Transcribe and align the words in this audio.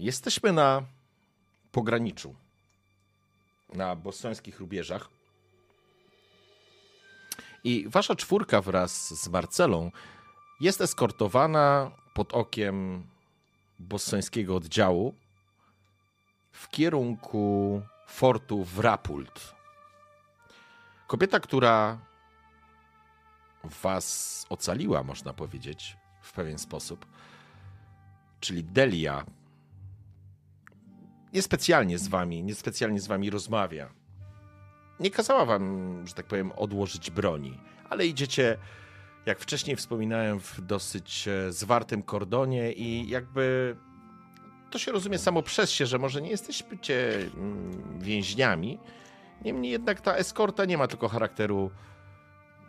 Jesteśmy 0.00 0.52
na 0.52 0.82
pograniczu, 1.72 2.34
na 3.72 3.96
bostońskich 3.96 4.60
rubieżach. 4.60 5.08
I 7.64 7.88
wasza 7.88 8.14
czwórka 8.14 8.60
wraz 8.60 9.22
z 9.22 9.28
Marcelą 9.28 9.90
jest 10.60 10.80
eskortowana 10.80 11.90
pod 12.14 12.34
okiem 12.34 13.06
bostońskiego 13.78 14.56
oddziału 14.56 15.14
w 16.52 16.68
kierunku 16.68 17.82
fortu 18.06 18.64
Wrapult. 18.64 19.54
Kobieta, 21.06 21.40
która 21.40 21.98
was 23.64 24.46
ocaliła, 24.48 25.02
można 25.02 25.32
powiedzieć, 25.32 25.96
w 26.22 26.32
pewien 26.32 26.58
sposób, 26.58 27.06
czyli 28.40 28.64
Delia, 28.64 29.24
niespecjalnie 31.32 31.98
z 31.98 32.08
wami, 32.08 32.44
niespecjalnie 32.44 33.00
z 33.00 33.06
wami 33.06 33.30
rozmawia. 33.30 33.90
Nie 35.00 35.10
kazała 35.10 35.44
wam, 35.44 36.04
że 36.06 36.14
tak 36.14 36.26
powiem, 36.26 36.52
odłożyć 36.52 37.10
broni, 37.10 37.58
ale 37.90 38.06
idziecie, 38.06 38.58
jak 39.26 39.38
wcześniej 39.38 39.76
wspominałem, 39.76 40.40
w 40.40 40.60
dosyć 40.60 41.28
e, 41.28 41.52
zwartym 41.52 42.02
kordonie 42.02 42.72
i 42.72 43.08
jakby 43.08 43.76
to 44.70 44.78
się 44.78 44.92
rozumie 44.92 45.18
samo 45.18 45.42
przez 45.42 45.70
się, 45.70 45.86
że 45.86 45.98
może 45.98 46.22
nie 46.22 46.30
jesteście 46.30 46.66
mm, 47.16 47.98
więźniami, 48.00 48.78
niemniej 49.44 49.72
jednak 49.72 50.00
ta 50.00 50.14
eskorta 50.14 50.64
nie 50.64 50.78
ma 50.78 50.86
tylko 50.86 51.08
charakteru 51.08 51.70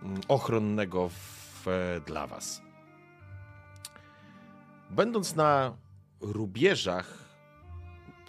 mm, 0.04 0.22
ochronnego 0.28 1.10
w, 1.10 1.68
e, 1.68 2.02
dla 2.06 2.28
was. 2.28 2.62
Będąc 4.90 5.36
na 5.36 5.78
rubieżach, 6.22 7.21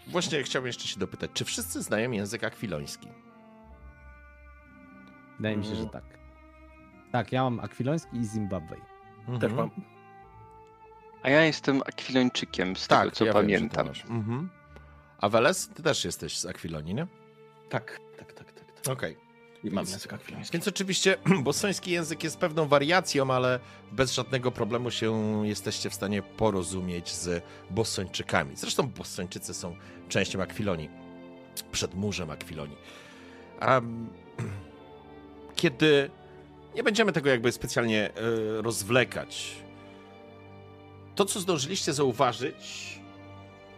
właśnie 0.06 0.42
chciałbym 0.42 0.66
jeszcze 0.66 0.88
się 0.88 1.00
dopytać, 1.00 1.30
czy 1.34 1.44
wszyscy 1.44 1.82
znają 1.82 2.10
język 2.10 2.44
akwiloński? 2.44 3.08
Wydaje 5.36 5.56
mi 5.56 5.64
się, 5.64 5.74
że 5.74 5.86
tak. 5.86 6.04
Tak, 7.12 7.32
ja 7.32 7.42
mam 7.42 7.60
akwiloński 7.60 8.16
i 8.16 8.24
Zimbabwe. 8.24 8.76
Też 9.26 9.50
Mhm. 9.50 9.54
mam. 9.56 9.70
A 11.22 11.30
ja 11.30 11.42
jestem 11.44 11.82
akwilończykiem, 11.86 12.76
z 12.76 12.88
tego 12.88 13.10
co 13.10 13.24
ja 13.24 13.32
wiem, 13.32 13.42
pamiętam. 13.42 13.86
masz. 13.86 14.04
Mhm. 14.04 14.50
A 15.18 15.28
Weles, 15.28 15.68
ty 15.68 15.82
też 15.82 16.04
jesteś 16.04 16.38
z 16.38 16.46
Akwilonii, 16.46 16.94
nie? 16.94 17.06
Tak, 17.68 18.00
tak, 18.18 18.32
tak, 18.32 18.52
tak. 18.52 18.72
tak. 18.82 18.92
Okej. 18.92 19.16
I 19.64 19.70
mam 19.70 19.84
Więc- 19.84 19.90
język 19.90 20.12
akwiloński. 20.12 20.52
Więc 20.52 20.68
oczywiście 20.68 21.16
bosoński 21.42 21.90
język 21.90 22.24
jest 22.24 22.38
pewną 22.38 22.68
wariacją, 22.68 23.30
ale 23.30 23.60
bez 23.92 24.12
żadnego 24.12 24.50
problemu 24.50 24.90
się 24.90 25.42
jesteście 25.46 25.90
w 25.90 25.94
stanie 25.94 26.22
porozumieć 26.22 27.12
z 27.12 27.44
bosończykami. 27.70 28.56
Zresztą 28.56 28.88
bosończycy 28.88 29.54
są 29.54 29.76
częścią 30.08 30.42
Akwilonii, 30.42 30.90
przedmurzem 31.72 32.30
Akwilonii. 32.30 32.76
A 33.60 33.80
kiedy 35.56 36.10
nie 36.74 36.82
będziemy 36.82 37.12
tego 37.12 37.30
jakby 37.30 37.52
specjalnie 37.52 38.10
e, 38.10 38.12
rozwlekać, 38.62 39.56
to 41.14 41.24
co 41.24 41.40
zdążyliście 41.40 41.92
zauważyć, 41.92 42.92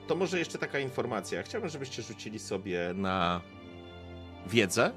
to 0.07 0.15
może 0.17 0.39
jeszcze 0.39 0.59
taka 0.59 0.79
informacja. 0.79 1.43
Chciałbym, 1.43 1.71
żebyście 1.71 2.03
rzucili 2.03 2.39
sobie 2.39 2.93
na 2.95 3.41
wiedzę. 4.47 4.93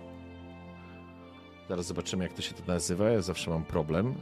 Zaraz 1.69 1.85
zobaczymy, 1.85 2.23
jak 2.23 2.33
to 2.33 2.41
się 2.41 2.53
to 2.53 2.63
nazywa. 2.67 3.09
Ja 3.09 3.21
zawsze 3.21 3.51
mam 3.51 3.63
problem. 3.63 4.15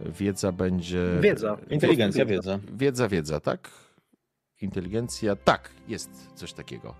Wiedza 0.00 0.52
będzie. 0.52 1.18
Wiedza. 1.20 1.56
Inteligencja, 1.70 2.26
wiedza. 2.26 2.58
Wiedza, 2.72 3.08
wiedza, 3.08 3.40
tak? 3.40 3.70
Inteligencja, 4.60 5.36
tak, 5.36 5.70
jest 5.88 6.30
coś 6.34 6.52
takiego. 6.52 6.94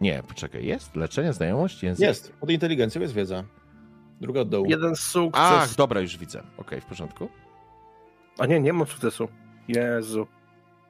Nie, 0.00 0.22
poczekaj, 0.28 0.66
jest? 0.66 0.96
Leczenie, 0.96 1.32
znajomość, 1.32 1.82
język? 1.82 2.06
Jest. 2.06 2.32
Pod 2.32 2.50
inteligencją 2.50 3.00
jest 3.00 3.14
wiedza. 3.14 3.44
Druga 4.20 4.40
od 4.40 4.48
dołu. 4.48 4.66
Jeden 4.66 4.96
sukces. 4.96 5.42
Ach, 5.44 5.74
dobra, 5.74 6.00
już 6.00 6.18
widzę. 6.18 6.42
Okej, 6.56 6.80
w 6.80 6.84
porządku. 6.84 7.28
A 8.38 8.46
nie, 8.46 8.60
nie 8.60 8.72
mam 8.72 8.86
sukcesu. 8.86 9.28
Jezu. 9.68 10.26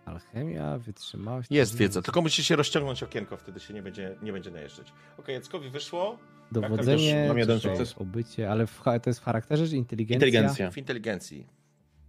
Alchemia, 0.05 0.79
wytrzymałość. 0.79 1.51
Jest 1.51 1.77
wiedza, 1.77 2.03
tylko 2.03 2.23
musicie 2.23 2.57
rozciągnąć 2.57 3.03
okienko, 3.03 3.37
wtedy 3.37 3.61
się 3.61 3.75
nie 3.75 3.83
będzie, 3.83 4.17
nie 4.23 4.33
będzie 4.33 4.51
najeżdżać. 4.51 4.93
Okej, 5.19 5.35
Jackowi 5.35 5.71
wyszło. 5.71 6.19
Dowodzenie, 6.53 7.25
Mam 7.29 7.39
jeden 7.39 7.61
sukces. 7.61 7.95
obycie, 7.99 8.51
ale 8.51 8.67
w, 8.67 8.83
to 9.03 9.11
jest 9.11 9.21
w 9.21 9.23
charakterze, 9.23 9.69
czy 9.69 9.77
inteligencja? 9.77 10.27
Inteligencja. 10.29 10.71
W 10.71 10.79
inteligencji. 10.79 11.47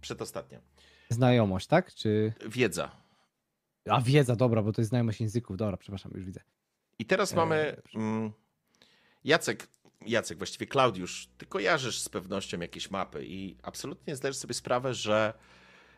Przedostatnia. 0.00 0.60
Znajomość, 1.08 1.66
tak? 1.66 1.94
Czy... 1.94 2.32
Wiedza. 2.48 2.90
A 3.88 4.00
wiedza, 4.00 4.36
dobra, 4.36 4.62
bo 4.62 4.72
to 4.72 4.80
jest 4.80 4.88
znajomość 4.88 5.20
języków. 5.20 5.56
Dobra, 5.56 5.76
przepraszam, 5.76 6.12
już 6.14 6.24
widzę. 6.24 6.40
I 6.98 7.04
teraz 7.04 7.34
mamy. 7.34 7.76
Mm, 7.94 8.32
Jacek, 9.24 9.68
Jacek, 10.06 10.38
właściwie 10.38 10.66
Klaudiusz, 10.66 11.28
ty 11.38 11.46
kojarzysz 11.46 12.00
z 12.00 12.08
pewnością 12.08 12.60
jakieś 12.60 12.90
mapy 12.90 13.26
i 13.26 13.56
absolutnie 13.62 14.16
zdajesz 14.16 14.36
sobie 14.36 14.54
sprawę, 14.54 14.94
że 14.94 15.34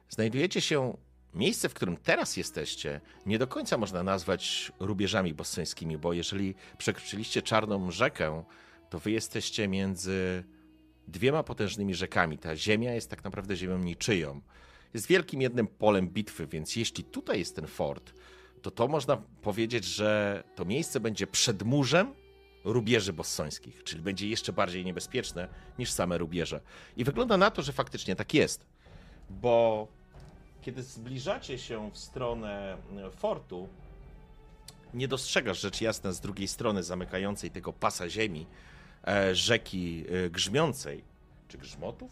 znajdujecie 0.09 0.61
się. 0.61 0.97
Miejsce, 1.35 1.69
w 1.69 1.75
którym 1.75 1.97
teraz 1.97 2.37
jesteście, 2.37 3.01
nie 3.27 3.39
do 3.39 3.47
końca 3.47 3.79
można 3.79 4.03
nazwać 4.03 4.73
rubieżami 4.81 5.35
bossońskimi, 5.35 5.99
bo 5.99 6.13
jeżeli 6.13 6.55
przekroczyliście 6.79 7.43
Czarną 7.43 7.91
Rzekę, 7.91 8.45
to 8.91 8.99
wy 8.99 9.11
jesteście 9.11 9.69
między 9.69 10.45
dwiema 11.09 11.43
potężnymi 11.43 11.95
rzekami. 11.95 12.39
Ta 12.39 12.57
ziemia 12.57 12.95
jest 12.95 13.11
tak 13.11 13.25
naprawdę 13.25 13.57
ziemią 13.57 13.79
niczyją. 13.79 14.41
Jest 14.95 15.07
wielkim 15.07 15.43
jednym 15.43 15.67
polem 15.67 16.09
bitwy, 16.09 16.47
więc 16.47 16.77
jeśli 16.77 17.05
tutaj 17.05 17.39
jest 17.39 17.57
ten 17.57 17.67
fort, 17.67 18.13
to 18.63 18.71
to 18.71 18.89
można 18.89 19.17
powiedzieć, 19.43 19.85
że 19.85 20.43
to 20.55 20.65
miejsce 20.65 21.01
będzie 21.01 21.27
przedmurzem 21.27 22.15
rubieży 22.65 23.13
bossońskich, 23.13 23.85
czyli 23.85 24.03
będzie 24.03 24.29
jeszcze 24.29 24.53
bardziej 24.53 24.85
niebezpieczne 24.85 25.49
niż 25.79 25.91
same 25.91 26.19
rubieże. 26.19 26.61
I 26.97 27.05
wygląda 27.05 27.37
na 27.37 27.51
to, 27.51 27.63
że 27.63 27.73
faktycznie 27.73 28.17
tak 28.17 28.35
jest, 28.35 28.67
bo 29.31 29.89
kiedy 30.63 30.83
zbliżacie 30.83 31.59
się 31.59 31.91
w 31.91 31.99
stronę 31.99 32.77
e, 33.07 33.11
fortu, 33.11 33.69
nie 34.95 35.09
dostrzegasz 35.09 35.61
rzecz 35.61 35.81
jasna 35.81 36.13
z 36.13 36.21
drugiej 36.21 36.49
strony 36.49 36.83
zamykającej 36.83 37.51
tego 37.51 37.73
pasa 37.73 38.09
ziemi 38.09 38.47
e, 39.07 39.35
rzeki 39.35 40.05
e, 40.27 40.31
grzmiącej, 40.31 41.05
czy 41.49 41.59
grzmotów? 41.59 42.11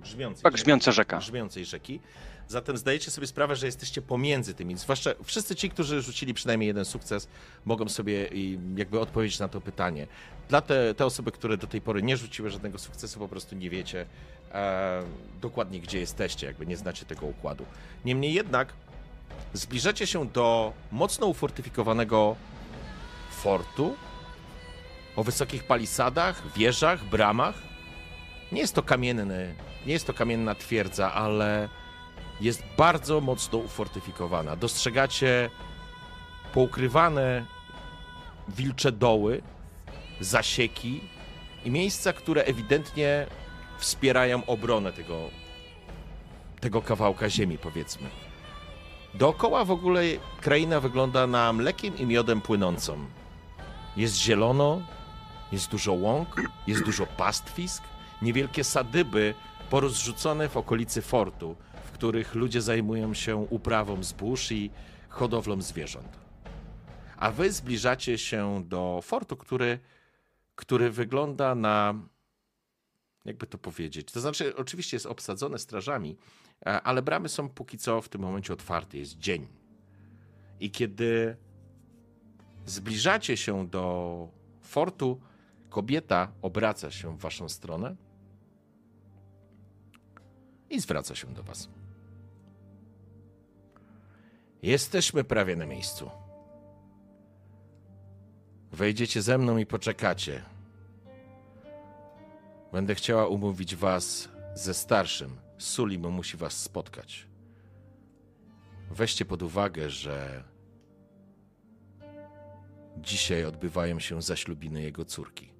Grzmiącej. 0.00 0.42
Tak, 0.42 0.52
grzmiąca 0.52 0.92
rzeka. 0.92 1.18
grzmiącej 1.18 1.64
rzeki. 1.64 2.00
Zatem 2.48 2.76
zdajecie 2.76 3.10
sobie 3.10 3.26
sprawę, 3.26 3.56
że 3.56 3.66
jesteście 3.66 4.02
pomiędzy 4.02 4.54
tymi. 4.54 4.76
Zwłaszcza 4.76 5.10
wszyscy 5.24 5.56
ci, 5.56 5.70
którzy 5.70 6.02
rzucili 6.02 6.34
przynajmniej 6.34 6.66
jeden 6.66 6.84
sukces, 6.84 7.28
mogą 7.64 7.88
sobie 7.88 8.28
jakby 8.76 9.00
odpowiedzieć 9.00 9.38
na 9.38 9.48
to 9.48 9.60
pytanie. 9.60 10.06
Dla 10.48 10.60
te, 10.60 10.94
te 10.94 11.06
osoby, 11.06 11.32
które 11.32 11.56
do 11.56 11.66
tej 11.66 11.80
pory 11.80 12.02
nie 12.02 12.16
rzuciły 12.16 12.50
żadnego 12.50 12.78
sukcesu, 12.78 13.18
po 13.18 13.28
prostu 13.28 13.56
nie 13.56 13.70
wiecie 13.70 14.06
e, 14.52 15.02
dokładnie, 15.40 15.80
gdzie 15.80 16.00
jesteście, 16.00 16.46
jakby 16.46 16.66
nie 16.66 16.76
znacie 16.76 17.04
tego 17.04 17.26
układu. 17.26 17.64
Niemniej 18.04 18.34
jednak 18.34 18.72
zbliżacie 19.52 20.06
się 20.06 20.26
do 20.26 20.72
mocno 20.92 21.26
ufortyfikowanego 21.26 22.36
fortu 23.30 23.96
o 25.16 25.24
wysokich 25.24 25.64
palisadach, 25.64 26.42
wieżach, 26.56 27.04
bramach. 27.04 27.54
Nie 28.52 28.60
jest 28.60 28.74
to 28.74 28.82
kamienny, 28.82 29.54
nie 29.86 29.92
jest 29.92 30.06
to 30.06 30.14
kamienna 30.14 30.54
twierdza, 30.54 31.12
ale 31.12 31.68
jest 32.40 32.62
bardzo 32.76 33.20
mocno 33.20 33.58
ufortyfikowana. 33.58 34.56
Dostrzegacie 34.56 35.50
poukrywane 36.52 37.46
wilcze 38.48 38.92
doły, 38.92 39.42
zasieki 40.20 41.00
i 41.64 41.70
miejsca, 41.70 42.12
które 42.12 42.42
ewidentnie 42.44 43.26
wspierają 43.78 44.46
obronę 44.46 44.92
tego, 44.92 45.30
tego 46.60 46.82
kawałka 46.82 47.30
ziemi, 47.30 47.58
powiedzmy. 47.58 48.08
Dookoła 49.14 49.64
w 49.64 49.70
ogóle 49.70 50.02
kraina 50.40 50.80
wygląda 50.80 51.26
na 51.26 51.52
mlekiem 51.52 51.98
i 51.98 52.06
miodem 52.06 52.40
płynącą. 52.40 52.98
Jest 53.96 54.16
zielono, 54.16 54.82
jest 55.52 55.70
dużo 55.70 55.92
łąk, 55.92 56.42
jest 56.66 56.84
dużo 56.84 57.06
pastwisk, 57.06 57.82
niewielkie 58.22 58.64
sadyby 58.64 59.34
porozrzucone 59.70 60.48
w 60.48 60.56
okolicy 60.56 61.02
fortu, 61.02 61.56
w 61.84 61.90
których 61.90 62.34
ludzie 62.34 62.62
zajmują 62.62 63.14
się 63.14 63.36
uprawą 63.36 64.02
zbóż 64.02 64.52
i 64.52 64.70
hodowlą 65.08 65.62
zwierząt. 65.62 66.18
A 67.16 67.30
wy 67.30 67.52
zbliżacie 67.52 68.18
się 68.18 68.64
do 68.64 69.00
fortu, 69.02 69.36
który, 69.36 69.78
który 70.54 70.90
wygląda 70.90 71.54
na. 71.54 71.94
Jakby 73.24 73.46
to 73.46 73.58
powiedzieć? 73.58 74.12
To 74.12 74.20
znaczy, 74.20 74.56
oczywiście 74.56 74.96
jest 74.96 75.06
obsadzone 75.06 75.58
strażami, 75.58 76.16
e, 76.66 76.82
ale 76.82 77.02
bramy 77.02 77.28
są 77.28 77.48
póki 77.48 77.78
co 77.78 78.02
w 78.02 78.08
tym 78.08 78.20
momencie 78.20 78.52
otwarte. 78.52 78.98
Jest 78.98 79.18
dzień. 79.18 79.46
I 80.60 80.70
kiedy 80.70 81.36
zbliżacie 82.66 83.36
się 83.36 83.68
do 83.68 84.28
fortu, 84.62 85.20
kobieta 85.68 86.32
obraca 86.42 86.90
się 86.90 87.16
w 87.16 87.20
waszą 87.20 87.48
stronę 87.48 87.96
i 90.70 90.80
zwraca 90.80 91.14
się 91.14 91.26
do 91.26 91.42
was. 91.42 91.68
Jesteśmy 94.62 95.24
prawie 95.24 95.56
na 95.56 95.66
miejscu. 95.66 96.10
Wejdziecie 98.72 99.22
ze 99.22 99.38
mną 99.38 99.56
i 99.56 99.66
poczekacie. 99.66 100.42
Będę 102.72 102.94
chciała 102.94 103.26
umówić 103.26 103.76
was 103.76 104.28
ze 104.54 104.74
starszym. 104.74 105.36
Sulim 105.58 106.10
musi 106.10 106.36
was 106.36 106.62
spotkać. 106.62 107.26
Weźcie 108.90 109.24
pod 109.24 109.42
uwagę, 109.42 109.90
że 109.90 110.44
dzisiaj 112.96 113.44
odbywają 113.44 114.00
się 114.00 114.22
zaślubiny 114.22 114.82
jego 114.82 115.04
córki. 115.04 115.55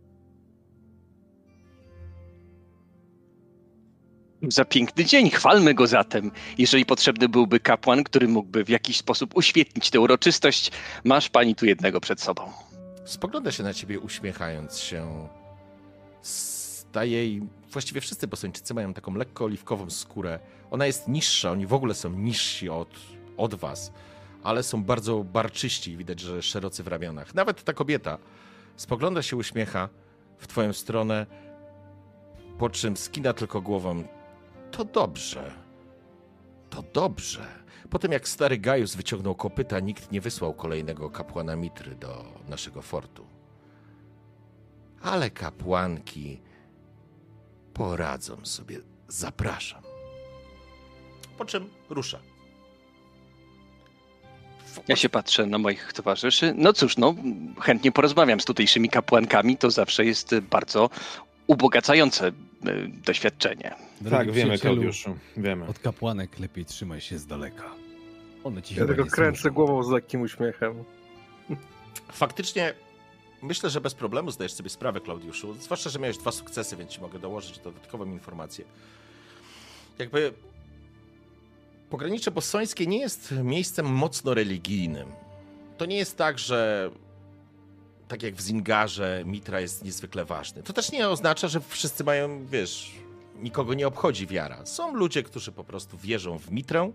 Za 4.43 4.65
piękny 4.65 5.05
dzień, 5.05 5.31
chwalmy 5.31 5.75
go 5.75 5.87
zatem. 5.87 6.31
Jeżeli 6.59 6.87
potrzebny 6.87 7.29
byłby 7.29 7.61
kapłan, 7.61 8.05
który 8.05 8.29
mógłby 8.29 8.65
w 8.65 8.69
jakiś 8.69 8.97
sposób 8.97 9.37
uświetnić 9.37 9.91
tę 9.91 10.01
uroczystość, 10.01 10.71
masz 11.05 11.29
pani 11.29 11.55
tu 11.55 11.67
jednego 11.67 12.01
przed 12.01 12.21
sobą. 12.21 12.53
Spogląda 13.05 13.53
się 13.53 13.63
na 13.63 13.75
ciebie 13.75 14.01
uśmiechając 14.01 14.79
się. 14.79 15.29
Staje 16.23 17.13
jej. 17.13 17.43
Właściwie 17.73 18.01
wszyscy 18.01 18.27
bosończycy 18.27 18.75
mają 18.75 18.95
taką 18.95 19.15
lekko 19.15 19.45
oliwkową 19.45 19.91
skórę. 19.91 20.39
Ona 20.71 20.87
jest 20.87 21.09
niższa, 21.09 21.51
oni 21.51 21.67
w 21.67 21.75
ogóle 21.75 21.95
są 21.95 22.11
niżsi 22.11 22.69
od, 22.69 22.89
od 23.37 23.55
was, 23.55 23.93
ale 24.43 24.63
są 24.63 24.85
bardzo 24.85 25.25
barczyści. 25.25 25.97
Widać, 25.97 26.21
że 26.21 26.43
szerocy 26.43 26.83
w 26.83 26.89
ramionach. 26.89 27.35
Nawet 27.35 27.65
ta 27.65 27.73
kobieta 27.73 28.19
spogląda 28.77 29.23
się, 29.23 29.37
uśmiecha 29.37 29.89
w 30.39 30.47
twoją 30.47 30.73
stronę, 30.73 31.27
po 32.59 32.71
czym 32.71 32.97
skina 32.97 33.33
tylko 33.33 33.61
głową. 33.61 34.16
To 34.71 34.85
dobrze. 34.85 35.53
To 36.71 36.83
dobrze. 36.83 37.47
Potem 37.91 38.13
jak 38.13 38.29
stary 38.29 38.59
Gajus 38.59 38.95
wyciągnął 38.95 39.35
kopyta, 39.35 39.81
nikt 39.81 40.13
nie 40.13 40.21
wysłał 40.21 40.55
kolejnego 40.55 41.11
kapłana 41.11 41.57
Mitry 41.57 41.95
do 41.95 42.25
naszego 42.49 42.83
fortu. 42.83 43.27
Ale 45.03 45.31
kapłanki 45.31 46.41
poradzą 47.75 48.45
sobie. 48.45 48.79
Zapraszam. 49.09 49.83
Po 51.39 51.45
czym 51.45 51.69
rusza. 51.91 52.21
Ja 54.89 54.97
się 54.97 55.09
patrzę 55.09 55.47
na 55.47 55.59
moich 55.59 55.93
towarzyszy. 55.93 56.55
No 56.57 56.73
cóż, 56.73 56.97
no, 56.97 57.15
chętnie 57.61 57.93
porozmawiam 57.93 58.41
z 58.41 58.45
tutejszymi 58.45 58.89
kapłankami. 58.89 59.57
To 59.57 59.71
zawsze 59.71 60.05
jest 60.05 60.35
bardzo 60.41 60.91
ubogacające 61.47 62.29
e, 62.29 62.33
Tak, 64.11 64.33
wiemy, 64.33 64.59
Klaudiuszu, 64.59 65.17
wiemy. 65.37 65.67
Od 65.67 65.79
kapłanek 65.79 66.39
lepiej 66.39 66.65
trzymaj 66.65 67.01
się 67.01 67.19
z 67.19 67.27
daleka. 67.27 67.71
One 68.45 68.63
ci 68.63 68.75
Ja 68.75 68.87
tylko 68.87 69.07
kręcę 69.07 69.51
głową 69.51 69.83
z 69.83 69.91
lekkim 69.91 70.21
uśmiechem. 70.21 70.85
Faktycznie 72.13 72.75
myślę, 73.43 73.71
że 73.71 73.81
bez 73.81 73.95
problemu 73.95 74.31
zdajesz 74.31 74.53
sobie 74.53 74.71
sprawę, 74.71 75.01
Klaudiuszu. 75.01 75.55
Zwłaszcza, 75.55 75.91
że 75.91 75.99
miałeś 75.99 76.19
dwa 76.19 76.33
sukcesy, 76.33 76.77
więc 76.77 76.91
ci 76.91 77.01
mogę 77.01 77.19
dołożyć 77.19 77.59
dodatkową 77.59 78.07
informację. 78.07 78.65
Jakby 79.99 80.33
pogranicze 81.91 82.31
bosońskie 82.31 82.87
nie 82.87 82.99
jest 82.99 83.35
miejscem 83.43 83.87
mocno 83.87 84.35
religijnym. 84.35 85.09
To 85.79 85.87
nie 85.87 85.97
jest 85.97 86.17
tak, 86.17 86.39
że 86.39 86.91
tak 88.09 88.23
jak 88.23 88.35
w 88.35 88.41
Zingarze 88.41 89.23
Mitra 89.27 89.61
jest 89.61 89.85
niezwykle 89.85 90.25
ważny. 90.25 90.63
To 90.63 90.73
też 90.73 90.93
nie 90.93 91.09
oznacza, 91.09 91.49
że 91.49 91.61
wszyscy 91.61 92.05
mają, 92.05 92.47
wiesz, 92.47 92.93
nikogo 93.43 93.75
nie 93.75 93.87
obchodzi 93.87 94.27
wiara. 94.27 94.67
Są 94.67 94.95
ludzie, 94.95 95.23
którzy 95.23 95.53
po 95.53 95.65
prostu 95.65 95.99
wierzą 95.99 96.39
w 96.39 96.51
Mitrę 96.51 96.93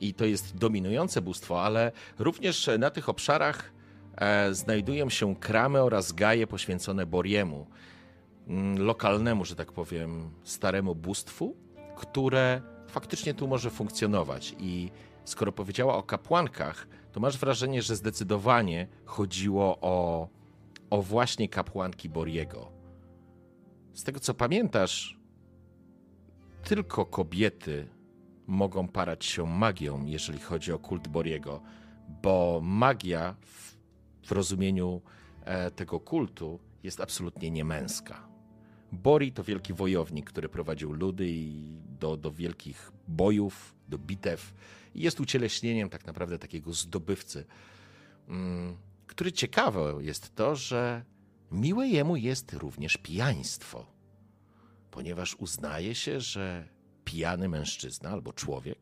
i 0.00 0.14
to 0.14 0.24
jest 0.24 0.56
dominujące 0.56 1.22
bóstwo, 1.22 1.62
ale 1.62 1.92
również 2.18 2.70
na 2.78 2.90
tych 2.90 3.08
obszarach 3.08 3.72
e, 4.16 4.54
znajdują 4.54 5.10
się 5.10 5.36
kramy 5.36 5.82
oraz 5.82 6.12
gaje 6.12 6.46
poświęcone 6.46 7.06
Boriemu, 7.06 7.66
mm, 8.48 8.82
lokalnemu, 8.82 9.44
że 9.44 9.56
tak 9.56 9.72
powiem, 9.72 10.30
staremu 10.44 10.94
bóstwu, 10.94 11.56
które 11.96 12.62
faktycznie 12.88 13.34
tu 13.34 13.48
może 13.48 13.70
funkcjonować. 13.70 14.54
I 14.58 14.90
skoro 15.24 15.52
powiedziała 15.52 15.96
o 15.96 16.02
kapłankach, 16.02 16.86
to 17.12 17.20
masz 17.20 17.38
wrażenie, 17.38 17.82
że 17.82 17.96
zdecydowanie 17.96 18.88
chodziło 19.04 19.78
o, 19.80 20.28
o 20.90 21.02
właśnie 21.02 21.48
kapłanki 21.48 22.08
Boriego. 22.08 22.72
Z 23.92 24.04
tego 24.04 24.20
co 24.20 24.34
pamiętasz, 24.34 25.19
tylko 26.64 27.06
kobiety 27.06 27.88
mogą 28.46 28.88
parać 28.88 29.24
się 29.24 29.46
magią, 29.46 30.04
jeżeli 30.06 30.38
chodzi 30.38 30.72
o 30.72 30.78
kult 30.78 31.08
Boriego, 31.08 31.62
bo 32.22 32.60
magia 32.62 33.36
w, 33.40 33.76
w 34.26 34.32
rozumieniu 34.32 35.02
e, 35.44 35.70
tego 35.70 36.00
kultu 36.00 36.60
jest 36.82 37.00
absolutnie 37.00 37.50
niemęska. 37.50 38.28
Bori 38.92 39.32
to 39.32 39.44
wielki 39.44 39.74
wojownik, 39.74 40.30
który 40.30 40.48
prowadził 40.48 40.92
ludy 40.92 41.34
do, 42.00 42.16
do 42.16 42.32
wielkich 42.32 42.92
bojów, 43.08 43.74
do 43.88 43.98
bitew. 43.98 44.54
I 44.94 45.02
jest 45.02 45.20
ucieleśnieniem 45.20 45.90
tak 45.90 46.06
naprawdę 46.06 46.38
takiego 46.38 46.72
zdobywcy, 46.72 47.46
mm, 48.28 48.76
który 49.06 49.32
ciekawe 49.32 49.94
jest 50.00 50.34
to, 50.34 50.56
że 50.56 51.04
miłe 51.52 51.88
jemu 51.88 52.16
jest 52.16 52.52
również 52.52 52.96
pijaństwo, 52.96 53.86
ponieważ 54.90 55.34
uznaje 55.34 55.94
się, 55.94 56.20
że 56.20 56.68
pijany 57.04 57.48
mężczyzna 57.48 58.10
albo 58.10 58.32
człowiek 58.32 58.78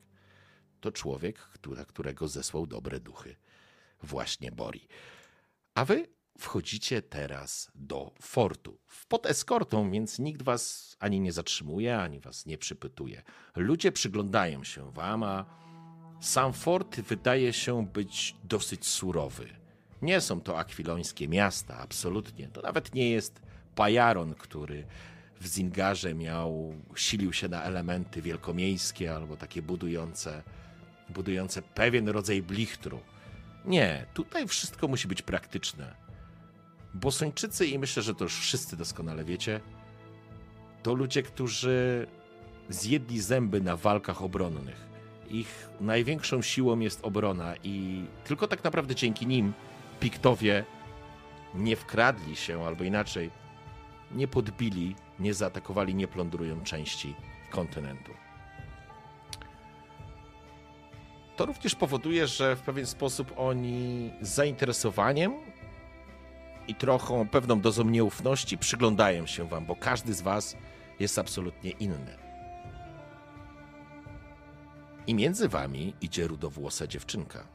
to 0.81 0.93
człowiek, 0.93 1.38
która, 1.38 1.84
którego 1.84 2.28
zesłał 2.28 2.67
dobre 2.67 3.00
duchy. 3.00 3.36
Właśnie 4.03 4.53
Bori. 4.53 4.88
A 5.74 5.84
wy 5.84 6.08
wchodzicie 6.38 7.03
teraz 7.03 7.70
do 7.74 8.15
fortu. 8.22 8.81
Pod 9.08 9.27
eskortą, 9.27 9.91
więc 9.91 10.19
nikt 10.19 10.43
was 10.43 10.96
ani 10.98 11.20
nie 11.20 11.32
zatrzymuje, 11.32 11.98
ani 11.98 12.20
was 12.20 12.46
nie 12.46 12.58
przypytuje. 12.58 13.22
Ludzie 13.56 13.93
przyglądają 13.93 14.65
się 14.65 14.93
wam, 14.93 15.22
a 15.22 15.44
sam 16.20 16.53
fort 16.53 17.00
wydaje 17.00 17.53
się 17.53 17.86
być 17.86 18.36
dosyć 18.44 18.86
surowy. 18.86 19.48
Nie 20.03 20.20
są 20.20 20.41
to 20.41 20.58
akwilońskie 20.58 21.29
miasta, 21.29 21.79
absolutnie. 21.79 22.48
To 22.48 22.62
nawet 22.62 22.94
nie 22.94 23.10
jest 23.10 23.41
Pajaron, 23.74 24.34
który 24.34 24.86
w 25.40 25.46
Zingarze 25.46 26.14
miał, 26.14 26.74
silił 26.96 27.32
się 27.32 27.48
na 27.48 27.62
elementy 27.62 28.22
wielkomiejskie 28.22 29.14
albo 29.14 29.36
takie 29.36 29.62
budujące, 29.62 30.42
budujące 31.08 31.62
pewien 31.62 32.08
rodzaj 32.08 32.42
blichtru. 32.42 33.00
Nie, 33.64 34.06
tutaj 34.14 34.48
wszystko 34.48 34.88
musi 34.88 35.08
być 35.08 35.22
praktyczne. 35.22 35.94
Bosończycy, 36.94 37.66
i 37.66 37.78
myślę, 37.78 38.02
że 38.02 38.14
to 38.14 38.24
już 38.24 38.38
wszyscy 38.38 38.76
doskonale 38.76 39.24
wiecie, 39.24 39.60
to 40.82 40.94
ludzie, 40.94 41.22
którzy 41.22 42.06
zjedli 42.68 43.20
zęby 43.20 43.60
na 43.60 43.76
walkach 43.76 44.22
obronnych. 44.22 44.88
Ich 45.30 45.68
największą 45.80 46.42
siłą 46.42 46.78
jest 46.78 47.04
obrona 47.04 47.54
i 47.64 48.04
tylko 48.24 48.48
tak 48.48 48.64
naprawdę 48.64 48.94
dzięki 48.94 49.26
nim 49.26 49.52
Piktowie 50.00 50.64
nie 51.54 51.76
wkradli 51.76 52.36
się, 52.36 52.66
albo 52.66 52.84
inaczej, 52.84 53.30
nie 54.12 54.29
podbili, 54.29 54.94
nie 55.19 55.34
zaatakowali, 55.34 55.94
nie 55.94 56.08
plądrują 56.08 56.60
części 56.65 57.15
kontynentu. 57.50 58.12
To 61.36 61.46
również 61.46 61.74
powoduje, 61.74 62.27
że 62.27 62.56
w 62.56 62.60
pewien 62.60 62.86
sposób 62.86 63.34
oni 63.36 64.10
z 64.20 64.29
zainteresowaniem 64.29 65.32
i 66.69 66.74
trochę 66.74 67.27
pewną 67.27 67.60
dozą 67.60 67.84
nieufności 67.84 68.58
przyglądają 68.58 69.27
się 69.27 69.48
wam, 69.48 69.67
bo 69.67 69.77
każdy 69.77 70.15
z 70.15 70.22
was 70.22 70.56
jest 71.00 71.19
absolutnie 71.19 71.70
inny. 71.70 72.19
I 75.06 75.15
między 75.15 75.48
wami 75.48 75.94
idzie 76.00 76.27
rudowłosa 76.27 76.86
dziewczynka. 76.86 77.46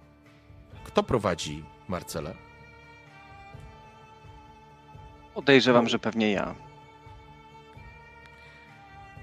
Kto 0.83 1.03
prowadzi 1.03 1.63
Marcelę? 1.87 2.35
Podejrzewam, 5.33 5.89
że 5.89 5.99
pewnie 5.99 6.31
ja. 6.31 6.55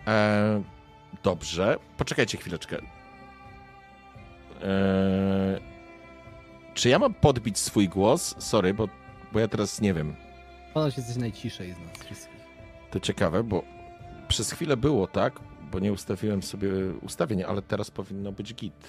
E, 0.06 0.62
dobrze. 1.22 1.76
Poczekajcie 1.96 2.38
chwileczkę. 2.38 2.76
Eee, 2.76 2.82
czy 6.74 6.88
ja 6.88 6.98
mam 6.98 7.14
podbić 7.14 7.58
swój 7.58 7.88
głos? 7.88 8.34
Sorry, 8.38 8.74
bo, 8.74 8.88
bo 9.32 9.40
ja 9.40 9.48
teraz 9.48 9.80
nie 9.80 9.94
wiem. 9.94 10.16
Ponoć 10.74 10.96
jesteś 10.96 11.16
najciszej 11.16 11.72
z 11.72 11.78
nas 11.78 12.04
wszystkich. 12.04 12.40
To 12.90 13.00
ciekawe, 13.00 13.44
bo 13.44 13.62
przez 14.28 14.52
chwilę 14.52 14.76
było 14.76 15.06
tak, 15.06 15.40
bo 15.72 15.78
nie 15.78 15.92
ustawiłem 15.92 16.42
sobie 16.42 16.68
ustawień, 17.02 17.42
ale 17.42 17.62
teraz 17.62 17.90
powinno 17.90 18.32
być 18.32 18.54
git. 18.54 18.88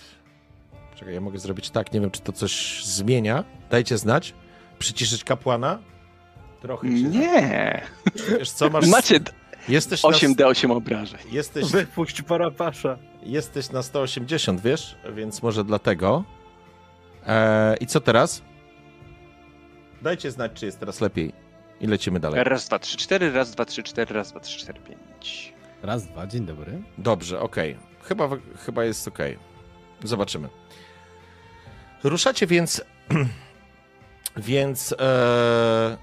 Czekaj, 0.96 1.14
ja 1.14 1.22
mogę 1.22 1.40
zrobić 1.40 1.70
tak, 1.70 1.94
nie 1.94 2.02
wiem, 2.02 2.12
czy 2.12 2.22
to 2.22 2.32
coś 2.32 2.84
zmienia. 2.86 3.44
Dajcie 3.70 3.98
znać. 3.98 4.34
Przyciszyć 4.80 5.24
kapłana? 5.24 5.80
Trochę 6.62 6.88
się... 6.88 6.94
Nie. 7.04 7.82
Wiesz 8.40 8.52
co, 8.52 8.70
masz... 8.70 8.88
Macie 8.88 9.20
Jesteś 9.70 10.04
na, 10.04 10.10
8D8 10.10 10.72
obrażeń. 10.72 11.20
jesteś, 11.32 11.72
Wypuść 11.72 12.22
parapasza. 12.22 12.98
jesteś 13.24 13.70
na 13.70 13.84
180, 13.84 14.62
wiesz? 14.62 14.96
Więc 15.14 15.44
może 15.44 15.64
dlatego. 15.64 16.24
Eee, 17.28 17.78
I 17.84 17.88
co 17.88 18.02
teraz? 18.02 18.42
Dajcie 20.02 20.32
znać, 20.32 20.52
czy 20.54 20.66
jest 20.66 20.80
teraz 20.80 21.02
lepiej. 21.02 21.34
I 21.82 21.88
lecimy 21.88 22.20
dalej. 22.20 22.44
Raz, 22.44 22.68
dwa, 22.68 22.80
trzy, 22.80 22.98
cztery, 22.98 23.32
raz, 23.32 23.52
dwa, 23.52 23.66
trzy, 23.66 23.84
cztery, 23.84 24.16
raz, 24.16 24.32
dwa, 24.32 24.40
trzy, 24.40 24.60
cztery, 24.60 24.80
pięć. 24.80 25.54
Raz, 25.84 26.08
dwa, 26.08 26.28
dzień 26.28 26.46
dobry. 26.46 26.82
Dobrze, 26.98 27.40
okej. 27.40 27.78
Chyba, 28.04 28.30
chyba 28.66 28.84
jest 28.84 29.08
okej. 29.08 29.38
Zobaczymy. 30.04 30.50
Ruszacie 32.04 32.48
więc. 32.48 32.82
więc. 34.38 34.96
E, 35.00 35.98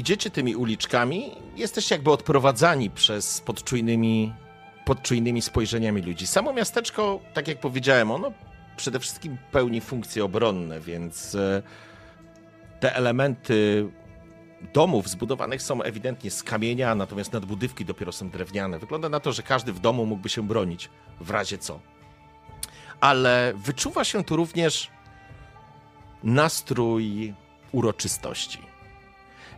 idziecie 0.00 0.30
tymi 0.30 0.56
uliczkami. 0.56 1.30
Jesteście 1.56 1.94
jakby 1.94 2.10
odprowadzani 2.10 2.90
przez 2.90 3.40
podczujnymi, 3.40 4.32
podczujnymi 4.84 5.42
spojrzeniami 5.42 6.02
ludzi. 6.02 6.26
Samo 6.26 6.52
miasteczko, 6.52 7.20
tak 7.34 7.48
jak 7.48 7.60
powiedziałem, 7.60 8.10
ono 8.10 8.32
przede 8.76 9.00
wszystkim 9.00 9.36
pełni 9.52 9.80
funkcje 9.80 10.24
obronne, 10.24 10.80
więc 10.80 11.34
e, 11.34 11.62
te 12.80 12.94
elementy 12.94 13.88
domów 14.74 15.08
zbudowanych 15.08 15.62
są 15.62 15.82
ewidentnie 15.82 16.30
z 16.30 16.42
kamienia, 16.42 16.94
natomiast 16.94 17.32
nadbudywki 17.32 17.84
dopiero 17.84 18.12
są 18.12 18.30
drewniane. 18.30 18.78
Wygląda 18.78 19.08
na 19.08 19.20
to, 19.20 19.32
że 19.32 19.42
każdy 19.42 19.72
w 19.72 19.80
domu 19.80 20.06
mógłby 20.06 20.28
się 20.28 20.42
bronić 20.42 20.90
w 21.20 21.30
razie 21.30 21.58
co. 21.58 21.80
Ale 23.00 23.52
wyczuwa 23.56 24.04
się 24.04 24.24
tu 24.24 24.36
również 24.36 24.90
nastrój 26.22 27.34
uroczystości. 27.72 28.69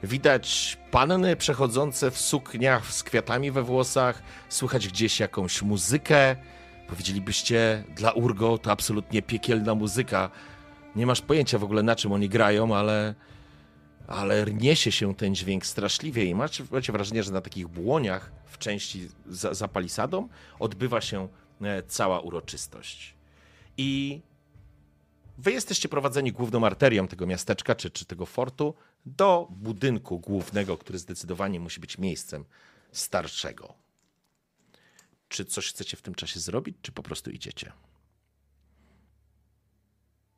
Widać 0.03 0.79
panny 0.91 1.37
przechodzące 1.37 2.11
w 2.11 2.19
sukniach 2.19 2.93
z 2.93 3.03
kwiatami 3.03 3.51
we 3.51 3.63
włosach, 3.63 4.23
słychać 4.49 4.89
gdzieś 4.89 5.21
jakąś 5.21 5.63
muzykę. 5.63 6.37
Powiedzielibyście, 6.89 7.85
dla 7.97 8.13
Urgo 8.13 8.59
to 8.59 8.71
absolutnie 8.71 9.23
piekielna 9.23 9.75
muzyka. 9.75 10.31
Nie 10.97 11.07
masz 11.07 11.21
pojęcia 11.21 11.59
w 11.59 11.65
ogóle 11.65 11.83
na 11.83 11.97
czym 11.97 12.13
oni 12.13 12.29
grają, 12.29 12.77
ale 12.77 13.15
ale 14.07 14.45
niesie 14.47 14.93
się 14.93 15.15
ten 15.15 15.35
dźwięk 15.35 15.67
straszliwie 15.67 16.25
i 16.25 16.35
macie, 16.35 16.65
macie 16.71 16.93
wrażenie, 16.93 17.23
że 17.23 17.33
na 17.33 17.41
takich 17.41 17.69
błoniach 17.69 18.33
w 18.47 18.59
części 18.59 19.09
za, 19.27 19.55
za 19.55 19.69
palisadą 19.69 20.29
odbywa 20.59 21.01
się 21.01 21.29
e, 21.63 21.83
cała 21.83 22.21
uroczystość. 22.21 23.15
I 23.77 24.21
wy 25.39 25.53
jesteście 25.53 25.89
prowadzeni 25.89 26.33
główną 26.33 26.67
arterią 26.67 27.09
tego 27.09 27.27
miasteczka 27.27 27.75
czy, 27.75 27.91
czy 27.91 28.05
tego 28.05 28.27
fortu 28.27 28.75
do 29.07 29.49
budynku 29.51 30.19
głównego, 30.19 30.79
który 30.79 30.99
zdecydowanie 30.99 31.61
musi 31.61 31.81
być 31.81 31.99
miejscem 31.99 32.45
starszego. 32.93 33.75
Czy 35.29 35.45
coś 35.45 35.69
chcecie 35.69 35.97
w 35.97 36.03
tym 36.03 36.15
czasie 36.15 36.41
zrobić, 36.41 36.77
czy 36.83 36.93
po 36.93 37.03
prostu 37.03 37.31
idziecie? 37.31 37.73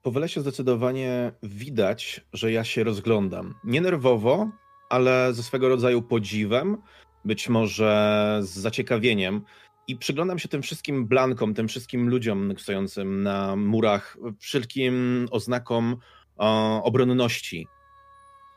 Po 0.03 0.11
wylesie 0.11 0.41
zdecydowanie 0.41 1.33
widać, 1.43 2.21
że 2.33 2.53
ja 2.53 2.65
się 2.65 2.85
rozglądam. 2.85 3.55
Nie 3.65 3.81
nerwowo, 3.81 4.51
ale 4.91 5.35
ze 5.35 5.43
swego 5.43 5.69
rodzaju 5.69 6.03
podziwem, 6.03 6.77
być 7.25 7.49
może 7.49 8.41
z 8.43 8.51
zaciekawieniem. 8.51 9.43
I 9.89 9.97
przyglądam 9.97 10.39
się 10.39 10.49
tym 10.49 10.63
wszystkim 10.63 11.07
blankom, 11.07 11.55
tym 11.55 11.69
wszystkim 11.69 12.09
ludziom 12.09 12.55
stojącym 12.59 13.23
na 13.23 13.57
murach, 13.57 14.19
wszelkim 14.39 15.29
oznakom 15.31 15.97
o, 16.37 16.83
obronności. 16.83 17.67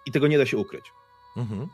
I 0.08 0.12
tego 0.12 0.28
nie 0.28 0.38
da 0.38 0.46
się 0.46 0.58
ukryć. 0.58 0.86
Mhm. 1.38 1.68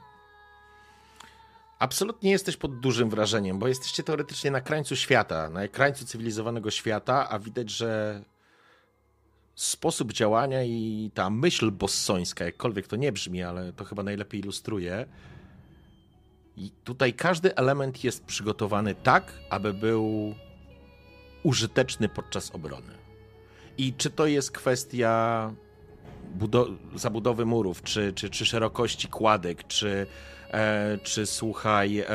Absolutnie 1.79 2.31
jesteś 2.31 2.57
pod 2.57 2.79
dużym 2.79 3.09
wrażeniem, 3.09 3.59
bo 3.59 3.67
jesteście 3.67 4.03
teoretycznie 4.03 4.51
na 4.51 4.61
krańcu 4.61 4.95
świata, 4.95 5.49
na 5.49 5.67
krańcu 5.67 6.05
cywilizowanego 6.05 6.71
świata, 6.71 7.29
a 7.29 7.39
widać, 7.39 7.69
że 7.69 8.23
sposób 9.55 10.13
działania 10.13 10.63
i 10.63 11.11
ta 11.13 11.29
myśl 11.29 11.71
bossońska, 11.71 12.45
jakkolwiek 12.45 12.87
to 12.87 12.95
nie 12.95 13.11
brzmi, 13.11 13.43
ale 13.43 13.73
to 13.73 13.85
chyba 13.85 14.03
najlepiej 14.03 14.41
ilustruje. 14.41 15.05
I 16.57 16.71
tutaj 16.83 17.13
każdy 17.13 17.55
element 17.55 18.03
jest 18.03 18.25
przygotowany 18.25 18.95
tak, 18.95 19.33
aby 19.49 19.73
był 19.73 20.35
użyteczny 21.43 22.09
podczas 22.09 22.51
obrony. 22.51 22.93
I 23.77 23.93
czy 23.93 24.09
to 24.09 24.27
jest 24.27 24.51
kwestia 24.51 25.53
zabudowy 26.95 27.45
murów, 27.45 27.83
czy, 27.83 28.13
czy, 28.13 28.29
czy 28.29 28.45
szerokości 28.45 29.07
kładek, 29.07 29.67
czy, 29.67 30.07
e, 30.51 30.97
czy 31.03 31.25
słuchaj, 31.25 31.99
e, 31.99 32.07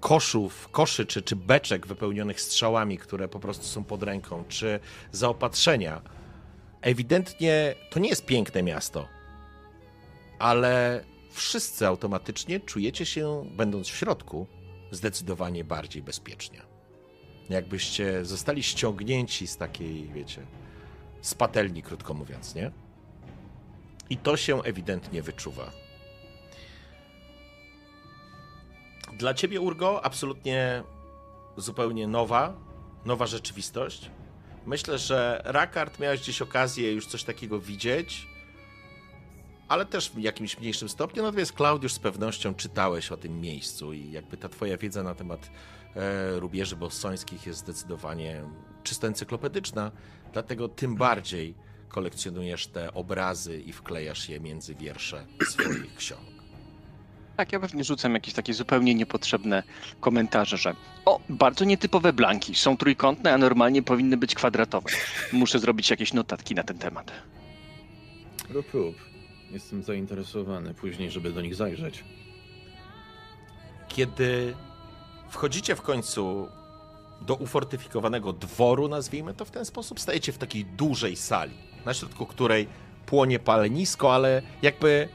koszów, 0.00 0.68
koszy 0.72 1.06
czy, 1.06 1.22
czy 1.22 1.36
beczek 1.36 1.86
wypełnionych 1.86 2.40
strzałami, 2.40 2.98
które 2.98 3.28
po 3.28 3.40
prostu 3.40 3.64
są 3.64 3.84
pod 3.84 4.02
ręką, 4.02 4.44
czy 4.48 4.80
zaopatrzenia. 5.12 6.02
Ewidentnie 6.80 7.74
to 7.90 8.00
nie 8.00 8.08
jest 8.08 8.26
piękne 8.26 8.62
miasto, 8.62 9.08
ale 10.38 11.04
wszyscy 11.30 11.86
automatycznie 11.86 12.60
czujecie 12.60 13.06
się, 13.06 13.44
będąc 13.56 13.88
w 13.88 13.96
środku, 13.96 14.46
zdecydowanie 14.90 15.64
bardziej 15.64 16.02
bezpiecznie. 16.02 16.62
Jakbyście 17.50 18.24
zostali 18.24 18.62
ściągnięci 18.62 19.46
z 19.46 19.56
takiej, 19.56 20.08
wiecie, 20.14 20.46
z 21.20 21.34
patelni, 21.34 21.82
krótko 21.82 22.14
mówiąc, 22.14 22.54
nie? 22.54 22.70
I 24.12 24.16
to 24.16 24.36
się 24.36 24.62
ewidentnie 24.62 25.22
wyczuwa. 25.22 25.70
Dla 29.18 29.34
ciebie, 29.34 29.60
Urgo, 29.60 30.04
absolutnie 30.04 30.82
zupełnie 31.56 32.06
nowa, 32.06 32.54
nowa 33.04 33.26
rzeczywistość. 33.26 34.10
Myślę, 34.66 34.98
że 34.98 35.42
Rakard 35.44 35.98
miałeś 35.98 36.20
gdzieś 36.20 36.42
okazję 36.42 36.92
już 36.92 37.06
coś 37.06 37.24
takiego 37.24 37.60
widzieć, 37.60 38.26
ale 39.68 39.86
też 39.86 40.10
w 40.10 40.18
jakimś 40.18 40.58
mniejszym 40.58 40.88
stopniu. 40.88 41.22
Natomiast 41.22 41.52
Klaudiusz 41.52 41.92
z 41.92 41.98
pewnością 41.98 42.54
czytałeś 42.54 43.12
o 43.12 43.16
tym 43.16 43.40
miejscu 43.40 43.92
i 43.92 44.12
jakby 44.12 44.36
ta 44.36 44.48
twoja 44.48 44.76
wiedza 44.76 45.02
na 45.02 45.14
temat 45.14 45.50
e, 45.96 46.40
rubieży 46.40 46.76
bossońskich 46.76 47.46
jest 47.46 47.58
zdecydowanie 47.58 48.44
czysto 48.82 49.06
encyklopedyczna, 49.06 49.90
dlatego 50.32 50.68
tym 50.68 50.96
bardziej 50.96 51.54
kolekcjonujesz 51.92 52.66
te 52.66 52.94
obrazy 52.94 53.60
i 53.60 53.72
wklejasz 53.72 54.28
je 54.28 54.40
między 54.40 54.74
wiersze 54.74 55.26
swoich 55.50 55.94
ksiąg. 55.94 56.20
Tak, 57.36 57.52
ja 57.52 57.60
pewnie 57.60 57.84
rzucam 57.84 58.14
jakieś 58.14 58.34
takie 58.34 58.54
zupełnie 58.54 58.94
niepotrzebne 58.94 59.62
komentarze, 60.00 60.56
że 60.56 60.74
o, 61.04 61.20
bardzo 61.28 61.64
nietypowe 61.64 62.12
blanki, 62.12 62.54
są 62.54 62.76
trójkątne, 62.76 63.32
a 63.32 63.38
normalnie 63.38 63.82
powinny 63.82 64.16
być 64.16 64.34
kwadratowe. 64.34 64.90
Muszę 65.32 65.58
zrobić 65.58 65.90
jakieś 65.90 66.12
notatki 66.12 66.54
na 66.54 66.62
ten 66.62 66.78
temat. 66.78 67.12
Rób, 68.50 68.74
rób. 68.74 68.96
Jestem 69.50 69.82
zainteresowany 69.82 70.74
później, 70.74 71.10
żeby 71.10 71.32
do 71.32 71.40
nich 71.40 71.54
zajrzeć. 71.54 72.04
Kiedy 73.88 74.54
wchodzicie 75.30 75.76
w 75.76 75.82
końcu 75.82 76.48
do 77.20 77.34
ufortyfikowanego 77.34 78.32
dworu, 78.32 78.88
nazwijmy 78.88 79.34
to 79.34 79.44
w 79.44 79.50
ten 79.50 79.64
sposób, 79.64 80.00
stajecie 80.00 80.32
w 80.32 80.38
takiej 80.38 80.64
dużej 80.64 81.16
sali, 81.16 81.71
na 81.86 81.94
środku 81.94 82.26
której 82.26 82.68
płonie 83.06 83.38
palenisko, 83.38 84.14
ale 84.14 84.42
jakby 84.62 85.08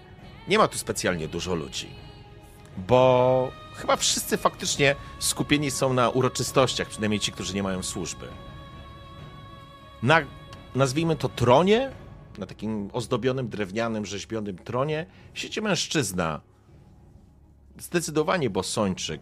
nie 0.48 0.58
ma 0.58 0.68
tu 0.68 0.78
specjalnie 0.78 1.28
dużo 1.28 1.56
ludzi 1.56 2.08
bo 2.78 3.52
chyba 3.76 3.96
wszyscy 3.96 4.38
faktycznie 4.38 4.96
skupieni 5.20 5.72
są 5.72 5.94
na 5.94 6.10
uroczystościach, 6.10 6.88
przynajmniej 6.88 7.20
ci, 7.20 7.32
którzy 7.32 7.54
nie 7.54 7.64
mają 7.64 7.84
służby. 7.84 8.28
Na, 10.04 10.22
nazwijmy 10.76 11.16
to 11.16 11.30
tronie, 11.30 11.92
na 12.38 12.46
takim 12.46 12.90
ozdobionym, 12.94 13.50
drewnianym, 13.50 14.06
rzeźbionym 14.06 14.58
tronie, 14.58 15.06
siedzi 15.34 15.62
mężczyzna, 15.62 16.42
zdecydowanie 17.80 18.50
bosończyk, 18.50 19.22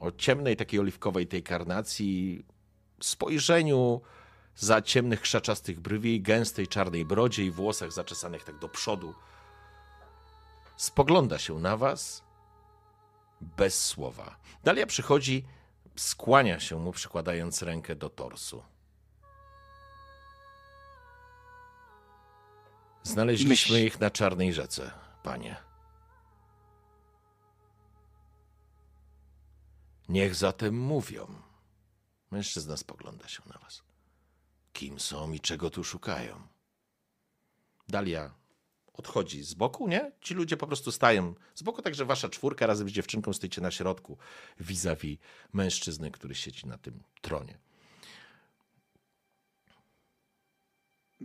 o 0.00 0.12
ciemnej, 0.12 0.56
takiej 0.56 0.80
oliwkowej 0.80 1.26
tej 1.26 1.42
karnacji, 1.42 2.44
spojrzeniu 3.00 4.00
za 4.58 4.82
ciemnych, 4.82 5.20
krzaczastych 5.20 5.80
brwi, 5.80 6.22
gęstej, 6.22 6.68
czarnej 6.68 7.04
brodzie 7.04 7.44
i 7.44 7.50
włosach 7.50 7.92
zaczesanych 7.92 8.44
tak 8.44 8.58
do 8.58 8.68
przodu. 8.68 9.14
Spogląda 10.76 11.38
się 11.38 11.58
na 11.58 11.76
was 11.76 12.22
bez 13.40 13.86
słowa. 13.86 14.36
Dalia 14.64 14.86
przychodzi, 14.86 15.44
skłania 15.96 16.60
się 16.60 16.78
mu, 16.78 16.92
przykładając 16.92 17.62
rękę 17.62 17.96
do 17.96 18.08
torsu. 18.08 18.62
Znaleźliśmy 23.02 23.74
Myśl... 23.74 23.86
ich 23.86 24.00
na 24.00 24.10
czarnej 24.10 24.52
rzece, 24.52 24.90
panie. 25.22 25.56
Niech 30.08 30.34
zatem 30.34 30.80
mówią. 30.80 31.42
Mężczyzna 32.30 32.76
spogląda 32.76 33.28
się 33.28 33.42
na 33.46 33.58
was. 33.58 33.87
Kim 34.72 35.00
są 35.00 35.32
i 35.32 35.40
czego 35.40 35.70
tu 35.70 35.84
szukają? 35.84 36.42
Dalia 37.88 38.34
odchodzi 38.92 39.42
z 39.42 39.54
boku, 39.54 39.88
nie? 39.88 40.12
Ci 40.20 40.34
ludzie 40.34 40.56
po 40.56 40.66
prostu 40.66 40.92
stają 40.92 41.34
z 41.54 41.62
boku, 41.62 41.82
także 41.82 42.04
wasza 42.04 42.28
czwórka 42.28 42.66
razem 42.66 42.88
z 42.88 42.92
dziewczynką 42.92 43.32
stoicie 43.32 43.60
na 43.60 43.70
środku 43.70 44.18
vis-a-vis 44.60 45.18
mężczyzny, 45.52 46.10
który 46.10 46.34
siedzi 46.34 46.66
na 46.66 46.78
tym 46.78 47.02
tronie. 47.20 47.58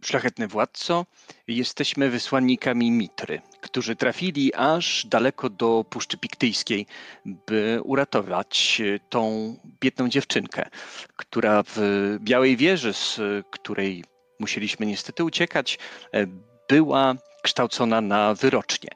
Szlachetny 0.01 0.47
władco, 0.47 1.05
jesteśmy 1.47 2.09
wysłannikami 2.09 2.91
Mitry, 2.91 3.41
którzy 3.61 3.95
trafili 3.95 4.53
aż 4.53 5.05
daleko 5.05 5.49
do 5.49 5.85
Puszczy 5.89 6.17
Piktyjskiej, 6.17 6.85
by 7.25 7.79
uratować 7.83 8.81
e, 8.81 8.99
tą 9.09 9.55
biedną 9.81 10.09
dziewczynkę, 10.09 10.69
która 11.15 11.63
w 11.75 11.79
Białej 12.19 12.57
Wieży, 12.57 12.93
z 12.93 13.19
której 13.51 14.03
musieliśmy 14.39 14.85
niestety 14.85 15.23
uciekać, 15.23 15.79
e, 16.13 16.27
była 16.69 17.15
kształcona 17.43 18.01
na 18.01 18.33
wyrocznie. 18.33 18.89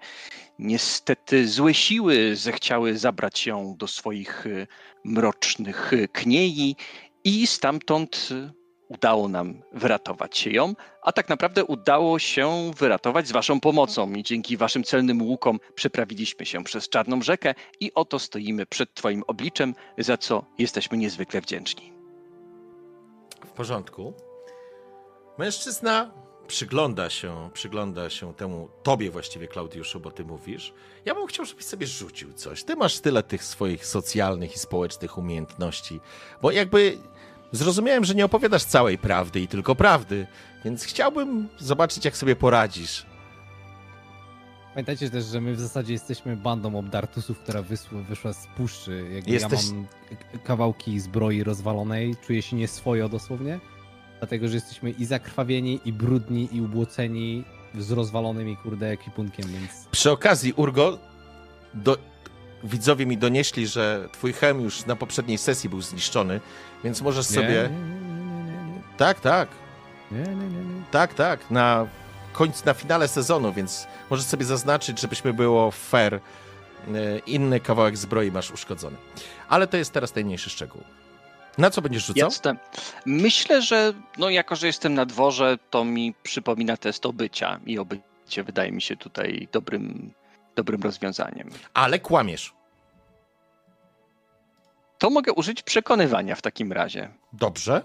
Niestety 0.59 1.47
złe 1.47 1.73
siły 1.73 2.35
zechciały 2.35 2.97
zabrać 2.97 3.45
ją 3.47 3.75
do 3.77 3.87
swoich 3.87 4.47
e, 4.47 4.67
mrocznych 5.03 5.91
kniei 6.11 6.75
i 7.23 7.47
stamtąd 7.47 8.29
udało 8.87 9.27
nam 9.27 9.61
wyratować 9.73 10.47
ją, 10.47 10.73
a 11.01 11.11
tak 11.11 11.29
naprawdę 11.29 11.65
udało 11.65 12.19
się 12.19 12.71
wyratować 12.77 13.27
z 13.27 13.31
waszą 13.31 13.59
pomocą 13.59 14.13
i 14.13 14.23
dzięki 14.23 14.57
waszym 14.57 14.83
celnym 14.83 15.21
łukom 15.21 15.59
przeprawiliśmy 15.75 16.45
się 16.45 16.63
przez 16.63 16.89
Czarną 16.89 17.21
Rzekę 17.21 17.55
i 17.79 17.93
oto 17.93 18.19
stoimy 18.19 18.65
przed 18.65 18.93
twoim 18.93 19.23
obliczem, 19.27 19.75
za 19.97 20.17
co 20.17 20.45
jesteśmy 20.57 20.97
niezwykle 20.97 21.41
wdzięczni. 21.41 21.93
W 23.45 23.49
porządku. 23.49 24.13
Mężczyzna 25.37 26.11
przygląda 26.47 27.09
się, 27.09 27.49
przygląda 27.53 28.09
się 28.09 28.33
temu, 28.33 28.69
tobie 28.83 29.11
właściwie, 29.11 29.47
Klaudiuszu, 29.47 29.99
bo 29.99 30.11
ty 30.11 30.25
mówisz. 30.25 30.73
Ja 31.05 31.15
bym 31.15 31.27
chciał, 31.27 31.45
żebyś 31.45 31.65
sobie 31.65 31.87
rzucił 31.87 32.33
coś. 32.33 32.63
Ty 32.63 32.75
masz 32.75 32.99
tyle 32.99 33.23
tych 33.23 33.43
swoich 33.43 33.85
socjalnych 33.85 34.55
i 34.55 34.59
społecznych 34.59 35.17
umiejętności, 35.17 35.99
bo 36.41 36.51
jakby 36.51 36.97
zrozumiałem, 37.51 38.05
że 38.05 38.15
nie 38.15 38.25
opowiadasz 38.25 38.63
całej 38.63 38.97
prawdy 38.97 39.39
i 39.39 39.47
tylko 39.47 39.75
prawdy, 39.75 40.27
więc 40.65 40.83
chciałbym 40.83 41.47
zobaczyć, 41.57 42.05
jak 42.05 42.17
sobie 42.17 42.35
poradzisz. 42.35 43.05
Pamiętajcie 44.73 45.09
też, 45.09 45.25
że 45.25 45.41
my 45.41 45.53
w 45.55 45.59
zasadzie 45.59 45.93
jesteśmy 45.93 46.35
bandą 46.37 46.75
obdartusów, 46.79 47.39
która 47.39 47.61
wysł- 47.61 48.03
wyszła 48.09 48.33
z 48.33 48.47
puszczy. 48.57 49.09
Jakby 49.15 49.31
Jesteś- 49.31 49.67
Ja 49.69 49.73
mam 49.73 49.87
kawałki 50.43 50.99
zbroi 50.99 51.43
rozwalonej, 51.43 52.15
czuję 52.27 52.41
się 52.41 52.55
nieswojo 52.55 53.09
dosłownie, 53.09 53.59
dlatego 54.19 54.47
że 54.47 54.53
jesteśmy 54.55 54.89
i 54.91 55.05
zakrwawieni, 55.05 55.79
i 55.85 55.93
brudni, 55.93 56.49
i 56.55 56.61
ubłoceni 56.61 57.43
z 57.79 57.91
rozwalonymi, 57.91 58.57
kurde, 58.57 58.89
ekwipunkiem, 58.89 59.47
więc... 59.47 59.87
Przy 59.91 60.11
okazji, 60.11 60.53
Urgo, 60.53 60.97
do... 61.73 61.97
widzowie 62.63 63.05
mi 63.05 63.17
donieśli, 63.17 63.67
że 63.67 64.09
twój 64.13 64.33
hem 64.33 64.61
już 64.61 64.85
na 64.85 64.95
poprzedniej 64.95 65.37
sesji 65.37 65.69
był 65.69 65.81
zniszczony, 65.81 66.41
więc 66.83 67.01
możesz 67.01 67.25
sobie... 67.25 67.47
Nie, 67.47 67.55
nie, 67.55 68.73
nie, 68.73 68.81
Tak, 68.97 69.19
tak. 69.19 69.49
nie, 70.11 70.19
nie, 70.19 70.25
nie, 70.35 70.35
nie, 70.35 70.63
nie. 70.65 70.81
Tak, 70.91 71.13
tak, 71.13 71.51
na 71.51 71.87
końcu, 72.33 72.65
na 72.65 72.73
finale 72.73 73.07
sezonu, 73.07 73.53
więc 73.53 73.87
możesz 74.09 74.25
sobie 74.25 74.45
zaznaczyć, 74.45 74.99
żebyśmy 75.01 75.33
było 75.33 75.71
fair. 75.71 76.13
e, 76.13 76.19
Inny 77.25 77.59
kawałek 77.59 77.97
zbroi 77.97 78.31
masz 78.31 78.51
uszkodzony. 78.51 78.97
Ale 79.49 79.67
to 79.67 79.77
jest 79.77 79.91
teraz 79.93 80.15
najmniejszy 80.15 80.49
szczegół. 80.49 80.81
Na 81.57 81.69
co 81.69 81.81
będziesz 81.81 82.05
rzucał? 82.05 82.27
Jasne. 82.27 82.55
Myślę, 83.05 83.61
że 83.61 83.93
no 84.17 84.29
jako, 84.29 84.55
że 84.55 84.67
jestem 84.67 84.93
na 84.93 85.05
dworze, 85.05 85.57
to 85.69 85.85
mi 85.85 86.13
przypomina 86.23 86.77
test 86.77 87.05
obycia 87.05 87.59
i 87.65 87.79
obycie 87.79 88.43
wydaje 88.43 88.71
mi 88.71 88.81
się 88.81 88.95
tutaj 88.97 89.47
dobrym, 89.51 90.13
dobrym 90.55 90.81
rozwiązaniem. 90.83 91.49
Ale 91.73 91.99
kłamiesz. 91.99 92.53
To 94.97 95.09
mogę 95.09 95.33
użyć 95.33 95.63
przekonywania 95.63 96.35
w 96.35 96.41
takim 96.41 96.71
razie. 96.71 97.09
Dobrze. 97.33 97.81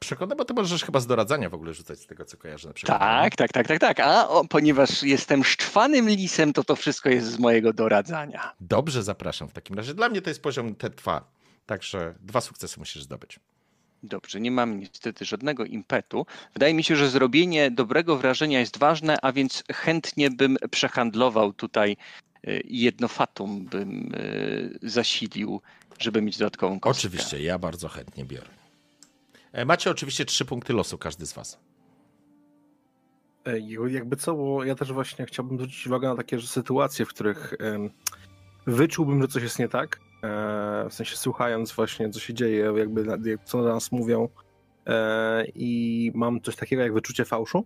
Przekonam, 0.00 0.38
bo 0.38 0.44
ty 0.44 0.54
możesz 0.54 0.84
chyba 0.84 1.00
z 1.00 1.06
doradzania 1.06 1.50
w 1.50 1.54
ogóle 1.54 1.74
rzucać 1.74 1.98
z 1.98 2.06
tego, 2.06 2.24
co 2.24 2.36
kojarzę 2.36 2.68
na 2.68 2.74
przykład. 2.74 2.98
Tak, 2.98 3.36
tak, 3.36 3.52
tak, 3.52 3.68
tak, 3.68 3.78
tak. 3.78 4.00
A 4.00 4.28
o, 4.28 4.44
ponieważ 4.44 5.02
jestem 5.02 5.44
szczwanym 5.44 6.08
lisem, 6.08 6.52
to 6.52 6.64
to 6.64 6.76
wszystko 6.76 7.08
jest 7.08 7.26
z 7.26 7.38
mojego 7.38 7.72
doradzania. 7.72 8.52
Dobrze, 8.60 9.02
zapraszam 9.02 9.48
w 9.48 9.52
takim 9.52 9.76
razie. 9.76 9.94
Dla 9.94 10.08
mnie 10.08 10.22
to 10.22 10.30
jest 10.30 10.42
poziom 10.42 10.74
T2, 10.74 11.20
także 11.66 12.14
dwa 12.20 12.40
sukcesy 12.40 12.78
musisz 12.80 13.02
zdobyć. 13.02 13.40
Dobrze, 14.02 14.40
nie 14.40 14.50
mam 14.50 14.80
niestety 14.80 15.24
żadnego 15.24 15.64
impetu. 15.64 16.26
Wydaje 16.52 16.74
mi 16.74 16.84
się, 16.84 16.96
że 16.96 17.10
zrobienie 17.10 17.70
dobrego 17.70 18.16
wrażenia 18.16 18.60
jest 18.60 18.78
ważne, 18.78 19.16
a 19.22 19.32
więc 19.32 19.64
chętnie 19.72 20.30
bym 20.30 20.56
przehandlował 20.70 21.52
tutaj 21.52 21.96
y, 22.48 22.62
jedno 22.64 23.08
fatum, 23.08 23.64
bym 23.64 24.14
y, 24.14 24.78
zasilił, 24.82 25.60
żeby 25.98 26.22
mieć 26.22 26.38
dodatkową 26.38 26.80
kostkę. 26.80 26.98
Oczywiście, 27.08 27.42
ja 27.42 27.58
bardzo 27.58 27.88
chętnie 27.88 28.24
biorę. 28.24 28.48
E, 29.52 29.64
Macie 29.64 29.90
oczywiście 29.90 30.24
trzy 30.24 30.44
punkty 30.44 30.72
losu, 30.72 30.98
każdy 30.98 31.26
z 31.26 31.32
was. 31.32 31.58
Ej, 33.44 33.76
Jakby 33.88 34.16
co, 34.16 34.34
bo 34.34 34.64
ja 34.64 34.74
też 34.74 34.92
właśnie 34.92 35.26
chciałbym 35.26 35.56
zwrócić 35.58 35.86
uwagę 35.86 36.08
na 36.08 36.16
takie 36.16 36.40
sytuacje, 36.40 37.06
w 37.06 37.08
których 37.08 37.54
wyczułbym, 38.66 39.22
że 39.22 39.28
coś 39.28 39.42
jest 39.42 39.58
nie 39.58 39.68
tak. 39.68 40.00
E, 40.22 40.86
w 40.90 40.94
sensie 40.94 41.16
słuchając 41.16 41.72
właśnie, 41.72 42.10
co 42.10 42.20
się 42.20 42.34
dzieje, 42.34 42.72
jakby 42.76 43.04
co 43.44 43.62
na 43.62 43.68
nas 43.74 43.92
mówią. 43.92 44.28
E, 44.86 45.44
I 45.54 46.12
mam 46.14 46.40
coś 46.40 46.56
takiego 46.56 46.82
jak 46.82 46.92
wyczucie 46.94 47.24
fałszu. 47.24 47.64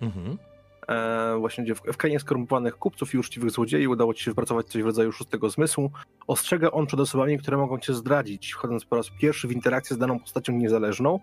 Mhm. 0.00 0.38
E, 0.88 1.36
właśnie 1.38 1.64
gdzie 1.64 1.74
w, 1.74 1.80
w 1.80 1.96
krainie 1.96 2.20
skorumpowanych 2.20 2.76
kupców 2.76 3.14
i 3.14 3.18
uczciwych 3.18 3.50
złodziei 3.50 3.86
udało 3.86 4.14
ci 4.14 4.24
się 4.24 4.30
wypracować 4.30 4.66
coś 4.66 4.82
w 4.82 4.86
rodzaju 4.86 5.12
szóstego 5.12 5.50
zmysłu. 5.50 5.90
Ostrzega 6.26 6.70
on 6.70 6.86
przed 6.86 7.00
osobami, 7.00 7.38
które 7.38 7.56
mogą 7.56 7.78
cię 7.78 7.94
zdradzić, 7.94 8.52
wchodząc 8.52 8.84
po 8.84 8.96
raz 8.96 9.06
pierwszy 9.20 9.48
w 9.48 9.52
interakcję 9.52 9.96
z 9.96 9.98
daną 9.98 10.20
postacią 10.20 10.52
niezależną. 10.52 11.20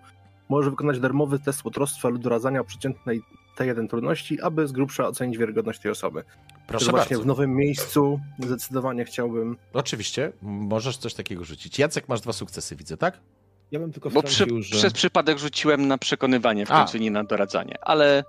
Możesz 0.50 0.70
wykonać 0.70 1.00
darmowy 1.00 1.40
test 1.40 1.66
łotrostwa 1.66 2.10
lub 2.10 2.22
doradzania 2.22 2.62
o 2.62 2.64
przeciętnej 2.64 3.22
T1 3.58 3.88
trudności, 3.88 4.42
aby 4.42 4.68
z 4.68 4.72
grubsza 4.72 5.08
ocenić 5.08 5.38
wiarygodność 5.38 5.80
tej 5.80 5.92
osoby. 5.92 6.24
Proszę 6.68 6.86
Też 6.86 6.92
właśnie 6.92 7.18
bardzo. 7.18 7.24
w 7.24 7.28
nowym 7.28 7.56
miejscu 7.56 8.20
zdecydowanie 8.40 9.06
chciałbym. 9.06 9.58
Oczywiście, 9.74 10.32
możesz 10.42 10.98
coś 10.98 11.14
takiego 11.14 11.44
rzucić. 11.44 11.80
Jacek, 11.80 12.10
masz 12.10 12.22
dwa 12.22 12.34
sukcesy, 12.34 12.76
widzę, 12.76 12.98
tak? 12.98 13.20
Ja 13.72 13.80
bym 13.80 13.92
tylko 13.92 14.10
Bo 14.10 14.24
przy, 14.24 14.46
że... 14.60 14.78
przez 14.78 14.94
przypadek 14.94 15.40
rzuciłem 15.40 15.88
na 15.88 15.98
przekonywanie, 15.98 16.66
w 16.66 16.72
A. 16.72 16.78
końcu 16.78 16.98
nie 16.98 17.12
na 17.12 17.24
doradzanie, 17.24 17.76
ale 17.82 18.24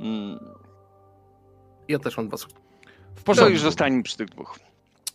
mm, 0.00 0.38
Ja 1.90 1.98
też 1.98 2.16
mam 2.16 2.28
dwa 2.28 2.36
sukcesy. 2.36 2.60
W 3.14 3.18
to 3.18 3.24
porządku. 3.24 3.52
już 3.52 3.60
zostańmy 3.60 4.02
przy 4.02 4.16
tych 4.16 4.28
dwóch. 4.28 4.58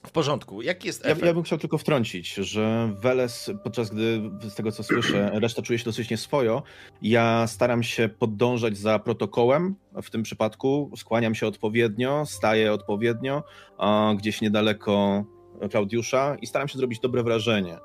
W 0.08 0.12
porządku. 0.12 0.62
Jaki 0.62 0.88
jest 0.88 1.06
Ja, 1.06 1.12
efekt? 1.12 1.26
ja 1.26 1.34
bym 1.34 1.44
chciał 1.44 1.58
tylko 1.60 1.78
wtrącić, 1.78 2.34
że 2.34 2.94
Weles, 3.02 3.52
podczas 3.64 3.90
gdy 3.90 4.22
z 4.50 4.56
tego 4.56 4.72
co 4.72 4.84
słyszę, 4.84 5.32
reszta 5.40 5.62
czuje 5.62 5.80
się 5.80 5.86
dosyć 5.86 6.10
nieswojo, 6.10 6.64
ja 7.02 7.48
staram 7.48 7.84
się 7.84 8.10
podążać 8.10 8.78
za 8.78 9.00
protokołem. 9.00 9.76
W 10.04 10.10
tym 10.10 10.24
przypadku 10.24 10.92
skłaniam 10.98 11.36
się 11.36 11.48
odpowiednio, 11.48 12.26
staję 12.26 12.74
odpowiednio, 12.74 13.44
a 13.78 14.14
gdzieś 14.18 14.42
niedaleko 14.42 15.24
Klaudiusza 15.72 16.36
i 16.42 16.48
staram 16.48 16.68
się 16.68 16.78
zrobić 16.78 17.00
dobre 17.00 17.24
wrażenie, 17.24 17.78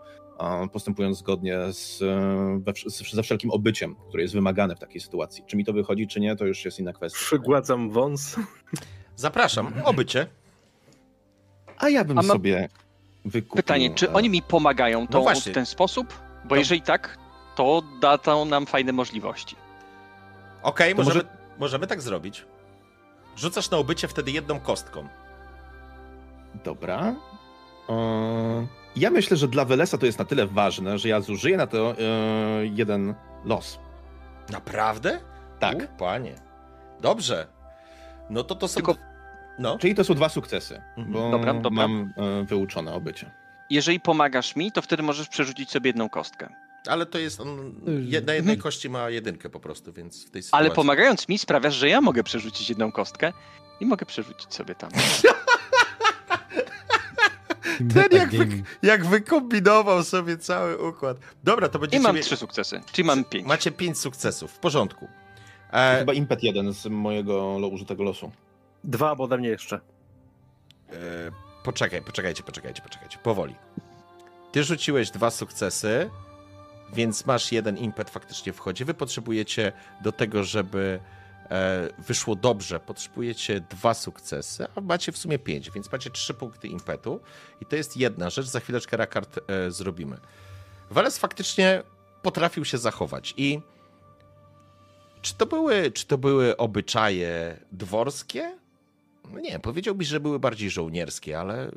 postępując 0.72 1.18
zgodnie 1.18 1.59
z, 1.72 2.03
e, 2.03 3.12
ze 3.14 3.22
wszelkim 3.22 3.50
obyciem, 3.50 3.96
które 4.09 4.22
jest 4.22 4.35
wymagane 4.35 4.76
w 4.76 4.79
takiej 4.79 5.00
sytuacji. 5.00 5.44
Czy 5.46 5.57
mi 5.57 5.64
to 5.64 5.72
wychodzi, 5.72 6.07
czy 6.07 6.20
nie, 6.20 6.37
to 6.37 6.44
już 6.46 6.64
jest 6.64 6.79
inna 6.79 6.92
kwestia. 6.92 7.18
Przygładzam 7.20 7.90
wąs. 7.90 8.37
Zapraszam, 9.16 9.72
obycie. 9.85 10.26
A 11.79 11.88
ja 11.88 12.05
bym 12.05 12.18
A 12.18 12.22
mam- 12.22 12.31
sobie 12.33 12.68
wykupił... 13.24 13.57
Pytanie, 13.57 13.94
czy 13.94 14.12
oni 14.12 14.31
mi 14.31 14.42
pomagają 14.42 15.07
to 15.07 15.18
No 15.18 15.22
właśnie. 15.22 15.53
w 15.53 15.55
ten 15.55 15.66
sposób? 15.66 16.14
Bo 16.44 16.48
To- 16.48 16.57
jeżeli 16.57 16.83
tak, 16.83 17.18
to 17.57 17.83
da 18.00 18.18
to 18.18 18.44
nam 18.44 18.66
fajne 18.66 18.92
możliwości. 18.92 19.57
Okej, 20.62 20.94
To 20.94 21.03
możemy, 21.03 21.14
może- 21.24 21.37
możemy 21.59 21.87
tak 21.87 22.03
zrobić. 22.03 22.44
Rzucasz 23.37 23.70
na 23.70 23.76
obycie 23.76 24.09
wtedy 24.09 24.31
jedną 24.31 24.61
kostką. 24.61 25.09
Dobra. 26.64 27.14
E, 27.88 28.66
Ja 28.96 29.11
myślę, 29.11 29.37
że 29.37 29.48
dla 29.48 29.64
Welesa 29.64 29.98
to 29.98 30.07
jest 30.07 30.18
na 30.18 30.24
tyle 30.24 30.46
ważne, 30.46 30.98
że 30.98 31.09
ja 31.09 31.20
zużyję 31.20 31.57
na 31.57 31.66
to 31.66 31.94
e, 31.98 32.66
jeden 32.66 33.14
los. 33.44 33.79
Naprawdę? 34.53 35.20
Tak. 35.59 35.76
U, 35.76 35.98
panie. 35.98 36.35
Dobrze. 37.00 37.46
No 38.31 38.44
to 38.44 38.55
to 38.55 38.68
są... 38.68 38.74
Tylko- 38.74 38.96
No. 39.59 39.79
Czyli 39.79 39.94
to 39.94 40.05
są 40.05 40.14
dwa 40.14 40.29
sukcesy, 40.29 40.83
Mhm. 40.96 41.12
bo 41.12 41.31
Dobra, 41.31 41.55
dobra. 41.55 41.70
mam 41.88 42.12
e, 42.16 42.44
wyuczone 42.44 42.92
obycie. 42.94 43.31
Jeżeli 43.70 44.00
pomagasz 44.00 44.57
mi, 44.57 44.72
to 44.72 44.83
wtedy 44.83 45.03
możesz 45.03 45.29
przerzucić 45.29 45.70
sobie 45.70 45.88
jedną 45.88 46.09
kostkę. 46.09 46.48
Ale 46.88 47.07
to 47.07 47.18
jest 47.18 47.40
on. 47.40 47.74
Na 48.26 48.33
jednej 48.35 48.59
kości 48.59 48.90
ma 48.90 49.11
jedynkę 49.11 49.50
po 49.50 49.61
prostu, 49.61 49.92
więc 49.92 50.26
w 50.26 50.31
tej 50.31 50.42
sytuacji. 50.42 50.66
Ale 50.66 50.74
pomagając 50.74 51.29
mi 51.29 51.38
sprawiasz, 51.38 51.74
że 51.74 51.88
ja 51.88 52.00
mogę 52.00 52.22
przerzucić 52.22 52.68
jedną 52.68 52.92
kostkę 52.92 53.33
i 53.81 53.87
mogę 53.87 54.07
przerzucić 54.07 54.55
sobie 54.55 54.74
tam. 54.74 54.90
Ten 57.94 58.18
jak, 58.18 58.30
wy, 58.30 58.62
jak 58.82 59.06
wykombinował 59.06 60.02
sobie 60.04 60.38
cały 60.38 60.88
układ. 60.88 61.16
Dobra, 61.44 61.68
to 61.68 61.78
I 61.78 61.80
będziecie. 61.80 62.02
mam 62.02 62.16
trzy 62.20 62.36
sukcesy, 62.36 62.80
czyli 62.92 63.06
mam 63.06 63.24
pięć. 63.24 63.46
Macie 63.46 63.70
pięć 63.70 63.98
sukcesów, 63.98 64.52
w 64.52 64.58
porządku. 64.58 65.08
To 65.70 65.76
E, 65.78 65.98
Chyba 65.98 66.12
impet 66.12 66.42
jeden 66.42 66.72
z 66.74 66.86
mojego 66.86 67.46
użytego 67.72 68.04
losu. 68.04 68.30
Dwa, 68.84 69.14
bo 69.16 69.24
ode 69.24 69.38
mnie 69.38 69.48
jeszcze. 69.48 69.76
e, 69.76 70.92
poczekaj, 71.64 72.02
poczekajcie, 72.02 72.42
poczekajcie, 72.42 72.82
poczekajcie. 72.82 73.18
Powoli. 73.22 73.54
Ty 74.52 74.64
rzuciłeś 74.64 75.10
dwa 75.10 75.30
sukcesy, 75.30 76.10
więc 76.92 77.26
masz 77.26 77.52
jeden 77.52 77.76
impet 77.78 78.10
faktycznie 78.10 78.52
wchodzi. 78.52 78.84
Wy 78.84 78.94
potrzebujecie 78.94 79.72
do 80.02 80.12
tego, 80.12 80.44
żeby 80.44 81.00
wyszło 81.98 82.36
dobrze, 82.36 82.80
potrzebujecie 82.80 83.60
dwa 83.60 83.94
sukcesy, 83.94 84.66
a 84.74 84.80
macie 84.80 85.12
w 85.12 85.18
sumie 85.18 85.38
pięć, 85.38 85.70
więc 85.70 85.92
macie 85.92 86.10
trzy 86.10 86.34
punkty 86.34 86.68
impetu. 86.68 87.20
I 87.60 87.66
to 87.66 87.76
jest 87.76 87.96
jedna 87.96 88.30
rzecz, 88.30 88.46
za 88.46 88.60
chwileczkę 88.60 88.96
Rakard 88.96 89.38
e, 89.48 89.70
zrobimy. 89.70 90.18
Wales 90.90 91.18
faktycznie 91.18 91.82
potrafił 92.22 92.64
się 92.64 92.78
zachować 92.78 93.34
i 93.36 93.60
czy 95.22 95.34
to 95.34 95.46
były, 95.46 95.90
czy 95.90 96.06
to 96.06 96.18
były 96.18 96.56
obyczaje 96.56 97.60
dworskie? 97.72 98.58
No 99.30 99.40
nie, 99.40 99.58
powiedziałbyś, 99.58 100.08
że 100.08 100.20
były 100.20 100.38
bardziej 100.38 100.70
żołnierskie, 100.70 101.40
ale, 101.40 101.70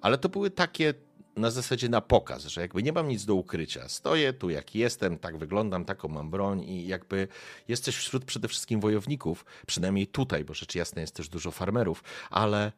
ale 0.00 0.18
to 0.18 0.28
były 0.28 0.50
takie 0.50 0.94
na 1.36 1.50
zasadzie 1.50 1.88
na 1.88 2.00
pokaz, 2.00 2.44
że 2.44 2.60
jakby 2.60 2.82
nie 2.82 2.92
mam 2.92 3.08
nic 3.08 3.24
do 3.24 3.34
ukrycia. 3.34 3.88
Stoję 3.88 4.32
tu 4.32 4.50
jak 4.50 4.74
jestem, 4.74 5.18
tak 5.18 5.36
wyglądam, 5.36 5.84
taką 5.84 6.08
mam 6.08 6.30
broń 6.30 6.62
i 6.62 6.86
jakby 6.86 7.28
jesteś 7.68 7.96
wśród 7.96 8.24
przede 8.24 8.48
wszystkim 8.48 8.80
wojowników, 8.80 9.44
przynajmniej 9.66 10.06
tutaj, 10.06 10.44
bo 10.44 10.54
rzecz 10.54 10.74
jasna 10.74 11.00
jest 11.00 11.14
też 11.14 11.28
dużo 11.28 11.50
farmerów, 11.50 12.04
ale, 12.30 12.72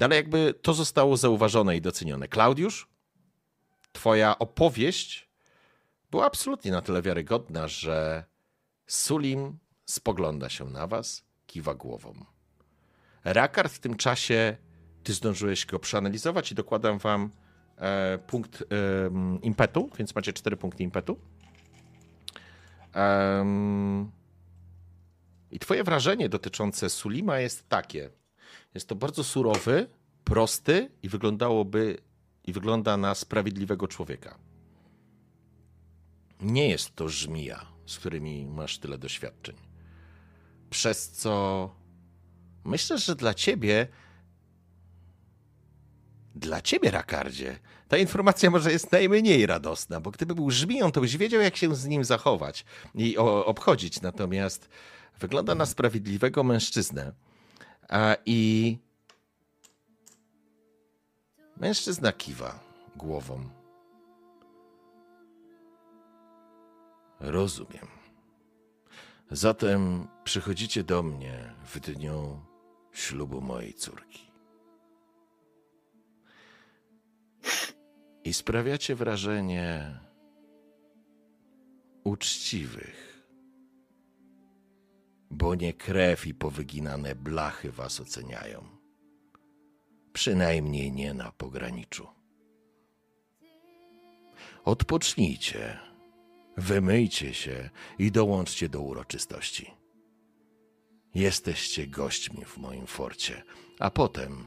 ale 0.00 0.16
jakby 0.16 0.54
to 0.62 0.74
zostało 0.74 1.16
zauważone 1.16 1.76
i 1.76 1.80
docenione. 1.80 2.28
Klaudiusz, 2.28 2.88
twoja 3.92 4.38
opowieść 4.38 5.28
była 6.10 6.26
absolutnie 6.26 6.70
na 6.70 6.80
tyle 6.80 7.02
wiarygodna, 7.02 7.68
że 7.68 8.24
Sulim 8.86 9.58
spogląda 9.84 10.48
się 10.48 10.64
na 10.64 10.86
was, 10.86 11.24
kiwa 11.46 11.74
głową. 11.74 12.24
Rakard 13.24 13.72
w 13.72 13.78
tym 13.78 13.96
czasie, 13.96 14.56
ty 15.02 15.14
zdążyłeś 15.14 15.66
go 15.66 15.78
przeanalizować 15.78 16.52
i 16.52 16.54
dokładam 16.54 16.98
wam 16.98 17.30
punkt 18.26 18.64
em, 19.06 19.42
impetu, 19.42 19.90
więc 19.98 20.14
macie 20.14 20.32
cztery 20.32 20.56
punkty 20.56 20.82
impetu. 20.82 21.18
I 25.50 25.58
twoje 25.58 25.84
wrażenie 25.84 26.28
dotyczące 26.28 26.90
Sulima 26.90 27.38
jest 27.38 27.68
takie. 27.68 28.10
Jest 28.74 28.88
to 28.88 28.94
bardzo 28.94 29.24
surowy, 29.24 29.88
prosty 30.24 30.90
i 31.02 31.08
wyglądałoby 31.08 31.98
i 32.44 32.52
wygląda 32.52 32.96
na 32.96 33.14
sprawiedliwego 33.14 33.88
człowieka. 33.88 34.38
Nie 36.40 36.68
jest 36.68 36.96
to 36.96 37.08
żmija, 37.08 37.66
z 37.86 37.98
którymi 37.98 38.46
masz 38.46 38.78
tyle 38.78 38.98
doświadczeń. 38.98 39.56
Przez 40.70 41.10
co 41.10 41.74
myślę, 42.64 42.98
że 42.98 43.16
dla 43.16 43.34
ciebie, 43.34 43.88
dla 46.40 46.60
ciebie, 46.60 46.90
Rakardzie, 46.90 47.58
ta 47.88 47.96
informacja 47.96 48.50
może 48.50 48.72
jest 48.72 48.92
najmniej 48.92 49.46
radosna, 49.46 50.00
bo 50.00 50.10
gdyby 50.10 50.34
był 50.34 50.50
żmiją, 50.50 50.92
to 50.92 51.00
byś 51.00 51.16
wiedział, 51.16 51.40
jak 51.40 51.56
się 51.56 51.74
z 51.74 51.86
nim 51.86 52.04
zachować 52.04 52.64
i 52.94 53.16
obchodzić. 53.16 54.00
Natomiast 54.00 54.68
wygląda 55.20 55.54
na 55.54 55.66
sprawiedliwego 55.66 56.44
mężczyznę. 56.44 57.12
A, 57.88 58.16
I 58.26 58.78
mężczyzna 61.56 62.12
kiwa 62.12 62.60
głową. 62.96 63.48
Rozumiem. 67.20 67.86
Zatem 69.30 70.08
przychodzicie 70.24 70.84
do 70.84 71.02
mnie 71.02 71.54
w 71.64 71.80
dniu 71.80 72.40
ślubu 72.92 73.40
mojej 73.40 73.74
córki. 73.74 74.29
I 78.24 78.32
sprawiacie 78.32 78.94
wrażenie 78.94 79.98
uczciwych, 82.04 83.26
bo 85.30 85.54
nie 85.54 85.72
krew 85.72 86.26
i 86.26 86.34
powyginane 86.34 87.14
blachy 87.14 87.72
was 87.72 88.00
oceniają. 88.00 88.64
Przynajmniej 90.12 90.92
nie 90.92 91.14
na 91.14 91.32
pograniczu. 91.32 92.06
Odpocznijcie. 94.64 95.78
Wymyjcie 96.56 97.34
się 97.34 97.70
i 97.98 98.12
dołączcie 98.12 98.68
do 98.68 98.80
uroczystości. 98.80 99.70
Jesteście 101.14 101.86
gośćmi 101.86 102.44
w 102.44 102.58
moim 102.58 102.86
forcie, 102.86 103.42
a 103.78 103.90
potem 103.90 104.46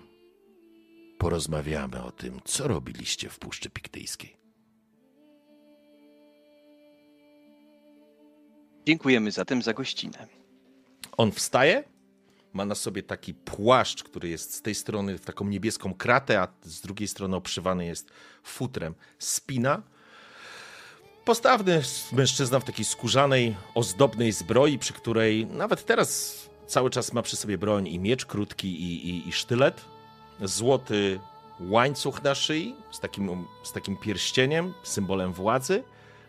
porozmawiamy 1.17 2.03
o 2.03 2.11
tym, 2.11 2.41
co 2.45 2.67
robiliście 2.67 3.29
w 3.29 3.39
Puszczy 3.39 3.69
Piktyjskiej. 3.69 4.37
Dziękujemy 8.85 9.31
zatem 9.31 9.61
za 9.61 9.73
gościnę. 9.73 10.27
On 11.17 11.31
wstaje, 11.31 11.83
ma 12.53 12.65
na 12.65 12.75
sobie 12.75 13.03
taki 13.03 13.33
płaszcz, 13.33 14.03
który 14.03 14.29
jest 14.29 14.53
z 14.53 14.61
tej 14.61 14.75
strony 14.75 15.17
w 15.17 15.25
taką 15.25 15.47
niebieską 15.47 15.93
kratę, 15.93 16.41
a 16.41 16.47
z 16.61 16.81
drugiej 16.81 17.07
strony 17.07 17.35
obszywany 17.35 17.85
jest 17.85 18.11
futrem. 18.43 18.95
Spina. 19.19 19.81
Postawny 21.25 21.81
mężczyzna 22.11 22.59
w 22.59 22.63
takiej 22.63 22.85
skórzanej, 22.85 23.55
ozdobnej 23.75 24.31
zbroi, 24.31 24.79
przy 24.79 24.93
której 24.93 25.45
nawet 25.45 25.85
teraz 25.85 26.39
cały 26.67 26.89
czas 26.89 27.13
ma 27.13 27.21
przy 27.21 27.35
sobie 27.35 27.57
broń 27.57 27.87
i 27.87 27.99
miecz 27.99 28.25
krótki 28.25 28.67
i, 28.67 29.09
i, 29.09 29.29
i 29.29 29.31
sztylet. 29.31 29.92
Złoty 30.41 31.19
łańcuch 31.59 32.23
na 32.23 32.35
szyi 32.35 32.75
z 32.91 32.99
takim, 32.99 33.45
z 33.63 33.71
takim 33.71 33.97
pierścieniem, 33.97 34.73
symbolem 34.83 35.33
władzy. 35.33 35.83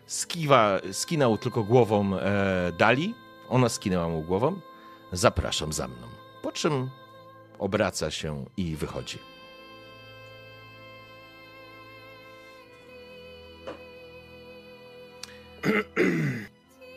Skiwa, 0.07 0.79
skinął 0.91 1.37
tylko 1.37 1.63
głową 1.63 2.17
e, 2.17 2.71
Dali. 2.77 3.15
Ona 3.49 3.69
skinęła 3.69 4.09
mu 4.09 4.21
głową. 4.21 4.59
Zapraszam 5.11 5.73
za 5.73 5.87
mną. 5.87 6.07
Po 6.41 6.51
czym 6.51 6.89
obraca 7.59 8.11
się 8.11 8.45
i 8.57 8.75
wychodzi. 8.75 9.19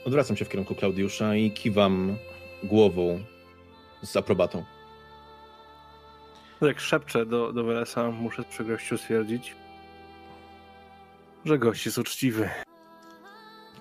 Odwracam 0.04 0.36
się 0.36 0.44
w 0.44 0.48
kierunku 0.48 0.74
Klaudiusza 0.74 1.34
i 1.34 1.50
kiwam 1.50 2.16
głową 2.62 3.24
z 4.02 4.16
aprobatą. 4.16 4.64
Jak 6.60 6.80
szepczę 6.80 7.26
do, 7.26 7.52
do 7.52 7.64
Welesa, 7.64 8.10
muszę 8.10 8.42
z 8.42 8.46
przykrością 8.46 8.96
stwierdzić, 8.96 9.54
że 11.44 11.58
gość 11.58 11.86
jest 11.86 11.98
uczciwy. 11.98 12.50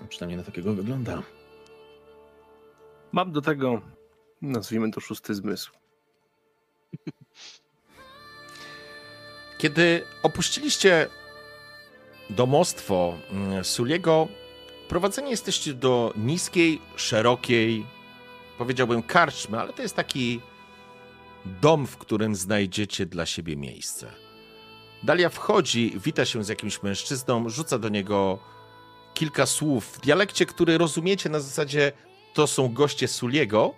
Przynajmniej 0.08 0.38
na 0.38 0.44
takiego 0.44 0.74
wygląda. 0.74 1.22
Mam 3.12 3.32
do 3.32 3.40
tego, 3.40 3.80
nazwijmy 4.42 4.90
to 4.90 5.00
szósty 5.00 5.34
zmysł. 5.34 5.72
Kiedy 9.58 10.04
opuściliście 10.22 11.06
domostwo 12.30 13.14
mm, 13.30 13.64
Suliego, 13.64 14.28
prowadzeni 14.88 15.30
jesteście 15.30 15.74
do 15.74 16.12
niskiej, 16.16 16.80
szerokiej, 16.96 17.86
powiedziałbym 18.58 19.02
karczmy, 19.02 19.60
ale 19.60 19.72
to 19.72 19.82
jest 19.82 19.96
taki 19.96 20.40
dom, 21.46 21.86
w 21.86 21.96
którym 21.96 22.36
znajdziecie 22.36 23.06
dla 23.06 23.26
siebie 23.26 23.56
miejsce. 23.56 24.12
Dalia 25.02 25.28
wchodzi, 25.28 25.92
wita 26.04 26.24
się 26.24 26.44
z 26.44 26.48
jakimś 26.48 26.82
mężczyzną, 26.82 27.48
rzuca 27.48 27.78
do 27.78 27.88
niego 27.88 28.38
kilka 29.14 29.46
słów 29.46 29.86
w 29.86 30.00
dialekcie, 30.00 30.46
który 30.46 30.78
rozumiecie 30.78 31.28
na 31.28 31.40
zasadzie 31.40 31.92
to 32.34 32.46
są 32.46 32.72
goście 32.72 33.08
Suliego, 33.08 33.74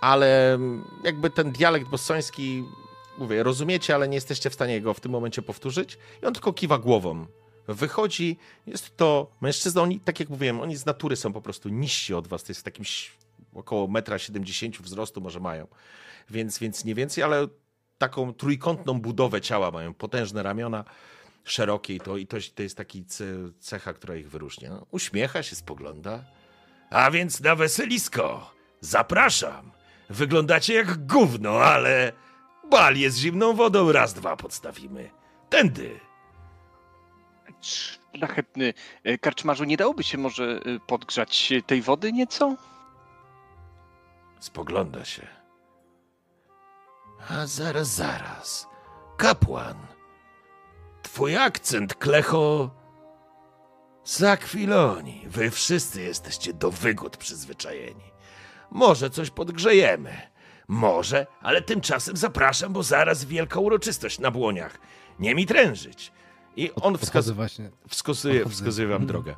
ale 0.00 0.58
jakby 1.04 1.30
ten 1.30 1.52
dialekt 1.52 1.88
bosoński, 1.88 2.64
mówię, 3.18 3.42
rozumiecie, 3.42 3.94
ale 3.94 4.08
nie 4.08 4.14
jesteście 4.14 4.50
w 4.50 4.54
stanie 4.54 4.80
go 4.80 4.94
w 4.94 5.00
tym 5.00 5.12
momencie 5.12 5.42
powtórzyć. 5.42 5.98
I 6.22 6.26
on 6.26 6.34
tylko 6.34 6.52
kiwa 6.52 6.78
głową. 6.78 7.26
Wychodzi, 7.68 8.36
jest 8.66 8.96
to 8.96 9.30
mężczyzna, 9.40 9.82
oni, 9.82 10.00
tak 10.00 10.20
jak 10.20 10.28
mówiłem, 10.28 10.60
oni 10.60 10.76
z 10.76 10.86
natury 10.86 11.16
są 11.16 11.32
po 11.32 11.42
prostu 11.42 11.68
niżsi 11.68 12.14
od 12.14 12.28
was, 12.28 12.42
to 12.42 12.50
jest 12.50 12.64
takim 12.64 12.82
ś- 12.82 13.12
około 13.54 13.86
1,70 13.88 14.66
m 14.66 14.72
wzrostu 14.84 15.20
może 15.20 15.40
mają, 15.40 15.66
więc, 16.30 16.58
więc 16.58 16.84
nie 16.84 16.94
więcej, 16.94 17.24
ale 17.24 17.46
taką 17.98 18.34
trójkątną 18.34 19.00
budowę 19.00 19.40
ciała 19.40 19.70
mają, 19.70 19.94
potężne 19.94 20.42
ramiona. 20.42 20.84
szerokie 21.44 21.94
i 21.94 22.00
to, 22.00 22.16
i 22.16 22.26
to, 22.26 22.36
to 22.54 22.62
jest 22.62 22.76
taki 22.76 23.04
ce- 23.04 23.52
cecha, 23.60 23.92
która 23.92 24.16
ich 24.16 24.30
wyróżnia. 24.30 24.70
No, 24.70 24.86
uśmiecha 24.90 25.42
się, 25.42 25.56
spogląda. 25.56 26.24
A 26.90 27.10
więc 27.10 27.40
na 27.40 27.54
weselisko. 27.56 28.54
Zapraszam. 28.80 29.72
Wyglądacie 30.10 30.74
jak 30.74 31.06
gówno, 31.06 31.50
ale 31.50 32.12
balię 32.70 33.10
z 33.10 33.16
zimną 33.18 33.52
wodą 33.54 33.92
raz, 33.92 34.14
dwa 34.14 34.36
podstawimy. 34.36 35.10
Tędy. 35.48 36.00
Szlachetny 37.60 38.74
e, 39.04 39.18
karczmarzu, 39.18 39.64
nie 39.64 39.76
dałoby 39.76 40.02
się 40.04 40.18
może 40.18 40.44
e, 40.44 40.80
podgrzać 40.86 41.52
tej 41.66 41.82
wody 41.82 42.12
nieco? 42.12 42.56
Spogląda 44.40 45.04
się. 45.04 45.26
A 47.30 47.46
zaraz, 47.46 47.88
zaraz. 47.88 48.66
Kapłan. 49.16 49.74
Twój 51.02 51.36
akcent, 51.36 51.94
Klecho. 51.94 52.70
Z 54.04 54.22
Akwilonii. 54.22 55.24
Wy 55.28 55.50
wszyscy 55.50 56.02
jesteście 56.02 56.52
do 56.52 56.70
wygód 56.70 57.16
przyzwyczajeni. 57.16 58.04
Może 58.70 59.10
coś 59.10 59.30
podgrzejemy. 59.30 60.12
Może, 60.68 61.26
ale 61.42 61.62
tymczasem 61.62 62.16
zapraszam, 62.16 62.72
bo 62.72 62.82
zaraz 62.82 63.24
wielka 63.24 63.60
uroczystość 63.60 64.18
na 64.18 64.30
błoniach. 64.30 64.78
Nie 65.18 65.34
mi 65.34 65.46
trężyć. 65.46 66.12
I 66.56 66.70
on 66.70 66.76
Podchodzę 66.92 67.06
wskaz 67.06 67.30
właśnie, 67.30 67.70
wskazuje, 67.88 68.48
wskazuje 68.48 68.88
wam 68.88 69.02
Mhm. 69.02 69.06
drogę. 69.08 69.36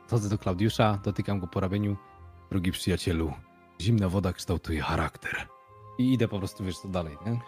podchodzę 0.00 0.28
do 0.28 0.38
Klaudiusza, 0.38 0.98
dotykam 1.04 1.40
go 1.40 1.46
po 1.46 1.60
ramieniu. 1.60 1.96
Drogi 2.50 2.72
przyjacielu, 2.72 3.32
zimna 3.80 4.08
woda 4.08 4.32
kształtuje 4.32 4.80
charakter. 4.80 5.48
I 5.98 6.12
idę 6.12 6.28
po 6.28 6.38
prostu, 6.38 6.64
wiesz 6.64 6.78
co 6.78 6.88
dalej, 6.88 7.18
nie? 7.26 7.40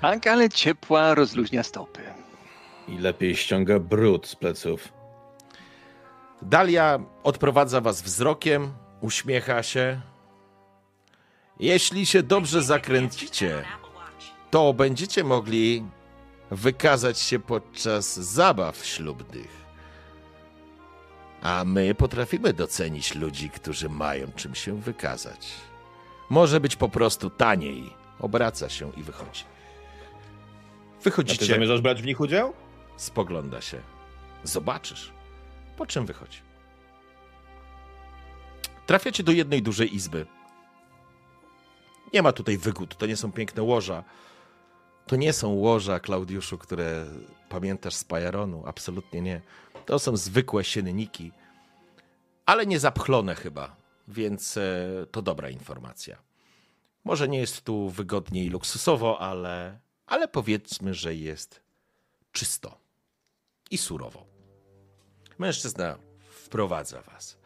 Tak, 0.00 0.26
ale 0.26 0.48
ciepła 0.48 1.14
rozluźnia 1.14 1.62
stopy. 1.62 2.00
I 2.88 2.98
lepiej 2.98 3.36
ściąga 3.36 3.78
brud 3.78 4.26
z 4.26 4.36
pleców. 4.36 4.92
Dalia 6.42 6.98
odprowadza 7.22 7.80
was 7.80 8.02
wzrokiem, 8.02 8.72
uśmiecha 9.00 9.62
się. 9.62 10.00
Jeśli 11.60 12.06
się 12.06 12.22
dobrze 12.22 12.62
zakręcicie, 12.62 13.64
to 14.50 14.72
będziecie 14.72 15.24
mogli 15.24 15.84
wykazać 16.50 17.18
się 17.20 17.38
podczas 17.38 18.16
zabaw 18.16 18.84
ślubnych. 18.86 19.57
A 21.42 21.64
my 21.64 21.94
potrafimy 21.94 22.52
docenić 22.52 23.14
ludzi, 23.14 23.50
którzy 23.50 23.88
mają 23.88 24.32
czym 24.36 24.54
się 24.54 24.80
wykazać. 24.80 25.54
Może 26.30 26.60
być 26.60 26.76
po 26.76 26.88
prostu 26.88 27.30
taniej. 27.30 27.92
Obraca 28.20 28.68
się 28.68 28.92
i 28.96 29.02
wychodzi. 29.02 29.44
A 29.44 31.00
ty 31.00 31.04
Wychodzicie, 31.04 31.46
zamierzasz 31.46 31.80
brać 31.80 32.02
w 32.02 32.06
nich 32.06 32.20
udział? 32.20 32.52
spogląda 32.96 33.60
się. 33.60 33.80
Zobaczysz. 34.44 35.12
Po 35.76 35.86
czym 35.86 36.06
wychodzi? 36.06 36.38
Trafiacie 38.86 39.22
do 39.22 39.32
jednej 39.32 39.62
dużej 39.62 39.94
izby. 39.94 40.26
Nie 42.12 42.22
ma 42.22 42.32
tutaj 42.32 42.58
wygód, 42.58 42.96
to 42.96 43.06
nie 43.06 43.16
są 43.16 43.32
piękne 43.32 43.62
łoża. 43.62 44.04
To 45.06 45.16
nie 45.16 45.32
są 45.32 45.48
łoża, 45.48 46.00
Klaudiuszu, 46.00 46.58
które 46.58 47.06
pamiętasz 47.48 47.94
z 47.94 48.04
Pajaronu. 48.04 48.62
Absolutnie 48.66 49.20
nie. 49.20 49.40
To 49.88 49.98
są 49.98 50.16
zwykłe 50.16 50.64
sienniki, 50.64 51.32
ale 52.46 52.66
nie 52.66 52.80
zapchlone 52.80 53.34
chyba, 53.34 53.76
więc 54.08 54.56
e, 54.56 54.86
to 55.10 55.22
dobra 55.22 55.50
informacja. 55.50 56.22
Może 57.04 57.28
nie 57.28 57.38
jest 57.38 57.64
tu 57.64 57.90
wygodnie 57.90 58.44
i 58.44 58.48
luksusowo, 58.48 59.20
ale, 59.20 59.80
ale 60.06 60.28
powiedzmy, 60.28 60.94
że 60.94 61.14
jest 61.14 61.60
czysto 62.32 62.78
i 63.70 63.78
surowo. 63.78 64.26
Mężczyzna 65.38 65.98
wprowadza 66.30 67.02
was. 67.02 67.38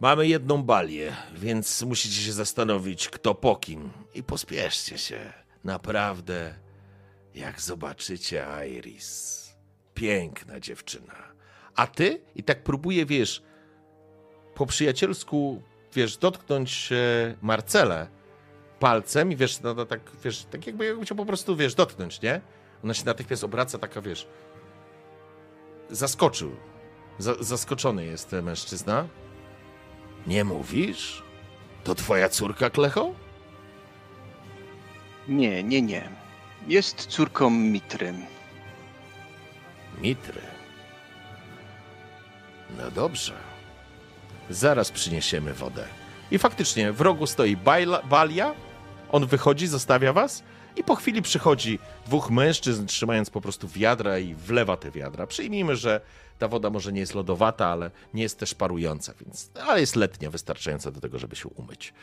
Mamy 0.00 0.28
jedną 0.28 0.62
balię, 0.62 1.16
więc 1.34 1.82
musicie 1.82 2.22
się 2.22 2.32
zastanowić, 2.32 3.08
kto 3.08 3.34
po 3.34 3.56
kim. 3.56 3.90
I 4.14 4.22
pospieszcie 4.22 4.98
się. 4.98 5.32
Naprawdę, 5.64 6.54
jak 7.34 7.60
zobaczycie 7.60 8.46
Iris. 8.78 9.39
Piękna 10.00 10.60
dziewczyna. 10.60 11.14
A 11.76 11.86
ty? 11.86 12.20
I 12.36 12.42
tak 12.42 12.62
próbuje, 12.62 13.06
wiesz, 13.06 13.42
po 14.54 14.66
przyjacielsku, 14.66 15.62
wiesz, 15.94 16.16
dotknąć 16.16 16.92
e, 16.92 17.34
Marcelę 17.42 18.08
palcem 18.78 19.32
i 19.32 19.36
wiesz, 19.36 19.60
no, 19.60 19.74
no 19.74 19.86
tak, 19.86 20.00
wiesz, 20.24 20.44
tak 20.44 20.66
jakby 20.66 20.84
jakby 20.84 21.04
chciał 21.04 21.16
po 21.16 21.26
prostu, 21.26 21.56
wiesz, 21.56 21.74
dotknąć, 21.74 22.22
nie? 22.22 22.40
Ona 22.84 22.94
się 22.94 23.04
natychmiast 23.04 23.44
obraca, 23.44 23.78
taka, 23.78 24.00
wiesz, 24.00 24.28
zaskoczył. 25.90 26.50
Za, 27.18 27.34
zaskoczony 27.40 28.06
jest 28.06 28.30
ten 28.30 28.44
mężczyzna. 28.44 29.08
Nie 30.26 30.44
mówisz? 30.44 31.22
To 31.84 31.94
twoja 31.94 32.28
córka, 32.28 32.70
Klecho? 32.70 33.14
Nie, 35.28 35.62
nie, 35.62 35.82
nie. 35.82 36.08
Jest 36.66 37.06
córką 37.06 37.50
Mitry. 37.50 38.14
Mitry. 40.02 40.40
No 42.78 42.90
dobrze. 42.90 43.32
Zaraz 44.50 44.90
przyniesiemy 44.90 45.54
wodę. 45.54 45.84
I 46.30 46.38
faktycznie 46.38 46.92
w 46.92 47.00
rogu 47.00 47.26
stoi 47.26 47.56
Bajla, 47.56 48.02
Balia. 48.02 48.54
On 49.12 49.26
wychodzi, 49.26 49.66
zostawia 49.66 50.12
was. 50.12 50.42
I 50.76 50.84
po 50.84 50.94
chwili 50.94 51.22
przychodzi 51.22 51.78
dwóch 52.06 52.30
mężczyzn, 52.30 52.86
trzymając 52.86 53.30
po 53.30 53.40
prostu 53.40 53.68
wiadra 53.68 54.18
i 54.18 54.34
wlewa 54.34 54.76
te 54.76 54.90
wiadra. 54.90 55.26
Przyjmijmy, 55.26 55.76
że 55.76 56.00
ta 56.38 56.48
woda 56.48 56.70
może 56.70 56.92
nie 56.92 57.00
jest 57.00 57.14
lodowata, 57.14 57.66
ale 57.66 57.90
nie 58.14 58.22
jest 58.22 58.38
też 58.38 58.54
parująca, 58.54 59.14
więc 59.20 59.50
ale 59.66 59.80
jest 59.80 59.96
letnia, 59.96 60.30
wystarczająca 60.30 60.90
do 60.90 61.00
tego, 61.00 61.18
żeby 61.18 61.36
się 61.36 61.48
umyć. 61.48 61.94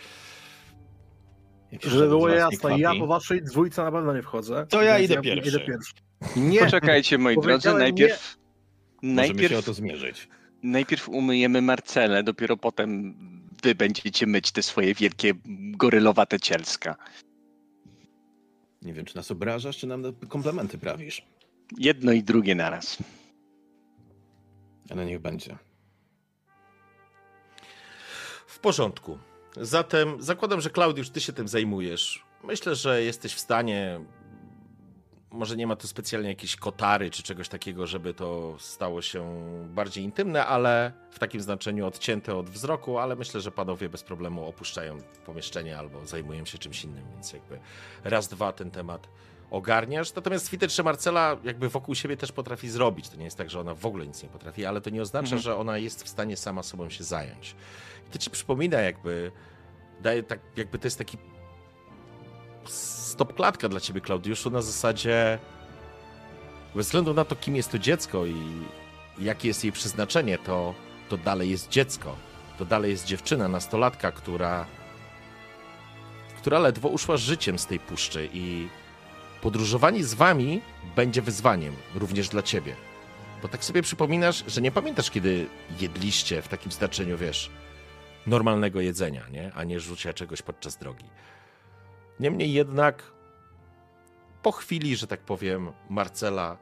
Żeby 1.83 2.07
było 2.07 2.29
jasne, 2.29 2.79
ja 2.79 2.91
po 2.99 3.07
waszej 3.07 3.43
dwójce 3.43 3.83
na 3.83 3.91
pewno 3.91 4.13
nie 4.13 4.21
wchodzę. 4.21 4.65
To 4.69 4.81
ja 4.81 4.99
idę 4.99 5.21
pierwszy. 5.21 5.49
Idę 5.49 5.59
pierwszy. 5.59 5.93
Nie, 6.35 6.59
Poczekajcie, 6.59 7.17
moi 7.17 7.35
drodzy, 7.35 7.49
Powiedziałem 7.49 7.79
najpierw... 7.79 8.37
Możemy 9.01 9.23
się 9.23 9.35
o 9.35 9.37
Najpierw, 9.39 9.65
to 9.65 9.73
zmierzyć. 9.73 10.27
najpierw 10.63 11.09
umyjemy 11.09 11.61
Marcelę, 11.61 12.23
dopiero 12.23 12.57
potem 12.57 13.15
wy 13.63 13.75
będziecie 13.75 14.27
myć 14.27 14.51
te 14.51 14.63
swoje 14.63 14.93
wielkie 14.93 15.33
gorylowate 15.71 16.39
cielska. 16.39 16.95
Nie 18.81 18.93
wiem, 18.93 19.05
czy 19.05 19.15
nas 19.15 19.31
obrażasz, 19.31 19.77
czy 19.77 19.87
nam 19.87 20.03
komplementy 20.29 20.77
prawisz. 20.77 21.25
Jedno 21.77 22.11
i 22.11 22.23
drugie 22.23 22.55
naraz. 22.55 22.97
Ale 24.89 25.05
niech 25.05 25.19
będzie. 25.19 25.57
W 28.47 28.59
porządku. 28.59 29.17
Zatem 29.61 30.21
zakładam, 30.21 30.61
że 30.61 30.69
Klaudiusz, 30.69 31.09
ty 31.09 31.21
się 31.21 31.33
tym 31.33 31.47
zajmujesz. 31.47 32.25
Myślę, 32.43 32.75
że 32.75 33.03
jesteś 33.03 33.33
w 33.33 33.39
stanie. 33.39 33.99
Może 35.31 35.57
nie 35.57 35.67
ma 35.67 35.75
tu 35.75 35.87
specjalnie 35.87 36.29
jakiejś 36.29 36.55
kotary 36.55 37.09
czy 37.11 37.23
czegoś 37.23 37.49
takiego, 37.49 37.87
żeby 37.87 38.13
to 38.13 38.55
stało 38.59 39.01
się 39.01 39.35
bardziej 39.69 40.03
intymne, 40.03 40.45
ale 40.45 40.91
w 41.11 41.19
takim 41.19 41.41
znaczeniu 41.41 41.87
odcięte 41.87 42.35
od 42.35 42.49
wzroku, 42.49 42.97
ale 42.97 43.15
myślę, 43.15 43.41
że 43.41 43.51
panowie 43.51 43.89
bez 43.89 44.03
problemu 44.03 44.45
opuszczają 44.45 44.97
pomieszczenie 45.25 45.77
albo 45.77 46.05
zajmują 46.05 46.45
się 46.45 46.57
czymś 46.57 46.83
innym, 46.83 47.05
więc 47.13 47.33
jakby 47.33 47.59
raz, 48.03 48.27
dwa 48.27 48.51
ten 48.53 48.71
temat 48.71 49.09
ogarniasz. 49.51 50.15
Natomiast 50.15 50.51
że 50.67 50.83
Marcela 50.83 51.37
jakby 51.43 51.69
wokół 51.69 51.95
siebie 51.95 52.17
też 52.17 52.31
potrafi 52.31 52.69
zrobić. 52.69 53.09
To 53.09 53.17
nie 53.17 53.25
jest 53.25 53.37
tak, 53.37 53.49
że 53.49 53.59
ona 53.59 53.75
w 53.75 53.85
ogóle 53.85 54.07
nic 54.07 54.23
nie 54.23 54.29
potrafi, 54.29 54.65
ale 54.65 54.81
to 54.81 54.89
nie 54.89 55.01
oznacza, 55.01 55.25
Mhm. 55.35 55.41
że 55.41 55.55
ona 55.55 55.77
jest 55.77 56.03
w 56.03 56.09
stanie 56.09 56.37
sama 56.37 56.63
sobą 56.63 56.89
się 56.89 57.03
zająć. 57.03 57.55
I 58.07 58.11
to 58.11 58.17
ci 58.17 58.29
przypomina 58.29 58.79
jakby, 58.81 59.31
daje 60.01 60.23
tak, 60.23 60.39
jakby 60.57 60.79
to 60.79 60.87
jest 60.87 60.97
taki 60.97 61.17
stop 63.07 63.33
klatka 63.33 63.69
dla 63.69 63.79
ciebie, 63.79 64.01
Klaudiuszu, 64.01 64.49
na 64.49 64.61
zasadzie 64.61 65.39
bez 66.75 66.85
względu 66.85 67.13
na 67.13 67.25
to, 67.25 67.35
kim 67.35 67.55
jest 67.55 67.71
to 67.71 67.79
dziecko 67.79 68.25
i 68.25 68.35
jakie 69.19 69.47
jest 69.47 69.63
jej 69.63 69.73
przeznaczenie, 69.73 70.37
to, 70.37 70.73
to 71.09 71.17
dalej 71.17 71.49
jest 71.49 71.69
dziecko. 71.69 72.15
To 72.57 72.65
dalej 72.65 72.91
jest 72.91 73.05
dziewczyna, 73.05 73.47
nastolatka, 73.47 74.11
która 74.11 74.65
która 76.37 76.59
ledwo 76.59 76.89
uszła 76.89 77.17
życiem 77.17 77.59
z 77.59 77.65
tej 77.65 77.79
puszczy 77.79 78.29
i 78.33 78.67
podróżowanie 79.41 80.03
z 80.03 80.13
wami 80.13 80.61
będzie 80.95 81.21
wyzwaniem 81.21 81.75
również 81.95 82.29
dla 82.29 82.41
ciebie. 82.41 82.75
Bo 83.41 83.47
tak 83.47 83.63
sobie 83.63 83.81
przypominasz, 83.81 84.43
że 84.47 84.61
nie 84.61 84.71
pamiętasz, 84.71 85.11
kiedy 85.11 85.47
jedliście 85.79 86.41
w 86.41 86.47
takim 86.47 86.71
znaczeniu, 86.71 87.17
wiesz, 87.17 87.49
normalnego 88.27 88.81
jedzenia, 88.81 89.23
nie? 89.31 89.51
a 89.55 89.63
nie 89.63 89.79
rzucia 89.79 90.13
czegoś 90.13 90.41
podczas 90.41 90.77
drogi. 90.77 91.05
Niemniej 92.19 92.53
jednak, 92.53 93.03
po 94.43 94.51
chwili, 94.51 94.95
że 94.95 95.07
tak 95.07 95.19
powiem, 95.19 95.71
Marcela 95.89 96.57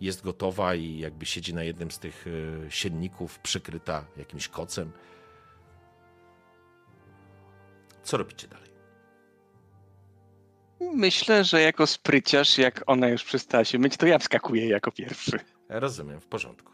jest 0.00 0.22
gotowa 0.22 0.74
i 0.74 0.98
jakby 0.98 1.26
siedzi 1.26 1.54
na 1.54 1.62
jednym 1.62 1.90
z 1.90 1.98
tych 1.98 2.26
y, 2.26 2.66
sienników, 2.68 3.38
przykryta 3.38 4.04
jakimś 4.16 4.48
kocem. 4.48 4.92
Co 8.02 8.16
robicie 8.16 8.48
dalej? 8.48 8.70
Myślę, 10.80 11.44
że 11.44 11.60
jako 11.60 11.86
spryciarz, 11.86 12.58
jak 12.58 12.82
ona 12.86 13.08
już 13.08 13.24
przestała 13.24 13.64
się 13.64 13.78
myć, 13.78 13.96
to 13.96 14.06
ja 14.06 14.18
wskakuję 14.18 14.68
jako 14.68 14.92
pierwszy. 14.92 15.38
Rozumiem, 15.68 16.20
w 16.20 16.26
porządku. 16.26 16.72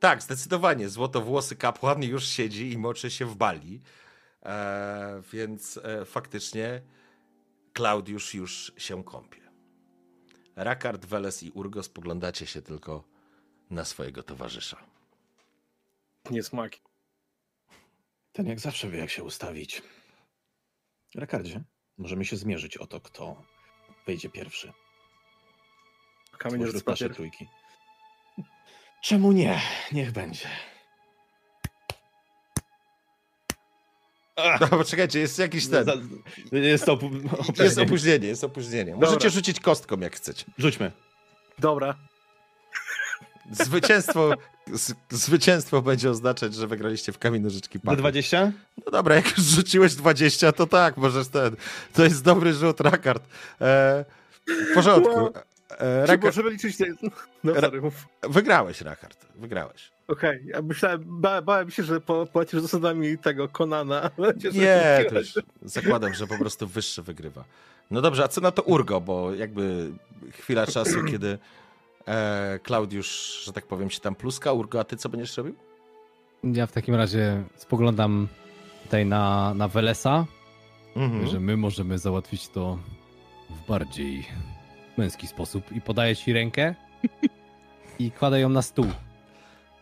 Tak, 0.00 0.22
zdecydowanie. 0.22 0.88
Złotowłosy 0.88 1.56
kapłan 1.56 2.02
już 2.02 2.26
siedzi 2.28 2.72
i 2.72 2.78
moczy 2.78 3.10
się 3.10 3.26
w 3.26 3.36
bali. 3.36 3.80
E, 4.44 5.22
więc 5.32 5.76
e, 5.76 6.04
faktycznie 6.04 6.82
Klaudiusz 7.72 8.34
już 8.34 8.72
się 8.76 9.04
kąpie. 9.04 9.40
Rakard, 10.56 11.06
Weles 11.06 11.42
i 11.42 11.50
Urgo 11.50 11.82
spoglądacie 11.82 12.46
się 12.46 12.62
tylko 12.62 13.04
na 13.70 13.84
swojego 13.84 14.22
towarzysza. 14.22 14.76
Nie 16.30 16.42
smaki. 16.42 16.80
Ten 18.32 18.46
jak 18.46 18.60
zawsze 18.60 18.90
wie, 18.90 18.98
jak 18.98 19.10
się 19.10 19.24
ustawić. 19.24 19.82
Rakardzie, 21.14 21.64
możemy 21.98 22.24
się 22.24 22.36
zmierzyć 22.36 22.76
o 22.76 22.86
to, 22.86 23.00
kto 23.00 23.42
wejdzie 24.06 24.28
pierwszy. 24.28 24.72
Kamień 26.38 26.62
papier. 26.84 27.14
trójki. 27.14 27.48
Czemu 29.02 29.32
nie? 29.32 29.60
Niech 29.92 30.12
będzie. 30.12 30.48
No, 34.60 34.68
poczekajcie, 34.68 35.18
jest 35.20 35.38
jakiś 35.38 35.66
ten. 35.66 35.86
Jest 36.52 36.84
to 36.84 36.96
opu- 36.96 37.14
Jest 37.14 37.78
opóźnienie. 37.78 37.82
opóźnienie, 37.82 38.28
jest 38.28 38.44
opóźnienie. 38.44 38.92
Dobra. 38.92 39.08
Możecie 39.08 39.30
rzucić 39.30 39.60
kostką, 39.60 40.00
jak 40.00 40.16
chcecie. 40.16 40.44
Rzućmy. 40.58 40.92
Dobra. 41.58 41.94
Zwycięstwo, 43.50 44.34
z, 44.72 44.92
zwycięstwo 45.10 45.82
będzie 45.82 46.10
oznaczać, 46.10 46.54
że 46.54 46.66
wygraliście 46.66 47.12
w 47.12 47.18
kamień 47.18 47.42
nożyczki 47.42 47.78
Do 47.84 47.96
20? 47.96 48.52
No 48.86 48.92
dobra, 48.92 49.14
jak 49.14 49.38
już 49.38 49.46
rzuciłeś 49.46 49.94
20, 49.94 50.52
to 50.52 50.66
tak, 50.66 50.96
możesz 50.96 51.28
ten. 51.28 51.56
To 51.92 52.04
jest 52.04 52.24
dobry 52.24 52.52
rzut, 52.54 52.80
Rakard. 52.80 53.22
E, 53.60 54.04
w 54.46 54.74
porządku. 54.74 55.14
Wow. 55.14 55.32
E, 55.74 55.78
Czy 55.78 56.06
Rakard, 56.06 56.24
możemy 56.24 56.50
liczyć... 56.50 56.76
No, 57.44 57.54
Ra- 57.54 57.70
wygrałeś, 58.22 58.80
Rakard. 58.80 59.26
Wygrałeś. 59.34 59.90
Okej, 60.08 60.42
ja 60.46 60.62
myślałem, 60.62 61.04
ba, 61.06 61.42
bałem 61.42 61.70
się, 61.70 61.82
że 61.82 62.00
po, 62.00 62.26
polecisz 62.26 62.60
zasadami 62.60 63.18
tego 63.18 63.48
Konana, 63.48 64.10
ale 64.18 64.38
cię 64.38 64.50
Nie, 64.50 64.76
to 65.08 65.14
zaskoczyłeś. 65.14 65.36
już 65.36 65.44
zakładam, 65.72 66.14
że 66.14 66.26
po 66.26 66.38
prostu 66.38 66.66
wyższy 66.66 67.02
wygrywa. 67.02 67.44
No 67.90 68.00
dobrze, 68.00 68.24
a 68.24 68.28
co 68.28 68.40
na 68.40 68.50
to 68.50 68.62
Urgo, 68.62 69.00
bo 69.00 69.34
jakby 69.34 69.92
chwila 70.32 70.66
czasu, 70.66 71.04
kiedy 71.10 71.38
e, 72.08 72.58
Klaudiusz, 72.62 73.42
że 73.44 73.52
tak 73.52 73.66
powiem, 73.66 73.90
się 73.90 74.00
tam 74.00 74.14
pluska, 74.14 74.52
Urgo, 74.52 74.80
a 74.80 74.84
ty 74.84 74.96
co 74.96 75.08
będziesz 75.08 75.36
robił? 75.36 75.54
Ja 76.44 76.66
w 76.66 76.72
takim 76.72 76.94
razie 76.94 77.42
spoglądam 77.56 78.28
tutaj 78.84 79.06
na, 79.06 79.54
na 79.54 79.68
Welesa, 79.68 80.26
Mhm. 80.96 81.26
że 81.26 81.40
my 81.40 81.56
możemy 81.56 81.98
załatwić 81.98 82.48
to 82.48 82.78
w 83.50 83.68
bardziej 83.68 84.26
męski 84.98 85.26
sposób 85.26 85.72
i 85.72 85.80
podaję 85.80 86.16
ci 86.16 86.32
rękę 86.32 86.74
i 87.98 88.10
kładę 88.10 88.40
ją 88.40 88.48
na 88.48 88.62
stół. 88.62 88.86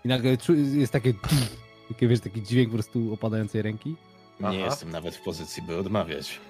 I 0.04 0.08
nagle 0.08 0.36
jest 0.74 0.92
takie, 0.92 1.14
takie 1.88 2.08
wiesz, 2.08 2.20
taki 2.20 2.42
dźwięk 2.42 2.68
po 2.68 2.74
prostu 2.74 3.12
opadającej 3.12 3.62
ręki. 3.62 3.96
Nie 4.40 4.48
Aha. 4.48 4.56
jestem 4.56 4.90
nawet 4.90 5.16
w 5.16 5.22
pozycji, 5.22 5.62
by 5.62 5.76
odmawiać. 5.78 6.40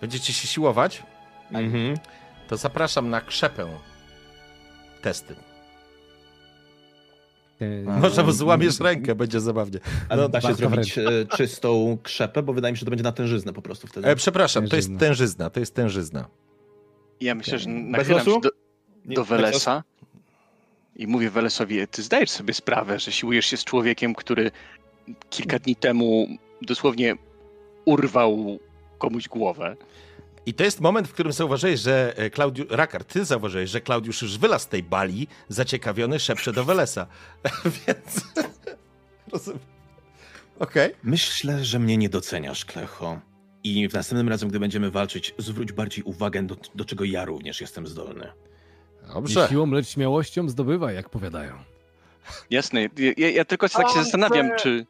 Będziecie 0.00 0.32
się 0.32 0.48
siłować? 0.48 1.02
Mhm. 1.52 1.96
To 2.48 2.56
zapraszam 2.56 3.10
na 3.10 3.20
krzepę 3.20 3.66
testy. 5.02 5.34
E, 7.62 8.00
Może 8.00 8.22
mu 8.24 8.32
złamiesz 8.32 8.80
rękę, 8.80 9.14
będzie 9.14 9.40
zabawnie. 9.40 9.78
A 10.08 10.16
No, 10.16 10.28
da 10.28 10.40
się 10.40 10.54
zrobić 10.54 10.98
e, 10.98 11.02
czystą 11.36 11.98
krzepę, 12.02 12.42
bo 12.42 12.52
wydaje 12.52 12.72
mi 12.72 12.76
się, 12.76 12.80
że 12.80 12.84
to 12.86 12.90
będzie 12.90 13.04
na 13.04 13.12
tężyznę 13.12 13.52
po 13.52 13.62
prostu 13.62 13.86
wtedy. 13.86 14.08
E, 14.08 14.16
przepraszam, 14.16 14.68
to 14.68 14.76
jest 14.76 14.88
Tężyzna. 14.88 15.06
tężyzna, 15.08 15.50
to 15.50 15.60
jest 15.60 15.74
tężyzna. 15.74 16.28
Ja 17.20 17.34
myślę, 17.34 17.58
że 17.58 17.68
nachylam 17.70 18.24
się 18.24 18.40
do, 18.40 18.50
do 19.04 19.24
Welesa 19.24 19.82
i 20.96 21.06
mówię 21.06 21.30
Welesowi, 21.30 21.88
ty 21.88 22.02
zdajesz 22.02 22.30
sobie 22.30 22.54
sprawę, 22.54 22.98
że 22.98 23.12
siłujesz 23.12 23.46
się 23.46 23.56
z 23.56 23.64
człowiekiem, 23.64 24.14
który 24.14 24.50
kilka 25.30 25.58
dni 25.58 25.76
temu 25.76 26.26
dosłownie 26.62 27.14
urwał 27.84 28.58
komuś 28.98 29.28
głowę. 29.28 29.76
I 30.46 30.54
to 30.54 30.64
jest 30.64 30.80
moment, 30.80 31.08
w 31.08 31.12
którym 31.12 31.32
zauważyłeś, 31.32 31.80
że 31.80 32.16
e, 32.16 32.30
Klaudiu... 32.30 32.66
Rakar, 32.70 33.04
ty 33.04 33.24
zauważyłeś, 33.24 33.70
że 33.70 33.80
Klaudiusz 33.80 34.22
już 34.22 34.38
wylazł 34.38 34.64
z 34.64 34.68
tej 34.68 34.82
bali, 34.82 35.28
zaciekawiony 35.48 36.20
szepcze 36.20 36.52
do 36.52 36.64
Welesa. 36.64 37.06
Więc... 37.86 38.24
Rozumiem. 39.32 39.60
Okej. 40.58 40.94
Myślę, 41.02 41.64
że 41.64 41.78
mnie 41.78 41.96
nie 41.96 42.08
doceniasz, 42.08 42.64
Klecho. 42.64 43.20
I 43.64 43.88
w 43.88 43.94
następnym 43.94 44.28
razem, 44.28 44.48
gdy 44.48 44.60
będziemy 44.60 44.90
walczyć, 44.90 45.34
zwróć 45.38 45.72
bardziej 45.72 46.04
uwagę 46.04 46.42
do, 46.42 46.56
do 46.74 46.84
czego 46.84 47.04
ja 47.04 47.24
również 47.24 47.60
jestem 47.60 47.86
zdolny. 47.86 48.32
Nie 49.02 49.14
Dobrze. 49.14 49.46
siłą, 49.48 49.70
lecz 49.70 49.88
śmiałością 49.88 50.48
zdobywa, 50.48 50.92
jak 50.92 51.08
powiadają. 51.08 51.52
Jasne, 52.50 52.88
ja, 53.16 53.30
ja 53.30 53.44
tylko 53.44 53.68
tak 53.68 53.88
się 53.88 53.94
zastanawiam, 53.94 54.50
czy, 54.58 54.86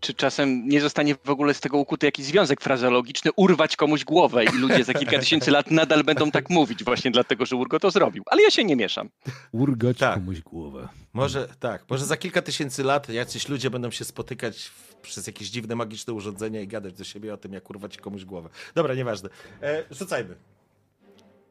czy 0.00 0.14
czasem 0.14 0.68
nie 0.68 0.80
zostanie 0.80 1.14
w 1.24 1.30
ogóle 1.30 1.54
z 1.54 1.60
tego 1.60 1.78
ukuty 1.78 2.06
jakiś 2.06 2.26
związek 2.26 2.60
frazeologiczny, 2.60 3.30
urwać 3.36 3.76
komuś 3.76 4.04
głowę 4.04 4.44
i 4.44 4.48
ludzie 4.58 4.84
za 4.84 4.94
kilka 4.94 5.18
tysięcy 5.18 5.50
lat 5.50 5.70
nadal 5.70 6.04
będą 6.04 6.30
tak 6.30 6.50
mówić 6.50 6.84
właśnie 6.84 7.10
dlatego, 7.10 7.46
że 7.46 7.56
Urgo 7.56 7.80
to 7.80 7.90
zrobił. 7.90 8.22
Ale 8.26 8.42
ja 8.42 8.50
się 8.50 8.64
nie 8.64 8.76
mieszam. 8.76 9.08
Urgać 9.52 9.98
Tak. 9.98 10.14
komuś 10.14 10.40
głowę. 10.40 10.88
Może 11.12 11.48
tak, 11.60 11.84
może 11.90 12.06
za 12.06 12.16
kilka 12.16 12.42
tysięcy 12.42 12.84
lat 12.84 13.08
jacyś 13.08 13.48
ludzie 13.48 13.70
będą 13.70 13.90
się 13.90 14.04
spotykać 14.04 14.58
w, 14.64 14.94
przez 14.94 15.26
jakieś 15.26 15.50
dziwne, 15.50 15.74
magiczne 15.76 16.12
urządzenia 16.12 16.60
i 16.60 16.68
gadać 16.68 16.94
do 16.94 17.04
siebie 17.04 17.34
o 17.34 17.36
tym, 17.36 17.52
jak 17.52 17.70
urwać 17.70 17.96
komuś 17.96 18.24
głowę. 18.24 18.48
Dobra, 18.74 18.94
nieważne. 18.94 19.28
E, 19.62 19.84
rzucajmy. 19.90 20.34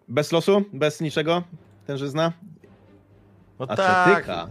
Bez 0.07 0.31
losu? 0.31 0.63
Bez 0.73 1.01
niczego? 1.01 1.43
Tężyzna? 1.87 2.33
No 3.59 3.65
Atletyka. 3.69 4.21
tak. 4.35 4.49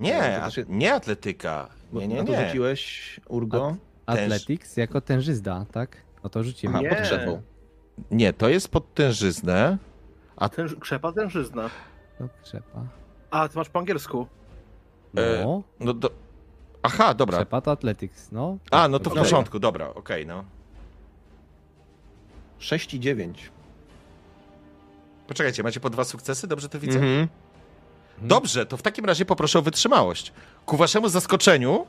Nie, 0.00 0.40
nie 0.68 0.94
atletyka. 0.94 1.68
Nie, 1.92 2.08
nie, 2.08 2.22
nie. 2.22 2.46
rzuciłeś, 2.46 3.20
Urgo? 3.28 3.76
Athletics 4.06 4.76
jako 4.76 5.00
tężyzda, 5.00 5.66
tak? 5.72 5.96
No 6.24 6.30
to 6.30 6.42
rzucimy. 6.44 6.72
Aha, 6.74 6.82
Nie. 6.82 6.88
pod 6.88 6.98
krzepą. 7.00 7.42
Nie, 8.10 8.32
to 8.32 8.48
jest 8.48 8.68
pod 8.68 8.94
tężyznę. 8.94 9.78
Tęż, 10.56 10.74
krzepa 10.80 11.12
tężyzna. 11.12 11.70
To 12.18 12.28
krzepa. 12.42 12.84
A, 13.30 13.48
ty 13.48 13.58
masz 13.58 13.68
po 13.68 13.78
angielsku. 13.78 14.26
E, 15.16 15.44
No, 15.44 15.62
No 15.80 15.94
do... 15.94 16.10
Aha, 16.82 17.14
dobra. 17.14 17.36
krzepa 17.38 17.60
to 17.60 17.70
Athletics, 17.70 18.32
no. 18.32 18.58
A, 18.70 18.88
no 18.88 18.98
to 18.98 19.10
w 19.10 19.14
porządku, 19.14 19.58
dobra, 19.58 19.88
okej, 19.94 20.26
no. 20.26 20.44
6 22.58 22.94
i 22.94 23.00
9. 23.00 23.50
Poczekajcie, 25.26 25.62
macie 25.62 25.80
po 25.80 25.90
dwa 25.90 26.04
sukcesy? 26.04 26.46
Dobrze 26.46 26.68
to 26.68 26.80
widzę? 26.80 26.98
Mhm. 26.98 27.28
Dobrze, 28.18 28.66
to 28.66 28.76
w 28.76 28.82
takim 28.82 29.04
razie 29.04 29.24
poproszę 29.24 29.58
o 29.58 29.62
wytrzymałość. 29.62 30.32
Ku 30.66 30.76
waszemu 30.76 31.08
zaskoczeniu 31.08 31.86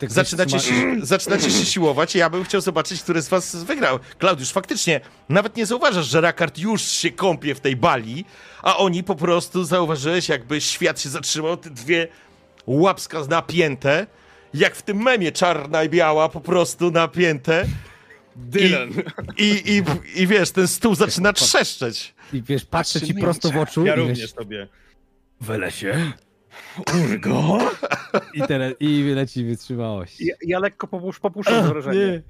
Tak 0.00 0.12
zaczynacie 0.12 0.60
się, 0.60 0.72
zaczynacie 1.02 1.50
się 1.50 1.64
siłować 1.64 2.14
i 2.14 2.18
ja 2.18 2.30
bym 2.30 2.44
chciał 2.44 2.60
zobaczyć, 2.60 3.02
który 3.02 3.22
z 3.22 3.28
was 3.28 3.56
wygrał. 3.56 3.98
Klaudiusz, 4.18 4.52
faktycznie, 4.52 5.00
nawet 5.28 5.56
nie 5.56 5.66
zauważasz, 5.66 6.06
że 6.06 6.20
Rakard 6.20 6.58
już 6.58 6.82
się 6.82 7.10
kąpie 7.10 7.54
w 7.54 7.60
tej 7.60 7.76
bali, 7.76 8.24
a 8.62 8.76
oni 8.76 9.04
po 9.04 9.14
prostu 9.14 9.64
zauważyłeś, 9.64 10.28
jakby 10.28 10.60
świat 10.60 11.00
się 11.00 11.08
zatrzymał, 11.08 11.56
te 11.56 11.70
dwie 11.70 12.08
łapska 12.66 13.24
napięte, 13.28 14.06
jak 14.54 14.76
w 14.76 14.82
tym 14.82 15.02
memie 15.02 15.32
czarna 15.32 15.84
i 15.84 15.88
biała, 15.88 16.28
po 16.28 16.40
prostu 16.40 16.90
napięte. 16.90 17.66
Dylan. 18.36 18.90
I, 19.36 19.44
i, 19.44 19.72
i, 19.76 19.82
I 20.22 20.26
wiesz, 20.26 20.50
ten 20.50 20.68
stół 20.68 20.94
zaczyna 20.94 21.32
trzeszczeć. 21.32 22.14
I 22.32 22.42
wiesz, 22.42 22.64
patrzę 22.64 23.00
ci 23.00 23.14
prosto 23.14 23.50
w 23.50 23.56
oczu 23.56 23.86
Ja 23.86 23.94
i 23.94 23.98
również 23.98 24.20
wiesz, 24.20 24.32
tobie. 24.32 24.68
W 25.40 25.48
lesie. 25.48 26.12
Urgo? 27.04 27.58
I, 28.34 28.42
teraz, 28.42 28.72
i 28.80 29.02
leci 29.14 29.44
wytrzymałość. 29.44 30.20
Ja, 30.20 30.34
ja 30.46 30.58
lekko 30.58 30.86
popusz, 30.86 31.18
popuszczam 31.18 31.62
to 31.62 31.68
wrażenie. 31.68 32.22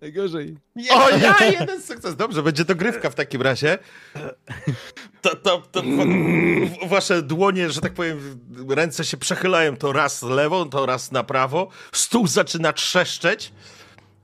najgorzej. 0.00 0.56
O 0.90 1.10
ja, 1.10 1.36
jeden 1.60 1.82
sukces. 1.82 2.16
Dobrze, 2.16 2.42
będzie 2.42 2.64
dogrywka 2.64 3.10
w 3.10 3.14
takim 3.14 3.42
razie. 3.42 3.78
To, 5.20 5.36
to, 5.36 5.62
to 5.72 5.82
wasze 6.86 7.22
dłonie, 7.22 7.70
że 7.70 7.80
tak 7.80 7.94
powiem, 7.94 8.40
ręce 8.68 9.04
się 9.04 9.16
przechylają 9.16 9.76
to 9.76 9.92
raz 9.92 10.22
lewą, 10.22 10.70
to 10.70 10.86
raz 10.86 11.12
na 11.12 11.24
prawo. 11.24 11.68
Stół 11.92 12.26
zaczyna 12.26 12.72
trzeszczeć. 12.72 13.52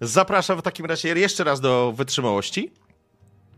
Zapraszam 0.01 0.59
w 0.59 0.63
takim 0.63 0.87
razie 0.87 1.09
jeszcze 1.09 1.45
raz 1.45 1.61
do 1.61 1.93
wytrzymałości. 1.97 2.73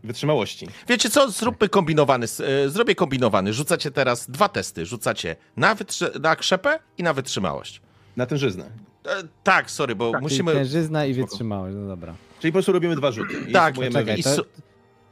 Wytrzymałości. 0.05 0.67
Wiecie 0.87 1.09
co? 1.09 1.31
Zróbmy 1.31 1.69
kombinowany. 1.69 2.25
e, 2.65 2.69
Zrobię 2.69 2.95
kombinowany. 2.95 3.53
Rzucacie 3.53 3.91
teraz 3.91 4.29
dwa 4.29 4.49
testy. 4.49 4.85
Rzucacie 4.85 5.35
na, 5.57 5.75
wytrzy- 5.75 6.19
na 6.19 6.35
krzepę 6.35 6.79
i 6.97 7.03
na 7.03 7.13
wytrzymałość. 7.13 7.81
Na 8.17 8.25
tężyznę. 8.25 8.69
E, 9.05 9.09
tak, 9.43 9.71
sorry, 9.71 9.95
bo 9.95 10.11
Tak, 10.11 10.21
musimy. 10.21 10.53
Tężyzna 10.53 11.05
i 11.05 11.13
wytrzymałość, 11.13 11.75
no 11.79 11.87
dobra. 11.87 12.13
Czyli 12.39 12.51
po 12.51 12.55
prostu 12.55 12.71
robimy 12.71 12.95
dwa 12.95 13.11
rzuty. 13.11 13.33
I 13.49 13.51
Tak, 13.51 13.75
czekaj, 13.91 14.23
to, 14.23 14.45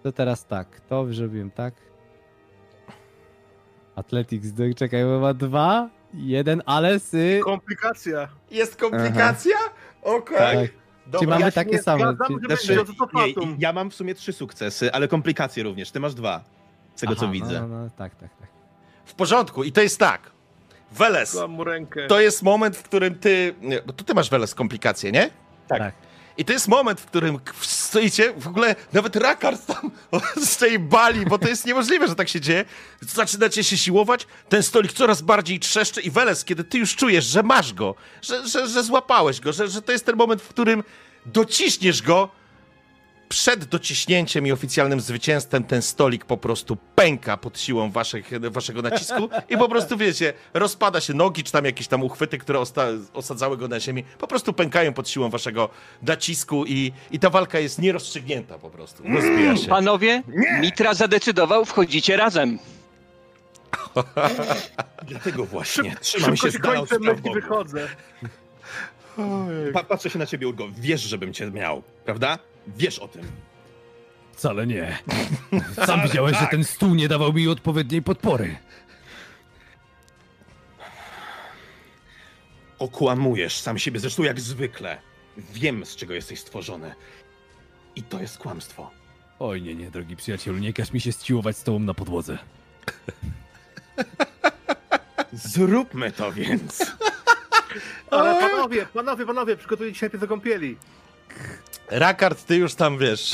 to 0.03 0.11
teraz 0.11 0.45
tak, 0.45 0.81
to 0.89 1.13
zrobiłem 1.13 1.51
tak. 1.51 1.73
Athletics, 3.95 4.47
czekaj, 4.75 5.03
bo 5.03 5.19
ma 5.19 5.33
dwa, 5.33 5.89
jeden, 6.13 6.61
ale 6.65 6.99
sy... 6.99 7.39
Komplikacja. 7.43 8.27
Jest 8.51 8.75
komplikacja? 8.75 9.55
Okej. 10.01 10.37
Tak. 10.67 10.82
Czyli 11.11 11.27
mamy 11.27 11.41
ja 11.41 11.51
takie 11.51 11.71
nie 11.71 11.81
same. 11.81 11.99
zgadzam, 11.99 12.27
Czyli- 12.27 12.39
Znaczy, 12.47 12.75
będzie 12.75 12.93
to 12.93 13.05
nie, 13.13 13.33
fatum. 13.33 13.55
ja 13.59 13.73
mam 13.73 13.89
w 13.91 13.95
sumie 13.95 14.15
trzy 14.15 14.33
sukcesy, 14.33 14.91
ale 14.93 15.07
komplikacje 15.07 15.63
również. 15.63 15.91
Ty 15.91 15.99
masz 15.99 16.13
dwa, 16.13 16.43
z 16.95 17.01
tego 17.01 17.15
co 17.15 17.23
Aha, 17.25 17.31
widzę. 17.33 17.61
No, 17.61 17.67
no, 17.67 17.83
no, 17.83 17.89
tak, 17.97 18.15
tak, 18.15 18.29
tak. 18.39 18.47
W 19.05 19.13
porządku. 19.13 19.63
I 19.63 19.71
to 19.71 19.81
jest 19.81 19.99
tak. 19.99 20.31
Weles, 20.91 21.35
Dam 21.35 21.51
mu 21.51 21.63
rękę. 21.63 22.07
to 22.07 22.19
jest 22.19 22.43
moment, 22.43 22.77
w 22.77 22.83
którym 22.83 23.15
ty... 23.15 23.55
Nie, 23.61 23.81
bo 23.81 23.93
to 23.93 24.03
ty 24.03 24.13
masz, 24.13 24.29
Weles, 24.29 24.55
komplikacje, 24.55 25.11
nie? 25.11 25.29
Tak. 25.67 25.93
I 26.37 26.45
to 26.45 26.53
jest 26.53 26.67
moment, 26.67 27.01
w 27.01 27.05
którym 27.05 27.39
stoicie, 27.61 28.33
w 28.37 28.47
ogóle 28.47 28.75
nawet 28.93 29.15
Rakard 29.15 29.65
tam 29.65 29.91
z 30.45 30.57
tej 30.57 30.79
bali, 30.79 31.25
bo 31.25 31.39
to 31.39 31.47
jest 31.47 31.65
niemożliwe, 31.65 32.07
że 32.07 32.15
tak 32.15 32.29
się 32.29 32.41
dzieje. 32.41 32.65
Zaczynacie 33.01 33.63
się 33.63 33.77
siłować, 33.77 34.27
ten 34.49 34.63
stolik 34.63 34.93
coraz 34.93 35.21
bardziej 35.21 35.59
trzeszczy 35.59 36.01
i 36.01 36.11
Weles, 36.11 36.45
kiedy 36.45 36.63
ty 36.63 36.77
już 36.77 36.95
czujesz, 36.95 37.25
że 37.25 37.43
masz 37.43 37.73
go, 37.73 37.95
że, 38.21 38.47
że, 38.47 38.67
że 38.67 38.83
złapałeś 38.83 39.39
go, 39.39 39.53
że, 39.53 39.67
że 39.67 39.81
to 39.81 39.91
jest 39.91 40.05
ten 40.05 40.15
moment, 40.15 40.41
w 40.41 40.47
którym 40.47 40.83
dociśniesz 41.25 42.01
go, 42.01 42.29
przed 43.33 43.65
dociśnięciem 43.65 44.47
i 44.47 44.51
oficjalnym 44.51 45.01
zwycięstwem 45.01 45.63
ten 45.63 45.81
stolik 45.81 46.25
po 46.25 46.37
prostu 46.37 46.77
pęka 46.95 47.37
pod 47.37 47.59
siłą 47.59 47.91
waszych, 47.91 48.29
waszego 48.51 48.81
nacisku 48.81 49.29
i 49.49 49.57
po 49.57 49.69
prostu, 49.69 49.97
wiecie, 49.97 50.33
rozpada 50.53 51.01
się 51.01 51.13
nogi, 51.13 51.43
czy 51.43 51.51
tam 51.51 51.65
jakieś 51.65 51.87
tam 51.87 52.03
uchwyty, 52.03 52.37
które 52.37 52.59
osta- 52.59 52.99
osadzały 53.13 53.57
go 53.57 53.67
na 53.67 53.79
ziemi, 53.79 54.03
po 54.17 54.27
prostu 54.27 54.53
pękają 54.53 54.93
pod 54.93 55.09
siłą 55.09 55.29
waszego 55.29 55.69
nacisku 56.01 56.65
i, 56.65 56.91
i 57.11 57.19
ta 57.19 57.29
walka 57.29 57.59
jest 57.59 57.79
nierozstrzygnięta 57.79 58.57
po 58.57 58.69
prostu. 58.69 59.03
Rozbija 59.15 59.57
się. 59.57 59.67
Panowie, 59.67 60.23
Mitra 60.59 60.93
zadecydował, 60.93 61.65
wchodzicie 61.65 62.17
razem. 62.17 62.59
Dlatego 65.09 65.45
właśnie 65.45 65.95
trzymam 66.01 66.37
Szybko 66.37 66.47
się 66.47 66.51
się 66.51 66.59
kończę, 66.59 66.99
myśli 66.99 67.33
wychodzę. 67.33 67.87
Pa 69.73 69.83
patrzę 69.83 70.09
się 70.09 70.19
na 70.19 70.25
ciebie, 70.25 70.47
Urgo. 70.47 70.67
Wiesz, 70.77 71.01
żebym 71.01 71.33
cię 71.33 71.51
miał, 71.51 71.83
prawda? 72.05 72.39
Wiesz 72.67 72.99
o 72.99 73.07
tym. 73.07 73.21
Wcale 74.31 74.67
nie. 74.67 74.97
Sam 75.87 76.01
widziałeś, 76.03 76.37
że 76.37 76.47
ten 76.47 76.63
stół 76.63 76.95
nie 76.95 77.07
dawał 77.07 77.33
mi 77.33 77.47
odpowiedniej 77.47 78.01
podpory. 78.01 78.55
Okłamujesz 82.79 83.57
sam 83.59 83.79
siebie, 83.79 83.99
zresztą 83.99 84.23
jak 84.23 84.39
zwykle. 84.39 84.97
Wiem, 85.37 85.85
z 85.85 85.95
czego 85.95 86.13
jesteś 86.13 86.39
stworzony. 86.39 86.95
I 87.95 88.03
to 88.03 88.21
jest 88.21 88.37
kłamstwo. 88.37 88.91
Oj, 89.39 89.61
nie, 89.61 89.75
nie, 89.75 89.91
drogi 89.91 90.15
przyjacielu, 90.15 90.57
nie 90.57 90.73
każ 90.73 90.91
mi 90.91 91.01
się 91.01 91.11
ściłować 91.11 91.57
z 91.57 91.63
tobą 91.63 91.79
na 91.79 91.93
podłodze. 91.93 92.37
Zróbmy 95.33 96.11
to 96.11 96.31
więc. 96.31 96.79
Ale 98.11 98.49
panowie, 98.49 98.85
panowie, 98.93 99.25
panowie, 99.25 99.57
przygotujcie 99.57 99.99
się 99.99 100.05
najpierw 100.05 100.21
do 100.21 100.27
kąpieli. 100.27 100.77
Rakard, 101.91 102.45
ty 102.45 102.55
już 102.55 102.75
tam 102.75 102.97
wiesz. 102.97 103.31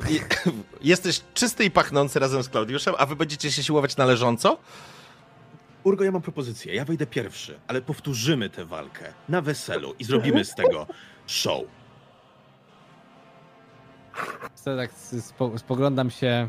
Jesteś 0.80 1.20
czysty 1.34 1.64
i 1.64 1.70
pachnący 1.70 2.18
razem 2.18 2.42
z 2.42 2.48
Klaudiuszem, 2.48 2.94
a 2.98 3.06
wy 3.06 3.16
będziecie 3.16 3.52
się 3.52 3.62
siłować 3.62 3.96
należąco? 3.96 4.58
Urgo, 5.84 6.04
ja 6.04 6.12
mam 6.12 6.22
propozycję. 6.22 6.74
Ja 6.74 6.84
wejdę 6.84 7.06
pierwszy, 7.06 7.58
ale 7.66 7.82
powtórzymy 7.82 8.50
tę 8.50 8.64
walkę 8.64 9.12
na 9.28 9.42
weselu 9.42 9.94
i 9.98 10.04
zrobimy 10.04 10.44
z 10.44 10.54
tego 10.54 10.86
show. 11.26 11.62
Co 14.54 14.76
tak 14.76 14.90
spo, 15.20 15.58
spoglądam 15.58 16.10
się 16.10 16.48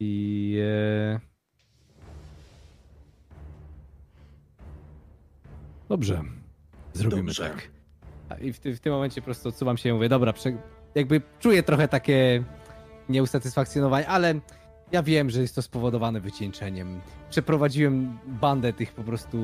i... 0.00 0.58
E... 0.62 1.29
Dobrze, 5.90 6.22
zrobimy 6.92 7.22
Dobrze. 7.22 7.42
tak. 7.50 7.68
A 8.28 8.34
I 8.34 8.52
w, 8.52 8.58
ty, 8.60 8.76
w 8.76 8.80
tym 8.80 8.92
momencie 8.92 9.20
po 9.20 9.24
prostu 9.24 9.48
odsuwam 9.48 9.76
się 9.76 9.88
i 9.88 9.92
mówię, 9.92 10.08
dobra, 10.08 10.32
prze... 10.32 10.52
jakby 10.94 11.22
czuję 11.40 11.62
trochę 11.62 11.88
takie 11.88 12.44
nieusatysfakcjonowanie, 13.08 14.08
ale 14.08 14.34
ja 14.92 15.02
wiem, 15.02 15.30
że 15.30 15.40
jest 15.40 15.54
to 15.54 15.62
spowodowane 15.62 16.20
wycieńczeniem. 16.20 17.00
Przeprowadziłem 17.30 18.18
bandę 18.26 18.72
tych 18.72 18.92
po 18.92 19.02
prostu, 19.02 19.38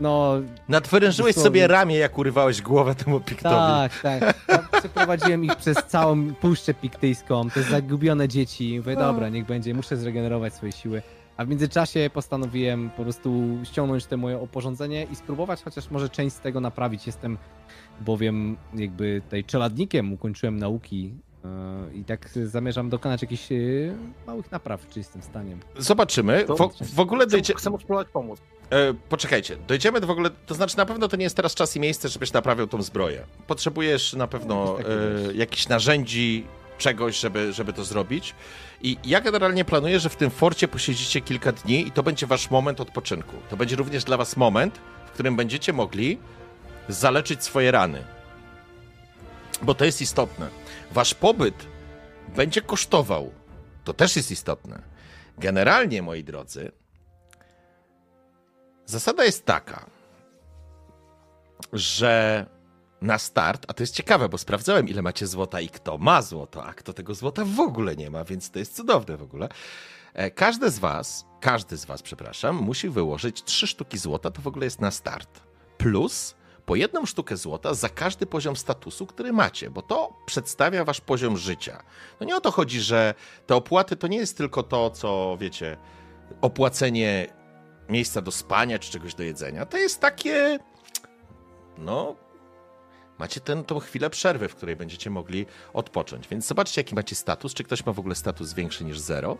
no 0.00 0.34
Nadwyrężyłeś 0.68 1.34
Dosłownie. 1.34 1.60
sobie 1.60 1.66
ramię, 1.66 1.96
jak 1.96 2.18
urywałeś 2.18 2.62
głowę 2.62 2.94
temu 2.94 3.20
piktowi. 3.20 3.54
Tak, 3.54 4.00
tak. 4.00 4.34
Ja 4.48 4.78
przeprowadziłem 4.80 5.44
ich 5.44 5.56
przez 5.56 5.76
całą 5.86 6.34
Puszczę 6.34 6.74
Piktyjską, 6.74 7.50
te 7.50 7.62
zagubione 7.62 8.28
dzieci. 8.28 8.78
Mówię, 8.78 8.96
dobra, 8.96 9.28
niech 9.28 9.46
będzie, 9.46 9.74
muszę 9.74 9.96
zregenerować 9.96 10.54
swoje 10.54 10.72
siły. 10.72 11.02
A 11.36 11.44
w 11.44 11.48
międzyczasie 11.48 12.10
postanowiłem 12.14 12.90
po 12.90 13.02
prostu 13.02 13.58
ściągnąć 13.64 14.06
te 14.06 14.16
moje 14.16 14.40
oporządzenie 14.40 15.06
i 15.12 15.16
spróbować 15.16 15.62
chociaż 15.62 15.90
może 15.90 16.08
część 16.08 16.36
z 16.36 16.40
tego 16.40 16.60
naprawić. 16.60 17.06
Jestem 17.06 17.38
bowiem 18.00 18.56
jakby 18.74 19.20
tutaj 19.24 19.44
czeladnikiem, 19.44 20.12
ukończyłem 20.12 20.58
nauki 20.58 21.14
yy, 21.44 21.94
i 21.94 22.04
tak 22.04 22.28
zamierzam 22.28 22.90
dokonać 22.90 23.22
jakichś 23.22 23.50
yy, 23.50 23.94
małych 24.26 24.52
napraw 24.52 24.82
w 24.82 24.88
czystym 24.88 25.22
stanie. 25.22 25.56
Zobaczymy. 25.78 26.44
W, 26.46 26.94
w 26.94 27.00
ogóle 27.00 27.26
dojdzie... 27.26 27.54
Chcę, 27.54 27.70
spróbować 27.70 28.08
pomóc. 28.08 28.40
E, 28.70 28.94
poczekajcie, 28.94 29.56
dojdziemy 29.68 30.00
do 30.00 30.06
w 30.06 30.10
ogóle, 30.10 30.30
to 30.46 30.54
znaczy 30.54 30.76
na 30.76 30.86
pewno 30.86 31.08
to 31.08 31.16
nie 31.16 31.24
jest 31.24 31.36
teraz 31.36 31.54
czas 31.54 31.76
i 31.76 31.80
miejsce, 31.80 32.08
żebyś 32.08 32.32
naprawiał 32.32 32.66
tą 32.66 32.82
zbroję. 32.82 33.24
Potrzebujesz 33.46 34.12
na 34.12 34.26
pewno 34.26 34.78
e, 34.80 35.34
jakichś 35.34 35.68
narzędzi, 35.68 36.44
czegoś, 36.78 37.20
żeby, 37.20 37.52
żeby 37.52 37.72
to 37.72 37.84
zrobić. 37.84 38.34
I 38.82 38.98
ja 39.04 39.20
generalnie 39.20 39.64
planuję, 39.64 40.00
że 40.00 40.08
w 40.08 40.16
tym 40.16 40.30
forcie 40.30 40.68
posiedzicie 40.68 41.20
kilka 41.20 41.52
dni 41.52 41.86
i 41.88 41.92
to 41.92 42.02
będzie 42.02 42.26
wasz 42.26 42.50
moment 42.50 42.80
odpoczynku. 42.80 43.36
To 43.50 43.56
będzie 43.56 43.76
również 43.76 44.04
dla 44.04 44.16
was 44.16 44.36
moment, 44.36 44.80
w 45.06 45.10
którym 45.10 45.36
będziecie 45.36 45.72
mogli 45.72 46.18
zaleczyć 46.88 47.44
swoje 47.44 47.70
rany. 47.70 48.04
Bo 49.62 49.74
to 49.74 49.84
jest 49.84 50.00
istotne. 50.00 50.48
Wasz 50.92 51.14
pobyt 51.14 51.66
będzie 52.36 52.62
kosztował. 52.62 53.32
To 53.84 53.92
też 53.92 54.16
jest 54.16 54.30
istotne. 54.30 54.82
Generalnie, 55.38 56.02
moi 56.02 56.24
drodzy, 56.24 56.72
Zasada 58.86 59.24
jest 59.24 59.44
taka, 59.44 59.86
że 61.72 62.46
na 63.06 63.18
start, 63.18 63.64
a 63.68 63.74
to 63.74 63.82
jest 63.82 63.94
ciekawe, 63.94 64.28
bo 64.28 64.38
sprawdzałem, 64.38 64.88
ile 64.88 65.02
macie 65.02 65.26
złota 65.26 65.60
i 65.60 65.68
kto 65.68 65.98
ma 65.98 66.22
złoto, 66.22 66.64
a 66.64 66.74
kto 66.74 66.92
tego 66.92 67.14
złota 67.14 67.44
w 67.44 67.60
ogóle 67.60 67.96
nie 67.96 68.10
ma, 68.10 68.24
więc 68.24 68.50
to 68.50 68.58
jest 68.58 68.76
cudowne 68.76 69.16
w 69.16 69.22
ogóle. 69.22 69.48
E, 70.14 70.30
Każdy 70.30 70.70
z 70.70 70.78
was, 70.78 71.26
każdy 71.40 71.76
z 71.76 71.84
was, 71.84 72.02
przepraszam, 72.02 72.56
musi 72.56 72.88
wyłożyć 72.88 73.42
trzy 73.44 73.66
sztuki 73.66 73.98
złota, 73.98 74.30
to 74.30 74.42
w 74.42 74.46
ogóle 74.46 74.64
jest 74.64 74.80
na 74.80 74.90
start. 74.90 75.40
Plus 75.78 76.34
po 76.66 76.76
jedną 76.76 77.06
sztukę 77.06 77.36
złota 77.36 77.74
za 77.74 77.88
każdy 77.88 78.26
poziom 78.26 78.56
statusu, 78.56 79.06
który 79.06 79.32
macie, 79.32 79.70
bo 79.70 79.82
to 79.82 80.12
przedstawia 80.26 80.84
wasz 80.84 81.00
poziom 81.00 81.36
życia. 81.36 81.82
No 82.20 82.26
nie 82.26 82.36
o 82.36 82.40
to 82.40 82.50
chodzi, 82.50 82.80
że 82.80 83.14
te 83.46 83.54
opłaty 83.54 83.96
to 83.96 84.06
nie 84.06 84.18
jest 84.18 84.36
tylko 84.36 84.62
to, 84.62 84.90
co 84.90 85.36
wiecie, 85.40 85.76
opłacenie 86.40 87.26
miejsca 87.88 88.22
do 88.22 88.30
spania 88.30 88.78
czy 88.78 88.92
czegoś 88.92 89.14
do 89.14 89.22
jedzenia. 89.22 89.66
To 89.66 89.76
jest 89.78 90.00
takie. 90.00 90.58
No. 91.78 92.16
Macie 93.18 93.40
ten, 93.40 93.64
tą 93.64 93.78
chwilę 93.78 94.10
przerwy, 94.10 94.48
w 94.48 94.54
której 94.54 94.76
będziecie 94.76 95.10
mogli 95.10 95.46
odpocząć. 95.72 96.28
Więc 96.28 96.46
zobaczcie, 96.46 96.80
jaki 96.80 96.94
macie 96.94 97.14
status. 97.16 97.54
Czy 97.54 97.64
ktoś 97.64 97.86
ma 97.86 97.92
w 97.92 97.98
ogóle 97.98 98.14
status 98.14 98.52
większy 98.54 98.84
niż 98.84 98.98
zero? 98.98 99.36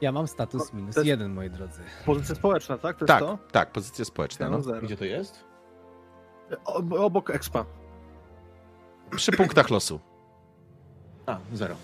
Ja 0.00 0.12
mam 0.12 0.28
status 0.28 0.72
minus 0.72 0.94
to 0.94 1.00
jest- 1.00 1.08
jeden, 1.08 1.34
moi 1.34 1.50
drodzy. 1.50 1.82
Pozycja 2.06 2.34
społeczna, 2.34 2.78
tak? 2.78 2.96
To 2.98 3.04
jest 3.04 3.08
Tak, 3.08 3.20
to? 3.20 3.38
tak, 3.52 3.72
pozycja 3.72 4.04
społeczna. 4.04 4.46
Ja 4.46 4.50
No. 4.52 4.58
Gdzie 4.82 4.96
to 4.96 5.04
jest? 5.04 5.44
Ob- 6.64 6.92
obok 6.92 7.30
expa. 7.30 7.64
Przy 9.16 9.32
punktach 9.32 9.70
losu. 9.70 10.00
A, 11.26 11.38
zero. 11.52 11.74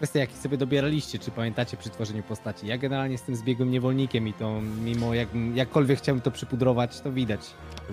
Kwestia, 0.00 0.18
jakich 0.20 0.36
sobie 0.38 0.56
dobieraliście, 0.58 1.18
czy 1.18 1.30
pamiętacie 1.30 1.76
przy 1.76 1.90
tworzeniu 1.90 2.22
postaci. 2.22 2.66
Ja 2.66 2.78
generalnie 2.78 3.12
jestem 3.12 3.36
zbiegłym 3.36 3.70
niewolnikiem 3.70 4.28
i 4.28 4.32
to 4.32 4.60
mimo 4.60 5.14
jak, 5.14 5.28
jakkolwiek 5.54 5.98
chciałbym 5.98 6.22
to 6.22 6.30
przypudrować, 6.30 7.00
to 7.00 7.12
widać. 7.12 7.40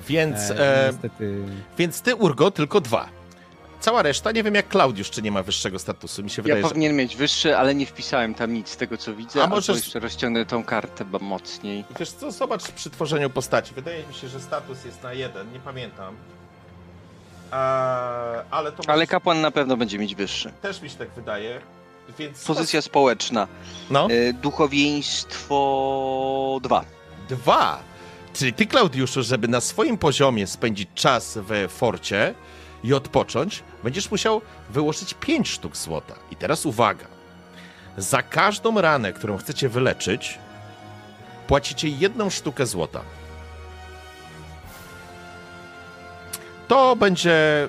Więc, 0.07 0.51
E, 0.51 0.83
e, 0.85 0.87
niestety. 0.91 1.43
więc 1.77 2.01
ty, 2.01 2.15
Urgo, 2.15 2.51
tylko 2.51 2.81
dwa. 2.81 3.09
Cała 3.79 4.01
reszta, 4.01 4.31
nie 4.31 4.43
wiem 4.43 4.55
jak 4.55 4.67
Klaudiusz, 4.67 5.09
czy 5.09 5.21
nie 5.21 5.31
ma 5.31 5.43
wyższego 5.43 5.79
statusu. 5.79 6.23
Mi 6.23 6.29
się 6.29 6.41
wydaje, 6.41 6.61
Ja 6.61 6.67
że. 6.67 6.73
powinien 6.73 6.95
mieć 6.95 7.15
wyższy, 7.15 7.57
ale 7.57 7.75
nie 7.75 7.85
wpisałem 7.85 8.33
tam 8.35 8.53
nic 8.53 8.69
z 8.69 8.77
tego 8.77 8.97
co 8.97 9.13
widzę, 9.15 9.43
A 9.43 9.47
możesz- 9.47 9.77
jeszcze 9.77 9.99
rozciągnę 9.99 10.45
tą 10.45 10.63
kartę 10.63 11.05
bo 11.05 11.19
mocniej. 11.19 11.83
Wiesz 11.99 12.11
co, 12.11 12.31
zobacz 12.31 12.71
przy 12.71 12.89
tworzeniu 12.89 13.29
postaci. 13.29 13.73
Wydaje 13.75 14.07
mi 14.07 14.13
się, 14.13 14.27
że 14.27 14.39
status 14.39 14.85
jest 14.85 15.03
na 15.03 15.13
jeden, 15.13 15.53
nie 15.53 15.59
pamiętam. 15.59 16.15
E, 17.51 17.55
ale 18.51 18.71
to 18.71 18.83
Ale 18.87 18.97
może- 18.97 19.07
kapłan 19.07 19.41
na 19.41 19.51
pewno 19.51 19.77
będzie 19.77 19.99
mieć 19.99 20.15
wyższy. 20.15 20.51
też 20.61 20.81
mi 20.81 20.89
się 20.89 20.97
tak 20.97 21.09
wydaje. 21.09 21.61
Więc 22.19 22.45
Pozycja 22.45 22.81
społeczna. 22.81 23.47
No. 23.89 24.07
Y, 24.11 24.33
Duchowieństwo 24.33 25.55
2. 26.63 26.85
Dwa. 27.29 27.79
Czyli 28.33 28.53
ty, 28.53 28.65
Klaudiuszu, 28.65 29.23
żeby 29.23 29.47
na 29.47 29.61
swoim 29.61 29.97
poziomie 29.97 30.47
spędzić 30.47 30.89
czas 30.95 31.39
w 31.41 31.67
forcie 31.71 32.33
i 32.83 32.93
odpocząć, 32.93 33.63
będziesz 33.83 34.11
musiał 34.11 34.41
wyłożyć 34.69 35.13
pięć 35.13 35.49
sztuk 35.49 35.77
złota. 35.77 36.15
I 36.31 36.35
teraz 36.35 36.65
uwaga. 36.65 37.05
Za 37.97 38.23
każdą 38.23 38.81
ranę, 38.81 39.13
którą 39.13 39.37
chcecie 39.37 39.69
wyleczyć, 39.69 40.39
płacicie 41.47 41.87
jedną 41.87 42.29
sztukę 42.29 42.65
złota. 42.65 43.01
To 46.67 46.95
będzie 46.95 47.67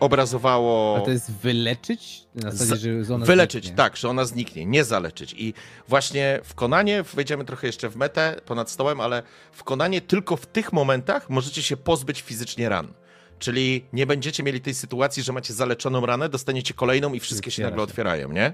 obrazowało... 0.00 0.96
A 0.96 1.00
to 1.00 1.10
jest 1.10 1.32
wyleczyć? 1.32 2.26
Na 2.34 2.50
zasadzie, 2.50 3.04
że 3.04 3.14
ona 3.14 3.26
Wyleczyć, 3.26 3.64
zniknie. 3.64 3.76
tak, 3.76 3.96
że 3.96 4.08
ona 4.08 4.24
zniknie, 4.24 4.66
nie 4.66 4.84
zaleczyć. 4.84 5.34
I 5.38 5.54
właśnie 5.88 6.40
w 6.44 6.54
Konanie, 6.54 7.02
wejdziemy 7.02 7.44
trochę 7.44 7.66
jeszcze 7.66 7.88
w 7.88 7.96
metę 7.96 8.40
ponad 8.46 8.70
stołem, 8.70 9.00
ale 9.00 9.22
w 9.52 9.64
Konanie 9.64 10.00
tylko 10.00 10.36
w 10.36 10.46
tych 10.46 10.72
momentach 10.72 11.30
możecie 11.30 11.62
się 11.62 11.76
pozbyć 11.76 12.20
fizycznie 12.22 12.68
ran. 12.68 12.92
Czyli 13.38 13.84
nie 13.92 14.06
będziecie 14.06 14.42
mieli 14.42 14.60
tej 14.60 14.74
sytuacji, 14.74 15.22
że 15.22 15.32
macie 15.32 15.54
zaleczoną 15.54 16.06
ranę, 16.06 16.28
dostaniecie 16.28 16.74
kolejną 16.74 17.12
i 17.12 17.20
wszystkie 17.20 17.50
się 17.50 17.62
nagle 17.62 17.82
otwierają, 17.82 18.32
nie? 18.32 18.52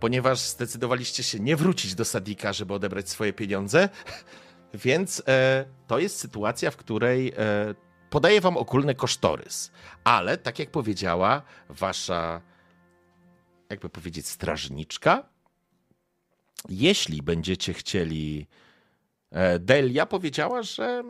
Ponieważ 0.00 0.38
zdecydowaliście 0.40 1.22
się 1.22 1.40
nie 1.40 1.56
wrócić 1.56 1.94
do 1.94 2.04
Sadika, 2.04 2.52
żeby 2.52 2.74
odebrać 2.74 3.08
swoje 3.10 3.32
pieniądze, 3.32 3.88
więc 4.84 5.22
e, 5.28 5.64
to 5.86 5.98
jest 5.98 6.18
sytuacja, 6.18 6.70
w 6.70 6.76
której 6.76 7.32
e, 7.36 7.74
podaję 8.10 8.40
wam 8.40 8.56
ogólny 8.56 8.94
kosztorys. 8.94 9.70
Ale, 10.04 10.38
tak 10.38 10.58
jak 10.58 10.70
powiedziała 10.70 11.42
wasza, 11.68 12.40
jakby 13.70 13.88
powiedzieć, 13.88 14.28
strażniczka, 14.28 15.28
jeśli 16.68 17.22
będziecie 17.22 17.74
chcieli. 17.74 18.46
e, 19.30 19.58
Delia 19.58 20.06
powiedziała, 20.06 20.62
że 20.62 21.02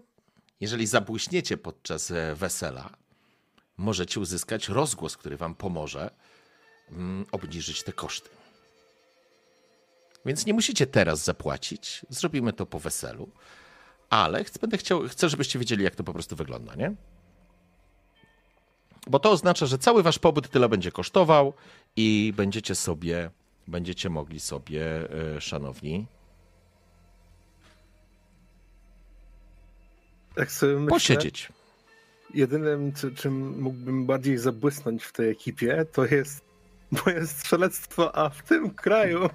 jeżeli 0.61 0.87
zabłyśniecie 0.87 1.57
podczas 1.57 2.11
e, 2.11 2.35
wesela, 2.35 2.91
możecie 3.77 4.21
uzyskać 4.21 4.69
rozgłos, 4.69 5.17
który 5.17 5.37
wam 5.37 5.55
pomoże 5.55 6.11
mm, 6.91 7.27
obniżyć 7.33 7.83
te 7.83 7.93
koszty. 7.93 8.29
Więc 10.27 10.47
nie 10.47 10.55
musicie 10.55 10.87
teraz 10.87 11.25
zapłacić. 11.25 12.07
Zrobimy 12.09 12.53
to 12.53 12.67
po 12.67 12.79
weselu. 12.79 13.31
Ale 14.11 14.45
chcę, 14.45 14.59
będę 14.61 14.79
chciał, 14.79 15.03
chcę, 15.09 15.29
żebyście 15.29 15.59
wiedzieli, 15.59 15.85
jak 15.85 15.95
to 15.95 16.05
po 16.05 16.13
prostu 16.13 16.37
wygląda, 16.37 16.75
nie? 16.75 16.95
Bo 19.07 19.19
to 19.19 19.31
oznacza, 19.31 19.67
że 19.67 19.79
cały 19.79 20.03
wasz 20.03 20.19
pobyt 20.19 20.49
tyle 20.51 20.69
będzie 20.69 20.93
kosztował 20.93 21.53
i 21.97 22.33
będziecie 22.37 22.75
sobie, 22.75 23.31
będziecie 23.67 24.11
mogli 24.11 24.41
sobie, 24.41 25.11
e, 25.37 25.41
szanowni, 25.41 26.07
Tak 30.35 30.53
sobie 30.53 30.75
myślę, 30.75 30.89
posiedzieć. 30.89 31.49
jedynym, 32.35 32.93
czy, 32.93 33.15
czym 33.15 33.61
mógłbym 33.63 34.07
bardziej 34.07 34.39
zabłysnąć 34.39 35.05
w 35.05 35.13
tej 35.13 35.31
ekipie, 35.31 35.85
to 35.93 36.05
jest 36.07 36.45
moje 37.07 37.27
strzelectwo, 37.27 38.17
a 38.17 38.29
w 38.29 38.43
tym 38.43 38.71
kraju 38.71 39.29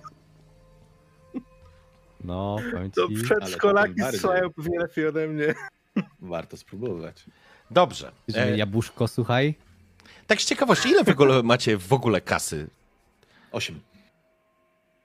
No, 2.23 2.57
powiem 2.71 2.91
to 2.91 3.07
przedszkolaki 3.23 4.01
strzelają 4.01 4.49
pewnie 4.53 4.79
lepiej 4.79 5.07
ode 5.07 5.27
mnie. 5.27 5.53
Warto 6.21 6.57
spróbować. 6.57 7.23
Dobrze. 7.71 8.11
E, 8.35 8.57
jabłuszko, 8.57 9.07
słuchaj. 9.07 9.55
tak 10.27 10.41
z 10.41 10.45
ciekawości, 10.45 10.89
ile 10.89 11.03
w 11.03 11.09
ogóle 11.09 11.43
macie 11.43 11.77
w 11.77 11.93
ogóle 11.93 12.21
kasy? 12.21 12.67
Osiem. 13.51 13.79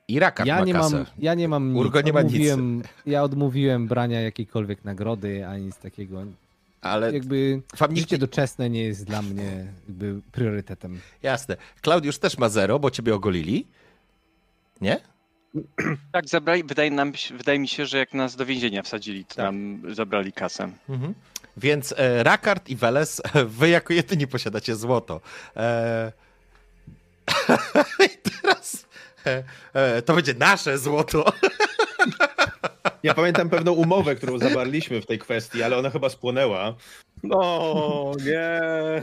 I 0.09 0.19
Rakat 0.19 0.47
Ja 0.47 0.59
ma 0.59 0.65
nie, 0.65 0.73
kasę. 0.73 0.97
mam, 0.97 1.07
ja 1.19 1.35
nie 1.35 1.49
mam 1.49 1.73
nic. 1.73 2.05
Nie 2.05 2.13
ma 2.13 2.23
nic. 2.23 2.43
Ja 3.07 3.23
odmówiłem 3.23 3.87
brania 3.87 4.21
jakiejkolwiek 4.21 4.85
nagrody, 4.85 5.47
ani 5.47 5.65
nic 5.65 5.77
takiego. 5.77 6.25
Ale 6.81 7.13
Jakby 7.13 7.63
nikt 7.81 7.99
życie 8.01 8.19
doczesne 8.19 8.71
nie 8.71 8.85
jest 8.85 9.05
dla 9.05 9.23
mnie 9.23 9.67
jakby 9.89 10.21
priorytetem. 10.33 11.01
Jasne. 11.23 11.57
Klaudiusz 11.81 12.19
też 12.19 12.39
ma 12.39 12.49
zero, 12.49 12.79
bo 12.79 12.91
ciebie 12.91 13.15
ogolili. 13.15 13.67
Nie? 14.81 15.01
Tak, 16.13 16.29
zabrali, 16.29 16.65
wydaje, 16.65 16.91
nam, 16.91 17.13
wydaje 17.31 17.59
mi 17.59 17.69
się, 17.69 17.87
że 17.87 17.99
jak 17.99 18.15
nas 18.15 18.37
do 18.37 18.47
więzienia 18.47 18.83
wsadzili, 18.83 19.25
to 19.25 19.35
Tak. 19.35 19.45
nam 19.45 19.83
zabrali 19.95 20.33
kasę. 20.33 20.73
Mhm. 20.89 21.15
Więc 21.57 21.95
e, 21.97 22.23
Rakard 22.23 22.69
i 22.69 22.77
Weles, 22.77 23.23
wy 23.47 23.69
jako 23.69 23.93
jedyni 23.93 24.27
posiadacie 24.27 24.77
złoto. 24.77 25.21
E... 25.57 26.13
I 28.07 28.31
teraz 28.31 28.87
e, 29.27 29.45
e, 29.75 30.03
to 30.03 30.15
będzie 30.15 30.35
nasze 30.35 30.79
złoto. 30.79 31.33
Ja 33.03 33.15
pamiętam 33.15 33.51
pewną 33.51 33.73
umowę, 33.73 34.17
którą 34.17 34.39
zawarliśmy 34.39 35.01
w 35.01 35.07
tej 35.07 35.19
kwestii, 35.19 35.63
ale 35.63 35.77
ona 35.79 35.91
chyba 35.91 36.09
spłonęła. 36.09 36.75
No, 37.29 38.13
nie. 38.25 39.03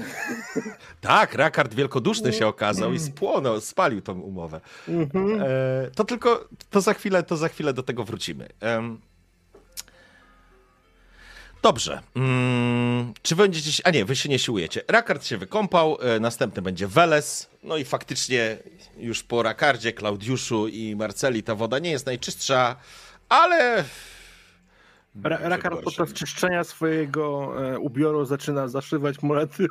tak, 1.01 1.33
Rakard 1.33 1.73
wielkoduszny 1.73 2.33
się 2.33 2.47
okazał 2.47 2.93
i 2.93 2.99
spłonął, 2.99 3.61
spalił 3.61 4.01
tą 4.01 4.19
umowę. 4.19 4.61
Mhm. 4.87 5.41
E, 5.41 5.45
to 5.95 6.03
tylko, 6.03 6.47
to 6.69 6.81
za 6.81 6.93
chwilę, 6.93 7.23
to 7.23 7.37
za 7.37 7.49
chwilę 7.49 7.73
do 7.73 7.83
tego 7.83 8.03
wrócimy. 8.03 8.49
Dobrze. 11.63 12.01
Mm, 12.15 13.13
czy 13.21 13.35
będziecie 13.35 13.71
się... 13.71 13.83
A 13.85 13.91
nie, 13.91 14.05
wy 14.05 14.15
się 14.15 14.29
nie 14.29 14.39
siłujecie. 14.39 14.81
Rakard 14.87 15.25
się 15.25 15.37
wykąpał, 15.37 15.97
e, 16.01 16.19
następny 16.19 16.61
będzie 16.61 16.87
Weles. 16.87 17.49
No 17.63 17.77
i 17.77 17.85
faktycznie 17.85 18.57
już 18.97 19.23
po 19.23 19.43
Rakardzie, 19.43 19.93
Klaudiuszu 19.93 20.67
i 20.67 20.95
Marceli 20.95 21.43
ta 21.43 21.55
woda 21.55 21.79
nie 21.79 21.91
jest 21.91 22.05
najczystsza, 22.05 22.75
ale... 23.29 23.83
Ra- 25.23 25.37
Rakar 25.49 25.79
podczas 25.83 26.13
czyszczenia 26.13 26.63
swojego 26.63 27.53
e, 27.73 27.79
ubioru 27.79 28.25
zaczyna 28.25 28.67
zaszywać 28.67 29.21
monety. 29.21 29.65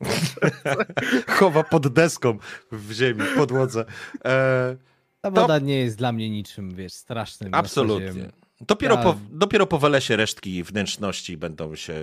chowa 1.38 1.64
pod 1.64 1.88
deską 1.88 2.38
w 2.72 2.92
ziemi, 2.92 3.22
w 3.22 3.34
podłodze. 3.36 3.84
E, 4.24 4.76
Ta 5.20 5.30
To- 5.30 5.40
woda 5.40 5.58
nie 5.58 5.78
jest 5.78 5.98
dla 5.98 6.12
mnie 6.12 6.30
niczym, 6.30 6.74
wiesz, 6.74 6.92
strasznym. 6.92 7.54
Absolutnie. 7.54 8.30
Dopiero, 8.60 8.94
Ja- 8.94 9.02
po, 9.02 9.16
dopiero 9.30 9.66
po 9.66 9.78
Welesie 9.78 10.16
resztki 10.16 10.62
wnętrzności 10.64 11.36
będą 11.36 11.74
się 11.74 11.94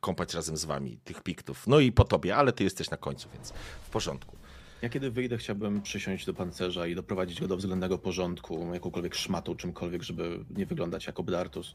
kąpać 0.00 0.34
razem 0.34 0.56
z 0.56 0.64
wami, 0.64 0.98
tych 1.04 1.22
piktów. 1.22 1.66
No 1.66 1.80
i 1.80 1.92
po 1.92 2.04
tobie, 2.04 2.36
ale 2.36 2.52
ty 2.52 2.64
jesteś 2.64 2.90
na 2.90 2.96
końcu, 2.96 3.28
więc 3.34 3.52
w 3.86 3.90
porządku. 3.90 4.36
Ja 4.82 4.88
kiedy 4.88 5.10
wyjdę, 5.10 5.38
chciałbym 5.38 5.82
przysiąść 5.82 6.26
do 6.26 6.34
pancerza 6.34 6.86
i 6.86 6.94
doprowadzić 6.94 7.40
go 7.40 7.48
do 7.48 7.56
względnego 7.56 7.98
porządku, 7.98 8.70
jakąkolwiek 8.74 9.14
szmatą, 9.14 9.56
czymkolwiek, 9.56 10.02
żeby 10.02 10.44
nie 10.56 10.66
wyglądać 10.66 11.06
jak 11.06 11.20
obdartus. 11.20 11.74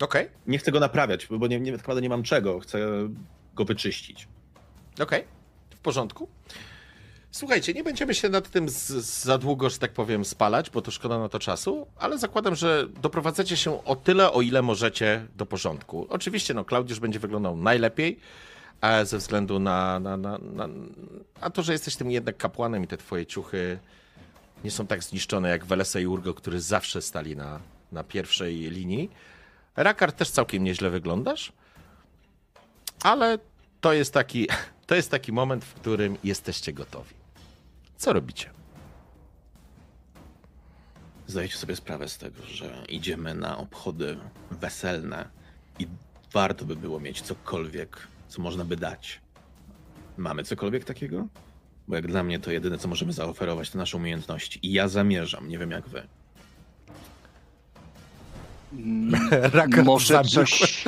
Okej, 0.00 0.28
Nie 0.46 0.58
chcę 0.58 0.72
go 0.72 0.80
naprawiać, 0.80 1.26
bo 1.30 1.46
nie, 1.46 1.60
nie, 1.60 1.72
naprawdę 1.72 2.02
nie 2.02 2.08
mam 2.08 2.22
czego. 2.22 2.60
Chcę 2.60 2.78
go 3.54 3.64
wyczyścić. 3.64 4.28
okej, 5.00 5.24
w 5.70 5.78
porządku. 5.78 6.28
Słuchajcie, 7.30 7.74
nie 7.74 7.84
będziemy 7.84 8.14
się 8.14 8.28
nad 8.28 8.50
tym 8.50 8.68
z, 8.68 8.88
za 9.24 9.38
długo, 9.38 9.70
że 9.70 9.78
tak 9.78 9.92
powiem, 9.92 10.24
spalać, 10.24 10.70
bo 10.70 10.82
to 10.82 10.90
szkoda 10.90 11.18
na 11.18 11.28
to 11.28 11.38
czasu, 11.38 11.86
ale 11.98 12.18
zakładam, 12.18 12.54
że 12.54 12.86
doprowadzacie 13.02 13.56
się 13.56 13.84
o 13.84 13.96
tyle, 13.96 14.32
o 14.32 14.42
ile 14.42 14.62
możecie 14.62 15.26
do 15.36 15.46
porządku. 15.46 16.06
Oczywiście, 16.10 16.54
no, 16.54 16.64
Klaudiusz 16.64 17.00
będzie 17.00 17.18
wyglądał 17.18 17.56
najlepiej, 17.56 18.18
a 18.80 19.04
ze 19.04 19.18
względu 19.18 19.58
na, 19.58 20.00
na, 20.00 20.16
na, 20.16 20.38
na, 20.38 20.68
a 21.40 21.50
to, 21.50 21.62
że 21.62 21.72
jesteś 21.72 21.96
tym 21.96 22.10
jednak 22.10 22.36
kapłanem 22.36 22.84
i 22.84 22.86
te 22.86 22.96
twoje 22.96 23.26
ciuchy 23.26 23.78
nie 24.64 24.70
są 24.70 24.86
tak 24.86 25.04
zniszczone 25.04 25.48
jak 25.48 25.64
Welesa 25.64 26.00
i 26.00 26.06
Urgo, 26.06 26.34
którzy 26.34 26.60
zawsze 26.60 27.02
stali 27.02 27.36
na, 27.36 27.60
na 27.92 28.04
pierwszej 28.04 28.54
linii. 28.56 29.10
Rakar 29.76 30.12
też 30.12 30.30
całkiem 30.30 30.64
nieźle 30.64 30.90
wyglądasz, 30.90 31.52
ale 33.02 33.38
to 33.80 33.92
jest 33.92 34.14
taki, 34.14 34.48
to 34.86 34.94
jest 34.94 35.10
taki 35.10 35.32
moment, 35.32 35.64
w 35.64 35.74
którym 35.74 36.16
jesteście 36.24 36.72
gotowi. 36.72 37.14
Co 37.96 38.12
robicie? 38.12 38.50
Zdajecie 41.26 41.56
sobie 41.56 41.76
sprawę 41.76 42.08
z 42.08 42.18
tego, 42.18 42.42
że 42.42 42.84
idziemy 42.88 43.34
na 43.34 43.58
obchody 43.58 44.18
weselne 44.50 45.28
i 45.78 45.86
warto 46.32 46.64
by 46.64 46.76
było 46.76 47.00
mieć 47.00 47.22
cokolwiek, 47.22 48.08
co 48.28 48.42
można 48.42 48.64
by 48.64 48.76
dać. 48.76 49.20
Mamy 50.16 50.44
cokolwiek 50.44 50.84
takiego? 50.84 51.26
Bo 51.88 51.96
jak 51.96 52.06
dla 52.06 52.22
mnie 52.22 52.38
to 52.38 52.50
jedyne, 52.50 52.78
co 52.78 52.88
możemy 52.88 53.12
zaoferować, 53.12 53.70
to 53.70 53.78
nasze 53.78 53.96
umiejętności. 53.96 54.66
I 54.66 54.72
ja 54.72 54.88
zamierzam, 54.88 55.48
nie 55.48 55.58
wiem 55.58 55.70
jak 55.70 55.88
wy. 55.88 56.08
Mm, 58.72 59.14
Rakard 59.52 59.86
Może 59.86 60.14
zabił. 60.14 60.30
coś... 60.30 60.84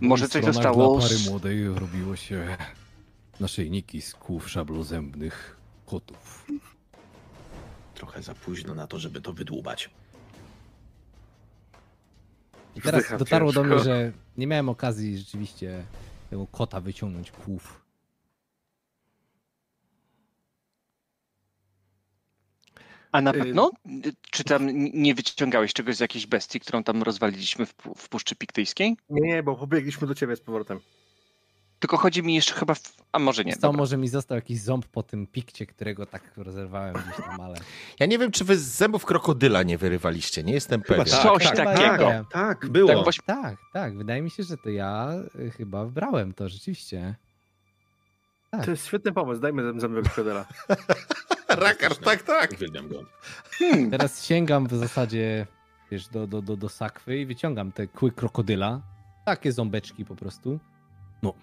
Może 0.00 0.28
coś 0.28 0.44
zostało... 0.52 0.98
Dla 0.98 1.08
pary 1.08 1.20
młodej 1.30 1.68
robiło 1.68 2.16
się 2.16 2.56
naszyjniki 3.40 4.02
z 4.02 4.14
kłów 4.14 4.50
szablozębnych 4.50 5.56
kotów. 5.86 6.46
Trochę 7.94 8.22
za 8.22 8.34
późno 8.34 8.74
na 8.74 8.86
to, 8.86 8.98
żeby 8.98 9.20
to 9.20 9.32
wydłubać. 9.32 9.90
I 12.76 12.80
teraz 12.80 13.04
dotarło 13.18 13.52
do 13.52 13.64
mnie, 13.64 13.78
że 13.78 14.12
nie 14.36 14.46
miałem 14.46 14.68
okazji 14.68 15.18
rzeczywiście 15.18 15.84
tego 16.30 16.46
kota 16.46 16.80
wyciągnąć 16.80 17.30
kłów. 17.30 17.79
A 23.12 23.20
na 23.20 23.30
Y- 23.30 23.38
pewno? 23.38 23.70
Czy 24.30 24.44
tam 24.44 24.66
nie 24.92 25.14
wyciągałeś 25.14 25.72
czegoś 25.72 25.96
z 25.96 26.00
jakiejś 26.00 26.26
bestii, 26.26 26.60
którą 26.60 26.84
tam 26.84 27.02
rozwaliliśmy 27.02 27.66
w, 27.66 27.74
w 27.96 28.08
Puszczy 28.08 28.36
Piktyjskiej? 28.36 28.96
Nie, 29.10 29.28
nie, 29.28 29.42
bo 29.42 29.56
pobiegliśmy 29.56 30.06
do 30.06 30.14
ciebie 30.14 30.36
z 30.36 30.40
powrotem. 30.40 30.80
Tylko 31.78 31.96
chodzi 31.96 32.22
mi 32.22 32.34
jeszcze 32.34 32.54
chyba, 32.54 32.74
w... 32.74 32.80
a 33.12 33.18
może 33.18 33.44
nie, 33.44 33.52
dobra. 33.56 33.72
może 33.78 33.96
mi 33.96 34.08
został 34.08 34.36
jakiś 34.36 34.60
ząb 34.60 34.86
po 34.86 35.02
tym 35.02 35.26
pikcie, 35.26 35.66
którego 35.66 36.06
tak 36.06 36.22
rozerwałem 36.36 36.94
gdzieś 36.94 37.16
tam, 37.26 37.40
ale... 37.40 37.54
Ja 38.00 38.06
nie 38.06 38.18
wiem, 38.18 38.30
czy 38.30 38.44
wy 38.44 38.56
z 38.58 38.62
zębów 38.62 39.04
krokodyla 39.04 39.62
nie 39.62 39.78
wyrywaliście, 39.78 40.42
nie 40.42 40.52
jestem 40.52 40.82
Chyba 40.82 41.04
pewien. 41.04 41.18
tak, 41.18 41.22
Coś 41.32 41.44
tak, 41.44 41.56
takiego. 41.56 42.06
Tak, 42.08 42.24
tak, 42.32 42.68
było. 42.68 42.88
Tak 42.88 43.02
właśnie- 43.02 43.24
Tak, 43.26 43.56
tak, 43.72 43.96
wydaje 43.96 44.22
mi 44.22 44.30
się, 44.30 44.42
że 44.42 44.56
to 44.56 44.70
ja 44.70 45.10
y, 45.40 45.50
chyba 45.50 45.84
wbrałem 45.84 46.34
to 46.34 46.48
rzeczywiście. 46.48 47.14
Tak. 48.50 48.64
To 48.64 48.70
jest 48.70 48.86
świetny 48.86 49.12
pomysł, 49.12 49.40
dajmy 49.40 49.80
zębek 49.80 50.04
krokodyla. 50.04 50.46
Rakar, 51.66 51.96
tak, 51.96 52.22
tak. 52.22 52.52
Uwielbiam 52.52 52.88
go. 52.88 53.04
Hmm. 53.58 53.90
Teraz 53.90 54.24
sięgam 54.24 54.66
w 54.66 54.74
zasadzie, 54.74 55.46
wiesz, 55.90 56.08
do, 56.08 56.26
do, 56.26 56.42
do, 56.42 56.56
do 56.56 56.68
sakwy 56.68 57.18
i 57.18 57.26
wyciągam 57.26 57.72
te 57.72 57.86
kły 57.86 58.12
krokodyla. 58.12 58.82
Takie 59.24 59.52
ząbeczki 59.52 60.04
po 60.04 60.16
prostu. 60.16 60.60
No, 61.22 61.34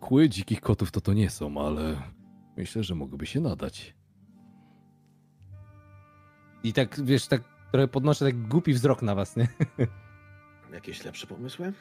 kły 0.00 0.28
dzikich 0.28 0.60
kotów 0.60 0.90
to 0.90 1.00
to 1.00 1.12
nie 1.12 1.30
są, 1.30 1.66
ale 1.66 2.02
myślę, 2.56 2.82
że 2.82 2.94
mogłyby 2.94 3.26
się 3.26 3.40
nadać. 3.40 3.94
I 6.62 6.72
tak, 6.72 7.04
wiesz, 7.04 7.26
tak 7.26 7.42
trochę 7.72 7.88
podnoszę 7.88 8.24
tak 8.24 8.48
głupi 8.48 8.72
wzrok 8.72 9.02
na 9.02 9.14
was, 9.14 9.36
nie? 9.36 9.48
Jakieś 10.72 11.04
lepsze 11.04 11.26
pomysły? 11.26 11.72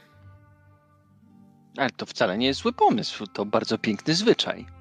Ale 1.78 1.89
to 1.89 2.05
wcale 2.05 2.38
nie 2.38 2.47
jest 2.47 2.59
zły 2.59 2.74
pomysł, 2.74 3.28
to 3.28 3.45
bardzo 3.45 3.78
piękny 3.78 4.13
zwyczaj. 4.13 4.74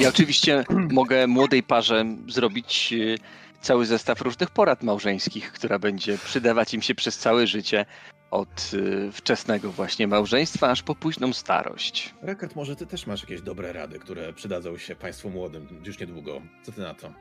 Ja 0.00 0.08
oczywiście 0.08 0.64
mogę 0.90 1.26
młodej 1.26 1.62
parze 1.62 2.04
zrobić 2.28 2.92
y, 2.92 3.18
cały 3.60 3.86
zestaw 3.86 4.20
różnych 4.20 4.50
porad 4.50 4.82
małżeńskich, 4.82 5.52
która 5.52 5.78
będzie 5.78 6.18
przydawać 6.18 6.74
im 6.74 6.82
się 6.82 6.94
przez 6.94 7.18
całe 7.18 7.46
życie, 7.46 7.86
od 8.30 8.70
y, 8.74 9.12
wczesnego 9.12 9.72
właśnie 9.72 10.08
małżeństwa 10.08 10.70
aż 10.70 10.82
po 10.82 10.94
późną 10.94 11.32
starość. 11.32 12.14
Rekard, 12.22 12.56
może 12.56 12.76
ty 12.76 12.86
też 12.86 13.06
masz 13.06 13.22
jakieś 13.22 13.42
dobre 13.42 13.72
rady, 13.72 13.98
które 13.98 14.32
przydadzą 14.32 14.78
się 14.78 14.96
państwu 14.96 15.30
młodym 15.30 15.68
już 15.84 16.00
niedługo. 16.00 16.42
Co 16.62 16.72
ty 16.72 16.80
na 16.80 16.94
to? 16.94 17.12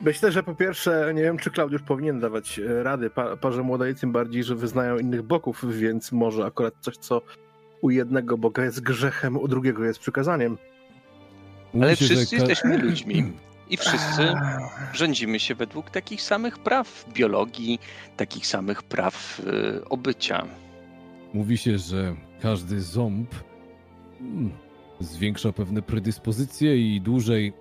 Myślę, 0.00 0.32
że 0.32 0.42
po 0.42 0.54
pierwsze, 0.54 1.12
nie 1.14 1.22
wiem, 1.22 1.38
czy 1.38 1.50
Klaudiusz 1.50 1.82
powinien 1.82 2.20
dawać 2.20 2.58
e, 2.58 2.82
rady 2.82 3.10
pa 3.10 3.36
parze 3.36 3.62
młodej, 3.62 3.94
tym 3.94 4.12
bardziej, 4.12 4.44
że 4.44 4.54
wyznają 4.54 4.98
innych 4.98 5.22
boków, 5.22 5.64
więc 5.78 6.12
może 6.12 6.44
akurat 6.44 6.74
coś, 6.80 6.96
co 6.96 7.22
u 7.80 7.90
jednego 7.90 8.38
boga 8.38 8.64
jest 8.64 8.80
grzechem, 8.80 9.36
u 9.36 9.48
drugiego 9.48 9.84
jest 9.84 9.98
przykazaniem. 9.98 10.58
Ale 11.74 11.96
że 11.96 12.04
wszyscy 12.04 12.36
jesteśmy 12.36 12.78
ludźmi 12.88 13.32
i 13.70 13.76
wszyscy 13.76 14.34
rządzimy 14.92 15.40
się 15.40 15.54
według 15.54 15.90
takich 15.90 16.22
samych 16.22 16.58
praw 16.58 17.06
biologii, 17.12 17.78
takich 18.16 18.46
samych 18.46 18.82
praw 18.82 19.40
y, 19.40 19.88
obycia. 19.88 20.46
Mówi 21.34 21.58
się, 21.58 21.78
że 21.78 22.16
każdy 22.40 22.80
ząb 22.80 23.34
mm, 24.20 24.52
zwiększa 25.00 25.52
pewne 25.52 25.82
predyspozycje 25.82 26.76
i 26.76 27.00
dłużej. 27.00 27.52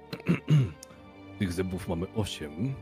Tych 1.39 1.53
zębów 1.53 1.87
mamy 1.87 2.05
osiem. 2.15 2.53
Mm. 2.53 2.73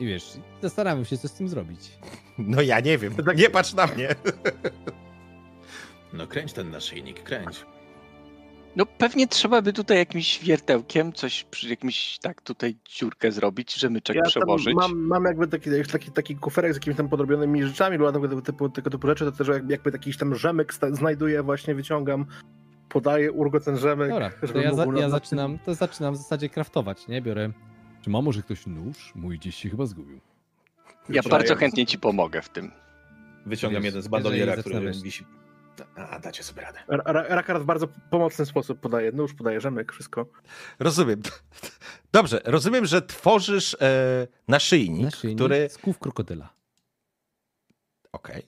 I 0.00 0.06
wiesz, 0.06 0.32
zastanawiam 0.62 1.04
się, 1.04 1.18
co 1.18 1.28
z 1.28 1.32
tym 1.32 1.48
zrobić. 1.48 1.98
No 2.38 2.62
ja 2.62 2.80
nie 2.80 2.98
wiem, 2.98 3.14
Tak- 3.14 3.38
nie 3.38 3.50
patrz 3.50 3.74
na 3.74 3.86
mnie. 3.86 4.08
No 6.12 6.26
kręć 6.26 6.52
ten 6.52 6.70
naszyjnik, 6.70 7.22
kręć. 7.22 7.64
No 8.76 8.86
pewnie 8.86 9.28
trzeba 9.28 9.62
by 9.62 9.72
tutaj 9.72 9.98
jakimś 9.98 10.38
wiertełkiem 10.44 11.12
coś 11.12 11.44
przy 11.44 11.68
jakimś 11.68 12.18
tak 12.18 12.42
tutaj 12.42 12.76
dziurkę 12.88 13.32
zrobić, 13.32 13.74
żemyczek 13.74 14.16
Ja 14.16 14.22
tam 14.22 14.30
przełożyć. 14.30 14.74
mam, 14.74 14.98
mam 14.98 15.24
jakby 15.24 15.46
taki, 15.48 15.70
taki, 15.92 16.10
taki 16.10 16.36
kuferek 16.36 16.72
z 16.72 16.76
jakimiś 16.76 16.96
tam 16.96 17.08
podrobionymi 17.08 17.62
rzeczami 17.64 17.96
lub 17.96 18.12
tego 18.12 18.42
typu, 18.42 18.68
tego 18.68 18.90
typu 18.90 19.06
rzeczy, 19.06 19.24
to 19.24 19.32
też 19.32 19.48
jakby, 19.48 19.72
jakby 19.72 19.90
jakiś 19.90 20.16
tam 20.16 20.34
rzemek 20.34 20.74
znajduję, 20.90 21.42
właśnie 21.42 21.74
wyciągam, 21.74 22.26
podaję 22.88 23.32
Urgo 23.32 23.60
ten 23.60 23.78
rzemek. 23.78 24.10
Dobra, 24.10 24.30
to 24.52 24.58
ja, 24.58 24.74
za, 24.74 24.84
ja 24.84 24.90
na- 24.90 25.10
zaczynam, 25.10 25.58
to 25.58 25.74
zaczynam 25.74 26.14
w 26.14 26.16
zasadzie 26.16 26.48
kraftować, 26.48 27.08
nie? 27.08 27.22
Biorę 27.22 27.50
Czy 28.02 28.10
ma 28.10 28.22
może 28.22 28.42
ktoś 28.42 28.66
nóż? 28.66 29.12
Mój 29.14 29.38
gdzieś 29.38 29.54
się 29.56 29.70
chyba 29.70 29.86
zgubił. 29.86 30.20
Ja 31.08 31.22
bardzo 31.30 31.56
chętnie 31.56 31.86
ci 31.86 31.98
pomogę 31.98 32.42
w 32.42 32.48
tym. 32.48 32.70
Wyciągam 33.46 33.82
Wiesz, 33.82 33.88
jeden 33.88 34.02
z 34.02 34.08
bandoliera, 34.08 34.56
który 34.56 34.92
wisi. 35.02 35.24
A, 35.96 36.18
dacie 36.18 36.42
sobie 36.42 36.62
radę. 36.62 36.78
Ra- 36.88 37.12
Ra- 37.12 37.26
Rakar 37.28 37.60
w 37.60 37.64
bardzo 37.64 37.88
pomocny 38.10 38.46
sposób 38.46 38.80
podaje 38.80 39.12
nóż, 39.12 39.34
podaje 39.34 39.60
rzemek, 39.60 39.92
wszystko. 39.92 40.26
Rozumiem. 40.78 41.22
Dobrze, 42.12 42.40
rozumiem, 42.44 42.86
że 42.86 43.02
tworzysz 43.02 43.76
e, 43.80 44.26
naszyjnik, 44.48 45.04
naszyjnik 45.04 45.38
który... 45.38 45.68
z 45.68 45.78
kłów 45.78 45.98
krokodyla. 45.98 46.48
Okej. 48.12 48.42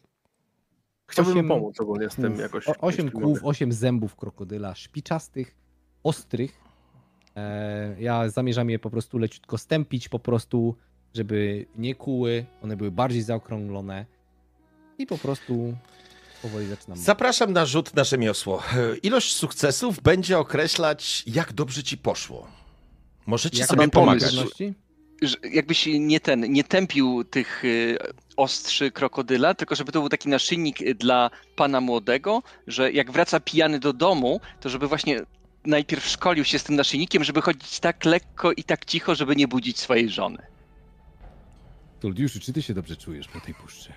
Chciałbym 1.06 1.32
Osiem 1.34 1.48
pomóc 1.48 1.80
ogólnie 1.80 2.10
z 2.10 2.14
tym 2.14 2.38
jakoś. 2.38 2.64
osiem 2.80 3.10
kłów, 3.10 3.38
osiem 3.44 3.72
zębów 3.72 4.16
krokodyla, 4.16 4.74
szpiczastych, 4.74 5.56
ostrych. 6.02 6.60
E, 7.36 7.96
ja 8.02 8.28
zamierzam 8.28 8.70
je 8.70 8.78
po 8.78 8.90
prostu 8.90 9.18
leciutko 9.18 9.58
stępić, 9.58 10.08
po 10.08 10.18
prostu, 10.18 10.76
żeby 11.14 11.66
nie 11.76 11.94
kuły, 11.94 12.46
one 12.62 12.76
były 12.76 12.90
bardziej 12.90 13.22
zaokrąglone 13.22 14.06
i 14.98 15.06
po 15.06 15.18
prostu 15.18 15.74
powoli 16.42 16.66
zaczynam. 16.66 16.98
Zapraszam 16.98 17.52
na 17.52 17.66
rzut 17.66 17.94
na 17.94 18.04
rzemiosło. 18.04 18.62
E, 18.76 18.96
Ilość 18.96 19.36
sukcesów 19.36 20.00
będzie 20.02 20.38
określać, 20.38 21.22
jak 21.26 21.52
dobrze 21.52 21.82
ci 21.82 21.98
poszło. 21.98 22.46
Możecie 23.26 23.58
Jak 23.58 23.68
sobie 23.68 23.88
pomagać. 23.88 24.34
pomysł. 24.36 24.74
Jakbyś 25.52 25.86
nie 25.98 26.20
ten, 26.20 26.52
nie 26.52 26.64
tępił 26.64 27.24
tych 27.24 27.64
y, 27.64 27.98
ostrzy 28.36 28.90
krokodyla, 28.90 29.54
tylko 29.54 29.74
żeby 29.74 29.92
to 29.92 30.00
był 30.00 30.08
taki 30.08 30.28
naszyjnik 30.28 30.80
y, 30.80 30.94
dla 30.94 31.30
pana 31.56 31.80
młodego, 31.80 32.42
że 32.66 32.92
jak 32.92 33.12
wraca 33.12 33.40
pijany 33.40 33.78
do 33.78 33.92
domu, 33.92 34.40
to 34.60 34.68
żeby 34.68 34.88
właśnie 34.88 35.20
najpierw 35.64 36.06
szkolił 36.06 36.44
się 36.44 36.58
z 36.58 36.64
tym 36.64 36.76
naszyjnikiem, 36.76 37.24
żeby 37.24 37.42
chodzić 37.42 37.80
tak 37.80 38.04
lekko 38.04 38.52
i 38.52 38.64
tak 38.64 38.84
cicho, 38.84 39.14
żeby 39.14 39.36
nie 39.36 39.48
budzić 39.48 39.78
swojej 39.78 40.10
żony. 40.10 40.42
Tuldiuszu, 42.00 42.40
czy 42.40 42.52
ty 42.52 42.62
się 42.62 42.74
dobrze 42.74 42.96
czujesz 42.96 43.28
po 43.28 43.40
tej 43.40 43.54
puszczy? 43.54 43.92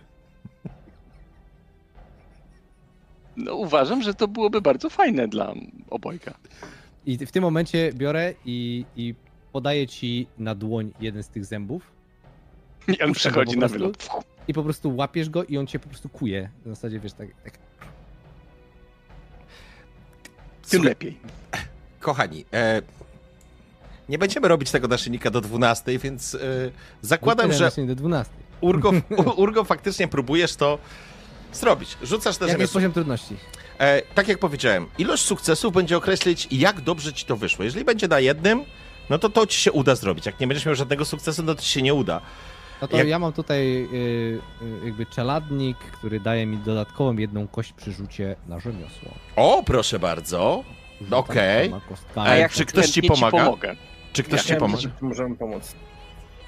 No 3.38 3.56
uważam, 3.56 4.02
że 4.02 4.14
to 4.14 4.28
byłoby 4.28 4.62
bardzo 4.62 4.90
fajne 4.90 5.28
dla 5.28 5.54
obojga. 5.90 6.34
I 7.06 7.18
w 7.18 7.32
tym 7.32 7.44
momencie 7.44 7.92
biorę 7.94 8.34
i, 8.46 8.86
i 8.96 9.16
podaję 9.52 9.88
ci 9.88 10.28
na 10.38 10.56
dłoń 10.56 10.92
jeden 11.00 11.24
z 11.24 11.30
tych 11.30 11.46
zębów 11.46 11.92
I 12.88 13.02
on 13.02 13.14
przechodzi 13.14 13.58
na 13.58 13.68
wylot. 13.68 14.10
i 14.48 14.54
po 14.54 14.64
prostu 14.64 14.96
łapiesz 14.96 15.30
go 15.30 15.44
i 15.44 15.58
on 15.58 15.68
cię 15.68 15.80
po 15.80 15.90
prostu 15.90 16.10
kuje. 16.10 16.50
W 16.66 16.70
zasadzie, 16.70 17.00
wiesz, 17.00 17.14
tak, 17.14 17.28
tak 17.44 17.54
Tym 17.54 17.62
Słuchaj, 20.64 20.90
lepiej. 20.90 21.18
Kochani, 22.00 22.46
e, 22.54 22.82
nie 24.10 24.18
będziemy 24.18 24.48
robić 24.48 24.72
tego 24.72 24.88
naszyjnika 24.88 25.30
do 25.30 25.42
12, 25.42 26.00
więc 26.00 26.36
e, 26.36 26.40
zakładam, 27.02 27.52
że 27.52 27.72
do 27.88 27.96
12. 27.96 28.34
Urgo, 28.62 28.92
Urgo 29.36 29.64
faktycznie 29.64 30.08
próbujesz 30.08 30.56
to 30.56 30.78
zrobić. 31.58 31.97
Rzucasz 32.04 32.39
na 32.39 32.47
Jaki 32.47 32.62
jest 32.62 32.74
poziom 32.74 32.91
trudności? 32.93 33.36
E, 33.80 34.01
tak 34.01 34.28
jak 34.28 34.39
powiedziałem, 34.39 34.88
ilość 34.97 35.24
sukcesów 35.24 35.74
będzie 35.74 35.97
określić, 35.97 36.47
jak 36.51 36.82
dobrze 36.82 37.14
ci 37.14 37.26
to 37.26 37.36
wyszło. 37.38 37.66
Jeżeli 37.66 37.86
będzie 37.86 38.08
na 38.08 38.20
jednym, 38.20 38.66
no 39.10 39.18
to 39.20 39.30
to 39.30 39.47
ci 39.47 39.60
się 39.60 39.72
uda 39.72 39.95
zrobić. 39.95 40.26
Jak 40.26 40.39
nie 40.39 40.47
będziesz 40.47 40.66
miał 40.66 40.76
żadnego 40.76 41.06
sukcesu, 41.06 41.43
no 41.43 41.56
to 41.56 41.62
ci 41.62 41.70
się 41.70 41.82
nie 41.82 41.93
uda. 41.93 42.22
No 42.82 42.88
to 42.88 42.97
Jak- 42.97 43.08
ja 43.08 43.20
mam 43.20 43.34
tutaj 43.34 43.84
y, 43.93 43.95
y, 44.62 44.86
jakby 44.86 45.06
czeladnik, 45.06 45.78
który 45.78 46.20
daje 46.20 46.45
mi 46.45 46.58
dodatkową 46.58 47.18
jedną 47.18 47.47
kość 47.47 47.74
przy 47.74 47.91
rzucie 47.91 48.36
na 48.47 48.60
rzemiosło. 48.60 49.12
O, 49.36 49.64
proszę 49.66 49.99
bardzo. 49.99 50.64
Okej. 51.12 51.68
dwoma 51.68 51.82
kostkami. 51.89 52.30
A 52.30 52.36
jak 52.36 52.51
czy 52.51 52.66
ktoś 52.66 52.89
ci 52.89 53.04
pomaga? 53.04 53.38
pomogę. 53.38 53.76
Czy 54.14 54.24
ktoś 54.24 54.49
Ja 54.49 54.56
ci 54.56 54.60
pomaga? 54.60 54.82
że 54.82 54.89
Możemy 55.01 55.36
pomóc. 55.36 55.76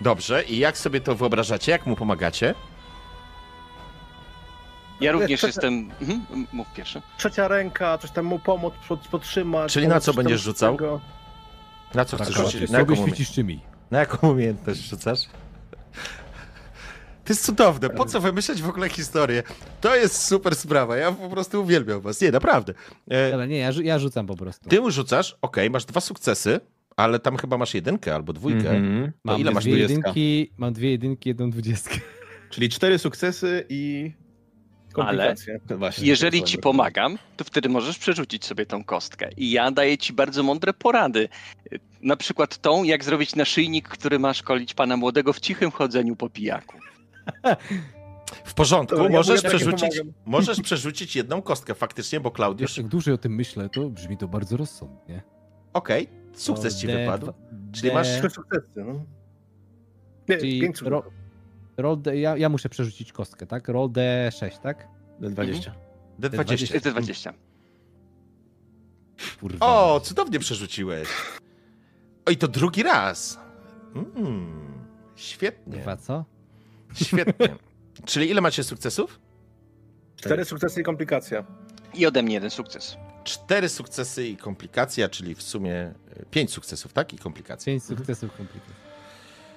Dobrze. 0.02 0.44
I 0.44 0.58
jak 0.58 0.78
sobie 0.78 1.02
to 1.02 1.16
wyobrażacie? 1.16 1.72
Jak 1.72 1.86
mu 1.86 1.96
pomagacie? 1.96 2.56
Ja 5.02 5.12
również 5.12 5.42
Trzecia- 5.42 5.46
jestem... 5.48 5.92
Mhm, 6.02 6.48
mów 6.54 6.68
pierwszy. 6.74 7.02
Trzecia 7.18 7.48
ręka, 7.48 7.98
coś 7.98 8.12
tam 8.12 8.26
mu 8.26 8.40
pomóc, 8.40 8.74
pod- 8.88 9.08
podtrzymać. 9.08 9.74
Czyli 9.74 9.88
na 9.88 10.00
co 10.00 10.14
będziesz 10.14 10.42
rzucał? 10.42 10.76
tego. 10.76 11.02
Na 11.94 12.06
co 12.06 12.18
Tak, 12.18 12.28
chcesz 12.28 12.38
ale 12.40 12.52
rzucić? 12.52 12.70
Na 12.72 12.80
jaką, 12.80 12.96
świecisz 12.96 13.32
na 13.92 14.00
jaką 14.00 14.32
umiejętność 14.32 14.80
rzucasz? 14.80 15.20
To 17.26 17.34
jest 17.34 17.46
cudowne. 17.46 17.90
Po 17.90 18.06
co 18.06 18.20
wymyślać 18.22 18.62
w 18.62 18.70
ogóle 18.70 18.90
historię? 18.90 19.44
To 19.82 19.96
jest 19.96 20.24
super 20.26 20.56
sprawa. 20.56 20.98
Ja 20.98 21.12
po 21.12 21.30
prostu 21.30 21.62
uwielbiam 21.62 22.02
was. 22.02 22.22
Nie, 22.22 22.32
naprawdę. 22.32 22.74
E, 23.08 23.32
Dobra, 23.32 23.46
nie, 23.46 23.58
ja, 23.58 23.72
rzu- 23.72 23.82
ja 23.84 24.00
rzucam 24.00 24.28
po 24.28 24.36
prostu. 24.36 24.70
ty 24.70 24.82
mu 24.82 24.92
rzucasz, 24.92 25.38
okej, 25.42 25.70
masz 25.70 25.86
dwa 25.86 26.02
sukcesy, 26.02 26.60
ale 26.96 27.20
tam 27.20 27.38
chyba 27.38 27.58
masz 27.58 27.74
jedynkę 27.74 28.16
albo 28.16 28.34
dwójkę. 28.34 28.70
Mhm. 28.72 29.12
Mam 29.24 29.40
ile 29.42 29.52
masz 29.52 29.64
dwie 29.64 29.72
dwudziestka? 29.74 29.96
jedynki, 30.10 30.54
mam 30.58 30.74
dwie 30.74 30.92
jedynki, 30.92 31.30
jedną 31.30 31.50
dwudziestkę. 31.50 31.96
Czyli 32.50 32.70
cztery 32.70 33.00
sukcesy 33.00 33.66
i 33.70 34.12
Komplikacje. 34.96 35.60
Właśnie. 35.78 36.08
Jeżeli 36.08 36.44
ci 36.44 36.58
pomagam, 36.58 37.18
to 37.38 37.44
wtedy 37.44 37.70
możesz 37.70 37.98
przerzucić 37.98 38.46
sobie 38.46 38.66
tą 38.66 38.84
kostkę. 38.84 39.30
I 39.38 39.52
ja 39.52 39.72
daję 39.72 39.98
ci 39.98 40.14
bardzo 40.14 40.44
mądre 40.44 40.74
porady. 40.74 41.30
Na 42.02 42.16
przykład 42.18 42.58
tą, 42.58 42.84
jak 42.84 43.04
zrobić 43.04 43.36
naszyjnik, 43.36 43.88
który 43.88 44.20
ma 44.20 44.34
szkolić 44.34 44.74
pana 44.74 44.98
młodego 44.98 45.34
w 45.34 45.40
cichym 45.40 45.72
chodzeniu 45.72 46.16
po 46.16 46.30
pijaku. 46.30 46.78
W 48.44 48.54
porządku, 48.54 48.96
Dobra, 48.96 49.12
ja 49.12 49.18
możesz, 49.18 49.42
takie 49.42 49.56
przerzucić, 49.58 50.02
możesz 50.26 50.62
przerzucić 50.62 51.16
jedną 51.16 51.42
kostkę 51.42 51.76
faktycznie, 51.76 52.20
bo 52.20 52.32
Klaudiusz... 52.32 52.78
jak 52.78 52.88
dłużej 52.88 53.14
o 53.14 53.18
tym 53.18 53.36
myślę, 53.36 53.70
to 53.70 53.90
brzmi 53.90 54.18
to 54.18 54.28
bardzo 54.28 54.58
rozsądnie. 54.58 55.22
Okej, 55.74 56.08
sukces 56.34 56.76
ci 56.82 56.88
D- 56.88 56.98
wypadł. 56.98 57.26
dwa- 57.26 57.34
Czyli 57.74 57.92
masz- 57.94 58.20
Trzy 58.20 58.30
sukcesy, 58.30 58.84
no. 58.86 59.06
Nie, 60.30 60.38
Czyli 60.38 60.62
pięć 60.62 60.82
ro. 60.82 61.04
Roll 61.78 62.02
D, 62.02 62.18
ja, 62.18 62.38
ja 62.38 62.50
muszę 62.50 62.70
przerzucić 62.70 63.12
kostkę, 63.14 63.48
tak? 63.48 63.68
Roll 63.68 63.90
D6, 63.90 64.60
tak? 64.60 64.88
D20. 65.22 65.72
D20. 66.20 66.74
Jest 66.74 66.90
20. 66.90 67.34
Kurwa. 69.40 69.66
O, 69.66 70.00
cudownie 70.00 70.40
przerzuciłeś. 70.40 71.08
Oj, 72.26 72.38
to 72.38 72.48
drugi 72.48 72.84
raz. 72.84 73.40
Mm, 73.96 74.86
świetnie, 75.16 75.78
Dwa 75.78 75.98
co? 75.98 76.26
świetnie. 76.94 77.56
Czyli 78.06 78.30
ile 78.30 78.42
macie 78.42 78.64
sukcesów? 78.64 79.20
Cztery 80.16 80.46
sukcesy 80.46 80.82
i 80.82 80.84
komplikacja. 80.84 81.44
I 81.94 82.06
ode 82.06 82.24
mnie 82.24 82.34
jeden 82.34 82.50
sukces. 82.50 82.98
Cztery 83.24 83.70
sukcesy 83.70 84.28
i 84.28 84.38
komplikacja, 84.38 85.10
czyli 85.10 85.36
w 85.36 85.44
sumie 85.44 85.74
e, 85.74 85.94
pięć 86.32 86.52
sukcesów, 86.52 86.94
tak? 86.94 87.14
I 87.14 87.18
komplikacja. 87.18 87.72
Pięć 87.72 87.84
sukcesów 87.84 88.38
komplikacji. 88.38 88.74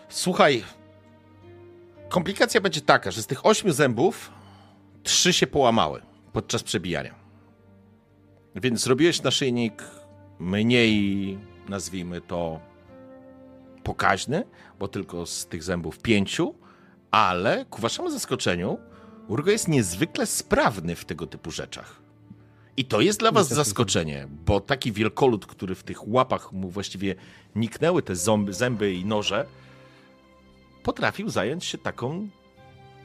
Słuchaj, 0.08 0.64
komplikacja 2.08 2.60
będzie 2.60 2.80
taka, 2.80 3.10
że 3.10 3.22
z 3.22 3.26
tych 3.26 3.46
ośmiu 3.46 3.72
zębów 3.72 4.30
trzy 5.02 5.32
się 5.32 5.46
połamały 5.46 6.02
podczas 6.32 6.62
przebijania. 6.62 7.14
Więc 8.54 8.80
zrobiłeś 8.80 9.22
naszyjnik 9.22 9.82
mniej, 10.38 11.38
nazwijmy 11.68 12.20
to, 12.20 12.60
pokaźny, 13.84 14.44
bo 14.78 14.88
tylko 14.88 15.26
z 15.26 15.46
tych 15.46 15.62
zębów 15.62 15.98
pięciu, 15.98 16.54
ale 17.10 17.64
ku 17.64 17.80
waszemu 17.80 18.10
zaskoczeniu 18.10 18.78
Urgo 19.28 19.50
jest 19.50 19.68
niezwykle 19.68 20.26
sprawny 20.26 20.96
w 20.96 21.04
tego 21.04 21.26
typu 21.26 21.50
rzeczach. 21.50 22.00
I 22.76 22.84
to 22.84 23.00
jest 23.00 23.20
dla 23.20 23.32
was 23.32 23.48
zaskoczenie, 23.48 24.28
bo 24.30 24.60
taki 24.60 24.92
wielkolud, 24.92 25.46
który 25.46 25.74
w 25.74 25.82
tych 25.82 26.08
łapach 26.08 26.52
mu 26.52 26.70
właściwie 26.70 27.14
niknęły 27.54 28.02
te 28.02 28.16
zęby, 28.16 28.52
zęby 28.52 28.92
i 28.92 29.04
noże, 29.04 29.46
potrafił 30.92 31.28
zająć 31.28 31.64
się 31.64 31.78
taką 31.78 32.28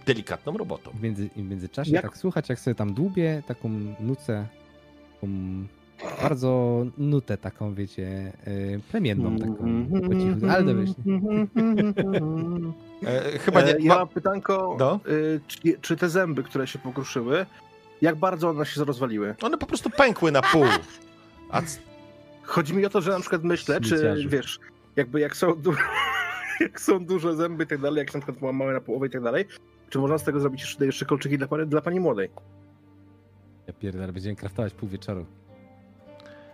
delikatną 0.06 0.58
robotą. 0.58 0.92
W, 0.92 1.02
między, 1.04 1.30
w 1.36 1.38
międzyczasie 1.50 1.92
Jak- 1.92 2.02
tak 2.04 2.18
słuchać, 2.18 2.50
jak 2.50 2.60
sobie 2.60 2.76
tam 2.76 2.94
dłubię 2.94 3.44
taką 3.48 3.70
nucę, 4.00 4.48
taką 5.14 5.28
bardzo 6.22 6.86
nutę 6.98 7.38
taką, 7.38 7.74
wiecie, 7.74 8.32
y, 8.48 8.80
plemienną 8.92 9.38
taką, 9.40 9.56
po 10.08 10.16
cichu, 10.16 10.50
ale 10.52 10.64
dobrze. 10.64 10.94
E, 13.06 13.40
chyba 13.40 13.62
nie. 13.62 13.76
E, 13.76 13.80
ja 13.82 13.94
Ma... 13.94 14.00
mam 14.00 14.08
pytanko, 14.08 14.76
No. 14.80 15.00
y, 15.08 15.40
czy, 15.48 15.60
czy 15.82 15.96
te 15.98 16.10
zęby, 16.10 16.44
które 16.44 16.68
się 16.68 16.80
pokruszyły, 16.80 17.46
jak 18.02 18.16
bardzo 18.16 18.50
one 18.50 18.66
się 18.66 18.84
rozwaliły? 18.86 19.36
One 19.42 19.58
po 19.58 19.66
prostu 19.66 19.90
pękły 19.90 20.32
na 20.32 20.42
pół. 20.42 20.66
A 21.50 21.62
c- 21.62 21.80
Chodzi 22.44 22.74
mi 22.74 22.86
o 22.86 22.90
to, 22.90 23.02
że 23.02 23.12
na 23.12 23.20
przykład 23.20 23.44
myślę, 23.44 23.82
czy 23.82 24.16
wiesz, 24.28 24.60
jakby 24.96 25.20
jak 25.20 25.38
są, 25.38 25.54
jak 26.64 26.82
są 26.82 27.06
duże 27.06 27.36
zęby 27.36 27.64
i 27.64 27.68
tak 27.68 27.82
dalej, 27.82 27.98
jak 28.00 28.12
się 28.12 28.18
na 28.18 28.22
przykład 28.26 28.56
na 28.74 28.82
połowę 28.82 29.08
i 29.08 29.10
tak 29.10 29.22
dalej, 29.22 29.46
czy 29.90 30.00
można 30.00 30.18
z 30.18 30.24
tego 30.24 30.40
zrobić 30.40 30.62
jeszcze, 30.62 30.86
jeszcze 30.86 31.06
kolczyki 31.06 31.38
dla, 31.38 31.48
pani- 31.48 31.68
dla 31.68 31.82
pani 31.82 32.00
młodej? 32.00 32.30
Ja 33.68 33.74
pierdolę, 33.74 34.14
będziemy 34.14 34.36
kraftować 34.36 34.74
pół 34.74 34.90
wieczoru. 34.90 35.26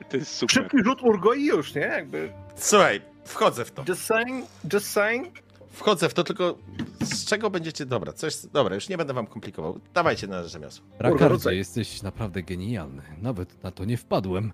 To 0.10 0.18
jest 0.18 0.32
super. 0.36 0.54
Szybki 0.54 0.78
rzut 0.84 1.02
urgo 1.02 1.34
i 1.34 1.46
już, 1.46 1.76
nie? 1.76 1.82
Jakby, 1.82 2.34
Słuchaj, 2.56 3.02
wchodzę 3.26 3.66
w 3.66 3.72
to. 3.72 3.84
just 3.88 4.02
saying, 4.06 4.46
just 4.74 4.90
saying. 4.92 5.28
Wchodzę 5.70 6.10
w 6.10 6.14
to, 6.14 6.24
tylko 6.24 6.58
z 7.02 7.26
czego 7.26 7.50
będziecie. 7.50 7.86
Dobra, 7.86 8.14
coś. 8.14 8.46
Dobra, 8.46 8.76
już 8.76 8.90
nie 8.90 8.98
będę 8.98 9.14
wam 9.14 9.28
komplikował. 9.28 9.80
Dawajcie 9.94 10.28
na 10.28 10.44
rzemiosło. 10.44 10.86
Rakardzie, 11.00 11.56
jesteś 11.56 12.02
naprawdę 12.02 12.44
genialny. 12.44 13.02
Nawet 13.22 13.64
na 13.64 13.72
to 13.72 13.86
nie 13.86 13.98
wpadłem. 13.98 14.52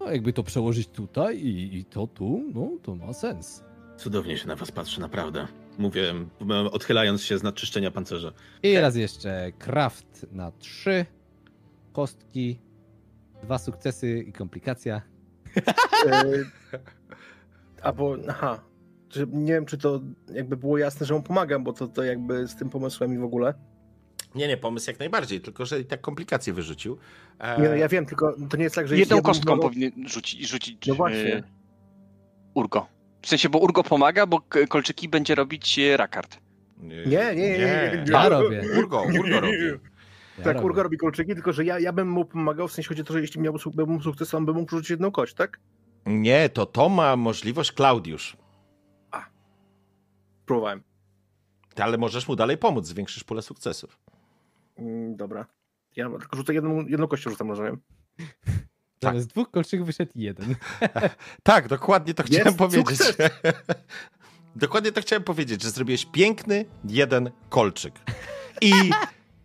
No, 0.00 0.10
jakby 0.12 0.32
to 0.32 0.42
przełożyć 0.42 0.88
tutaj 0.88 1.38
i, 1.38 1.76
i 1.78 1.84
to 1.84 2.06
tu, 2.06 2.42
no 2.54 2.70
to 2.82 2.94
ma 2.96 3.12
sens. 3.12 3.64
Cudownie 3.96 4.38
się 4.38 4.48
na 4.48 4.56
was 4.56 4.72
patrzy, 4.72 5.00
naprawdę. 5.00 5.46
Mówię, 5.78 6.14
odchylając 6.72 7.22
się 7.22 7.38
z 7.38 7.42
nadczyszczenia 7.42 7.90
pancerza. 7.90 8.32
I 8.62 8.78
raz 8.78 8.96
jeszcze 8.96 9.52
kraft 9.58 10.26
na 10.32 10.52
trzy, 10.52 11.06
kostki, 11.92 12.58
dwa 13.42 13.58
sukcesy 13.58 14.18
i 14.18 14.32
komplikacja. 14.32 15.02
E, 16.06 16.22
albo, 17.82 18.16
aha, 18.28 18.60
że 19.10 19.26
nie 19.26 19.52
wiem, 19.52 19.66
czy 19.66 19.78
to 19.78 20.00
jakby 20.34 20.56
było 20.56 20.78
jasne, 20.78 21.06
że 21.06 21.14
mu 21.14 21.22
pomagam, 21.22 21.64
bo 21.64 21.72
to, 21.72 21.88
to 21.88 22.02
jakby 22.04 22.48
z 22.48 22.56
tym 22.56 22.70
pomysłem 22.70 23.14
i 23.14 23.18
w 23.18 23.24
ogóle. 23.24 23.54
Nie, 24.34 24.48
nie, 24.48 24.56
pomysł 24.56 24.90
jak 24.90 24.98
najbardziej, 24.98 25.40
tylko 25.40 25.66
że 25.66 25.80
i 25.80 25.84
tak 25.84 26.00
komplikacje 26.00 26.52
wyrzucił. 26.52 26.98
E, 27.38 27.62
Nie, 27.62 27.68
no, 27.68 27.74
ja 27.74 27.88
wiem, 27.88 28.06
tylko 28.06 28.36
to 28.50 28.56
nie 28.56 28.62
jest 28.64 28.74
tak, 28.76 28.88
że... 28.88 28.96
Jedną 28.96 29.22
kostką 29.22 29.52
pomagał- 29.52 29.62
powinien 29.62 29.92
rzucić, 30.08 30.48
rzucić 30.48 30.86
No 30.86 30.94
właśnie. 30.94 31.36
e, 31.36 31.42
Urgo. 32.54 32.86
W 33.22 33.28
sensie, 33.28 33.48
bo 33.48 33.58
Urgo 33.58 33.82
pomaga, 33.82 34.26
bo 34.26 34.40
kolczyki 34.68 35.08
będzie 35.08 35.34
robić 35.34 35.78
e, 35.78 35.96
Rakard. 35.96 36.38
Nie, 36.78 36.96
nie, 37.06 37.34
nie, 37.34 37.34
nie, 37.34 37.58
nie. 37.58 38.04
Ja 38.12 38.28
robię. 38.28 38.62
Urgo, 38.78 39.02
Urgo 39.02 39.40
robi. 39.40 39.56
Ja 40.38 40.44
Tak, 40.44 40.54
robię. 40.54 40.66
Urga 40.66 40.82
robi 40.82 40.96
kolczyki, 40.98 41.34
tylko 41.34 41.52
że 41.52 41.64
ja, 41.64 41.78
ja 41.78 41.92
bym 41.92 42.08
mu 42.08 42.24
pomagał, 42.24 42.68
w 42.68 42.72
sensie 42.72 42.88
chodzi 42.88 43.00
o 43.00 43.04
to, 43.04 43.12
że 43.12 43.20
jeśli 43.20 43.40
miałbym 43.40 43.60
su- 43.60 43.72
miałbym 43.78 44.02
sukces, 44.02 44.34
on 44.34 44.46
by 44.46 44.52
mógł 44.52 44.66
przerzucić 44.66 44.90
jedną 44.90 45.10
kość, 45.10 45.34
tak? 45.34 45.60
Nie, 46.06 46.48
to 46.48 46.66
to 46.66 46.88
ma 46.88 47.16
możliwość 47.16 47.72
Klaudiusz. 47.72 48.36
Próbowałem. 50.46 50.82
Ty, 51.74 51.82
Ale 51.84 51.98
możesz 51.98 52.28
mu 52.28 52.36
dalej 52.36 52.58
pomóc, 52.58 52.86
zwiększysz 52.86 53.24
pulę 53.24 53.42
sukcesów. 53.42 53.98
Mm, 54.78 55.16
dobra. 55.16 55.46
Ja 55.96 56.10
tylko 56.10 56.36
rzucę 56.36 56.54
jedną, 56.54 56.86
jedną 56.86 57.06
kością 57.08 57.30
rzucam 57.30 57.48
Zamiast 59.02 59.28
dwóch 59.28 59.50
kolczyków 59.50 59.86
wyszedł 59.86 60.12
jeden. 60.14 60.54
Tak, 61.42 61.68
dokładnie 61.68 62.14
to 62.14 62.22
Jest 62.22 62.34
chciałem 62.34 62.54
powiedzieć. 62.54 62.98
sukces. 62.98 63.16
dokładnie 64.56 64.92
to 64.92 65.00
chciałem 65.00 65.22
powiedzieć, 65.24 65.62
że 65.62 65.70
zrobiłeś 65.70 66.06
piękny 66.06 66.64
jeden 66.84 67.30
kolczyk. 67.48 67.94
I, 68.60 68.72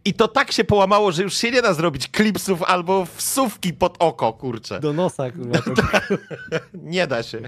I 0.06 0.14
to 0.14 0.28
tak 0.28 0.52
się 0.52 0.64
połamało, 0.64 1.12
że 1.12 1.24
już 1.24 1.38
się 1.38 1.52
nie 1.52 1.62
da 1.62 1.74
zrobić 1.74 2.08
klipsów 2.08 2.64
albo 2.64 3.06
wsówki 3.06 3.74
pod 3.74 3.96
oko, 4.00 4.34
kurczę. 4.34 4.80
Do 4.80 4.94
nosa, 4.94 5.32
kurwa. 5.32 6.02
Nie 6.74 7.08
da 7.08 7.24
się. 7.24 7.42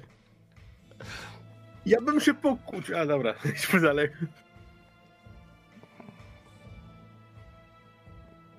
Ja 1.86 2.02
bym 2.02 2.20
się 2.22 2.34
pokuć. 2.34 2.92
A 2.92 3.06
dobra, 3.06 3.34
idźmy 3.56 3.82
dalej. 3.82 4.10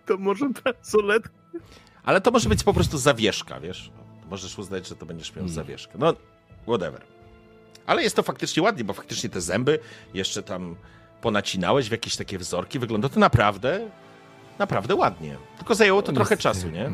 To 0.07 0.17
może 0.19 0.47
ta 0.65 0.71
solet. 0.83 1.23
Ale 2.05 2.21
to 2.21 2.31
może 2.31 2.49
być 2.49 2.65
po 2.65 2.75
prostu 2.75 2.99
zawieszka, 2.99 3.61
wiesz? 3.61 3.91
Możesz 4.31 4.59
uznać, 4.59 4.89
że 4.89 4.97
to 4.97 5.07
będziesz 5.07 5.29
miał 5.31 5.37
Hmm. 5.45 5.55
zawieszkę. 5.55 5.93
No, 5.99 6.15
whatever. 6.67 7.03
Ale 7.87 8.03
jest 8.03 8.17
to 8.17 8.23
faktycznie 8.23 8.63
ładnie, 8.63 8.85
bo 8.85 8.93
faktycznie 8.93 9.31
te 9.31 9.41
zęby 9.41 9.79
jeszcze 10.15 10.43
tam 10.43 10.77
ponacinałeś 11.21 11.89
w 11.89 11.93
jakieś 11.93 12.17
takie 12.17 12.39
wzorki. 12.39 12.79
Wygląda 12.79 13.09
to 13.09 13.21
naprawdę, 13.21 13.91
naprawdę 14.59 14.95
ładnie. 14.95 15.37
Tylko 15.59 15.75
zajęło 15.75 16.03
to 16.03 16.13
No 16.13 16.17
trochę 16.17 16.37
czasu, 16.37 16.69
nie? 16.71 16.91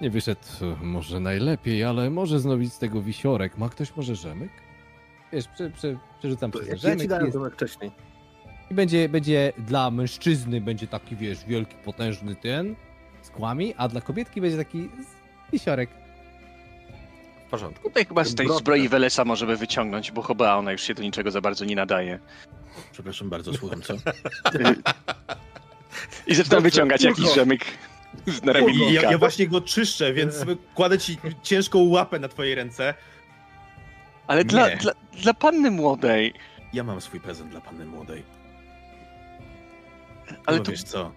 Nie 0.00 0.10
wyszedł 0.10 0.40
e, 0.62 0.84
może 0.84 1.20
najlepiej, 1.20 1.84
ale 1.84 2.10
może 2.10 2.40
zrobić 2.40 2.72
z 2.72 2.78
tego 2.78 3.02
wisiorek. 3.02 3.58
Ma 3.58 3.68
ktoś 3.68 3.96
może 3.96 4.14
rzemyk? 4.16 4.50
Wiesz, 5.32 5.48
prze, 5.48 5.70
prze, 5.70 5.98
przerzucam 6.18 6.50
przez 6.50 6.66
Ja, 6.66 6.72
ja 6.72 6.78
rzemek 6.78 7.00
ci 7.00 7.08
dałem 7.08 7.26
jest, 7.26 7.38
to 7.38 7.50
wcześniej. 7.50 7.90
i 8.70 8.74
będzie, 8.74 9.08
będzie 9.08 9.52
dla 9.58 9.90
mężczyzny 9.90 10.60
będzie 10.60 10.86
taki, 10.86 11.16
wiesz, 11.16 11.44
wielki, 11.44 11.74
potężny 11.84 12.36
ten 12.36 12.76
z 13.26 13.30
kłami, 13.30 13.74
a 13.76 13.88
dla 13.88 14.00
kobietki 14.00 14.40
będzie 14.40 14.56
taki 14.56 14.88
wisiorek. 15.52 15.90
W 17.46 17.50
porządku. 17.50 17.88
Tutaj 17.88 18.06
chyba 18.06 18.24
z 18.24 18.34
tej 18.34 18.46
Brodka. 18.46 18.60
zbroi 18.60 18.88
Welesa 18.88 19.24
możemy 19.24 19.56
wyciągnąć, 19.56 20.12
bo 20.12 20.22
chyba 20.22 20.54
ona 20.54 20.72
już 20.72 20.82
się 20.82 20.94
do 20.94 21.02
niczego 21.02 21.30
za 21.30 21.40
bardzo 21.40 21.64
nie 21.64 21.76
nadaje. 21.76 22.18
Przepraszam 22.92 23.30
bardzo, 23.30 23.54
słucham, 23.54 23.82
co? 23.82 23.94
I 26.26 26.34
zaczynam 26.34 26.48
Dobrze, 26.48 26.60
wyciągać 26.60 27.02
jakiś 27.02 27.34
rzemyk 27.34 27.64
z 28.26 28.40
ja, 28.90 29.10
ja 29.10 29.18
właśnie 29.18 29.48
go 29.48 29.60
czyszczę, 29.60 30.12
więc 30.12 30.44
kładę 30.74 30.98
ci 30.98 31.18
ciężką 31.42 31.78
łapę 31.78 32.18
na 32.18 32.28
twojej 32.28 32.54
ręce. 32.54 32.94
Ale 34.26 34.44
dla, 34.44 34.76
dla, 34.76 34.92
dla 35.22 35.34
panny 35.34 35.70
młodej. 35.70 36.34
Ja 36.72 36.84
mam 36.84 37.00
swój 37.00 37.20
prezent 37.20 37.50
dla 37.50 37.60
panny 37.60 37.86
młodej. 37.86 38.22
Ale 40.46 40.58
to, 40.58 40.64
to 40.64 40.70
wiesz 40.70 40.82
co? 40.82 41.12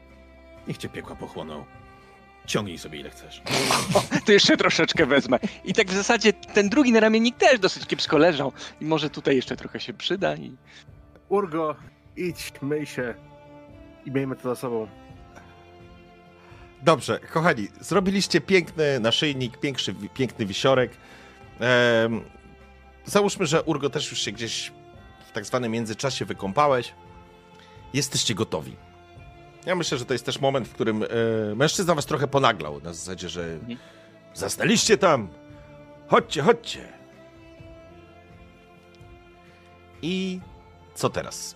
Niech 0.67 0.77
cię 0.77 0.89
piekła 0.89 1.15
pochłoną. 1.15 1.65
Ciągnij 2.49 2.77
sobie 2.77 2.99
ile 2.99 3.09
chcesz. 3.09 3.41
to 4.25 4.31
jeszcze 4.31 4.57
troszeczkę 4.57 5.05
wezmę. 5.05 5.39
I 5.63 5.73
tak 5.73 5.87
w 5.87 5.93
zasadzie 5.93 6.33
ten 6.33 6.69
drugi 6.69 6.91
naramiennik 6.91 7.37
też 7.37 7.59
dosyć 7.59 7.85
kiepsko 7.85 8.17
leżał. 8.17 8.51
I 8.81 8.85
może 8.85 9.09
tutaj 9.09 9.35
jeszcze 9.35 9.55
trochę 9.55 9.79
się 9.79 9.93
przyda. 9.93 10.35
I... 10.35 10.57
Urgo, 11.29 11.75
idź, 12.15 12.53
myj 12.61 12.85
się 12.85 13.13
i 14.05 14.11
miejmy 14.11 14.35
to 14.35 14.41
za 14.41 14.55
sobą. 14.55 14.87
Dobrze, 16.81 17.19
kochani, 17.19 17.67
zrobiliście 17.79 18.41
piękny 18.41 18.99
naszyjnik, 18.99 19.57
piękny, 19.57 19.93
piękny 20.13 20.45
wisiorek. 20.45 20.91
Ehm, 21.59 22.21
załóżmy, 23.05 23.45
że 23.45 23.63
Urgo 23.63 23.89
też 23.89 24.11
już 24.11 24.21
się 24.21 24.31
gdzieś 24.31 24.71
w 25.29 25.31
tak 25.31 25.45
zwanym 25.45 25.71
międzyczasie 25.71 26.25
wykąpałeś. 26.25 26.93
Jesteście 27.93 28.35
gotowi. 28.35 28.88
Ja 29.65 29.75
myślę, 29.75 29.97
że 29.97 30.05
to 30.05 30.13
jest 30.13 30.25
też 30.25 30.39
moment, 30.39 30.67
w 30.67 30.73
którym 30.73 31.03
e, 31.03 31.07
mężczyzna 31.55 31.95
was 31.95 32.05
trochę 32.05 32.27
ponaglał. 32.27 32.81
Na 32.81 32.93
zasadzie, 32.93 33.29
że 33.29 33.43
Mhm. 33.43 33.77
zasnęliście 34.33 34.97
tam. 34.97 35.29
Chodźcie, 36.07 36.41
chodźcie. 36.41 36.79
I 40.01 40.39
co 40.95 41.09
teraz? 41.09 41.55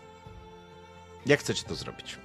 Jak 1.26 1.40
chcecie 1.40 1.64
to 1.64 1.76
zrobić? 1.76 2.18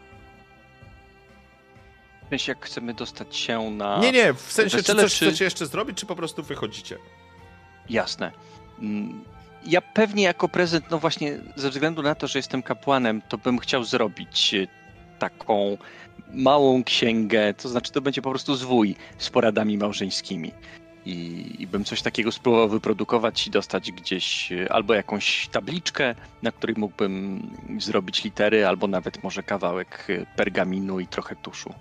W 2.26 2.29
sensie, 2.29 2.53
jak 2.53 2.66
chcemy 2.66 2.95
dostać 2.95 3.37
się 3.37 3.70
na... 3.70 3.99
Nie, 3.99 4.12
nie, 4.12 4.35
w 4.35 4.41
sensie, 4.41 4.70
czy 4.70 4.76
wesele, 4.76 5.03
coś 5.03 5.18
czy- 5.18 5.26
chcecie 5.26 5.45
jeszcze 5.45 5.66
zrobić, 5.66 5.99
czy 5.99 6.07
po 6.07 6.16
prostu 6.16 6.43
wychodzicie? 6.43 6.99
Jasne. 7.91 8.33
Mm, 8.79 9.24
Ja 9.64 9.81
pewnie 9.81 10.22
jako 10.22 10.49
prezent, 10.49 10.85
no 10.91 10.99
właśnie 10.99 11.39
ze 11.57 11.70
względu 11.70 12.03
na 12.03 12.14
to, 12.14 12.26
że 12.26 12.39
jestem 12.39 12.62
kapłanem, 12.62 13.22
to 13.22 13.39
bym 13.39 13.59
chciał 13.59 13.85
zrobić 13.85 14.55
e, 14.55 14.66
taką 15.18 15.78
małą 16.32 16.84
księgę, 16.84 17.54
to 17.54 17.68
znaczy 17.68 17.92
to 17.92 18.00
będzie 18.00 18.22
po 18.22 18.30
prostu 18.30 18.54
zwój 18.54 18.96
z 19.18 19.30
poradami 19.30 19.78
małżeńskimi. 19.78 20.52
I, 21.06 21.54
I 21.58 21.66
bym 21.66 21.84
coś 21.84 22.02
takiego 22.02 22.32
spróbował 22.32 22.68
wyprodukować 22.68 23.46
i 23.46 23.50
dostać 23.50 23.92
gdzieś 23.92 24.52
e, 24.52 24.72
albo 24.72 24.94
jakąś 24.94 25.48
tabliczkę, 25.48 26.14
na 26.42 26.52
której 26.52 26.76
mógłbym 26.78 27.42
zrobić 27.78 28.24
litery, 28.24 28.66
albo 28.66 28.86
nawet 28.86 29.22
może 29.22 29.42
kawałek 29.42 30.06
e, 30.08 30.36
pergaminu 30.36 31.00
i 31.00 31.06
trochę 31.06 31.36
tuszu. 31.36 31.74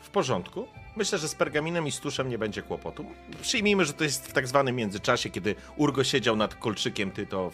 W 0.00 0.10
porządku. 0.10 0.66
Myślę, 0.96 1.18
że 1.18 1.28
z 1.28 1.34
pergaminem 1.34 1.86
i 1.86 1.92
z 1.92 2.00
tuszem 2.00 2.28
nie 2.28 2.38
będzie 2.38 2.62
kłopotu. 2.62 3.04
Przyjmijmy, 3.42 3.84
że 3.84 3.92
to 3.92 4.04
jest 4.04 4.26
w 4.26 4.32
tak 4.32 4.48
zwanym 4.48 4.76
międzyczasie, 4.76 5.30
kiedy 5.30 5.54
Urgo 5.76 6.04
siedział 6.04 6.36
nad 6.36 6.54
kolczykiem, 6.54 7.10
ty 7.10 7.26
to 7.26 7.50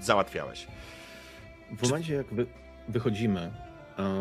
załatwiałeś. 0.00 0.66
W 1.70 1.82
momencie, 1.82 2.14
jak 2.14 2.26
wy, 2.26 2.46
wychodzimy, 2.88 3.52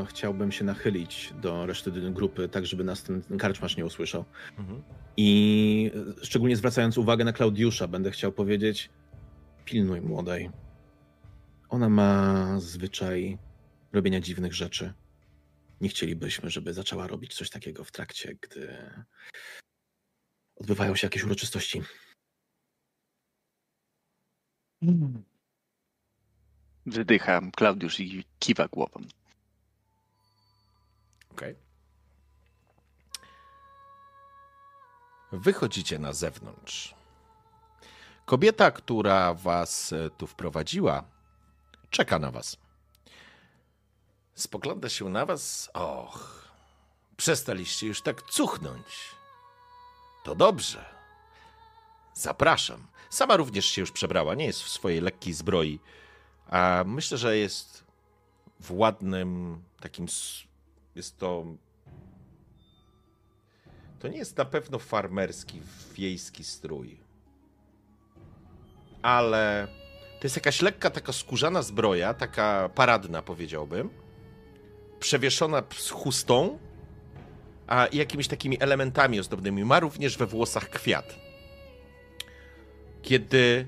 chciałbym 0.09 0.51
się 0.51 0.63
nachylić 0.63 1.34
do 1.41 1.65
reszty 1.65 1.91
grupy, 2.11 2.49
tak 2.49 2.65
żeby 2.65 2.84
nas 2.84 3.03
ten 3.03 3.38
karczmasz 3.39 3.78
nie 3.78 3.86
usłyszał. 3.86 4.26
Mhm. 4.57 4.84
I 5.17 5.91
szczególnie 6.21 6.55
zwracając 6.55 6.97
uwagę 6.97 7.26
na 7.26 7.34
Klaudiusza, 7.34 7.88
będę 7.88 8.11
chciał 8.11 8.32
powiedzieć: 8.32 8.89
pilnuj 9.65 10.01
młodej. 10.01 10.49
Ona 11.69 11.89
ma 11.89 12.59
zwyczaj 12.59 13.38
robienia 13.93 14.19
dziwnych 14.19 14.53
rzeczy. 14.53 14.93
Nie 15.82 15.89
chcielibyśmy, 15.89 16.49
żeby 16.49 16.73
zaczęła 16.73 17.07
robić 17.07 17.34
coś 17.34 17.49
takiego 17.49 17.84
w 17.84 17.91
trakcie, 17.91 18.36
gdy 18.41 18.78
odbywają 20.55 20.95
się 20.95 21.07
jakieś 21.07 21.23
uroczystości. 21.23 21.82
Wydycha 26.86 27.41
Klaudiusz 27.55 27.99
i 27.99 28.23
kiwa 28.39 28.67
głową. 28.67 29.01
Okej. 31.36 31.55
Wychodzicie 35.31 35.99
na 35.99 36.13
zewnątrz. 36.13 36.95
Kobieta, 38.25 38.71
która 38.71 39.33
was 39.33 39.93
e, 39.93 40.09
tu 40.09 40.27
wprowadziła, 40.27 41.03
czeka 41.89 42.19
na 42.19 42.31
was. 42.31 42.57
Spogląda 44.36 44.89
się 44.89 45.09
na 45.09 45.25
was. 45.25 45.69
Och, 45.73 46.49
przestaliście 47.17 47.88
już 47.88 48.01
tak 48.01 48.21
cuchnąć. 48.21 48.86
To 50.23 50.36
dobrze. 50.36 50.86
Zapraszam. 52.13 52.88
Sama 53.09 53.38
również 53.38 53.65
się 53.65 53.81
już 53.81 53.91
przebrała, 53.91 54.36
nie 54.36 54.45
jest 54.45 54.63
w 54.63 54.69
swojej 54.69 55.01
lekkiej 55.01 55.33
zbroi, 55.33 55.79
a 56.49 56.83
myślę, 56.88 57.17
że 57.17 57.38
jest 57.38 57.83
w 58.59 58.71
ładnym 58.71 59.61
takim. 59.79 60.07
Jest 60.95 61.17
to. 61.17 61.45
To 63.99 64.07
nie 64.07 64.17
jest 64.17 64.37
na 64.37 64.45
pewno 64.45 64.79
farmerski, 64.79 65.61
wiejski 65.95 66.43
strój. 66.43 66.97
Ale 69.01 69.67
to 70.19 70.25
jest 70.25 70.35
jakaś 70.35 70.61
lekka, 70.61 70.89
taka 70.89 71.13
skórzana 71.13 71.61
zbroja, 71.61 72.13
taka 72.13 72.69
paradna, 72.75 73.21
powiedziałbym. 73.21 73.89
Przewieszona 74.99 75.63
z 75.77 75.89
chustą, 75.89 76.59
a 77.67 77.87
jakimiś 77.93 78.27
takimi 78.27 78.61
elementami 78.63 79.19
ozdobnymi. 79.19 79.65
Ma 79.65 79.79
również 79.79 80.17
we 80.17 80.25
włosach 80.25 80.69
kwiat. 80.69 81.15
Kiedy 83.01 83.67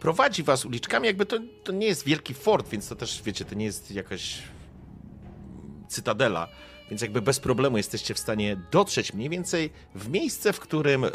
prowadzi 0.00 0.42
was 0.42 0.64
uliczkami, 0.64 1.06
jakby 1.06 1.26
to, 1.26 1.38
to 1.64 1.72
nie 1.72 1.86
jest 1.86 2.04
wielki 2.04 2.34
fort, 2.34 2.68
więc 2.68 2.88
to 2.88 2.96
też, 2.96 3.22
wiecie, 3.22 3.44
to 3.44 3.54
nie 3.54 3.64
jest 3.64 3.90
jakaś 3.90 4.42
cytadela, 5.92 6.48
więc 6.90 7.02
jakby 7.02 7.22
bez 7.22 7.40
problemu 7.40 7.76
jesteście 7.76 8.14
w 8.14 8.18
stanie 8.18 8.56
dotrzeć 8.70 9.14
mniej 9.14 9.28
więcej 9.28 9.70
w 9.94 10.08
miejsce, 10.08 10.52
w 10.52 10.60
którym 10.60 11.06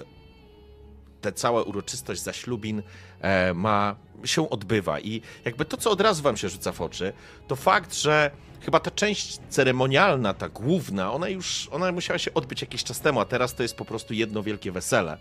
ta 1.22 1.32
cała 1.32 1.64
uroczystość 1.64 2.22
zaślubin 2.22 2.84
e, 3.22 3.54
ma 3.54 3.96
się 4.26 4.50
odbywa. 4.50 5.00
I 5.00 5.22
jakby 5.46 5.66
to, 5.66 5.78
co 5.78 5.92
od 5.92 6.02
razu 6.02 6.24
wam 6.24 6.38
się 6.38 6.50
rzuca 6.50 6.72
w 6.72 6.82
oczy, 6.82 7.14
to 7.48 7.56
fakt, 7.56 7.96
że 7.96 8.32
chyba 8.62 8.80
ta 8.80 8.92
część 8.92 9.40
ceremonialna, 9.50 10.34
ta 10.34 10.50
główna, 10.50 11.14
ona 11.14 11.30
już 11.30 11.70
ona 11.72 11.92
musiała 11.92 12.20
się 12.20 12.34
odbyć 12.34 12.62
jakiś 12.62 12.84
czas 12.84 13.00
temu, 13.00 13.20
a 13.20 13.26
teraz 13.26 13.56
to 13.56 13.64
jest 13.64 13.76
po 13.76 13.86
prostu 13.86 14.14
jedno 14.14 14.44
wielkie 14.44 14.72
wesele. 14.72 15.18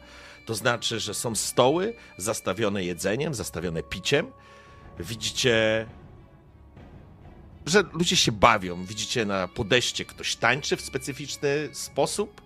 To 0.47 0.55
znaczy, 0.55 1.01
że 1.01 1.15
są 1.15 1.35
stoły 1.35 1.95
zastawione 2.19 2.85
jedzeniem, 2.85 3.35
zastawione 3.35 3.83
piciem. 3.83 4.27
Widzicie 4.99 5.87
że 7.67 7.85
ludzie 7.93 8.17
się 8.17 8.33
bawią. 8.33 8.85
Widzicie 8.85 9.25
na 9.25 9.49
podejście 9.49 10.05
ktoś 10.05 10.37
tańczy 10.37 10.77
w 10.77 10.81
specyficzny 10.81 11.69
sposób. 11.73 12.43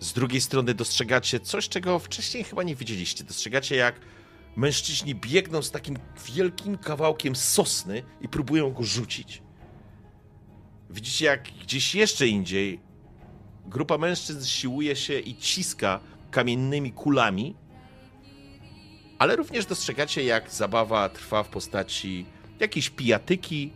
Z 0.00 0.12
drugiej 0.12 0.40
strony 0.40 0.74
dostrzegacie 0.74 1.40
coś, 1.40 1.68
czego 1.68 1.98
wcześniej 1.98 2.44
chyba 2.44 2.62
nie 2.62 2.74
widzieliście. 2.74 3.24
Dostrzegacie, 3.24 3.76
jak 3.76 4.00
mężczyźni 4.56 5.14
biegną 5.14 5.62
z 5.62 5.70
takim 5.70 5.98
wielkim 6.34 6.78
kawałkiem 6.78 7.36
sosny 7.36 8.02
i 8.20 8.28
próbują 8.28 8.72
go 8.72 8.82
rzucić. 8.82 9.42
Widzicie, 10.90 11.24
jak 11.24 11.42
gdzieś 11.42 11.94
jeszcze 11.94 12.28
indziej 12.28 12.80
grupa 13.66 13.98
mężczyzn 13.98 14.44
siłuje 14.44 14.96
się 14.96 15.18
i 15.18 15.36
ciska 15.36 16.00
kamiennymi 16.30 16.92
kulami, 16.92 17.54
ale 19.18 19.36
również 19.36 19.66
dostrzegacie, 19.66 20.24
jak 20.24 20.50
zabawa 20.50 21.08
trwa 21.08 21.42
w 21.42 21.48
postaci 21.48 22.26
jakiejś 22.60 22.90
pijatyki, 22.90 23.72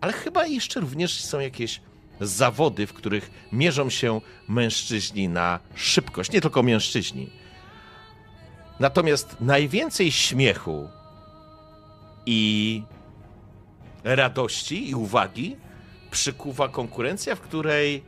ale 0.00 0.12
chyba 0.12 0.46
jeszcze 0.46 0.80
również 0.80 1.20
są 1.20 1.40
jakieś 1.40 1.80
zawody, 2.20 2.86
w 2.86 2.92
których 2.92 3.30
mierzą 3.52 3.90
się 3.90 4.20
mężczyźni 4.48 5.28
na 5.28 5.58
szybkość, 5.74 6.32
nie 6.32 6.40
tylko 6.40 6.62
mężczyźni. 6.62 7.30
Natomiast 8.80 9.36
najwięcej 9.40 10.12
śmiechu 10.12 10.88
i 12.26 12.82
radości 14.04 14.90
i 14.90 14.94
uwagi 14.94 15.56
przykuwa 16.10 16.68
konkurencja, 16.68 17.34
w 17.34 17.40
której 17.40 18.02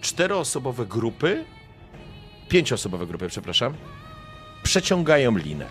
czteroosobowe 0.00 0.86
grupy, 0.86 1.44
pięcioosobowe 2.48 3.06
grupy, 3.06 3.28
przepraszam, 3.28 3.74
przeciągają 4.62 5.36
linę. 5.36 5.66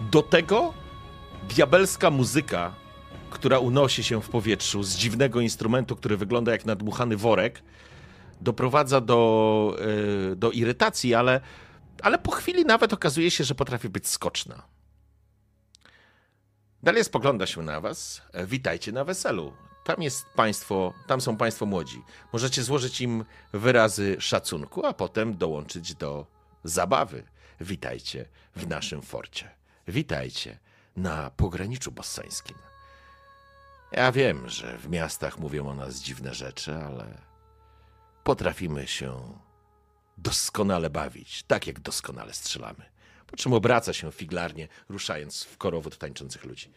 Do 0.00 0.22
tego 0.22 0.74
diabelska 1.48 2.10
muzyka, 2.10 2.74
która 3.30 3.58
unosi 3.58 4.04
się 4.04 4.22
w 4.22 4.28
powietrzu 4.28 4.82
z 4.82 4.96
dziwnego 4.96 5.40
instrumentu, 5.40 5.96
który 5.96 6.16
wygląda 6.16 6.52
jak 6.52 6.66
nadmuchany 6.66 7.16
worek, 7.16 7.62
doprowadza 8.40 9.00
do, 9.00 9.76
yy, 10.28 10.36
do 10.36 10.50
irytacji, 10.50 11.14
ale, 11.14 11.40
ale 12.02 12.18
po 12.18 12.30
chwili 12.30 12.64
nawet 12.64 12.92
okazuje 12.92 13.30
się, 13.30 13.44
że 13.44 13.54
potrafi 13.54 13.88
być 13.88 14.08
skoczna. 14.08 14.62
Dalej 16.82 17.04
spogląda 17.04 17.46
się 17.46 17.62
na 17.62 17.80
was. 17.80 18.22
E, 18.32 18.46
Witajcie 18.46 18.92
na 18.92 19.04
weselu. 19.04 19.52
Tam 19.84 20.02
jest 20.02 20.26
państwo, 20.36 20.94
tam 21.06 21.20
są 21.20 21.36
państwo 21.36 21.66
młodzi. 21.66 22.02
Możecie 22.32 22.62
złożyć 22.62 23.00
im 23.00 23.24
wyrazy 23.52 24.16
szacunku, 24.18 24.86
a 24.86 24.92
potem 24.92 25.36
dołączyć 25.36 25.94
do 25.94 26.26
zabawy. 26.64 27.22
Witajcie 27.60 28.28
w 28.56 28.68
naszym 28.68 29.02
forcie. 29.02 29.50
Witajcie 29.88 30.58
na 30.96 31.30
pograniczu 31.30 31.92
bossańskim. 31.92 32.69
Ja 33.92 34.12
wiem, 34.12 34.48
że 34.48 34.78
w 34.78 34.88
miastach 34.88 35.38
mówią 35.38 35.68
o 35.68 35.74
nas 35.74 35.96
dziwne 36.00 36.34
rzeczy, 36.34 36.74
ale 36.74 37.18
potrafimy 38.24 38.86
się 38.86 39.38
doskonale 40.18 40.90
bawić, 40.90 41.42
tak 41.42 41.66
jak 41.66 41.80
doskonale 41.80 42.34
strzelamy. 42.34 42.90
Po 43.26 43.36
czym 43.36 43.52
obraca 43.52 43.92
się 43.92 44.12
figlarnie, 44.12 44.68
ruszając 44.88 45.44
w 45.44 45.58
korowód 45.58 45.98
tańczących 45.98 46.44
ludzi. 46.44 46.72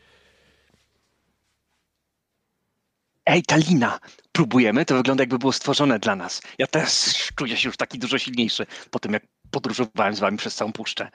Ej, 3.25 3.43
ta 3.43 3.55
lina! 3.55 3.99
Próbujemy? 4.31 4.85
To 4.85 4.95
wygląda 4.95 5.21
jakby 5.21 5.39
było 5.39 5.51
stworzone 5.51 5.99
dla 5.99 6.15
nas. 6.15 6.41
Ja 6.57 6.67
też 6.67 7.13
czuję 7.35 7.57
się 7.57 7.69
już 7.69 7.77
taki 7.77 7.99
dużo 7.99 8.17
silniejszy 8.17 8.65
po 8.91 8.99
tym, 8.99 9.13
jak 9.13 9.23
podróżowałem 9.51 10.15
z 10.15 10.19
wami 10.19 10.37
przez 10.37 10.55
całą 10.55 10.73
puszczę. 10.73 11.09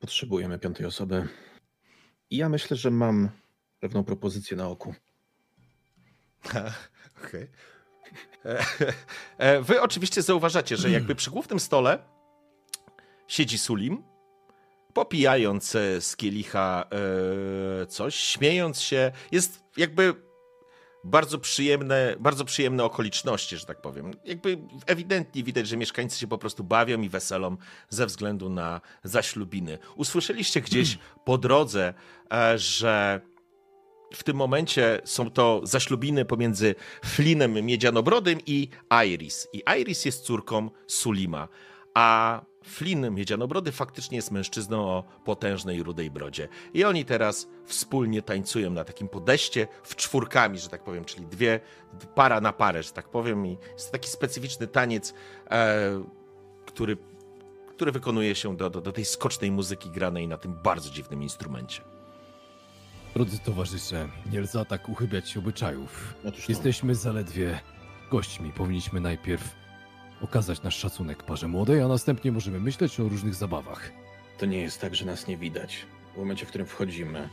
Potrzebujemy 0.00 0.58
piątej 0.58 0.86
osoby. 0.86 1.28
I 2.30 2.36
ja 2.36 2.48
myślę, 2.48 2.76
że 2.76 2.90
mam 2.90 3.30
pewną 3.80 4.04
propozycję 4.04 4.56
na 4.56 4.68
oku. 4.68 4.94
Okej. 7.24 7.48
E, 8.44 8.64
e, 9.38 9.62
Wy 9.62 9.80
oczywiście 9.80 10.22
zauważacie, 10.22 10.76
że 10.76 10.90
jakby 10.90 11.14
przy 11.14 11.30
głównym 11.30 11.60
stole 11.60 11.98
siedzi 13.28 13.58
Sulim, 13.58 14.02
popijając 14.94 15.74
e, 15.74 16.00
z 16.00 16.16
kielicha 16.16 16.84
coś, 17.88 18.14
śmiejąc 18.14 18.80
się. 18.80 19.12
Jest 19.32 19.64
jakby 19.76 20.14
bardzo 21.04 21.38
przyjemne, 21.38 22.16
bardzo 22.20 22.44
przyjemne 22.44 22.84
okoliczności, 22.84 23.56
że 23.56 23.66
tak 23.66 23.80
powiem. 23.80 24.10
Jakby 24.24 24.58
ewidentnie 24.86 25.42
widać, 25.42 25.68
że 25.68 25.76
mieszkańcy 25.76 26.18
się 26.18 26.26
po 26.26 26.38
prostu 26.38 26.64
bawią 26.64 27.00
i 27.00 27.08
weselą 27.08 27.56
ze 27.88 28.06
względu 28.06 28.50
na 28.50 28.80
zaślubiny. 29.04 29.78
Usłyszeliście 29.96 30.60
gdzieś 30.60 30.98
po 31.24 31.38
drodze, 31.38 31.94
że 32.56 33.20
w 34.14 34.22
tym 34.22 34.36
momencie 34.36 35.00
są 35.04 35.30
to 35.30 35.60
zaślubiny 35.64 36.24
pomiędzy 36.24 36.74
Flinem 37.04 37.52
Miedzianobrodym 37.52 38.38
i 38.46 38.68
Iris. 39.06 39.48
I 39.52 39.62
Iris 39.80 40.04
jest 40.04 40.24
córką 40.24 40.70
Sulima, 40.86 41.48
a 41.94 42.40
Flynn 42.66 43.14
Miedzianobrody 43.14 43.72
faktycznie 43.72 44.16
jest 44.16 44.30
mężczyzną 44.30 44.88
o 44.88 45.04
potężnej 45.24 45.82
rudej 45.82 46.10
brodzie. 46.10 46.48
I 46.74 46.84
oni 46.84 47.04
teraz 47.04 47.48
wspólnie 47.64 48.22
tańcują 48.22 48.70
na 48.70 48.84
takim 48.84 49.08
podeście 49.08 49.68
w 49.82 49.96
czwórkami, 49.96 50.58
że 50.58 50.68
tak 50.68 50.84
powiem, 50.84 51.04
czyli 51.04 51.26
dwie, 51.26 51.60
para 52.14 52.40
na 52.40 52.52
parę, 52.52 52.82
że 52.82 52.92
tak 52.92 53.08
powiem. 53.08 53.46
I 53.46 53.58
jest 53.72 53.86
to 53.86 53.92
taki 53.92 54.08
specyficzny 54.08 54.66
taniec, 54.66 55.14
e, 55.50 56.04
który, 56.66 56.96
który 57.68 57.92
wykonuje 57.92 58.34
się 58.34 58.56
do, 58.56 58.70
do, 58.70 58.80
do 58.80 58.92
tej 58.92 59.04
skocznej 59.04 59.50
muzyki 59.50 59.90
granej 59.90 60.28
na 60.28 60.36
tym 60.36 60.54
bardzo 60.62 60.90
dziwnym 60.90 61.22
instrumencie. 61.22 61.95
Drodzy 63.16 63.38
towarzysze, 63.38 64.08
nie 64.32 64.40
lza 64.40 64.64
tak 64.64 64.88
uchybiać 64.88 65.30
się 65.30 65.40
obyczajów. 65.40 66.14
Otóż 66.24 66.46
to. 66.46 66.52
Jesteśmy 66.52 66.94
zaledwie 66.94 67.60
gośćmi. 68.10 68.52
Powinniśmy 68.52 69.00
najpierw 69.00 69.54
okazać 70.20 70.62
nasz 70.62 70.76
szacunek 70.76 71.22
parze 71.22 71.48
młodej, 71.48 71.82
a 71.82 71.88
następnie 71.88 72.32
możemy 72.32 72.60
myśleć 72.60 73.00
o 73.00 73.08
różnych 73.08 73.34
zabawach. 73.34 73.92
To 74.38 74.46
nie 74.46 74.60
jest 74.60 74.80
tak, 74.80 74.94
że 74.94 75.04
nas 75.04 75.26
nie 75.26 75.36
widać. 75.36 75.86
W 76.14 76.18
momencie, 76.18 76.46
w 76.46 76.48
którym 76.48 76.66
wchodzimy, 76.66 77.28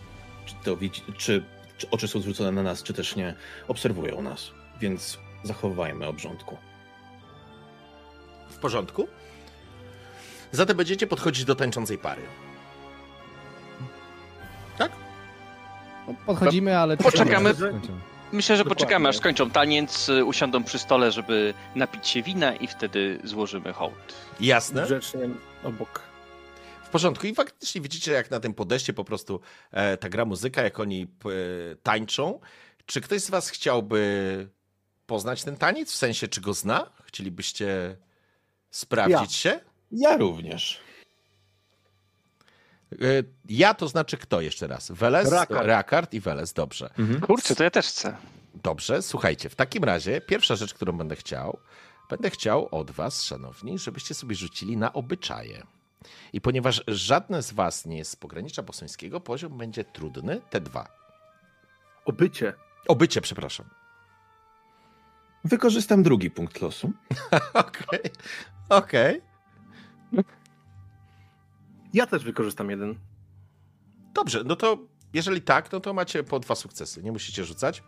czy, 0.45 0.55
to 0.63 0.77
widzi, 0.77 1.01
czy, 1.17 1.43
czy 1.77 1.89
oczy 1.89 2.07
są 2.07 2.19
zwrócone 2.19 2.51
na 2.51 2.63
nas, 2.63 2.83
czy 2.83 2.93
też 2.93 3.15
nie, 3.15 3.35
obserwują 3.67 4.21
nas. 4.21 4.51
Więc 4.79 5.17
zachowajmy 5.43 6.07
obrządku. 6.07 6.57
W 8.49 8.57
porządku? 8.57 9.07
Zatem 10.51 10.77
będziecie 10.77 11.07
podchodzić 11.07 11.45
do 11.45 11.55
tańczącej 11.55 11.97
pary. 11.97 12.21
No, 16.07 16.13
Podchodzimy, 16.25 16.77
ale... 16.77 16.97
Poczekamy. 16.97 17.53
Myślę, 18.31 18.55
że 18.57 18.63
Dokładnie. 18.63 18.85
poczekamy, 18.85 19.09
aż 19.09 19.17
skończą 19.17 19.49
taniec, 19.49 20.09
y, 20.09 20.25
usiądą 20.25 20.63
przy 20.63 20.79
stole, 20.79 21.11
żeby 21.11 21.53
napić 21.75 22.07
się 22.07 22.21
wina 22.21 22.55
i 22.55 22.67
wtedy 22.67 23.19
złożymy 23.23 23.73
hołd. 23.73 24.13
Jasne? 24.39 24.85
Grzecznie 24.85 25.19
obok. 25.63 26.01
W 26.83 26.89
porządku. 26.89 27.27
I 27.27 27.35
faktycznie 27.35 27.81
widzicie, 27.81 28.11
jak 28.11 28.31
na 28.31 28.39
tym 28.39 28.53
podejście 28.53 28.93
po 28.93 29.03
prostu 29.03 29.39
e, 29.71 29.97
ta 29.97 30.09
gra 30.09 30.25
muzyka, 30.25 30.61
jak 30.61 30.79
oni 30.79 31.01
e, 31.03 31.07
tańczą. 31.83 32.39
Czy 32.85 33.01
ktoś 33.01 33.21
z 33.21 33.29
was 33.29 33.49
chciałby 33.49 34.47
poznać 35.05 35.43
ten 35.43 35.57
taniec? 35.57 35.91
W 35.91 35.95
sensie, 35.95 36.27
czy 36.27 36.41
go 36.41 36.53
zna? 36.53 36.89
Chcielibyście 37.05 37.97
sprawdzić 38.71 39.33
się? 39.35 39.59
Ja 39.91 40.17
również. 40.17 40.79
E, 42.93 43.23
ja 43.49 43.73
to 43.73 43.87
znaczy 43.87 44.17
kto 44.17 44.41
jeszcze 44.41 44.67
raz? 44.67 44.91
Weles, 44.91 45.31
Rakard. 45.31 45.67
Rakard 45.67 46.13
i 46.13 46.19
Weles. 46.19 46.53
Dobrze. 46.53 46.89
Kurczę, 47.21 47.55
to 47.55 47.63
ja 47.63 47.71
też 47.71 47.87
chcę. 47.87 48.17
Dobrze, 48.63 49.01
słuchajcie, 49.01 49.49
w 49.49 49.55
takim 49.55 49.83
razie 49.83 50.21
pierwsza 50.21 50.55
rzecz, 50.55 50.73
którą 50.73 50.97
będę 50.97 51.15
chciał, 51.15 51.59
będę 52.09 52.29
chciał 52.29 52.67
od 52.71 52.91
was, 52.91 53.23
szanowni, 53.23 53.79
żebyście 53.79 54.13
sobie 54.13 54.35
rzucili 54.35 54.77
na 54.77 54.93
obyczaje. 54.93 55.63
I 56.33 56.41
ponieważ 56.41 56.83
żadne 56.87 57.43
z 57.43 57.53
was 57.53 57.85
nie 57.85 57.97
jest 57.97 58.11
z 58.11 58.15
pogranicza 58.15 58.63
bosońskiego, 58.63 59.19
poziom 59.19 59.57
będzie 59.57 59.83
trudny, 59.83 60.41
te 60.49 60.61
dwa. 60.61 60.87
Obycie. 62.05 62.53
Obycie, 62.87 63.21
przepraszam. 63.21 63.69
Wykorzystam 65.45 66.03
drugi 66.03 66.31
punkt 66.31 66.61
losu. 66.61 66.91
Okej, 67.53 67.99
okej. 68.69 69.21
Ja 71.93 72.07
też 72.07 72.23
wykorzystam 72.23 72.69
jeden. 72.69 72.95
Dobrze, 74.13 74.43
no 74.45 74.55
to 74.55 74.77
jeżeli 75.13 75.41
tak, 75.41 75.71
no 75.71 75.79
to 75.79 75.93
macie 75.93 76.23
po 76.23 76.39
dwa 76.39 76.55
sukcesy, 76.55 77.03
nie 77.03 77.11
musicie 77.11 77.45
rzucać. 77.45 77.83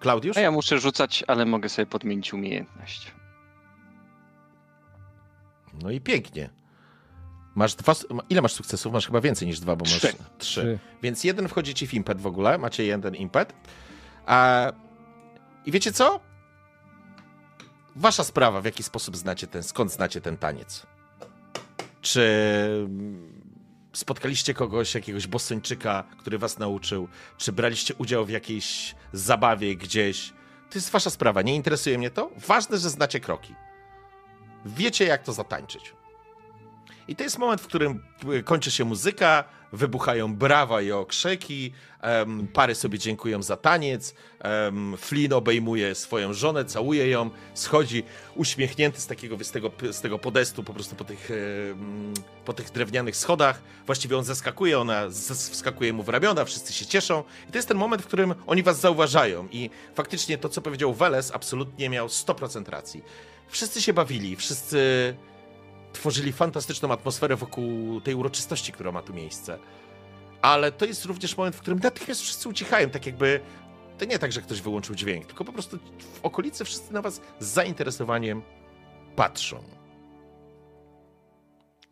Klaudiusz? 0.00 0.36
A 0.36 0.40
ja 0.40 0.50
muszę 0.50 0.78
rzucać, 0.78 1.24
ale 1.26 1.44
mogę 1.44 1.68
sobie 1.68 1.86
podmienić 1.86 2.34
umiejętność. 2.34 3.12
No 5.82 5.90
i 5.90 6.00
pięknie. 6.00 6.50
Masz 7.54 7.74
dwa. 7.74 7.94
Ile 8.30 8.42
masz 8.42 8.52
sukcesów? 8.52 8.92
Masz 8.92 9.06
chyba 9.06 9.20
więcej 9.20 9.48
niż 9.48 9.60
dwa, 9.60 9.76
bo 9.76 9.84
masz 9.84 9.98
Trzy. 9.98 10.08
trzy. 10.08 10.16
Trzy. 10.38 10.78
Więc 11.02 11.24
jeden 11.24 11.48
wchodzi 11.48 11.74
ci 11.74 11.86
w 11.86 11.94
impet 11.94 12.20
w 12.20 12.26
ogóle. 12.26 12.58
Macie 12.58 12.84
jeden 12.84 13.14
impet. 13.14 13.54
A... 14.26 14.72
I 15.64 15.72
wiecie 15.72 15.92
co? 15.92 16.20
Wasza 17.96 18.24
sprawa, 18.24 18.60
w 18.60 18.64
jaki 18.64 18.82
sposób 18.82 19.16
znacie 19.16 19.46
ten, 19.46 19.62
skąd 19.62 19.92
znacie 19.92 20.20
ten 20.20 20.36
taniec. 20.36 20.86
Czy 22.06 22.22
mm, 22.84 23.42
spotkaliście 23.92 24.54
kogoś, 24.54 24.94
jakiegoś 24.94 25.26
bosończyka, 25.26 26.04
który 26.18 26.38
was 26.38 26.58
nauczył? 26.58 27.08
Czy 27.38 27.52
braliście 27.52 27.94
udział 27.94 28.24
w 28.24 28.30
jakiejś 28.30 28.94
zabawie 29.12 29.76
gdzieś? 29.76 30.32
To 30.70 30.78
jest 30.78 30.90
wasza 30.90 31.10
sprawa, 31.10 31.42
nie 31.42 31.54
interesuje 31.54 31.98
mnie 31.98 32.10
to. 32.10 32.30
Ważne, 32.36 32.78
że 32.78 32.90
znacie 32.90 33.20
kroki. 33.20 33.54
Wiecie, 34.66 35.04
jak 35.04 35.22
to 35.22 35.32
zatańczyć. 35.32 35.94
I 37.08 37.16
to 37.16 37.24
jest 37.24 37.38
moment, 37.38 37.60
w 37.60 37.66
którym 37.66 38.02
y, 38.32 38.42
kończy 38.42 38.70
się 38.70 38.84
muzyka, 38.84 39.44
wybuchają 39.72 40.34
brawa 40.34 40.82
i 40.82 40.92
okrzyki, 40.92 41.72
em, 42.00 42.48
pary 42.48 42.74
sobie 42.74 42.98
dziękują 42.98 43.42
za 43.42 43.56
taniec, 43.56 44.14
um, 44.44 44.96
Flynn 44.96 45.32
obejmuje 45.32 45.94
swoją 45.94 46.32
żonę, 46.32 46.64
całuje 46.64 47.08
ją, 47.08 47.30
schodzi 47.54 48.02
uśmiechnięty 48.34 49.00
z 49.00 49.06
takiego, 49.06 49.44
z 49.44 49.50
tego, 49.50 49.70
z 49.92 50.00
tego 50.00 50.18
podestu 50.18 50.64
po 50.64 50.74
prostu 50.74 50.96
po 50.96 51.04
tych, 51.04 51.30
em, 51.30 52.14
po 52.44 52.52
tych 52.52 52.70
drewnianych 52.70 53.16
schodach. 53.16 53.62
Właściwie 53.86 54.18
on 54.18 54.24
zeskakuje, 54.24 54.78
ona 54.78 55.08
wskakuje 55.34 55.92
mu 55.92 56.02
w 56.02 56.08
ramiona, 56.08 56.44
wszyscy 56.44 56.72
się 56.72 56.86
cieszą. 56.86 57.24
I 57.48 57.52
to 57.52 57.58
jest 57.58 57.68
ten 57.68 57.76
moment, 57.76 58.02
w 58.02 58.06
którym 58.06 58.34
oni 58.46 58.62
was 58.62 58.80
zauważają. 58.80 59.48
I 59.52 59.70
faktycznie 59.94 60.38
to, 60.38 60.48
co 60.48 60.62
powiedział 60.62 60.94
Weles, 60.94 61.30
absolutnie 61.34 61.88
miał 61.88 62.06
100% 62.08 62.68
racji. 62.68 63.02
Wszyscy 63.48 63.82
się 63.82 63.92
bawili, 63.92 64.36
wszyscy 64.36 65.14
tworzyli 65.96 66.32
fantastyczną 66.32 66.92
atmosferę 66.92 67.36
wokół 67.36 68.00
tej 68.00 68.14
uroczystości, 68.14 68.72
która 68.72 68.92
ma 68.92 69.02
tu 69.02 69.14
miejsce. 69.14 69.58
Ale 70.42 70.72
to 70.72 70.84
jest 70.84 71.04
również 71.04 71.36
moment, 71.36 71.56
w 71.56 71.60
którym 71.60 71.78
natychmiast 71.78 72.20
wszyscy 72.20 72.48
ucichają, 72.48 72.90
tak 72.90 73.06
jakby. 73.06 73.40
To 73.98 74.04
nie 74.04 74.18
tak, 74.18 74.32
że 74.32 74.42
ktoś 74.42 74.60
wyłączył 74.60 74.94
dźwięk, 74.94 75.26
tylko 75.26 75.44
po 75.44 75.52
prostu 75.52 75.78
w 76.14 76.20
okolicy 76.22 76.64
wszyscy 76.64 76.92
na 76.92 77.02
was 77.02 77.20
z 77.40 77.46
zainteresowaniem 77.46 78.42
patrzą. 79.16 79.62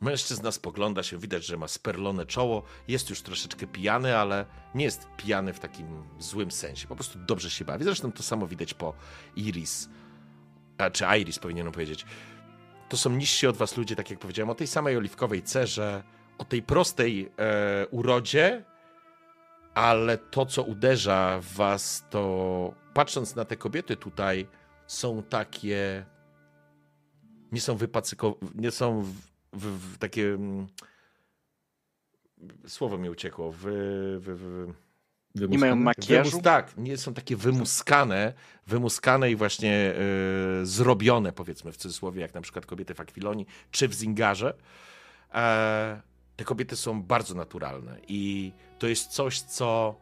Mężczyzna 0.01 0.53
spogląda 0.53 1.03
się, 1.03 1.19
widać, 1.19 1.47
że 1.47 1.57
ma 1.57 1.69
sperlone 1.69 2.27
czoło, 2.27 2.63
jest 2.89 3.11
już 3.11 3.23
troszeczkę 3.23 3.67
pijany, 3.67 4.17
ale 4.17 4.47
nie 4.75 4.85
jest 4.85 5.09
pijany 5.17 5.53
w 5.53 5.61
takim 5.61 5.87
złym 6.19 6.51
sensie. 6.51 6.89
Po 6.89 6.95
prostu 6.95 7.19
dobrze 7.19 7.51
się 7.51 7.65
bawi. 7.65 7.85
Zresztą 7.85 8.13
to 8.13 8.23
samo 8.23 8.47
widać 8.47 8.75
po 8.75 8.95
Iris, 9.37 9.89
a, 10.79 10.91
czy 10.91 11.05
Iris 11.05 11.39
powinienem 11.39 11.73
powiedzieć 11.73 12.07
to 12.89 12.97
są 12.97 13.11
niżsi 13.11 13.47
od 13.47 13.57
was 13.57 13.77
ludzie, 13.77 13.97
tak 13.97 14.11
jak 14.11 14.19
powiedziałem, 14.19 14.51
o 14.51 14.55
tej 14.55 14.67
samej 14.67 14.97
oliwkowej 14.97 15.43
cerze, 15.43 16.03
o 16.39 16.45
tej 16.45 16.63
prostej 16.63 17.33
e, 17.39 17.87
urodzie, 17.91 18.65
ale 19.75 20.19
to, 20.19 20.47
co 20.47 20.63
uderza 20.63 21.41
w 21.43 21.55
was, 21.55 22.05
to 22.11 22.75
patrząc 22.95 23.37
na 23.37 23.45
te 23.45 23.57
kobiety 23.57 23.97
tutaj, 23.97 24.47
są 24.87 25.23
takie. 25.23 26.07
Nie 27.53 27.61
są 27.61 27.77
wypacykowane, 27.77 28.51
nie 28.55 28.71
są 28.71 29.03
w, 29.03 29.13
w, 29.53 29.95
w 29.95 29.99
takie. 29.99 30.27
mm, 30.35 30.67
Słowo 32.67 32.99
mi 32.99 33.11
uciekło. 33.11 33.53
W, 33.53 33.59
w, 34.21 34.25
w, 34.27 34.73
Nie 35.35 35.59
mają 35.59 35.77
makijażu? 35.77 36.31
Wymus, 36.31 36.45
tak, 36.45 36.77
nie 36.77 36.97
są 36.97 37.15
takie 37.15 37.37
wymuskane, 37.37 38.33
wymuskane 38.67 39.31
i 39.31 39.37
właśnie 39.37 39.95
e, 40.63 40.67
zrobione, 40.67 41.33
powiedzmy 41.33 41.73
w 41.73 41.77
cudzysłowie, 41.77 42.21
jak 42.21 42.35
na 42.35 42.41
przykład 42.41 42.67
kobiety 42.67 42.95
w 42.95 43.01
Akwilonii 43.01 43.47
czy 43.71 43.89
w 43.89 43.95
Zingarze. 43.95 44.55
E, 45.35 46.01
te 46.37 46.45
kobiety 46.45 46.77
są 46.77 47.03
bardzo 47.03 47.35
naturalne 47.35 47.99
i 48.09 48.53
to 48.79 48.87
jest 48.87 49.11
coś, 49.11 49.41
co, 49.41 50.01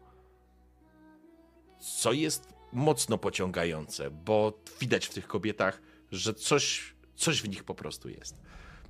co 1.78 2.12
jest 2.12 2.49
mocno 2.72 3.18
pociągające, 3.18 4.11
bo 4.11 4.59
widać 4.80 5.07
w 5.07 5.14
tych 5.14 5.26
kobietach, 5.26 5.83
że 6.11 6.35
coś, 6.35 6.95
coś 7.16 7.43
w 7.43 7.49
nich 7.49 7.64
po 7.64 7.74
prostu 7.74 8.09
jest. 8.09 8.37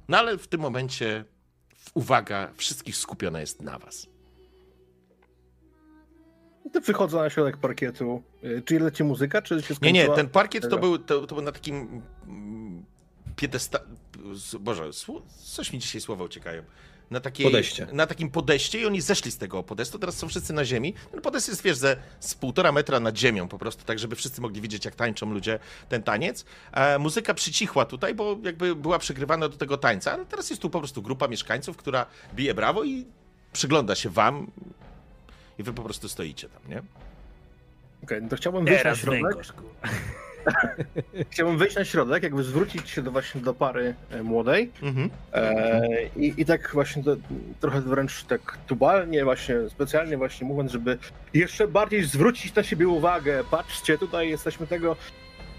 No 0.08 0.18
ale 0.18 0.38
w 0.38 0.48
tym 0.48 0.60
momencie 0.60 1.24
uwaga 1.94 2.52
wszystkich 2.56 2.96
skupiona 2.96 3.40
jest 3.40 3.62
na 3.62 3.78
was. 3.78 4.11
To 6.72 6.80
wychodzę 6.80 7.16
na 7.16 7.30
środek 7.30 7.56
parkietu. 7.56 8.22
Y, 8.44 8.62
Czy 8.64 8.80
leci 8.80 9.04
muzyka, 9.04 9.42
czy 9.42 9.48
się 9.54 9.56
Nie, 9.56 9.62
skończyła? 9.76 9.92
nie, 9.92 10.08
ten 10.08 10.28
parkiet 10.28 10.68
to 10.70 10.78
był, 10.78 10.98
to, 10.98 11.26
to 11.26 11.34
był 11.34 11.44
na 11.44 11.52
takim 11.52 12.02
mm, 12.26 12.84
piedesta... 13.36 13.78
Boże, 14.60 14.90
coś 15.44 15.72
mi 15.72 15.78
dzisiaj 15.78 16.00
słowa 16.00 16.24
uciekają. 16.24 16.62
Na, 17.10 17.20
takiej, 17.20 17.46
Podejście. 17.46 17.86
na 17.92 18.06
takim 18.06 18.30
podejście 18.30 18.80
i 18.80 18.86
oni 18.86 19.00
zeszli 19.00 19.30
z 19.30 19.38
tego 19.38 19.62
podestu, 19.62 19.98
teraz 19.98 20.16
są 20.16 20.28
wszyscy 20.28 20.52
na 20.52 20.64
ziemi. 20.64 20.94
Ten 21.10 21.20
podest 21.20 21.48
jest, 21.48 21.62
wiesz, 21.62 21.76
ze, 21.76 21.96
z 22.20 22.34
półtora 22.34 22.72
metra 22.72 23.00
nad 23.00 23.16
ziemią 23.18 23.48
po 23.48 23.58
prostu, 23.58 23.84
tak 23.84 23.98
żeby 23.98 24.16
wszyscy 24.16 24.40
mogli 24.40 24.60
widzieć, 24.60 24.84
jak 24.84 24.94
tańczą 24.94 25.32
ludzie 25.32 25.58
ten 25.88 26.02
taniec. 26.02 26.44
E, 26.72 26.98
muzyka 26.98 27.34
przycichła 27.34 27.84
tutaj, 27.84 28.14
bo 28.14 28.38
jakby 28.42 28.76
była 28.76 28.98
przygrywana 28.98 29.48
do 29.48 29.56
tego 29.56 29.76
tańca, 29.76 30.12
ale 30.12 30.26
teraz 30.26 30.50
jest 30.50 30.62
tu 30.62 30.70
po 30.70 30.78
prostu 30.78 31.02
grupa 31.02 31.28
mieszkańców, 31.28 31.76
która 31.76 32.06
bije 32.34 32.54
brawo 32.54 32.84
i 32.84 33.06
przygląda 33.52 33.94
się 33.94 34.10
wam 34.10 34.50
i 35.58 35.62
wy 35.62 35.72
po 35.72 35.82
prostu 35.82 36.08
stoicie 36.08 36.48
tam, 36.48 36.70
nie? 36.70 36.82
Okej, 38.04 38.22
no 38.22 38.28
to 38.28 38.36
chciałbym 38.36 38.64
wyjść 38.64 38.78
na 38.78 38.82
Teraz 38.82 38.98
środek. 38.98 39.22
węgorz. 39.22 39.52
Chciałbym 41.30 41.58
wejść 41.58 41.76
na 41.76 41.84
środek, 41.84 42.22
jakby 42.22 42.42
zwrócić 42.42 42.90
się 42.90 43.02
do 43.02 43.10
właśnie 43.10 43.40
do 43.40 43.54
pary 43.54 43.94
e, 44.10 44.22
młodej. 44.22 44.70
Mhm. 44.82 45.10
E, 45.32 45.82
i, 46.16 46.34
I 46.36 46.44
tak 46.44 46.70
właśnie 46.72 47.02
do, 47.02 47.16
trochę 47.60 47.80
wręcz 47.80 48.24
tak 48.24 48.58
tubalnie, 48.66 49.24
właśnie 49.24 49.56
specjalnie 49.68 50.16
właśnie 50.16 50.46
mówiąc, 50.46 50.72
żeby 50.72 50.98
jeszcze 51.34 51.68
bardziej 51.68 52.04
zwrócić 52.04 52.54
na 52.54 52.62
siebie 52.62 52.88
uwagę. 52.88 53.44
Patrzcie, 53.50 53.98
tutaj 53.98 54.28
jesteśmy 54.28 54.66
tego. 54.66 54.96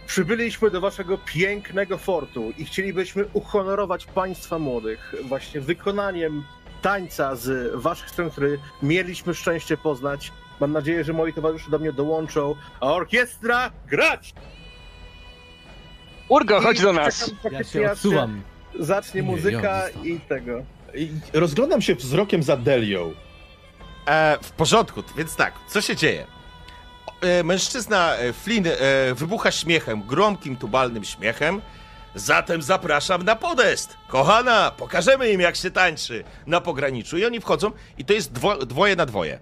Przybyliśmy 0.07 0.71
do 0.71 0.81
waszego 0.81 1.17
pięknego 1.17 1.97
fortu 1.97 2.51
i 2.57 2.65
chcielibyśmy 2.65 3.25
uhonorować 3.33 4.05
państwa 4.05 4.59
młodych 4.59 5.15
właśnie 5.23 5.61
wykonaniem 5.61 6.43
tańca 6.83 7.35
z 7.35 7.75
waszych 7.75 8.09
stron, 8.09 8.29
który 8.29 8.59
mieliśmy 8.81 9.33
szczęście 9.33 9.77
poznać. 9.77 10.31
Mam 10.59 10.71
nadzieję, 10.71 11.03
że 11.03 11.13
moi 11.13 11.33
towarzysze 11.33 11.71
do 11.71 11.79
mnie 11.79 11.93
dołączą, 11.93 12.55
a 12.79 12.93
orkiestra 12.93 13.71
grać! 13.87 14.33
Urgo, 16.29 16.61
chodź 16.61 16.81
do 16.81 16.93
nas! 16.93 17.31
Ja 17.51 17.63
się 17.63 17.91
odsuwam. 17.91 18.41
Zacznie 18.79 19.21
Nie, 19.21 19.27
muzyka 19.27 19.89
ja 19.89 19.89
i 20.03 20.19
tego. 20.19 20.63
I 20.93 21.09
Rozglądam 21.33 21.81
się 21.81 21.95
wzrokiem 21.95 22.43
za 22.43 22.57
Delią. 22.57 23.13
E, 24.07 24.37
w 24.41 24.51
porządku, 24.51 25.03
więc 25.17 25.35
tak, 25.35 25.53
co 25.67 25.81
się 25.81 25.95
dzieje? 25.95 26.27
E, 27.21 27.43
mężczyzna 27.43 28.15
e, 28.15 28.33
Flynn 28.33 28.67
e, 28.67 29.13
wybucha 29.13 29.51
śmiechem, 29.51 30.01
gromkim, 30.01 30.55
tubalnym 30.55 31.03
śmiechem. 31.03 31.61
Zatem 32.15 32.61
zapraszam 32.61 33.23
na 33.23 33.35
podest. 33.35 33.97
Kochana, 34.07 34.71
pokażemy 34.71 35.31
im 35.31 35.41
jak 35.41 35.55
się 35.55 35.71
tańczy 35.71 36.23
na 36.47 36.61
pograniczu. 36.61 37.17
I 37.17 37.25
oni 37.25 37.41
wchodzą 37.41 37.71
i 37.97 38.05
to 38.05 38.13
jest 38.13 38.31
dwo, 38.31 38.57
dwoje 38.57 38.95
na 38.95 39.05
dwoje. 39.05 39.39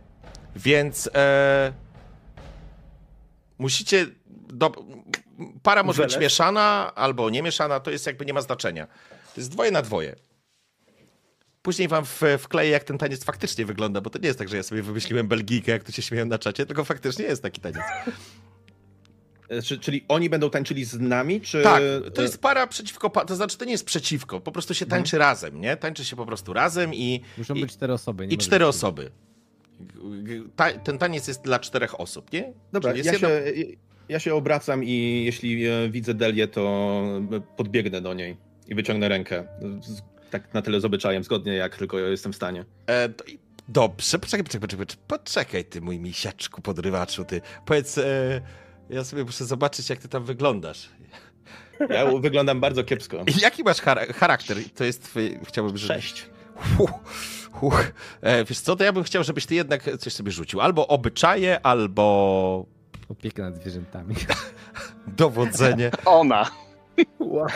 Więc 0.56 1.10
e, 1.16 1.74
musicie... 3.58 4.06
Do, 4.54 4.72
para 5.64 5.84
może 5.84 6.04
być 6.04 6.18
mieszana 6.18 6.92
albo 6.96 7.30
nie 7.30 7.44
mieszana, 7.44 7.80
to 7.80 7.92
jest 7.92 8.06
jakby 8.06 8.26
nie 8.26 8.34
ma 8.34 8.42
znaczenia. 8.42 8.88
To 9.36 9.42
jest 9.42 9.52
dwoje 9.52 9.72
na 9.72 9.82
dwoje. 9.82 10.16
Później 11.62 11.88
wam 11.88 12.06
wkleję, 12.40 12.72
jak 12.72 12.84
ten 12.84 12.98
taniec 12.98 13.24
faktycznie 13.24 13.66
wygląda, 13.66 14.02
bo 14.02 14.10
to 14.10 14.20
nie 14.20 14.28
jest 14.28 14.40
tak, 14.40 14.50
że 14.50 14.58
ja 14.58 14.64
sobie 14.64 14.82
wymyśliłem 14.82 15.28
Belgijkę, 15.28 15.72
jak 15.72 15.84
tu 15.84 15.92
się 15.92 16.02
śmieją 16.02 16.26
na 16.26 16.40
czacie, 16.40 16.66
tylko 16.66 16.84
faktycznie 16.84 17.26
jest 17.26 17.44
taki 17.44 17.62
taniec. 17.62 17.84
E, 19.52 19.62
Czy, 19.62 19.80
czyli 19.80 20.06
oni 20.08 20.30
będą 20.30 20.50
tańczyli 20.50 20.86
z 20.86 21.00
nami, 21.00 21.42
czy... 21.42 21.62
Tak, 21.64 21.82
to 22.14 22.22
jest 22.22 22.38
para 22.42 22.68
przeciwko, 22.68 23.10
to 23.10 23.36
znaczy 23.36 23.58
to 23.58 23.66
nie 23.66 23.72
jest 23.72 23.86
przeciwko, 23.86 24.40
po 24.42 24.52
prostu 24.52 24.74
się 24.74 24.86
tańczy 24.86 25.16
Mhm. 25.18 25.30
razem, 25.30 25.62
nie? 25.62 25.78
Tańczy 25.78 26.06
się 26.06 26.16
po 26.16 26.26
prostu 26.26 26.54
razem 26.54 26.94
i, 26.94 27.22
Muszą 27.38 27.56
I- 27.56 27.62
być 27.62 27.72
cztery 27.72 27.94
osoby. 27.94 28.28
nie 28.28 28.34
i 28.34 28.38
cztery 28.38 28.66
być- 28.66 28.70
osoby. 28.76 29.12
Ta, 30.56 30.72
ten 30.72 30.98
taniec 30.98 31.28
jest 31.28 31.42
dla 31.44 31.60
czterech 31.60 32.00
osób, 32.00 32.34
nie? 32.34 32.54
Dobra, 32.72 32.94
ja 32.96 33.18
się, 33.20 33.30
ja 34.10 34.20
się 34.20 34.36
obracam 34.36 34.84
i 34.84 35.24
jeśli 35.26 35.66
e, 35.68 35.90
widzę 35.90 36.14
Delię, 36.14 36.48
to 36.48 36.62
e, 37.32 37.42
podbiegnę 37.58 38.02
do 38.02 38.14
niej 38.14 38.38
i 38.68 38.76
wyciągnę 38.76 39.10
rękę. 39.10 39.44
Tak 40.30 40.54
na 40.54 40.62
tyle 40.62 40.82
z 40.82 40.86
obyczajem, 40.86 41.24
zgodnie 41.24 41.54
jak 41.54 41.78
tylko 41.78 42.00
jestem 42.00 42.34
w 42.34 42.36
stanie. 42.36 42.66
E, 42.88 43.10
to 43.10 43.24
dobrze, 43.68 44.20
poczekaj, 44.20 44.44
poczekaj, 44.44 44.62
poczekaj, 44.68 44.86
poczekaj, 44.86 45.20
poczekaj, 45.20 45.66
ty 45.66 45.82
mój 45.82 46.00
misiaczku 46.00 46.62
podrywaczu, 46.62 47.26
ty. 47.26 47.42
Powiedz, 47.66 47.98
e, 47.98 48.42
ja 48.92 49.04
sobie 49.04 49.24
muszę 49.24 49.46
zobaczyć, 49.46 49.90
jak 49.90 50.00
ty 50.00 50.08
tam 50.08 50.24
wyglądasz. 50.24 50.90
Ja 51.90 52.06
wyglądam 52.06 52.60
bardzo 52.60 52.84
kiepsko. 52.84 53.24
I 53.28 53.40
Jaki 53.42 53.64
masz 53.64 53.82
chara- 53.82 54.14
charakter? 54.14 54.58
To 54.76 54.84
jest 54.84 55.04
twój, 55.04 55.40
chciałbym, 55.48 55.78
żeby... 55.78 55.94
Sześć. 55.94 56.26
Huh, 56.78 56.92
huh. 57.52 57.74
E, 58.22 58.46
wiesz 58.46 58.60
co, 58.60 58.76
to 58.76 58.84
ja 58.84 58.94
bym 58.94 59.04
chciał, 59.04 59.24
żebyś 59.24 59.46
ty 59.46 59.56
jednak 59.56 59.98
coś 60.00 60.14
sobie 60.14 60.32
rzucił. 60.32 60.62
Albo 60.62 60.88
obyczaje, 60.88 61.66
albo 61.66 62.66
Opiekę 63.12 63.42
nad 63.42 63.56
zwierzętami. 63.56 64.16
dowodzenie. 65.08 65.92
Ona. 66.06 66.52
Wow. 67.20 67.48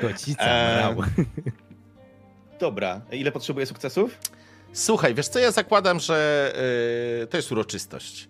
Kocica, 0.00 0.44
brał. 0.44 1.02
Dobra, 2.60 3.00
ile 3.12 3.32
potrzebuję 3.32 3.66
sukcesów? 3.66 4.18
Słuchaj, 4.72 5.14
wiesz 5.14 5.28
co, 5.28 5.38
ja 5.38 5.50
zakładam, 5.50 6.00
że 6.00 6.52
e, 7.22 7.26
to 7.26 7.36
jest 7.36 7.52
uroczystość, 7.52 8.28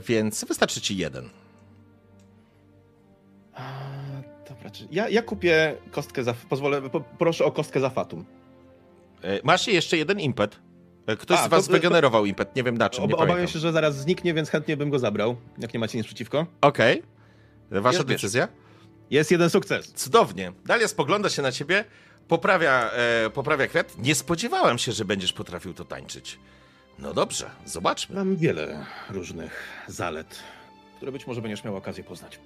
więc 0.00 0.44
wystarczy 0.44 0.80
ci 0.80 0.96
jeden. 0.96 1.30
Dobra, 4.48 4.70
czy... 4.70 4.88
ja, 4.90 5.08
ja 5.08 5.22
kupię 5.22 5.76
kostkę 5.90 6.24
za... 6.24 6.34
Pozwolę, 6.48 6.82
po, 6.90 7.00
proszę 7.00 7.44
o 7.44 7.52
kostkę 7.52 7.80
za 7.80 7.90
Fatum. 7.90 8.24
E, 9.22 9.40
masz 9.44 9.68
jeszcze 9.68 9.96
jeden 9.96 10.20
impet. 10.20 10.58
E, 11.06 11.16
Ktoś 11.16 11.38
A, 11.38 11.46
z 11.46 11.48
was 11.48 11.66
to- 11.66 11.72
wygenerował 11.72 12.26
impet, 12.26 12.56
nie 12.56 12.62
wiem 12.62 12.78
na 12.78 12.90
czym, 12.90 13.04
Ob, 13.04 13.10
obawiam 13.14 13.28
pamiętam. 13.28 13.52
się, 13.52 13.58
że 13.58 13.72
zaraz 13.72 13.96
zniknie, 13.96 14.34
więc 14.34 14.50
chętnie 14.50 14.76
bym 14.76 14.90
go 14.90 14.98
zabrał, 14.98 15.36
jak 15.58 15.74
nie 15.74 15.80
macie 15.80 15.98
nic 15.98 16.06
przeciwko. 16.06 16.46
Okej, 16.60 17.02
wasza 17.70 17.98
Jest, 17.98 18.08
decyzja. 18.08 18.48
Jest 19.10 19.30
jeden 19.30 19.50
sukces. 19.50 19.92
Cudownie. 19.92 20.52
Dalia 20.64 20.88
spogląda 20.88 21.28
się 21.30 21.42
na 21.42 21.52
ciebie, 21.52 21.84
poprawia, 22.28 22.90
e, 22.90 23.30
poprawia 23.30 23.66
kwiat. 23.66 23.98
Nie 23.98 24.14
spodziewałem 24.14 24.78
się, 24.78 24.92
że 24.92 25.04
będziesz 25.04 25.32
potrafił 25.32 25.74
to 25.74 25.84
tańczyć. 25.84 26.38
No 26.98 27.14
dobrze, 27.14 27.50
zobaczmy. 27.66 28.14
Mam 28.16 28.36
wiele 28.36 28.86
różnych 29.10 29.68
zalet, 29.88 30.38
które 30.96 31.12
być 31.12 31.26
może 31.26 31.42
będziesz 31.42 31.64
miał 31.64 31.76
okazję 31.76 32.04
poznać. 32.04 32.38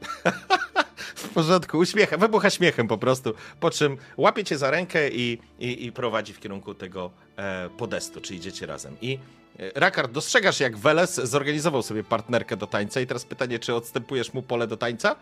W 1.15 1.29
porządku, 1.29 1.79
uśmiechem, 1.79 2.21
wybucha 2.21 2.51
śmiechem 2.51 2.89
po 2.89 2.99
prostu, 2.99 3.35
po 3.61 3.71
czym 3.71 3.97
łapie 4.17 4.45
cię 4.45 4.59
za 4.59 4.71
rękę 4.71 5.11
i, 5.11 5.39
i, 5.59 5.87
i 5.87 5.93
prowadzi 5.93 6.33
w 6.33 6.41
kierunku 6.41 6.75
tego 6.75 7.11
e, 7.37 7.71
podestu, 7.79 8.21
czy 8.21 8.35
idziecie 8.35 8.67
razem. 8.67 8.97
I 9.01 9.19
e, 9.59 9.81
Rakard, 9.81 10.13
dostrzegasz 10.13 10.61
jak 10.61 10.77
Weles 10.77 11.15
zorganizował 11.15 11.83
sobie 11.83 12.05
partnerkę 12.05 12.57
do 12.57 12.67
tańca 12.67 13.01
i 13.01 13.07
teraz 13.07 13.25
pytanie, 13.25 13.59
czy 13.59 13.75
odstępujesz 13.75 14.35
mu 14.35 14.43
pole 14.43 14.67
do 14.67 14.77
tańca? 14.77 15.17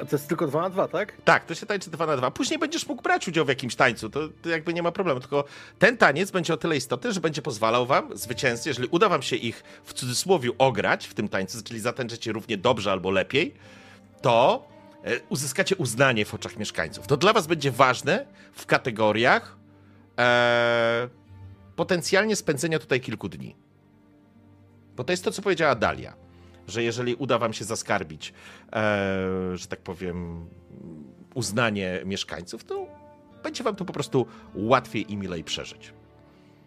A 0.00 0.04
to 0.04 0.16
jest 0.16 0.28
tylko 0.28 0.46
2 0.46 0.62
na 0.62 0.70
2, 0.70 0.88
tak? 0.88 1.12
Tak, 1.24 1.44
to 1.44 1.54
się 1.54 1.66
tańczy 1.66 1.90
2 1.90 2.06
na 2.06 2.16
2. 2.16 2.30
Później 2.30 2.58
będziesz 2.58 2.86
mógł 2.86 3.02
brać 3.02 3.28
udział 3.28 3.44
w 3.44 3.48
jakimś 3.48 3.74
tańcu, 3.74 4.10
to, 4.10 4.28
to 4.42 4.48
jakby 4.48 4.74
nie 4.74 4.82
ma 4.82 4.92
problemu, 4.92 5.20
tylko 5.20 5.44
ten 5.78 5.96
taniec 5.96 6.30
będzie 6.30 6.54
o 6.54 6.56
tyle 6.56 6.76
istotny, 6.76 7.12
że 7.12 7.20
będzie 7.20 7.42
pozwalał 7.42 7.86
wam, 7.86 8.16
zwycięzcy, 8.18 8.68
jeżeli 8.68 8.88
uda 8.88 9.08
wam 9.08 9.22
się 9.22 9.36
ich 9.36 9.64
w 9.84 9.92
cudzysłowie 9.92 10.50
ograć 10.58 11.06
w 11.06 11.14
tym 11.14 11.28
tańcu, 11.28 11.62
czyli 11.62 11.80
zatańczycie 11.80 12.32
równie 12.32 12.56
dobrze 12.56 12.92
albo 12.92 13.10
lepiej, 13.10 13.54
to 14.22 14.68
e, 15.04 15.20
uzyskacie 15.28 15.76
uznanie 15.76 16.24
w 16.24 16.34
oczach 16.34 16.56
mieszkańców. 16.56 17.06
To 17.06 17.16
dla 17.16 17.32
was 17.32 17.46
będzie 17.46 17.70
ważne 17.70 18.26
w 18.52 18.66
kategoriach 18.66 19.56
e, 20.18 21.08
potencjalnie 21.76 22.36
spędzenia 22.36 22.78
tutaj 22.78 23.00
kilku 23.00 23.28
dni. 23.28 23.56
Bo 24.96 25.04
to 25.04 25.12
jest 25.12 25.24
to, 25.24 25.32
co 25.32 25.42
powiedziała 25.42 25.74
Dalia, 25.74 26.14
że 26.68 26.82
jeżeli 26.82 27.14
uda 27.14 27.38
wam 27.38 27.52
się 27.52 27.64
zaskarbić, 27.64 28.32
e, 28.72 29.56
że 29.56 29.66
tak 29.66 29.80
powiem, 29.80 30.46
uznanie 31.34 32.02
mieszkańców, 32.04 32.64
to 32.64 32.86
będzie 33.42 33.64
wam 33.64 33.76
to 33.76 33.84
po 33.84 33.92
prostu 33.92 34.26
łatwiej 34.54 35.12
i 35.12 35.16
milej 35.16 35.44
przeżyć. 35.44 35.92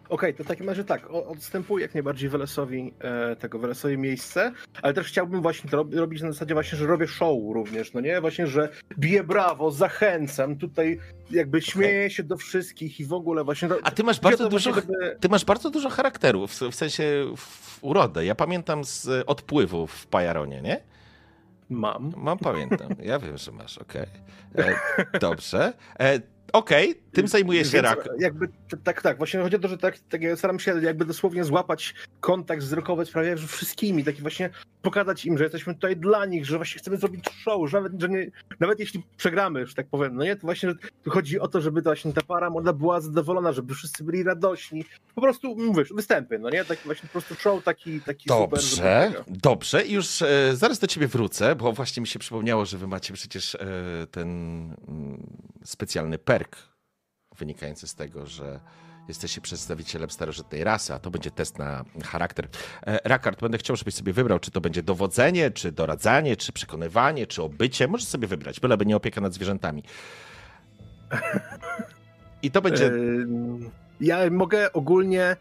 Okej, 0.08 0.34
to 0.34 0.44
w 0.44 0.46
takim 0.46 0.68
razie 0.68 0.84
tak, 0.84 1.10
odstępuję 1.10 1.82
jak 1.82 1.94
najbardziej 1.94 2.28
Welesowi 2.30 2.94
e, 3.00 3.36
tego 3.36 3.58
Welesowi 3.58 3.98
miejsce, 3.98 4.52
ale 4.82 4.94
też 4.94 5.06
chciałbym 5.06 5.42
właśnie 5.42 5.70
to 5.70 5.76
rob- 5.76 5.94
robić 5.94 6.22
na 6.22 6.32
zasadzie 6.32 6.54
właśnie, 6.54 6.78
że 6.78 6.86
robię 6.86 7.06
show 7.06 7.38
również, 7.54 7.92
no 7.92 8.00
nie? 8.00 8.20
Właśnie, 8.20 8.46
że 8.46 8.68
biję 8.98 9.24
brawo, 9.24 9.70
zachęcam, 9.70 10.56
tutaj 10.56 10.98
jakby 11.30 11.62
śmieję 11.62 12.10
się 12.10 12.22
do 12.22 12.36
wszystkich 12.36 13.00
i 13.00 13.04
w 13.04 13.12
ogóle 13.12 13.44
właśnie... 13.44 13.68
A 13.82 13.90
ty 13.90 14.04
masz 14.04 14.20
bardzo 14.20 14.48
dużo, 14.48 14.74
żeby- 14.74 15.16
ty 15.20 15.28
masz 15.28 15.44
bardzo 15.44 15.70
dużo 15.70 15.88
charakteru, 15.90 16.46
w, 16.46 16.60
w 16.60 16.74
sensie 16.74 17.24
w 17.36 17.78
urodę. 17.84 18.24
Ja 18.26 18.34
pamiętam 18.34 18.84
z 18.84 19.24
odpływu 19.26 19.86
w 19.86 20.06
Pajaronie, 20.06 20.62
nie? 20.62 20.80
Mam. 21.70 22.12
Mam, 22.16 22.38
pamiętam. 22.38 22.88
Ja 23.02 23.18
wiem, 23.18 23.38
że 23.38 23.52
masz, 23.52 23.78
okej. 23.78 24.06
E, 24.58 24.74
Dobrze. 25.20 25.72
E, 26.00 26.20
Okej, 26.52 26.94
tym 27.14 27.28
zajmuje 27.28 27.64
się 27.64 27.82
rak. 27.82 28.08
Jakby 28.18 28.48
tak, 28.84 29.02
tak. 29.02 29.18
Właśnie 29.18 29.40
chodzi 29.40 29.56
o 29.56 29.58
to, 29.58 29.68
że 29.68 29.78
tak, 29.78 29.98
tak 29.98 30.22
ja 30.22 30.36
staram 30.36 30.58
się 30.58 30.80
jakby 30.82 31.04
dosłownie 31.04 31.44
złapać 31.44 31.94
kontakt 32.20 32.62
wzrokowy 32.62 33.06
z 33.06 33.10
prawie 33.10 33.36
że 33.36 33.46
wszystkimi. 33.46 34.04
Taki 34.04 34.22
właśnie 34.22 34.50
pokazać 34.82 35.26
im, 35.26 35.38
że 35.38 35.44
jesteśmy 35.44 35.74
tutaj 35.74 35.96
dla 35.96 36.26
nich, 36.26 36.46
że 36.46 36.56
właśnie 36.56 36.78
chcemy 36.78 36.96
zrobić 36.96 37.24
show, 37.30 37.70
że 37.70 37.76
nawet, 37.76 38.00
że 38.00 38.08
nie, 38.08 38.30
nawet 38.60 38.80
jeśli 38.80 39.02
przegramy, 39.16 39.66
że 39.66 39.74
tak 39.74 39.86
powiem, 39.86 40.14
no 40.14 40.24
nie, 40.24 40.36
to 40.36 40.42
właśnie 40.42 40.74
tu 41.02 41.10
chodzi 41.10 41.40
o 41.40 41.48
to, 41.48 41.60
żeby 41.60 41.82
to 41.82 41.90
właśnie 41.90 42.12
ta 42.12 42.22
para 42.22 42.50
moda 42.50 42.72
była 42.72 43.00
zadowolona, 43.00 43.52
żeby 43.52 43.74
wszyscy 43.74 44.04
byli 44.04 44.22
radośni. 44.22 44.84
Po 45.14 45.20
prostu, 45.20 45.56
mówisz, 45.56 45.92
występy, 45.92 46.38
no 46.38 46.50
nie, 46.50 46.64
taki 46.64 46.84
właśnie 46.84 47.08
po 47.08 47.12
prostu 47.12 47.34
show 47.34 47.64
taki, 47.64 48.00
taki 48.00 48.28
super. 48.28 48.48
Dobrze, 48.50 49.12
żeby- 49.26 49.38
dobrze. 49.40 49.84
I 49.84 49.92
już 49.92 50.22
e, 50.22 50.56
zaraz 50.56 50.78
do 50.78 50.86
ciebie 50.86 51.06
wrócę, 51.06 51.56
bo 51.56 51.72
właśnie 51.72 52.00
mi 52.00 52.06
się 52.06 52.18
przypomniało, 52.18 52.66
że 52.66 52.78
wy 52.78 52.86
macie 52.86 53.14
przecież 53.14 53.54
e, 53.54 53.58
ten 54.10 54.28
mm, 54.88 55.26
specjalny 55.64 56.18
perk 56.18 56.73
wynikający 57.38 57.88
z 57.88 57.94
tego, 57.94 58.26
że 58.26 58.60
jesteście 59.08 59.40
przedstawicielem 59.40 60.10
starożytnej 60.10 60.64
rasy, 60.64 60.94
a 60.94 60.98
to 60.98 61.10
będzie 61.10 61.30
test 61.30 61.58
na 61.58 61.84
charakter. 62.04 62.48
E, 62.86 62.98
Rakard, 63.04 63.40
będę 63.40 63.58
chciał, 63.58 63.76
żebyś 63.76 63.94
sobie 63.94 64.12
wybrał, 64.12 64.38
czy 64.38 64.50
to 64.50 64.60
będzie 64.60 64.82
dowodzenie, 64.82 65.50
czy 65.50 65.72
doradzanie, 65.72 66.36
czy 66.36 66.52
przekonywanie, 66.52 67.26
czy 67.26 67.42
obycie. 67.42 67.88
Możesz 67.88 68.08
sobie 68.08 68.28
wybrać, 68.28 68.60
byleby 68.60 68.86
nie 68.86 68.96
opieka 68.96 69.20
nad 69.20 69.34
zwierzętami. 69.34 69.82
I 72.42 72.50
to 72.50 72.62
będzie... 72.62 72.86
Ym, 72.86 73.70
Ja 74.00 74.30
mogę 74.30 74.72
ogólnie 74.72 75.22
e, 75.22 75.36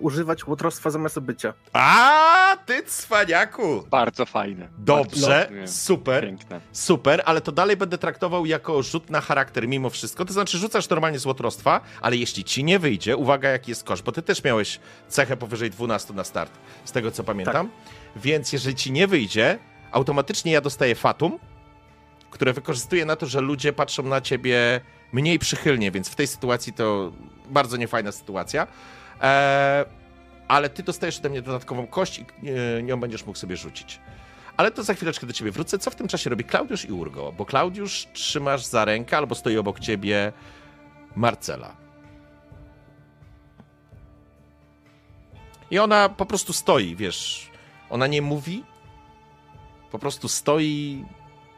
używać 0.00 0.46
łotrostwa 0.46 0.90
zamiast 0.90 1.20
bycia. 1.20 1.54
A, 1.72 2.56
ty 2.66 2.82
cwaniaku! 2.82 3.84
Bardzo 3.90 4.26
fajne. 4.26 4.68
Dobrze, 4.78 5.48
Bardzo 5.50 5.72
super. 5.72 6.24
Piękne. 6.24 6.60
Super, 6.72 7.22
ale 7.24 7.40
to 7.40 7.52
dalej 7.52 7.76
będę 7.76 7.98
traktował 7.98 8.46
jako 8.46 8.82
rzut 8.82 9.10
na 9.10 9.20
charakter 9.20 9.68
mimo 9.68 9.90
wszystko. 9.90 10.24
To 10.24 10.32
znaczy 10.32 10.58
rzucasz 10.58 10.88
normalnie 10.88 11.18
z 11.18 11.26
łotrostwa, 11.26 11.80
ale 12.00 12.16
jeśli 12.16 12.44
ci 12.44 12.64
nie 12.64 12.78
wyjdzie, 12.78 13.16
uwaga 13.16 13.48
jaki 13.50 13.70
jest 13.70 13.84
koszt, 13.84 14.02
bo 14.02 14.12
ty 14.12 14.22
też 14.22 14.44
miałeś 14.44 14.80
cechę 15.08 15.36
powyżej 15.36 15.70
12 15.70 16.14
na 16.14 16.24
start, 16.24 16.52
z 16.84 16.92
tego 16.92 17.10
co 17.10 17.24
pamiętam. 17.24 17.70
Więc 18.16 18.52
jeżeli 18.52 18.76
ci 18.76 18.92
nie 18.92 19.06
wyjdzie, 19.06 19.58
automatycznie 19.92 20.52
ja 20.52 20.60
dostaję 20.60 20.94
fatum, 20.94 21.38
które 22.30 22.52
wykorzystuję 22.52 23.04
na 23.04 23.16
to, 23.16 23.26
że 23.26 23.40
ludzie 23.40 23.72
patrzą 23.72 24.02
na 24.02 24.20
ciebie 24.20 24.80
mniej 25.12 25.38
przychylnie, 25.38 25.90
więc 25.90 26.08
w 26.08 26.14
tej 26.14 26.26
sytuacji 26.26 26.72
to 26.72 27.12
bardzo 27.48 27.76
niefajna 27.76 28.12
sytuacja. 28.12 28.66
Eee, 29.20 29.84
ale 30.48 30.70
ty 30.70 30.82
dostajesz 30.82 31.18
ode 31.18 31.30
mnie 31.30 31.42
dodatkową 31.42 31.86
kość 31.86 32.18
i 32.18 32.24
e, 32.78 32.82
nią 32.82 33.00
będziesz 33.00 33.26
mógł 33.26 33.38
sobie 33.38 33.56
rzucić. 33.56 34.00
Ale 34.56 34.70
to 34.70 34.82
za 34.82 34.94
chwileczkę 34.94 35.26
do 35.26 35.32
ciebie 35.32 35.50
wrócę. 35.50 35.78
Co 35.78 35.90
w 35.90 35.94
tym 35.94 36.08
czasie 36.08 36.30
robi 36.30 36.44
Klaudiusz 36.44 36.84
i 36.84 36.92
Urgo? 36.92 37.32
Bo 37.32 37.44
Klaudiusz 37.44 38.06
trzymasz 38.12 38.64
za 38.64 38.84
rękę 38.84 39.16
albo 39.16 39.34
stoi 39.34 39.56
obok 39.56 39.80
ciebie 39.80 40.32
Marcela. 41.16 41.76
I 45.70 45.78
ona 45.78 46.08
po 46.08 46.26
prostu 46.26 46.52
stoi, 46.52 46.96
wiesz. 46.96 47.50
Ona 47.90 48.06
nie 48.06 48.22
mówi, 48.22 48.64
po 49.90 49.98
prostu 49.98 50.28
stoi 50.28 51.04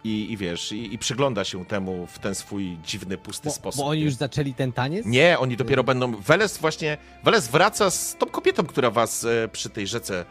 i, 0.07 0.33
i 0.33 0.37
wiesz, 0.37 0.73
i, 0.73 0.95
i 0.95 0.99
przygląda 0.99 1.45
się 1.45 1.65
temu 1.65 2.07
w 2.07 2.19
ten 2.19 2.35
swój 2.35 2.77
dziwny, 2.85 3.19
pusty 3.19 3.49
Bo, 3.49 3.55
sposób. 3.55 3.81
bo 3.85 3.87
oni 3.89 4.01
już 4.01 4.15
zaczęli 4.15 4.55
ten 4.55 4.73
taniec? 4.73 5.07
Nie, 5.07 5.39
oni 5.39 5.57
dopiero 5.57 5.85
będą. 5.85 6.16
Weles 6.16 6.59
właśnie. 6.59 6.97
Weles 7.24 7.49
wraca 7.49 7.91
z 7.91 8.16
tą 8.16 8.27
kobietą, 8.27 8.62
która 8.66 8.91
was 8.91 9.24
e, 9.24 9.49
przy 9.49 9.70
tej 9.70 9.87
rzece 9.87 10.24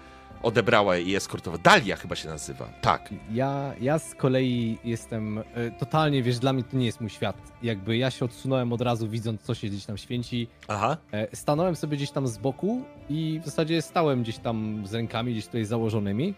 odebrała 0.44 0.98
i 0.98 1.16
eskortowała. 1.16 1.64
Dalia 1.64 1.96
chyba 1.96 2.16
się 2.16 2.28
nazywa. 2.30 2.70
Tak. 2.82 3.10
Ja, 3.32 3.74
ja 3.82 4.00
z 4.00 4.16
kolei 4.16 4.78
jestem 4.84 5.38
e, 5.38 5.44
totalnie, 5.80 6.24
wiesz, 6.24 6.40
dla 6.40 6.54
mnie 6.54 6.64
to 6.64 6.78
nie 6.78 6.86
jest 6.86 7.02
mój 7.02 7.10
świat. 7.10 7.38
Jakby 7.64 7.98
ja 7.98 8.12
się 8.12 8.26
odsunąłem 8.26 8.74
od 8.74 8.82
razu, 8.82 9.10
widząc, 9.10 9.42
co 9.42 9.56
się 9.56 9.68
gdzieś 9.68 9.86
tam 9.86 9.98
święci. 9.98 10.48
Aha. 10.68 10.98
E, 11.12 11.36
Stanąłem 11.36 11.76
sobie 11.76 11.98
gdzieś 11.98 12.12
tam 12.12 12.28
z 12.28 12.38
boku 12.38 12.84
i 13.10 13.40
w 13.42 13.46
zasadzie 13.46 13.82
stałem 13.82 14.24
gdzieś 14.24 14.38
tam 14.38 14.84
z 14.88 14.94
rękami 14.94 15.32
gdzieś 15.32 15.46
tutaj 15.46 15.66
założonymi. 15.66 16.34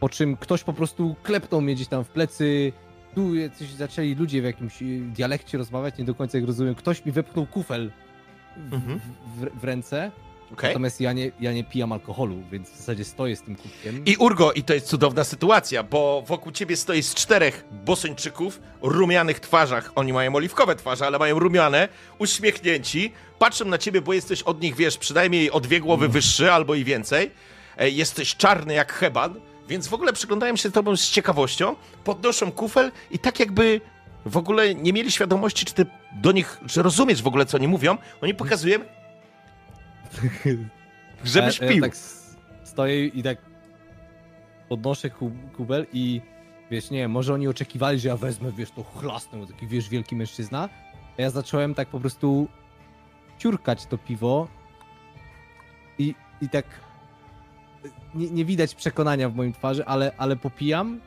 Po 0.00 0.08
czym 0.08 0.36
ktoś 0.36 0.64
po 0.64 0.72
prostu 0.72 1.16
klepnął 1.22 1.60
mnie 1.60 1.74
gdzieś 1.74 1.88
tam 1.88 2.04
w 2.04 2.08
plecy. 2.08 2.72
Tu 3.14 3.34
jacyś 3.34 3.70
zaczęli 3.70 4.14
ludzie 4.14 4.42
w 4.42 4.44
jakimś 4.44 4.82
e, 4.82 4.84
dialekcie 5.00 5.58
rozmawiać, 5.58 5.98
nie 5.98 6.04
do 6.04 6.14
końca 6.14 6.38
ich 6.38 6.44
rozumiem. 6.46 6.74
Ktoś 6.74 7.04
mi 7.04 7.12
wepchnął 7.12 7.46
kufel 7.46 7.90
w, 8.56 8.74
Mhm. 8.74 9.00
w, 9.36 9.60
w 9.60 9.64
ręce. 9.64 10.10
Okej. 10.52 10.70
Natomiast 10.70 11.00
ja 11.00 11.12
nie, 11.12 11.30
ja 11.40 11.52
nie 11.52 11.64
pijam 11.64 11.92
alkoholu, 11.92 12.42
więc 12.52 12.70
w 12.70 12.76
zasadzie 12.76 13.04
stoję 13.04 13.36
z 13.36 13.42
tym 13.42 13.56
kubkiem. 13.56 14.04
I 14.04 14.16
Urgo, 14.16 14.52
i 14.52 14.62
to 14.62 14.74
jest 14.74 14.86
cudowna 14.86 15.24
sytuacja, 15.24 15.82
bo 15.82 16.22
wokół 16.26 16.52
ciebie 16.52 16.76
stoi 16.76 17.02
z 17.02 17.14
czterech 17.14 17.64
bosończyków, 17.84 18.60
rumianych 18.82 19.40
twarzach. 19.40 19.92
Oni 19.94 20.12
mają 20.12 20.34
oliwkowe 20.34 20.76
twarze, 20.76 21.06
ale 21.06 21.18
mają 21.18 21.38
rumiane, 21.38 21.88
uśmiechnięci. 22.18 23.12
Patrzą 23.38 23.64
na 23.64 23.78
ciebie, 23.78 24.00
bo 24.02 24.12
jesteś 24.12 24.42
od 24.42 24.62
nich, 24.62 24.76
wiesz, 24.76 24.98
przynajmniej 24.98 25.50
o 25.50 25.60
dwie 25.60 25.80
głowy 25.80 26.08
wyższy 26.08 26.52
albo 26.52 26.74
i 26.74 26.84
więcej. 26.84 27.30
E, 27.78 27.90
Jesteś 27.90 28.36
czarny 28.36 28.74
jak 28.74 28.92
heban, 28.92 29.34
więc 29.68 29.88
w 29.88 29.94
ogóle 29.94 30.12
przyglądają 30.12 30.56
się 30.56 30.70
tobą 30.70 30.96
z 30.96 31.10
ciekawością, 31.10 31.76
podnoszą 32.04 32.52
kufel 32.52 32.92
i 33.10 33.18
tak 33.18 33.40
jakby 33.40 33.80
w 34.26 34.36
ogóle 34.36 34.74
nie 34.74 34.92
mieli 34.92 35.12
świadomości, 35.12 35.64
czy 35.66 35.74
ty 35.74 35.86
do 36.12 36.32
nich, 36.32 36.58
czy 36.68 36.82
rozumiesz 36.82 37.22
w 37.22 37.26
ogóle, 37.26 37.46
co 37.46 37.56
oni 37.56 37.68
mówią. 37.68 37.96
Oni 38.20 38.34
pokazują, 38.34 38.78
żebyś 41.24 41.62
A 41.62 41.64
ja 41.64 41.70
pił. 41.72 41.82
tak 41.82 41.92
s- 41.92 42.36
stoję 42.64 43.06
i 43.06 43.22
tak 43.22 43.38
podnoszę 44.68 45.10
ku- 45.10 45.32
kubel 45.56 45.86
i 45.92 46.20
wiesz, 46.70 46.90
nie 46.90 47.08
może 47.08 47.34
oni 47.34 47.48
oczekiwali, 47.48 47.98
że 47.98 48.08
ja 48.08 48.16
wezmę, 48.16 48.52
wiesz, 48.52 48.70
to 48.70 48.82
chlasnę, 48.84 49.46
taki, 49.46 49.66
wiesz, 49.66 49.88
wielki 49.88 50.16
mężczyzna. 50.16 50.68
A 51.18 51.22
ja 51.22 51.30
zacząłem 51.30 51.74
tak 51.74 51.88
po 51.88 52.00
prostu 52.00 52.48
ciurkać 53.38 53.86
to 53.86 53.98
piwo 53.98 54.48
i, 55.98 56.14
i 56.40 56.48
tak 56.48 56.64
nie, 58.18 58.30
nie 58.30 58.44
widać 58.44 58.74
przekonania 58.74 59.28
w 59.28 59.34
moim 59.34 59.52
twarzy, 59.52 59.86
ale, 59.86 60.12
ale 60.18 60.36
popijam 60.36 61.00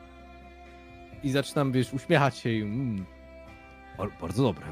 i 1.24 1.30
zaczynam, 1.30 1.72
wiesz, 1.72 1.92
uśmiechać 1.92 2.36
się 2.38 2.50
i 2.50 2.62
mm, 2.62 3.04
bar- 3.98 4.10
bardzo 4.20 4.42
dobre. 4.42 4.66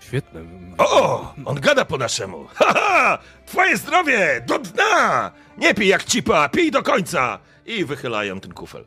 Świetne. 0.00 0.40
O, 0.78 1.34
on 1.44 1.60
gada 1.60 1.84
po 1.84 1.96
naszemu. 1.98 2.44
Haha, 2.54 3.18
twoje 3.46 3.76
zdrowie, 3.76 4.44
do 4.46 4.58
dna! 4.58 5.32
Nie 5.58 5.74
pij 5.74 5.88
jak 5.88 6.04
cipa, 6.04 6.48
pij 6.48 6.70
do 6.70 6.82
końca! 6.82 7.38
I 7.66 7.84
wychylają 7.84 8.40
ten 8.40 8.52
kufel. 8.52 8.84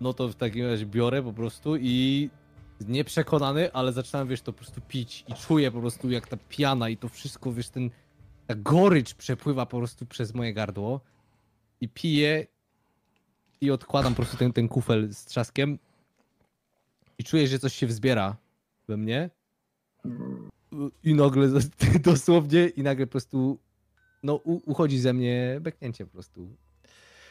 No 0.00 0.12
to 0.12 0.28
w 0.28 0.34
takim 0.34 0.66
razie 0.66 0.86
biorę 0.86 1.22
po 1.22 1.32
prostu 1.32 1.76
i 1.76 2.30
nieprzekonany, 2.80 3.72
ale 3.72 3.92
zaczynam, 3.92 4.28
wiesz, 4.28 4.40
to 4.40 4.52
po 4.52 4.58
prostu 4.58 4.80
pić 4.80 5.24
i 5.28 5.34
czuję 5.34 5.70
po 5.70 5.80
prostu 5.80 6.10
jak 6.10 6.26
ta 6.26 6.36
piana 6.48 6.88
i 6.88 6.96
to 6.96 7.08
wszystko, 7.08 7.52
wiesz, 7.52 7.68
ten, 7.68 7.90
ta 8.48 8.54
gorycz 8.54 9.14
przepływa 9.14 9.66
po 9.66 9.78
prostu 9.78 10.06
przez 10.06 10.34
moje 10.34 10.54
gardło 10.54 11.00
i 11.80 11.88
piję 11.88 12.46
i 13.60 13.70
odkładam 13.70 14.12
po 14.14 14.16
prostu 14.16 14.36
ten, 14.36 14.52
ten 14.52 14.68
kufel 14.68 15.14
z 15.14 15.24
trzaskiem 15.24 15.78
i 17.18 17.24
czuję, 17.24 17.48
że 17.48 17.58
coś 17.58 17.74
się 17.74 17.86
wzbiera 17.86 18.36
we 18.88 18.96
mnie 18.96 19.30
i 21.04 21.14
nagle 21.14 21.48
dosłownie 22.04 22.68
i 22.68 22.82
nagle 22.82 23.06
po 23.06 23.10
prostu 23.10 23.58
no 24.22 24.34
u, 24.34 24.70
uchodzi 24.70 24.98
ze 24.98 25.12
mnie 25.12 25.58
beknięcie 25.60 26.06
po 26.06 26.12
prostu. 26.12 26.56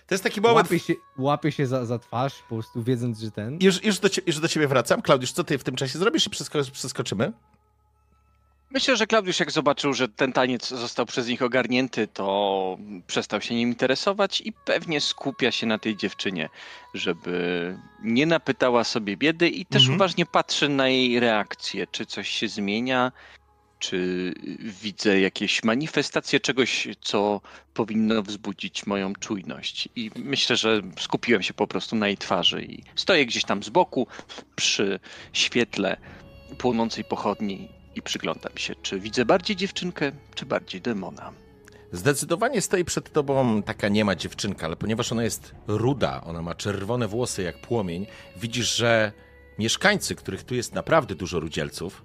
To 0.07 0.15
jest 0.15 0.23
taki 0.23 0.41
moment... 0.41 0.57
Łapie 0.57 0.79
się, 0.79 0.93
łapie 1.17 1.51
się 1.51 1.67
za, 1.67 1.85
za 1.85 1.99
twarz, 1.99 2.33
po 2.49 2.55
prostu 2.55 2.83
wiedząc, 2.83 3.19
że 3.19 3.31
ten. 3.31 3.57
Już, 3.61 3.83
już, 3.83 3.99
do, 3.99 4.09
już 4.27 4.39
do 4.39 4.47
ciebie 4.47 4.67
wracam. 4.67 5.01
Klaudiusz, 5.01 5.31
co 5.31 5.43
ty 5.43 5.57
w 5.57 5.63
tym 5.63 5.75
czasie 5.75 5.99
zrobisz 5.99 6.27
i 6.27 6.29
przesko- 6.29 6.71
przeskoczymy? 6.71 7.33
Myślę, 8.69 8.97
że 8.97 9.07
Klaudiusz 9.07 9.39
jak 9.39 9.51
zobaczył, 9.51 9.93
że 9.93 10.07
ten 10.09 10.33
taniec 10.33 10.67
został 10.67 11.05
przez 11.05 11.27
nich 11.27 11.41
ogarnięty, 11.41 12.07
to 12.07 12.77
przestał 13.07 13.41
się 13.41 13.55
nim 13.55 13.69
interesować 13.69 14.41
i 14.41 14.53
pewnie 14.65 15.01
skupia 15.01 15.51
się 15.51 15.67
na 15.67 15.77
tej 15.79 15.95
dziewczynie, 15.95 16.49
żeby 16.93 17.77
nie 18.03 18.25
napytała 18.25 18.83
sobie 18.83 19.17
biedy 19.17 19.49
i 19.49 19.65
też 19.65 19.81
Mhm. 19.81 19.95
uważnie 19.95 20.25
patrzy 20.25 20.69
na 20.69 20.87
jej 20.89 21.19
reakcję, 21.19 21.87
czy 21.91 22.05
coś 22.05 22.29
się 22.29 22.47
zmienia, 22.47 23.11
czy 23.79 24.33
widzę 24.81 25.19
jakieś 25.19 25.63
manifestacje 25.63 26.39
czegoś, 26.39 26.87
co 27.01 27.41
powinno 27.73 28.23
wzbudzić 28.23 28.85
moją 28.85 29.13
czujność. 29.15 29.89
I 29.95 30.11
myślę, 30.15 30.55
że 30.55 30.81
skupiłem 30.99 31.43
się 31.43 31.53
po 31.53 31.67
prostu 31.67 31.95
na 31.95 32.07
jej 32.07 32.17
twarzy 32.17 32.61
i 32.61 32.83
stoję 32.95 33.25
gdzieś 33.25 33.43
tam 33.43 33.63
z 33.63 33.69
boku 33.69 34.07
przy 34.55 34.99
świetle 35.33 35.97
płonącej 36.57 37.03
pochodni 37.03 37.76
i 37.97 38.01
przyglądam 38.01 38.57
się, 38.57 38.75
czy 38.81 38.99
widzę 38.99 39.25
bardziej 39.25 39.55
dziewczynkę, 39.55 40.11
czy 40.35 40.45
bardziej 40.45 40.81
demona. 40.81 41.31
Zdecydowanie 41.91 42.61
stoi 42.61 42.85
przed 42.85 43.11
tobą 43.11 43.63
taka 43.63 43.89
niema 43.89 44.15
dziewczynka, 44.15 44.65
ale 44.65 44.75
ponieważ 44.75 45.11
ona 45.11 45.23
jest 45.23 45.55
ruda, 45.67 46.21
ona 46.23 46.41
ma 46.41 46.55
czerwone 46.55 47.07
włosy 47.07 47.43
jak 47.43 47.61
płomień, 47.61 48.07
widzisz, 48.35 48.75
że 48.75 49.11
mieszkańcy, 49.59 50.15
których 50.15 50.43
tu 50.43 50.55
jest 50.55 50.73
naprawdę 50.73 51.15
dużo 51.15 51.39
rudzielców, 51.39 52.03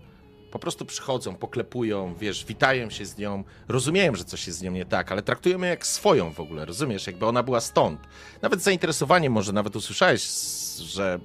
po 0.51 0.59
prostu 0.59 0.87
przychodzą, 0.87 1.35
poklepują, 1.37 2.15
wiesz, 2.15 2.45
witają 2.45 2.91
się 2.91 3.07
z 3.07 3.19
nią, 3.19 3.45
rozumieją, 3.69 4.15
że 4.15 4.25
coś 4.25 4.47
jest 4.47 4.59
z 4.59 4.63
nią 4.63 4.73
nie 4.73 4.85
tak, 4.85 5.13
ale 5.13 5.23
traktują 5.23 5.59
ją 5.59 5.65
jak 5.65 5.87
swoją 5.87 6.33
w 6.33 6.41
ogóle, 6.41 6.65
rozumiesz, 6.65 7.07
jakby 7.07 7.27
ona 7.27 7.43
była 7.43 7.61
stąd. 7.61 8.01
Nawet 8.43 8.61
z 8.61 8.65
zainteresowaniem 8.65 9.33
może 9.33 9.53
nawet 9.53 9.77
usłyszałeś, 9.77 10.23
że 10.79 11.21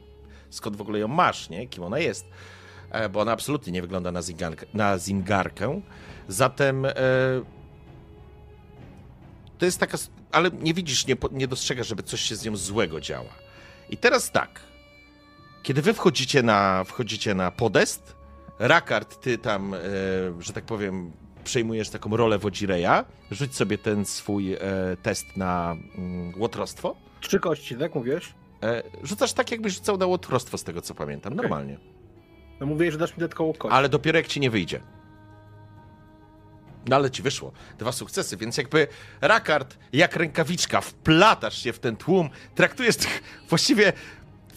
skąd 0.50 0.76
w 0.76 0.82
ogóle 0.82 1.00
ją 1.00 1.08
masz, 1.08 1.50
nie? 1.50 1.68
Kim 1.68 1.84
ona 1.84 2.00
jest. 2.00 2.26
E, 2.92 3.10
Bo 3.10 3.20
ona 3.22 3.32
absolutnie 3.32 3.74
nie 3.74 3.82
wygląda 3.82 4.12
na, 4.12 4.22
zingarkę, 4.22 4.66
na 4.74 4.98
zingarkę. 4.98 5.82
Zatem 6.28 6.86
e, 6.86 6.94
to 9.58 9.66
jest 9.66 9.80
taka, 9.80 9.98
ale 10.32 10.52
nie 10.52 10.74
widzisz, 10.74 11.08
nie, 11.08 11.16
nie 11.32 11.48
dostrzegasz, 11.48 11.88
żeby 11.88 12.04
coś 12.04 12.22
się 12.22 12.36
z 12.36 12.46
nią 12.46 12.56
złego 12.56 13.02
działa. 13.02 13.30
I 13.90 13.98
teraz 13.98 14.32
tak, 14.32 14.60
kiedy 15.64 15.82
wy 15.82 15.94
wchodzicie 15.94 16.44
na, 16.44 16.84
wchodzicie 16.84 17.36
na 17.36 17.52
podest, 17.52 18.16
Rakard, 18.60 19.22
ty 19.22 19.38
tam, 19.38 19.74
e, 19.74 19.78
że 20.40 20.54
tak 20.54 20.64
powiem, 20.64 21.12
przejmujesz 21.44 21.90
taką 21.90 22.18
rolę 22.18 22.38
wodzireja, 22.38 23.06
rzuć 23.32 23.56
sobie 23.56 23.78
ten 23.78 24.06
swój 24.06 24.54
e, 24.54 24.60
test 25.04 25.38
na 25.38 25.76
mm, 25.98 26.34
łotrostwo. 26.38 26.96
Trzy 27.22 27.40
kości, 27.40 27.76
tak 27.76 27.96
mówisz? 27.96 28.34
E, 28.64 28.84
rzucasz 29.04 29.34
tak, 29.34 29.52
jakbyś 29.52 29.74
rzucał 29.74 29.98
na 29.98 30.06
łotrostwo, 30.06 30.58
z 30.58 30.64
tego 30.64 30.82
co 30.82 30.96
pamiętam, 30.96 31.34
Okej. 31.34 31.42
normalnie. 31.44 31.78
No 32.60 32.66
mówię, 32.66 32.92
że 32.92 32.98
dasz 32.98 33.12
mi 33.12 33.18
dodatkową 33.20 33.54
kość. 33.54 33.76
Ale 33.76 33.90
dopiero 33.90 34.18
jak 34.18 34.28
ci 34.28 34.40
nie 34.40 34.50
wyjdzie. 34.50 34.82
No 36.88 36.96
ale 36.96 37.12
ci 37.12 37.22
wyszło. 37.22 37.52
Dwa 37.80 37.92
sukcesy, 37.92 38.38
więc 38.38 38.58
jakby 38.58 38.88
Rakard, 39.22 39.78
jak 39.94 40.16
rękawiczka, 40.16 40.82
wplatasz 40.82 41.64
się 41.64 41.74
w 41.74 41.80
ten 41.80 41.96
tłum, 41.96 42.30
traktujesz 42.56 42.96
tych, 42.96 43.44
właściwie 43.50 43.94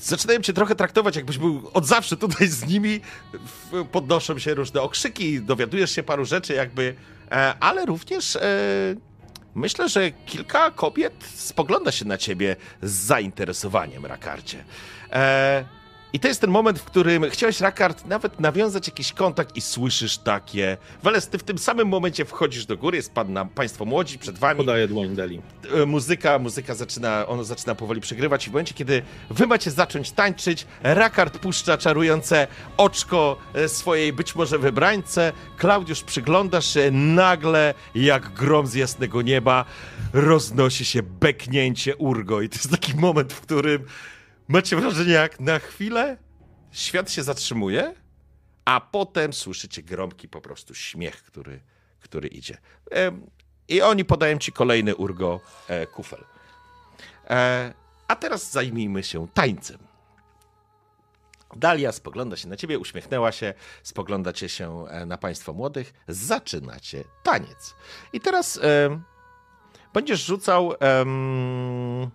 zaczynają 0.01 0.41
cię 0.41 0.53
trochę 0.53 0.75
traktować, 0.75 1.17
jakbyś 1.17 1.39
był 1.39 1.71
od 1.73 1.87
zawsze 1.87 2.17
tutaj 2.17 2.49
z 2.49 2.67
nimi, 2.67 3.01
podnoszą 3.93 4.39
się 4.39 4.55
różne 4.55 4.81
okrzyki, 4.81 5.41
dowiadujesz 5.41 5.91
się 5.91 6.03
paru 6.03 6.25
rzeczy 6.25 6.55
jakby, 6.55 6.95
e, 7.31 7.55
ale 7.61 7.87
również 7.87 8.37
e, 8.37 8.41
myślę, 9.55 9.89
że 9.89 10.11
kilka 10.11 10.71
kobiet 10.71 11.15
spogląda 11.35 11.93
się 11.93 12.05
na 12.05 12.19
ciebie 12.19 12.57
z 12.83 12.91
zainteresowaniem, 12.91 14.07
Rakardzie. 14.07 14.65
E, 15.13 15.80
i 16.13 16.21
to 16.21 16.29
jest 16.29 16.41
ten 16.41 16.51
moment, 16.51 16.79
w 16.79 16.85
którym 16.85 17.31
chciałeś, 17.31 17.61
Rakard, 17.61 18.07
nawet 18.07 18.41
nawiązać 18.41 18.87
jakiś 18.87 19.13
kontakt 19.13 19.57
i 19.57 19.61
słyszysz 19.61 20.19
takie... 20.19 20.77
Weles, 21.03 21.29
ty 21.29 21.39
w 21.39 21.43
tym 21.43 21.59
samym 21.59 21.89
momencie 21.89 22.25
wchodzisz 22.25 22.67
do 22.67 22.77
góry, 22.77 22.97
jest 22.97 23.13
pan 23.13 23.33
na 23.33 23.45
państwo 23.45 23.85
młodzi 23.85 24.19
przed 24.19 24.39
wami, 24.39 24.57
Podaję 24.59 24.89
dłoń 24.89 25.15
Deli. 25.15 25.41
e, 25.83 25.87
muzyka, 25.87 26.39
muzyka 26.39 26.75
zaczyna, 26.75 27.27
ono 27.27 27.45
zaczyna 27.45 27.75
powoli 27.75 28.01
przegrywać 28.01 28.47
i 28.47 28.51
w 28.51 28.53
momencie, 28.53 28.75
kiedy 28.75 29.03
wy 29.31 29.47
macie 29.47 29.71
zacząć 29.71 30.11
tańczyć, 30.11 30.67
Rakard 30.83 31.39
puszcza 31.39 31.79
czarujące 31.79 32.47
oczko 32.77 33.37
e, 33.55 33.69
swojej 33.69 34.13
być 34.13 34.35
może 34.35 34.59
wybrańce, 34.59 35.33
Klaudiusz 35.59 36.03
przyglądasz 36.03 36.75
się, 36.75 36.91
nagle 36.91 37.75
jak 37.95 38.33
grom 38.33 38.67
z 38.67 38.75
jasnego 38.75 39.23
nieba 39.23 39.65
roznosi 40.13 40.85
się 40.85 41.03
beknięcie 41.03 41.97
urgo 41.97 42.41
i 42.41 42.49
to 42.49 42.55
jest 42.55 42.71
taki 42.71 42.95
moment, 42.95 43.33
w 43.33 43.41
którym 43.41 43.85
macie 44.51 44.77
wrażenie 44.77 45.13
jak 45.13 45.41
na 45.41 45.59
chwilę 45.59 46.17
świat 46.71 47.11
się 47.11 47.23
zatrzymuje, 47.23 47.95
a 48.65 48.81
potem 48.81 49.33
słyszycie 49.33 49.83
gromki 49.83 50.29
po 50.29 50.41
prostu 50.41 50.75
śmiech, 50.75 51.23
który, 51.23 51.61
który 52.01 52.29
idzie. 52.29 52.59
I 53.69 53.83
oni 53.83 54.05
podają 54.05 54.39
ci 54.39 54.53
kolejny 54.53 54.97
urgo 54.97 55.41
e, 55.69 55.87
kufel. 55.87 56.25
E, 57.31 57.75
a 58.09 58.17
teraz 58.17 58.51
zajmijmy 58.51 59.03
się 59.03 59.29
tańcem. 59.35 59.79
Dalia 61.57 61.93
spogląda 61.93 62.37
się 62.37 62.49
na 62.49 62.57
ciebie, 62.57 62.79
uśmiechnęła 62.79 63.33
się, 63.33 63.55
spoglądacie 63.83 64.49
się 64.49 64.89
e, 64.89 65.07
na 65.07 65.19
państwo 65.19 65.53
młodych, 65.53 65.93
zaczynacie 66.09 67.05
taniec. 67.23 67.75
I 68.13 68.21
teraz 68.21 68.59
em, 68.63 69.03
będziesz 69.93 70.25
rzucał. 70.25 70.75
em, 70.81 72.11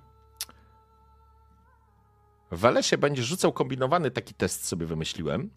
w 2.56 2.60
Welesie 2.60 2.98
będziesz 2.98 3.26
rzucał 3.26 3.54
kombinowany 3.54 4.12
taki 4.12 4.34
test, 4.34 4.68
sobie 4.68 4.86
wymyśliłem. 4.86 5.50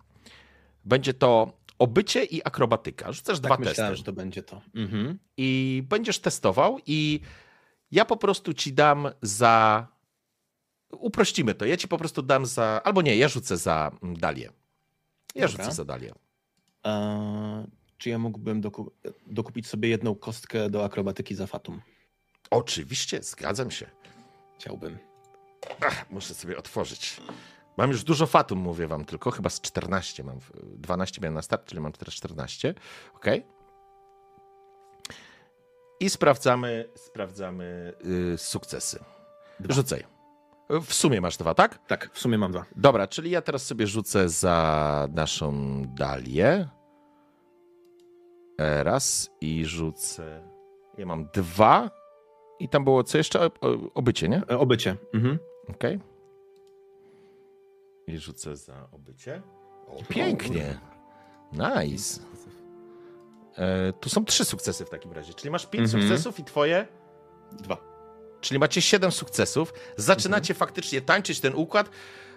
Będzie 0.85 1.15
to 1.15 1.53
obycie 1.79 2.25
i 2.25 2.45
akrobatyka. 2.45 3.13
Rzucasz 3.13 3.41
dwa 3.41 3.49
Tak 3.49 3.59
testy 3.59 3.71
myślałem, 3.71 3.97
że 3.97 4.03
to 4.03 4.13
będzie 4.13 4.43
to. 4.43 4.63
Mhm. 4.75 5.19
i 5.37 5.83
będziesz 5.89 6.19
testował 6.19 6.79
i 6.87 7.21
ja 7.91 8.05
po 8.05 8.17
prostu 8.17 8.55
ci 8.55 8.73
dam 8.73 9.09
za... 9.23 9.87
Uprościmy 10.91 11.55
to. 11.55 11.65
Ja 11.65 11.77
ci 11.77 11.89
po 11.89 11.99
prostu 11.99 12.23
dam 12.23 12.47
za... 12.47 12.81
Albo 12.85 13.03
nie, 13.03 13.17
ja 13.17 13.29
rzucę 13.29 13.57
za 13.57 13.91
mm, 14.03 14.17
Dalię. 14.17 14.51
Ja 15.35 15.47
Dobra. 15.49 15.65
rzucę 15.65 15.77
za 15.77 15.85
Dalię. 15.85 16.13
Czy 17.99 18.11
ja 18.11 18.19
mógłbym 18.19 18.61
doku- 18.61 18.91
dokupić 19.27 19.67
sobie 19.67 19.89
jedną 19.89 20.15
kostkę 20.15 20.71
do 20.71 20.85
akrobatyki 20.85 21.35
za 21.35 21.47
Fatum? 21.47 21.81
Oczywiście, 22.51 23.23
zgadzam 23.23 23.71
się. 23.71 23.87
Chciałbym. 24.59 25.08
Ach, 25.87 26.11
muszę 26.11 26.35
sobie 26.35 26.57
otworzyć. 26.59 27.21
Mam 27.77 27.91
już 27.91 28.05
dużo 28.05 28.27
fatum, 28.27 28.59
mówię 28.59 28.87
wam, 28.87 29.05
tylko 29.05 29.31
chyba 29.31 29.51
z 29.51 29.61
14 29.61 30.25
mam. 30.25 30.39
12 30.65 31.21
miałem 31.21 31.35
na 31.35 31.43
start, 31.43 31.65
czyli 31.67 31.81
mam 31.81 31.93
teraz 31.93 32.15
14. 32.15 32.75
Ok. 33.15 33.25
I 36.01 36.11
sprawdzamy, 36.11 36.89
sprawdzamy 36.95 37.95
y, 38.35 38.39
sukcesy. 38.39 39.05
Dwa. 39.61 39.75
Rzucaj. 39.75 40.05
W 40.87 40.95
sumie 40.95 41.21
masz 41.21 41.37
dwa, 41.37 41.55
tak? 41.55 41.87
Tak, 41.87 42.11
w 42.13 42.19
sumie 42.19 42.39
mam 42.39 42.53
dwa. 42.53 42.65
Dobra, 42.77 43.07
czyli 43.07 43.31
ja 43.31 43.43
teraz 43.43 43.67
sobie 43.67 43.87
rzucę 43.87 44.29
za 44.29 45.09
naszą 45.13 45.83
Dalię. 45.87 46.69
Raz 48.59 49.31
i 49.41 49.65
rzucę. 49.65 50.49
Ja 50.99 51.07
mam 51.07 51.29
dwa. 51.35 51.91
I 52.61 52.69
tam 52.69 52.85
było 52.85 53.05
co 53.05 53.19
jeszcze? 53.19 53.41
O- 53.41 53.51
o- 53.61 53.95
Obycie, 53.95 54.29
nie? 54.29 54.43
E, 54.51 54.59
Obycie. 54.59 54.97
Mhm. 55.15 55.39
Okej. 55.71 55.99
I 58.07 58.19
rzucę 58.19 58.57
za 58.57 58.89
obycie. 58.93 59.43
O, 59.89 60.03
pięknie. 60.09 60.79
Nice. 61.53 62.21
E, 63.57 63.93
tu 63.93 64.09
są 64.09 64.25
trzy 64.25 64.45
sukcesy 64.45 64.85
w 64.85 64.91
takim 64.91 65.13
razie. 65.13 65.35
Czyli 65.35 65.51
masz 65.51 65.67
pięć 65.67 65.85
Mhm. 65.85 66.03
sukcesów 66.03 66.41
i 66.41 66.45
twoje. 66.45 66.87
Dwa. 67.53 67.77
Czyli 68.41 68.59
macie 68.59 68.83
siedem 68.83 69.13
sukcesów. 69.13 69.73
Zaczynacie 69.97 70.55
faktycznie 70.55 71.01
tańczyć 71.01 71.41
ten 71.41 71.55
układ. 71.55 71.91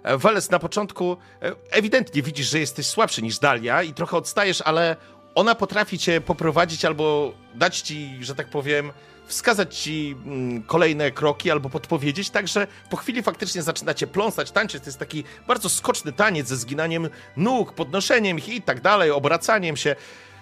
E, 0.04 0.18
Weles 0.18 0.50
na 0.52 0.60
początku 0.60 1.18
e, 1.42 1.56
ewidentnie 1.72 2.22
widzisz, 2.22 2.50
że 2.50 2.60
jesteś 2.60 2.88
słabszy 2.88 3.22
niż 3.22 3.40
Dalia 3.40 3.84
i 3.84 3.94
trochę 3.94 4.18
odstajesz, 4.18 4.62
ale 4.62 4.96
ona 5.36 5.56
potrafi 5.56 6.00
cię 6.00 6.22
poprowadzić 6.22 6.86
albo 6.86 7.34
dać 7.56 7.82
ci, 7.82 8.18
że 8.22 8.36
tak 8.36 8.50
powiem, 8.50 8.92
wskazać 9.32 9.78
ci 9.78 10.16
mm, 10.26 10.64
kolejne 10.64 11.12
kroki 11.12 11.52
albo 11.52 11.70
podpowiedzieć, 11.70 12.30
także 12.30 12.68
po 12.90 12.98
chwili 12.98 13.24
faktycznie 13.24 13.62
zaczynacie 13.62 14.08
pląsać, 14.08 14.52
tańczyć. 14.52 14.84
To 14.84 14.86
jest 14.90 15.00
taki 15.00 15.24
bardzo 15.48 15.70
skoczny 15.70 16.12
taniec 16.14 16.48
ze 16.48 16.58
zginaniem 16.58 17.10
nóg, 17.38 17.74
podnoszeniem 17.74 18.38
ich 18.38 18.50
i 18.50 18.62
tak 18.62 18.82
dalej, 18.82 19.12
obracaniem 19.12 19.78
się. 19.78 19.96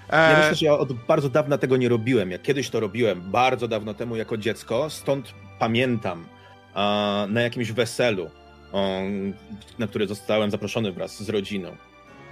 E, 0.09 0.31
Ja 0.31 0.37
myślę, 0.39 0.55
że 0.55 0.65
ja 0.65 0.73
od 0.73 0.93
bardzo 0.93 1.29
dawna 1.29 1.57
tego 1.57 1.77
nie 1.77 1.89
robiłem. 1.89 2.31
Ja 2.31 2.39
kiedyś 2.39 2.69
to 2.69 2.79
robiłem, 2.79 3.21
bardzo 3.31 3.67
dawno 3.67 3.93
temu 3.93 4.15
jako 4.15 4.37
dziecko, 4.37 4.89
stąd 4.89 5.33
pamiętam 5.59 6.25
na 7.27 7.41
jakimś 7.41 7.71
weselu, 7.71 8.29
na 9.79 9.87
które 9.87 10.07
zostałem 10.07 10.51
zaproszony 10.51 10.91
wraz 10.91 11.23
z 11.23 11.29
rodziną. 11.29 11.75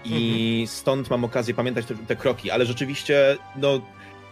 I 0.06 0.66
stąd 0.70 1.10
mam 1.10 1.24
okazję 1.24 1.54
pamiętać 1.54 1.86
te, 1.86 1.96
te 1.96 2.16
kroki, 2.16 2.52
ale 2.52 2.66
rzeczywiście, 2.66 3.38
no, 3.56 3.82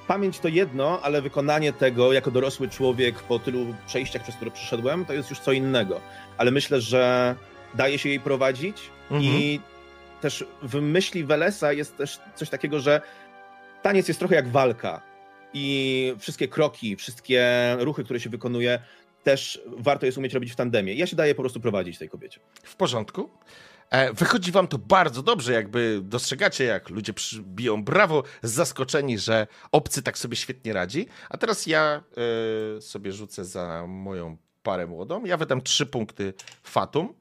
pamięć 0.07 0.39
to 0.39 0.47
jedno, 0.47 0.99
ale 1.03 1.21
wykonanie 1.21 1.73
tego 1.73 2.13
jako 2.13 2.31
dorosły 2.31 2.69
człowiek 2.69 3.15
po 3.15 3.39
tylu 3.39 3.75
przejściach, 3.87 4.23
przez 4.23 4.35
które 4.35 4.51
przeszedłem, 4.51 5.05
to 5.05 5.13
jest 5.13 5.29
już 5.29 5.39
co 5.39 5.51
innego. 5.51 6.01
Ale 6.37 6.51
myślę, 6.51 6.81
że 6.81 7.35
daje 7.75 7.99
się 7.99 8.09
jej 8.09 8.19
prowadzić 8.19 8.77
Mhm. 9.11 9.33
i 9.33 9.59
też 10.21 10.45
w 10.61 10.81
myśli 10.81 11.23
Welesa 11.23 11.73
jest 11.73 11.97
też 11.97 12.19
coś 12.35 12.49
takiego, 12.49 12.79
że 12.79 13.01
taniec 13.81 14.07
jest 14.07 14.19
trochę 14.19 14.35
jak 14.35 14.47
walka 14.47 15.01
i 15.53 16.13
wszystkie 16.19 16.47
kroki, 16.47 16.95
wszystkie 16.95 17.75
ruchy, 17.79 18.03
które 18.03 18.19
się 18.19 18.29
wykonuje, 18.29 18.79
też 19.23 19.61
warto 19.77 20.05
jest 20.05 20.17
umieć 20.17 20.33
robić 20.33 20.51
w 20.51 20.55
tandemie. 20.55 20.93
Ja 20.93 21.07
się 21.07 21.15
daję 21.15 21.35
po 21.35 21.41
prostu 21.41 21.59
prowadzić 21.59 21.97
tej 21.97 22.09
kobiecie. 22.09 22.39
W 22.63 22.75
porządku. 22.75 23.29
E, 23.89 24.13
Wychodzi 24.13 24.51
wam 24.51 24.67
to 24.67 24.77
bardzo 24.77 25.23
dobrze, 25.23 25.53
jakby 25.53 25.99
dostrzegacie, 26.03 26.63
jak 26.63 26.89
ludzie 26.89 27.13
biją 27.41 27.83
brawo, 27.83 28.23
zaskoczeni, 28.43 29.19
że 29.19 29.47
obcy 29.71 30.03
tak 30.03 30.17
sobie 30.17 30.35
świetnie 30.35 30.73
radzi. 30.73 31.07
A 31.29 31.37
teraz 31.37 31.65
ja 31.67 32.03
e, 32.77 32.81
sobie 32.81 33.11
rzucę 33.11 33.45
za 33.45 33.85
moją 33.87 34.37
parę 34.63 34.87
młodą. 34.87 35.25
Ja 35.25 35.37
wydam 35.37 35.61
trzy 35.61 35.85
punkty 35.85 36.33
fatum 36.63 37.13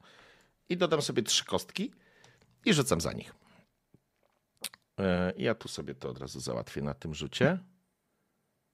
i 0.69 0.77
dodam 0.77 1.03
sobie 1.03 1.23
trzy 1.23 1.45
kostki 1.45 1.93
i 2.65 2.75
rzucam 2.75 3.01
za 3.01 3.13
nich. 3.13 3.35
E, 5.01 5.33
Ja 5.37 5.55
tu 5.55 5.69
sobie 5.69 5.95
to 5.95 6.09
od 6.09 6.19
razu 6.19 6.41
załatwię 6.41 6.83
na 6.83 6.95
tym 6.95 7.15
rzucie. 7.15 7.59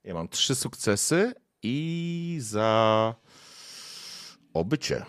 Ja 0.05 0.15
mam 0.15 0.29
trzy 0.29 0.55
sukcesy 0.55 1.35
i 1.63 2.39
za 2.41 3.15
obycie. 4.55 5.07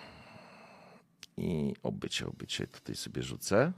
I 1.41 1.75
obycie, 1.83 2.27
obycie 2.27 2.67
tutaj 2.67 2.95
sobie 2.95 3.23
rzucę. 3.23 3.71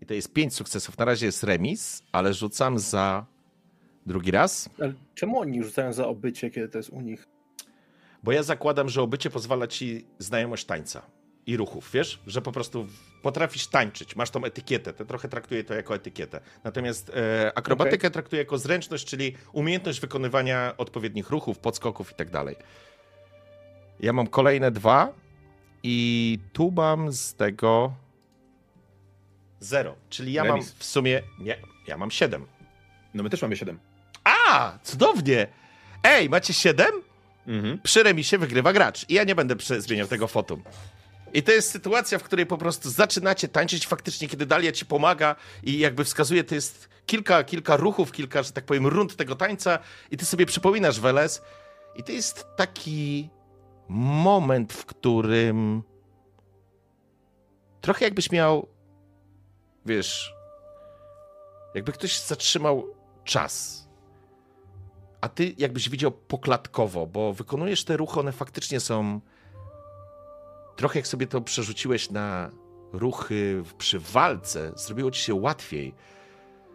I 0.00 0.06
to 0.06 0.14
jest 0.14 0.32
pięć 0.32 0.54
sukcesów. 0.54 0.98
Na 0.98 1.04
razie 1.04 1.26
jest 1.26 1.44
remis, 1.44 2.02
ale 2.12 2.34
rzucam 2.34 2.78
za 2.78 3.26
drugi 4.06 4.30
raz, 4.30 4.70
Ale 4.80 4.92
czemu 5.14 5.40
oni 5.40 5.64
rzucają 5.64 5.92
za 5.92 6.06
obycie, 6.06 6.50
kiedy 6.50 6.68
to 6.68 6.78
jest 6.78 6.90
u 6.90 7.00
nich? 7.00 7.26
bo 8.22 8.32
ja 8.32 8.42
zakładam, 8.42 8.88
że 8.88 9.02
obycie 9.02 9.30
pozwala 9.30 9.66
ci 9.66 10.06
znajomość 10.18 10.64
tańca. 10.64 11.02
i 11.46 11.56
ruchów, 11.56 11.90
wiesz? 11.92 12.20
Że 12.26 12.42
po 12.42 12.52
prostu 12.52 12.86
potrafisz 13.22 13.66
tańczyć, 13.66 14.16
masz 14.16 14.30
tą 14.30 14.44
etykietę, 14.44 14.92
to 14.92 15.04
trochę 15.04 15.28
traktuję 15.28 15.64
to 15.64 15.74
jako 15.74 15.94
etykietę. 15.94 16.40
Natomiast 16.64 17.10
e, 17.10 17.52
akrobatykę 17.54 17.96
okay. 17.96 18.10
traktuję 18.10 18.42
jako 18.42 18.58
zręczność, 18.58 19.06
czyli 19.06 19.34
umiejętność 19.52 20.00
wykonywania 20.00 20.74
odpowiednich 20.76 21.30
ruchów, 21.30 21.58
podskoków 21.58 22.12
i 22.12 22.14
tak 22.14 22.30
dalej. 22.30 22.56
Ja 24.00 24.12
mam 24.12 24.26
kolejne 24.26 24.70
dwa 24.70 25.12
i 25.82 26.38
tu 26.52 26.70
mam 26.70 27.12
z 27.12 27.34
tego 27.34 27.92
zero, 29.60 29.94
czyli 30.10 30.32
ja 30.32 30.42
Remis. 30.42 30.66
mam 30.66 30.74
w 30.78 30.84
sumie, 30.84 31.22
nie, 31.38 31.56
ja 31.86 31.96
mam 31.96 32.10
siedem. 32.10 32.46
No 33.14 33.22
my 33.22 33.30
też 33.30 33.42
mamy 33.42 33.56
siedem. 33.56 33.78
A, 34.24 34.78
cudownie! 34.82 35.46
Ej, 36.02 36.28
macie 36.28 36.52
siedem? 36.52 36.90
Mhm. 37.46 37.78
Przy 37.82 38.02
remisie 38.02 38.38
wygrywa 38.38 38.72
gracz. 38.72 39.08
I 39.08 39.14
ja 39.14 39.24
nie 39.24 39.34
będę 39.34 39.54
zmieniał 39.78 40.06
tego 40.06 40.28
fotum. 40.28 40.62
I 41.32 41.42
to 41.42 41.52
jest 41.52 41.70
sytuacja, 41.70 42.18
w 42.18 42.22
której 42.22 42.46
po 42.46 42.58
prostu 42.58 42.90
zaczynacie 42.90 43.48
tańczyć 43.48 43.86
faktycznie, 43.86 44.28
kiedy 44.28 44.46
Dalia 44.46 44.72
ci 44.72 44.86
pomaga 44.86 45.36
i 45.62 45.78
jakby 45.78 46.04
wskazuje, 46.04 46.44
to 46.44 46.54
jest 46.54 46.88
kilka, 47.06 47.44
kilka 47.44 47.76
ruchów, 47.76 48.12
kilka, 48.12 48.42
że 48.42 48.52
tak 48.52 48.64
powiem, 48.64 48.86
rund 48.86 49.16
tego 49.16 49.36
tańca 49.36 49.78
i 50.10 50.16
ty 50.16 50.24
sobie 50.24 50.46
przypominasz 50.46 51.00
Weles 51.00 51.42
i 51.96 52.02
to 52.02 52.12
jest 52.12 52.46
taki 52.56 53.28
moment, 53.90 54.72
w 54.72 54.86
którym 54.86 55.82
trochę 57.80 58.04
jakbyś 58.04 58.30
miał, 58.32 58.68
wiesz, 59.86 60.34
jakby 61.74 61.92
ktoś 61.92 62.20
zatrzymał 62.20 62.86
czas. 63.24 63.86
A 65.20 65.28
ty 65.28 65.54
jakbyś 65.58 65.88
widział 65.88 66.10
poklatkowo, 66.10 67.06
bo 67.06 67.32
wykonujesz 67.32 67.84
te 67.84 67.96
ruchy, 67.96 68.20
one 68.20 68.32
faktycznie 68.32 68.80
są 68.80 69.20
trochę 70.76 70.98
jak 70.98 71.06
sobie 71.06 71.26
to 71.26 71.40
przerzuciłeś 71.40 72.10
na 72.10 72.50
ruchy 72.92 73.62
przy 73.78 73.98
walce, 73.98 74.72
zrobiło 74.76 75.10
ci 75.10 75.22
się 75.22 75.34
łatwiej. 75.34 75.94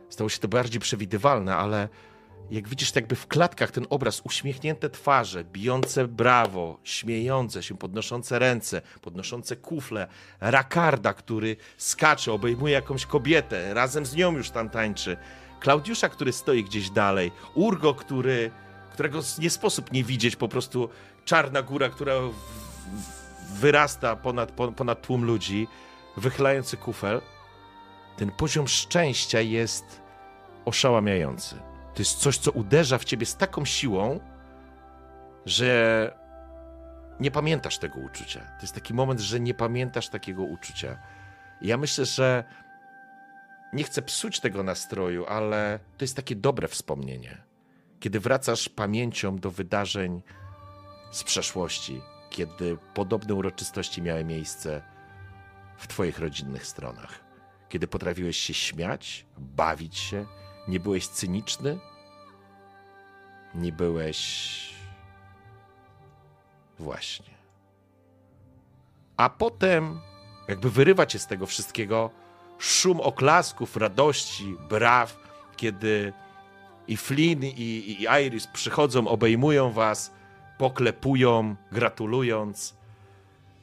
Stało 0.09 0.29
się 0.29 0.39
to 0.39 0.47
bardziej 0.47 0.81
przewidywalne, 0.81 1.55
ale 1.55 1.89
jak 2.51 2.67
widzisz, 2.67 2.95
jakby 2.95 3.15
w 3.15 3.27
klatkach 3.27 3.71
ten 3.71 3.85
obraz, 3.89 4.21
uśmiechnięte 4.23 4.89
twarze, 4.89 5.43
bijące 5.43 6.07
brawo, 6.07 6.79
śmiejące 6.83 7.63
się, 7.63 7.77
podnoszące 7.77 8.39
ręce, 8.39 8.81
podnoszące 9.01 9.55
kufle, 9.55 10.07
Rakarda, 10.39 11.13
który 11.13 11.55
skacze, 11.77 12.33
obejmuje 12.33 12.73
jakąś 12.73 13.05
kobietę, 13.05 13.73
razem 13.73 14.05
z 14.05 14.15
nią 14.15 14.31
już 14.31 14.49
tam 14.49 14.69
tańczy, 14.69 15.17
Klaudiusza, 15.59 16.09
który 16.09 16.33
stoi 16.33 16.63
gdzieś 16.63 16.89
dalej, 16.89 17.31
Urgo, 17.53 17.93
który, 17.93 18.51
którego 18.93 19.19
nie 19.39 19.49
sposób 19.49 19.91
nie 19.91 20.03
widzieć, 20.03 20.35
po 20.35 20.47
prostu 20.47 20.89
czarna 21.25 21.61
góra, 21.61 21.89
która 21.89 22.13
wyrasta 23.53 24.15
ponad, 24.15 24.51
ponad 24.51 25.01
tłum 25.01 25.25
ludzi, 25.25 25.67
wychylający 26.17 26.77
kufel, 26.77 27.21
ten 28.17 28.31
poziom 28.31 28.67
szczęścia 28.67 29.41
jest 29.41 30.01
oszałamiający. 30.65 31.74
To 31.95 32.01
jest 32.01 32.19
coś, 32.19 32.37
co 32.37 32.51
uderza 32.51 32.97
w 32.97 33.05
ciebie 33.05 33.25
z 33.25 33.37
taką 33.37 33.65
siłą, 33.65 34.19
że 35.45 36.11
nie 37.19 37.31
pamiętasz 37.31 37.77
tego 37.77 37.99
uczucia. 37.99 38.39
To 38.39 38.61
jest 38.61 38.75
taki 38.75 38.93
moment, 38.93 39.19
że 39.19 39.39
nie 39.39 39.53
pamiętasz 39.53 40.09
takiego 40.09 40.43
uczucia. 40.43 40.99
I 41.61 41.67
ja 41.67 41.77
myślę, 41.77 42.05
że 42.05 42.43
nie 43.73 43.83
chcę 43.83 44.01
psuć 44.01 44.39
tego 44.39 44.63
nastroju, 44.63 45.25
ale 45.25 45.79
to 45.97 46.03
jest 46.03 46.15
takie 46.15 46.35
dobre 46.35 46.67
wspomnienie. 46.67 47.37
Kiedy 47.99 48.19
wracasz 48.19 48.69
pamięcią 48.69 49.37
do 49.37 49.51
wydarzeń 49.51 50.21
z 51.11 51.23
przeszłości, 51.23 52.01
kiedy 52.29 52.77
podobne 52.93 53.33
uroczystości 53.33 54.01
miały 54.01 54.23
miejsce 54.23 54.81
w 55.77 55.87
Twoich 55.87 56.19
rodzinnych 56.19 56.65
stronach. 56.65 57.19
Kiedy 57.69 57.87
potrafiłeś 57.87 58.37
się 58.37 58.53
śmiać, 58.53 59.25
bawić 59.37 59.97
się, 59.97 60.25
nie 60.67 60.79
byłeś 60.79 61.07
cyniczny, 61.07 61.79
nie 63.55 63.71
byłeś. 63.71 64.75
Właśnie. 66.79 67.35
A 69.17 69.29
potem, 69.29 69.99
jakby 70.47 70.69
wyrywać 70.69 71.13
się 71.13 71.19
z 71.19 71.27
tego 71.27 71.45
wszystkiego, 71.45 72.09
szum 72.59 73.01
oklasków, 73.01 73.77
radości, 73.77 74.55
braw, 74.69 75.17
kiedy 75.57 76.13
i 76.87 76.97
Flynn, 76.97 77.43
i, 77.43 77.97
i 78.01 78.07
Iris 78.25 78.47
przychodzą, 78.47 79.07
obejmują 79.07 79.71
was, 79.71 80.11
poklepują, 80.57 81.55
gratulując. 81.71 82.75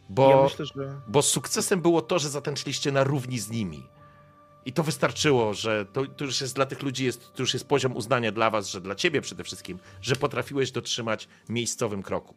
Bo, 0.08 0.30
ja 0.30 0.42
myślę, 0.42 0.66
że... 0.66 1.00
bo 1.08 1.22
sukcesem 1.22 1.80
było 1.80 2.02
to, 2.02 2.18
że 2.18 2.28
zatańczyliście 2.28 2.92
na 2.92 3.04
równi 3.04 3.38
z 3.38 3.50
nimi. 3.50 3.86
I 4.66 4.72
to 4.72 4.82
wystarczyło, 4.82 5.54
że 5.54 5.86
to, 5.92 6.06
to, 6.06 6.24
już 6.24 6.40
jest 6.40 6.54
dla 6.54 6.66
tych 6.66 6.82
ludzi, 6.82 7.04
jest, 7.04 7.32
to 7.34 7.42
już 7.42 7.54
jest 7.54 7.68
poziom 7.68 7.96
uznania 7.96 8.32
dla 8.32 8.50
was, 8.50 8.68
że 8.68 8.80
dla 8.80 8.94
ciebie 8.94 9.20
przede 9.20 9.44
wszystkim, 9.44 9.78
że 10.00 10.16
potrafiłeś 10.16 10.70
dotrzymać 10.70 11.28
miejscowym 11.48 12.02
kroku. 12.02 12.34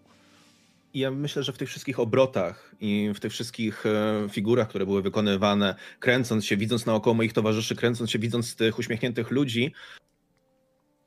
Ja 0.93 1.11
myślę, 1.11 1.43
że 1.43 1.53
w 1.53 1.57
tych 1.57 1.69
wszystkich 1.69 1.99
obrotach 1.99 2.75
i 2.79 3.11
w 3.15 3.19
tych 3.19 3.31
wszystkich 3.31 3.85
e, 3.85 4.27
figurach, 4.29 4.69
które 4.69 4.85
były 4.85 5.01
wykonywane, 5.01 5.75
kręcąc 5.99 6.45
się, 6.45 6.57
widząc 6.57 6.85
naokoło 6.85 7.13
moich 7.13 7.33
towarzyszy, 7.33 7.75
kręcąc 7.75 8.11
się, 8.11 8.19
widząc 8.19 8.55
tych 8.55 8.79
uśmiechniętych 8.79 9.31
ludzi, 9.31 9.73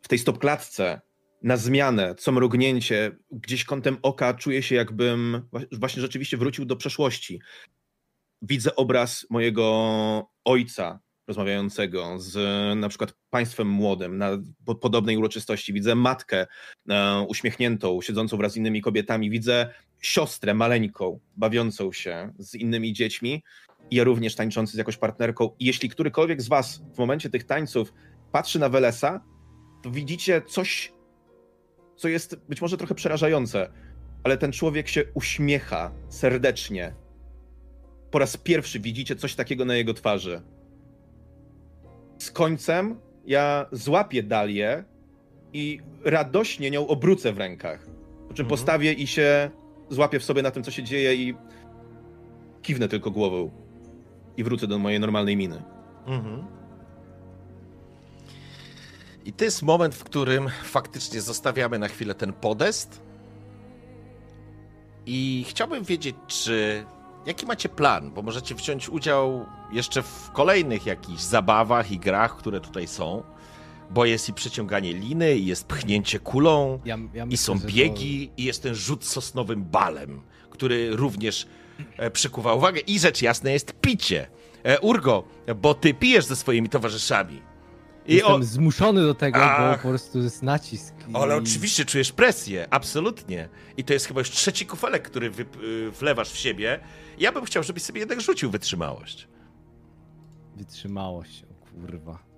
w 0.03 0.09
tej 0.09 0.19
stopklatce 0.19 1.01
na 1.43 1.57
zmianę, 1.57 2.15
co 2.15 2.33
mrugnięcie, 2.33 3.17
gdzieś 3.31 3.65
kątem 3.65 3.97
oka 4.03 4.35
czuję 4.35 4.63
się, 4.63 4.75
jakbym 4.75 5.49
właśnie 5.73 6.03
rzeczywiście 6.03 6.37
wrócił 6.37 6.65
do 6.65 6.77
przeszłości. 6.77 7.41
Widzę 8.43 8.77
obraz 8.77 9.27
mojego 9.31 10.31
ojca 10.45 11.01
rozmawiającego 11.29 12.19
z 12.19 12.37
na 12.79 12.89
przykład 12.89 13.15
państwem 13.31 13.69
młodym 13.69 14.19
na 14.19 14.31
podobnej 14.81 15.17
uroczystości. 15.17 15.73
Widzę 15.73 15.95
matkę 15.95 16.47
e, 16.91 17.25
uśmiechniętą, 17.29 18.03
siedzącą 18.03 18.37
wraz 18.37 18.53
z 18.53 18.57
innymi 18.57 18.83
kobietami. 18.83 19.31
Widzę 19.31 19.75
siostrę 20.01 20.55
maleńką, 20.55 21.21
bawiącą 21.37 21.93
się 21.93 22.33
z 22.39 22.55
innymi 22.55 22.93
dziećmi. 22.93 23.43
Ja 23.91 24.05
również 24.05 24.35
tańczący 24.35 24.73
z 24.73 24.77
jakąś 24.77 24.97
partnerką. 24.97 25.51
I 25.59 25.65
jeśli 25.65 25.89
którykolwiek 25.89 26.43
z 26.43 26.49
was 26.49 26.83
w 26.95 26.99
momencie 26.99 27.31
tych 27.31 27.45
tańców 27.45 27.93
patrzy 28.33 28.59
na 28.59 28.69
Welesa, 28.69 29.21
to 29.83 29.91
widzicie 29.91 30.43
coś 30.43 30.93
co 31.99 32.09
jest 32.09 32.37
być 32.49 32.63
może 32.63 32.77
trochę 32.77 32.95
przerażające, 32.95 33.73
ale 34.25 34.39
ten 34.39 34.53
człowiek 34.53 34.89
się 34.89 35.05
uśmiecha 35.15 35.93
serdecznie. 36.09 36.95
Po 38.11 38.19
raz 38.19 38.37
pierwszy 38.37 38.81
widzicie 38.81 39.17
coś 39.17 39.35
takiego 39.35 39.65
na 39.65 39.77
jego 39.77 39.95
twarzy. 39.95 40.43
Z 42.19 42.31
końcem 42.31 43.01
ja 43.27 43.67
złapię 43.73 44.23
Dalię 44.23 44.85
i 45.53 45.81
radośnie 46.05 46.71
nią 46.71 46.87
obrócę 46.87 47.33
w 47.33 47.39
rękach. 47.39 47.87
Po 48.29 48.35
czym 48.35 48.45
mhm. 48.45 48.49
postawię 48.49 48.93
i 48.93 49.07
się 49.07 49.51
złapię 49.91 50.21
w 50.21 50.25
sobie 50.25 50.43
na 50.43 50.51
tym, 50.51 50.63
co 50.63 50.71
się 50.71 50.83
dzieje 50.83 51.15
i 51.15 51.35
kiwnę 52.63 52.89
tylko 52.89 53.11
głową 53.11 53.51
i 54.37 54.45
wrócę 54.45 54.67
do 54.67 54.79
mojej 54.79 55.01
normalnej 55.01 55.37
miny. 55.37 55.63
Mhm. 56.07 56.45
I 59.25 59.33
to 59.33 59.45
jest 59.45 59.63
moment, 59.63 59.95
w 59.95 60.05
którym 60.05 60.49
faktycznie 60.63 61.21
zostawiamy 61.21 61.79
na 61.79 61.89
chwilę 61.89 62.15
ten 62.15 62.33
podest. 62.33 63.03
I 65.07 65.45
chciałbym 65.49 65.85
wiedzieć, 65.85 66.17
czy 66.27 66.85
jaki 67.27 67.47
macie 67.47 67.69
plan, 67.69 68.11
bo 68.11 68.23
możecie 68.23 68.55
wziąć 68.55 68.89
udział 68.89 69.47
jeszcze 69.73 70.03
w 70.03 70.31
kolejnych 70.33 70.87
jakichś 70.87 71.23
zabawach 71.23 71.93
i 71.93 71.99
grach, 71.99 72.37
które 72.37 72.61
tutaj 72.61 72.89
są. 72.89 73.23
Bo 73.91 74.05
jest 74.05 74.29
i 74.29 74.33
przeciąganie 74.33 74.93
liny, 74.93 75.37
i 75.37 75.47
jest 75.47 75.67
pchnięcie 75.67 76.19
kulą, 76.19 76.81
ja, 76.85 76.99
ja 77.15 77.27
myślę, 77.27 77.35
i 77.35 77.37
są 77.37 77.59
biegi, 77.59 78.29
to... 78.29 78.35
i 78.37 78.45
jest 78.45 78.63
ten 78.63 78.75
rzut 78.75 79.05
sosnowym 79.05 79.65
balem, 79.65 80.23
który 80.51 80.97
również 80.97 81.47
e, 81.97 82.11
przykuwa 82.11 82.55
uwagę. 82.55 82.81
I 82.81 82.99
rzecz 82.99 83.23
jasna 83.23 83.51
jest 83.51 83.73
picie. 83.81 84.29
E, 84.63 84.81
Urgo, 84.81 85.25
bo 85.57 85.75
ty 85.75 85.95
pijesz 85.95 86.25
ze 86.25 86.37
swoimi 86.37 86.69
towarzyszami. 86.69 87.43
I 88.09 88.15
Jestem 88.15 88.41
o... 88.41 88.43
zmuszony 88.43 89.03
do 89.03 89.15
tego, 89.15 89.39
Ach. 89.43 89.77
bo 89.77 89.83
po 89.83 89.89
prostu 89.89 90.19
jest 90.19 90.43
nacisk. 90.43 90.95
I... 91.09 91.15
Ale 91.15 91.37
oczywiście 91.37 91.85
czujesz 91.85 92.13
presję, 92.13 92.67
absolutnie. 92.71 93.49
I 93.77 93.85
to 93.85 93.93
jest 93.93 94.07
chyba 94.07 94.21
już 94.21 94.31
trzeci 94.31 94.67
kufelek, 94.67 95.03
który 95.03 95.31
wy... 95.31 95.47
Y, 95.63 95.91
wlewasz 95.91 96.31
w 96.31 96.37
siebie. 96.37 96.81
Ja 97.19 97.33
bym 97.33 97.45
chciał, 97.45 97.63
żebyś 97.63 97.83
sobie 97.83 98.01
jednak 98.01 98.21
rzucił 98.21 98.51
wytrzymałość. 98.51 99.29
Wytrzymałość, 100.57 101.45
o 101.45 101.67
kurwa. 101.71 102.29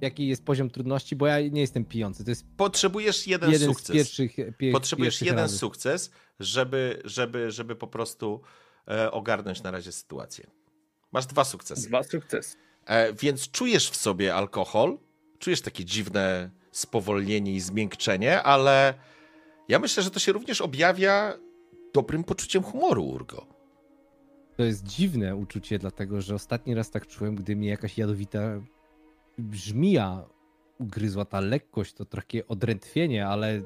Jaki 0.00 0.28
jest 0.28 0.44
poziom 0.44 0.70
trudności? 0.70 1.16
Bo 1.16 1.26
ja 1.26 1.40
nie 1.40 1.60
jestem 1.60 1.84
pijący. 1.84 2.24
To 2.24 2.30
jest 2.30 2.46
Potrzebujesz 2.56 3.26
jeden, 3.26 3.50
jeden 3.50 3.68
sukces. 3.68 3.86
Z 3.86 3.92
pierwszych, 3.92 4.36
pie... 4.58 4.72
Potrzebujesz 4.72 5.22
jeden 5.22 5.38
razy. 5.38 5.58
sukces, 5.58 6.10
żeby, 6.40 7.00
żeby, 7.04 7.50
żeby 7.50 7.76
po 7.76 7.86
prostu 7.86 8.40
e, 8.88 9.10
ogarnąć 9.10 9.62
na 9.62 9.70
razie 9.70 9.92
sytuację. 9.92 10.46
Masz 11.16 11.26
dwa 11.26 11.44
sukcesy. 11.44 11.88
Dwa 11.88 12.02
sukcesy. 12.02 12.56
E, 12.86 13.12
więc 13.12 13.50
czujesz 13.50 13.90
w 13.90 13.96
sobie 13.96 14.34
alkohol, 14.34 14.98
czujesz 15.38 15.60
takie 15.60 15.84
dziwne 15.84 16.50
spowolnienie 16.72 17.54
i 17.54 17.60
zmiękczenie, 17.60 18.42
ale 18.42 18.94
ja 19.68 19.78
myślę, 19.78 20.02
że 20.02 20.10
to 20.10 20.18
się 20.18 20.32
również 20.32 20.60
objawia 20.60 21.38
dobrym 21.94 22.24
poczuciem 22.24 22.62
humoru, 22.62 23.04
Urgo. 23.04 23.46
To 24.56 24.62
jest 24.62 24.84
dziwne 24.84 25.36
uczucie, 25.36 25.78
dlatego 25.78 26.20
że 26.20 26.34
ostatni 26.34 26.74
raz 26.74 26.90
tak 26.90 27.06
czułem, 27.06 27.36
gdy 27.36 27.56
mnie 27.56 27.68
jakaś 27.68 27.98
jadowita 27.98 28.40
brzmija 29.38 30.24
ugryzła 30.78 31.24
ta 31.24 31.40
lekkość, 31.40 31.92
to 31.92 32.04
takie 32.04 32.48
odrętwienie, 32.48 33.26
ale 33.26 33.62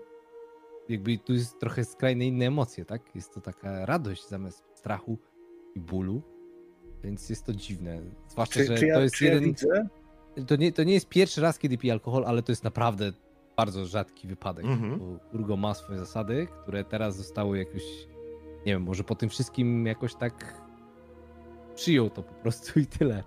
jakby 0.89 1.19
tu 1.19 1.33
jest 1.33 1.59
trochę 1.61 1.85
skrajne 1.85 2.27
inne 2.27 2.47
emocje, 2.47 2.85
tak? 2.85 3.15
Jest 3.15 3.35
to 3.35 3.41
taka 3.41 3.87
radość 3.87 4.29
zamiast 4.29 4.65
strachu 4.75 5.19
i 5.75 5.81
bólu, 5.81 6.23
więc 7.05 7.31
jest 7.31 7.47
to 7.47 7.53
dziwne. 7.53 8.01
Zwłaszcza, 8.29 8.61
Czy, 8.61 8.67
że 8.67 8.75
czy 8.79 8.87
ja, 8.87 8.95
to 8.95 9.01
jest 9.01 9.15
czy 9.15 9.25
ja 9.25 9.33
jeden... 9.35 9.49
widzę? 9.49 9.89
To 10.47 10.57
nie, 10.57 10.73
to 10.73 10.83
nie 10.85 10.95
jest 10.95 11.09
pierwszy 11.09 11.41
raz, 11.41 11.59
kiedy 11.59 11.79
piję 11.79 11.93
alkohol, 11.93 12.25
ale 12.27 12.43
to 12.43 12.53
jest 12.53 12.65
naprawdę 12.65 13.13
bardzo 13.57 13.87
rzadki 13.87 14.29
wypadek. 14.29 14.65
Mhm. 14.65 15.19
Urgo 15.33 15.57
ma 15.57 15.75
swoje 15.75 15.99
zasady, 15.99 16.49
które 16.63 16.85
teraz 16.85 17.17
zostały 17.17 17.59
jakoś, 17.59 17.83
nie 18.67 18.73
wiem, 18.73 18.83
może 18.83 19.05
po 19.05 19.15
tym 19.15 19.29
wszystkim 19.29 19.87
jakoś 19.87 20.15
tak 20.15 20.55
przyjął 21.75 22.11
to 22.11 22.23
po 22.23 22.35
prostu 22.35 22.81
i 22.81 22.87
tyle. 22.87 23.23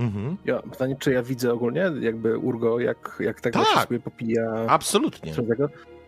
Mhm. 0.00 0.36
Ja, 0.44 0.62
pytanie, 0.62 0.96
czy 0.98 1.12
ja 1.12 1.22
widzę 1.22 1.52
ogólnie 1.52 1.90
jakby 2.00 2.38
Urgo, 2.38 2.80
jak, 2.80 3.16
jak 3.20 3.40
tak, 3.40 3.52
Tak. 3.52 3.82
sobie 3.82 4.00
popija 4.00 4.50
Absolutnie. 4.68 5.34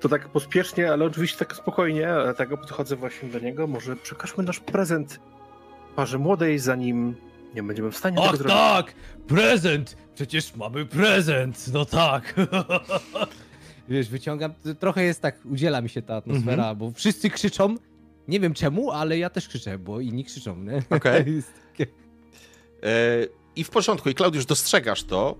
to 0.00 0.08
tak 0.08 0.28
pospiesznie, 0.28 0.92
ale 0.92 1.04
oczywiście 1.04 1.38
tak 1.38 1.56
spokojnie, 1.56 2.08
dlatego 2.24 2.56
podchodzę 2.56 2.96
właśnie 2.96 3.28
do 3.28 3.38
niego. 3.38 3.66
Może 3.66 3.96
przekażmy 3.96 4.44
nasz 4.44 4.60
prezent 4.60 5.20
parze 5.96 6.18
młodej, 6.18 6.58
zanim 6.58 7.14
nie 7.54 7.62
będziemy 7.62 7.90
w 7.90 7.96
stanie 7.96 8.16
Ach 8.18 8.24
tego 8.24 8.36
zrobić. 8.36 8.56
tak! 8.56 8.94
Prezent! 9.26 9.96
Przecież 10.14 10.56
mamy 10.56 10.86
prezent! 10.86 11.64
No 11.72 11.84
tak! 11.84 12.34
Wiesz, 13.88 14.08
wyciągam, 14.08 14.52
trochę 14.80 15.04
jest 15.04 15.20
tak, 15.22 15.36
udziela 15.44 15.80
mi 15.80 15.88
się 15.88 16.02
ta 16.02 16.16
atmosfera, 16.16 16.52
Mhm. 16.70 16.76
bo 16.78 16.90
wszyscy 16.90 17.30
krzyczą, 17.30 17.74
nie 18.28 18.40
wiem 18.40 18.54
czemu, 18.54 18.90
ale 18.90 19.18
ja 19.18 19.30
też 19.30 19.48
krzyczę, 19.48 19.78
bo 19.78 20.00
inni 20.00 20.24
krzyczą, 20.24 20.56
nie? 20.56 20.82
Okej. 20.96 21.24
Takie- 21.72 21.92
E, 22.82 23.26
I 23.56 23.64
w 23.64 23.70
porządku, 23.70 24.08
i 24.10 24.14
Klaudiusz, 24.14 24.46
dostrzegasz 24.46 25.04
to. 25.04 25.36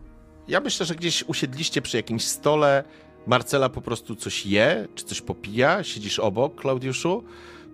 Ja 0.48 0.60
myślę, 0.60 0.86
że 0.86 0.94
gdzieś 0.94 1.22
usiedliście 1.24 1.82
przy 1.82 1.96
jakimś 1.96 2.24
stole, 2.24 2.84
Marcela 3.26 3.68
po 3.68 3.80
prostu 3.82 4.16
coś 4.16 4.46
je, 4.46 4.88
czy 4.94 5.04
coś 5.04 5.20
popija, 5.20 5.84
siedzisz 5.84 6.18
obok, 6.18 6.54
Klaudiuszu. 6.60 7.24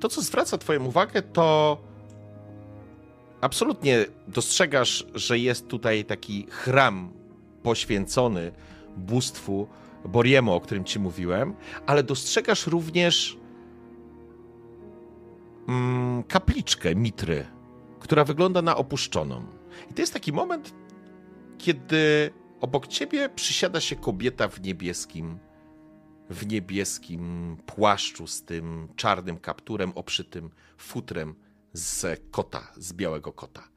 To, 0.00 0.08
co 0.08 0.22
zwraca 0.22 0.58
twoją 0.58 0.84
uwagę, 0.84 1.22
to 1.22 1.78
absolutnie 3.40 4.06
dostrzegasz, 4.28 5.06
że 5.14 5.38
jest 5.38 5.68
tutaj 5.68 6.04
taki 6.04 6.46
chram 6.50 7.12
poświęcony 7.62 8.52
bóstwu 8.96 9.68
Boriemu, 10.04 10.52
o 10.52 10.60
którym 10.60 10.84
ci 10.84 10.98
mówiłem, 10.98 11.54
ale 11.86 12.02
dostrzegasz 12.02 12.66
również 12.66 13.36
mm, 15.68 16.22
kapliczkę 16.22 16.94
Mitry, 16.94 17.46
która 18.00 18.24
wygląda 18.24 18.62
na 18.62 18.76
opuszczoną. 18.76 19.46
I 19.90 19.94
to 19.94 20.02
jest 20.02 20.12
taki 20.12 20.32
moment, 20.32 20.74
kiedy 21.58 22.30
obok 22.60 22.86
ciebie 22.86 23.28
przysiada 23.28 23.80
się 23.80 23.96
kobieta 23.96 24.48
w 24.48 24.60
niebieskim, 24.60 25.38
w 26.30 26.46
niebieskim 26.46 27.56
płaszczu 27.66 28.26
z 28.26 28.42
tym 28.42 28.88
czarnym 28.96 29.38
kapturem 29.38 29.92
obszytym 29.94 30.50
futrem 30.76 31.34
z 31.72 32.20
kota, 32.30 32.72
z 32.76 32.92
białego 32.92 33.32
kota. 33.32 33.68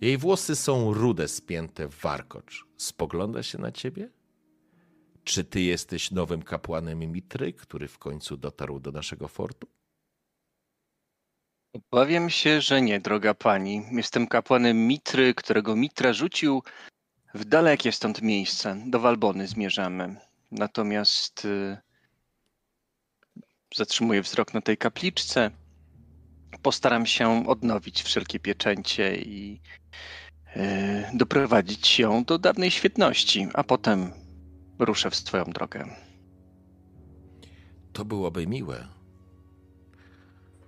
Jej 0.00 0.18
włosy 0.18 0.56
są 0.56 0.94
rude, 0.94 1.28
spięte 1.28 1.88
w 1.88 2.00
warkocz. 2.00 2.66
Spogląda 2.76 3.42
się 3.42 3.58
na 3.58 3.72
ciebie? 3.72 4.10
Czy 5.24 5.44
ty 5.44 5.60
jesteś 5.60 6.10
nowym 6.10 6.42
kapłanem 6.42 6.98
Mitry, 6.98 7.52
który 7.52 7.88
w 7.88 7.98
końcu 7.98 8.36
dotarł 8.36 8.80
do 8.80 8.92
naszego 8.92 9.28
fortu? 9.28 9.68
Obawiam 11.72 12.30
się, 12.30 12.60
że 12.60 12.82
nie, 12.82 13.00
droga 13.00 13.34
pani. 13.34 13.82
Jestem 13.92 14.26
kapłanem 14.26 14.86
Mitry, 14.86 15.34
którego 15.34 15.76
Mitra 15.76 16.12
rzucił 16.12 16.62
w 17.34 17.44
dalekie 17.44 17.92
stąd 17.92 18.22
miejsce. 18.22 18.82
Do 18.86 19.00
Walbony 19.00 19.46
zmierzamy. 19.46 20.16
Natomiast 20.50 21.44
y, 21.44 21.76
zatrzymuję 23.74 24.22
wzrok 24.22 24.54
na 24.54 24.60
tej 24.60 24.76
kapliczce. 24.76 25.50
Postaram 26.62 27.06
się 27.06 27.48
odnowić 27.48 28.02
wszelkie 28.02 28.40
pieczęcie 28.40 29.16
i 29.16 29.60
y, 30.56 30.60
doprowadzić 31.14 31.98
ją 31.98 32.24
do 32.24 32.38
dawnej 32.38 32.70
świetności, 32.70 33.48
a 33.54 33.64
potem 33.64 34.12
ruszę 34.78 35.10
w 35.10 35.16
swoją 35.16 35.44
drogę. 35.44 35.88
To 37.92 38.04
byłoby 38.04 38.46
miłe. 38.46 38.88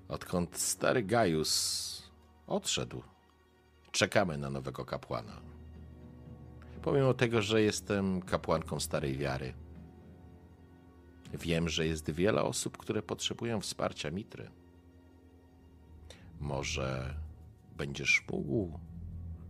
Odkąd 0.08 0.58
stary 0.58 1.02
Gaius 1.02 2.02
odszedł, 2.46 3.02
czekamy 3.92 4.38
na 4.38 4.50
nowego 4.50 4.84
kapłana. 4.84 5.40
Pomimo 6.82 7.14
tego, 7.14 7.42
że 7.42 7.62
jestem 7.62 8.22
kapłanką 8.22 8.80
starej 8.80 9.18
wiary, 9.18 9.54
wiem, 11.34 11.68
że 11.68 11.86
jest 11.86 12.10
wiele 12.10 12.42
osób, 12.42 12.76
które 12.76 13.02
potrzebują 13.02 13.60
wsparcia 13.60 14.10
Mitry. 14.10 14.50
Może 16.40 17.14
będziesz 17.76 18.24
mógł 18.32 18.78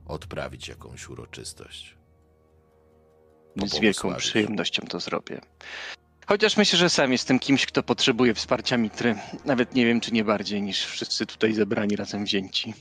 odprawić 0.06 0.68
jakąś 0.68 1.08
uroczystość. 1.08 1.96
Z 3.66 3.78
wielką 3.80 4.14
przyjemnością 4.14 4.82
to 4.82 5.00
zrobię. 5.00 5.40
Chociaż 6.26 6.56
myślę, 6.56 6.78
że 6.78 6.90
sam 6.90 7.12
jestem 7.12 7.38
kimś, 7.38 7.66
kto 7.66 7.82
potrzebuje 7.82 8.34
wsparcia 8.34 8.76
Mitry. 8.76 9.16
Nawet 9.44 9.74
nie 9.74 9.86
wiem, 9.86 10.00
czy 10.00 10.12
nie 10.12 10.24
bardziej 10.24 10.62
niż 10.62 10.84
wszyscy 10.84 11.26
tutaj 11.26 11.54
zebrani 11.54 11.96
razem 11.96 12.24
wzięci. 12.24 12.74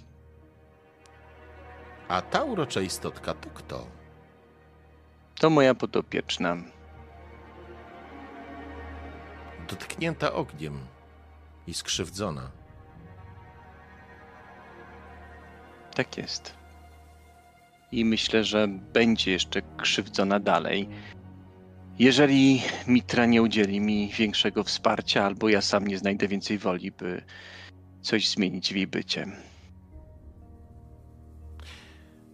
A 2.08 2.22
ta 2.22 2.44
urocza 2.44 2.82
istotka 2.82 3.34
to 3.34 3.50
kto? 3.50 3.88
To 5.40 5.50
moja 5.50 5.76
podopieczna. 5.76 6.58
Dotknięta 9.68 10.34
ogniem 10.34 10.80
i 11.68 11.74
skrzywdzona. 11.74 12.52
Tak 16.00 16.18
jest. 16.18 16.54
I 17.92 18.06
myślę, 18.06 18.44
że 18.44 18.68
będzie 18.68 19.32
jeszcze 19.32 19.62
krzywdzona 19.78 20.40
dalej. 20.40 20.90
Jeżeli 22.00 22.62
Mitra 22.88 23.26
nie 23.26 23.42
udzieli 23.42 23.80
mi 23.80 24.10
większego 24.18 24.64
wsparcia, 24.64 25.26
albo 25.26 25.50
ja 25.50 25.62
sam 25.62 25.88
nie 25.88 25.98
znajdę 25.98 26.28
więcej 26.28 26.58
woli, 26.58 26.92
by 26.92 27.22
coś 28.02 28.30
zmienić 28.30 28.74
w 28.74 28.76
jej 28.76 28.88
bycie. 28.88 29.28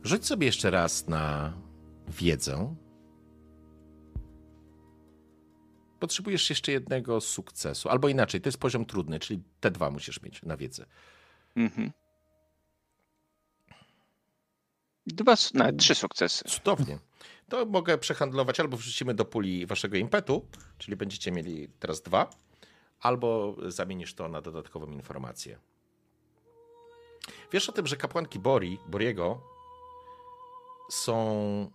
Rzuć 0.04 0.26
sobie 0.26 0.46
jeszcze 0.46 0.72
raz 0.72 1.08
na 1.08 1.54
wiedzę. 2.08 2.76
Potrzebujesz 6.00 6.50
jeszcze 6.50 6.72
jednego 6.72 7.22
sukcesu, 7.22 7.90
albo 7.90 8.10
inaczej, 8.10 8.42
to 8.42 8.48
jest 8.48 8.60
poziom 8.60 8.86
trudny, 8.86 9.20
czyli 9.20 9.44
te 9.60 9.72
dwa 9.72 9.92
musisz 9.92 10.22
mieć 10.22 10.44
na 10.44 10.58
wiedzę. 10.58 10.86
Mhm. 11.56 11.92
Dwa, 15.08 15.36
nawet 15.54 15.78
trzy 15.78 15.96
sukcesy. 15.96 16.44
Cudownie. 16.44 17.00
To 17.50 17.66
mogę 17.66 17.98
przehandlować, 17.98 18.60
albo 18.60 18.78
wrzucimy 18.78 19.14
do 19.14 19.26
puli 19.26 19.66
waszego 19.66 19.98
impetu, 19.98 20.48
czyli 20.78 20.98
będziecie 20.98 21.32
mieli 21.32 21.70
teraz 21.80 22.02
dwa, 22.02 22.30
albo 23.00 23.56
zamienisz 23.68 24.14
to 24.14 24.28
na 24.28 24.42
dodatkową 24.42 24.92
informację. 24.92 25.60
Wiesz 27.52 27.70
o 27.70 27.72
tym, 27.72 27.88
że 27.88 27.98
kapłanki 27.98 28.40
Bori, 28.40 28.80
Boriego 28.88 29.42
są. 30.90 31.72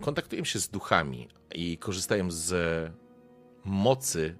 kontaktują 0.00 0.44
się 0.44 0.58
z 0.58 0.68
duchami 0.68 1.28
i 1.54 1.78
korzystają 1.78 2.30
z 2.30 2.54
mocy, 3.64 4.38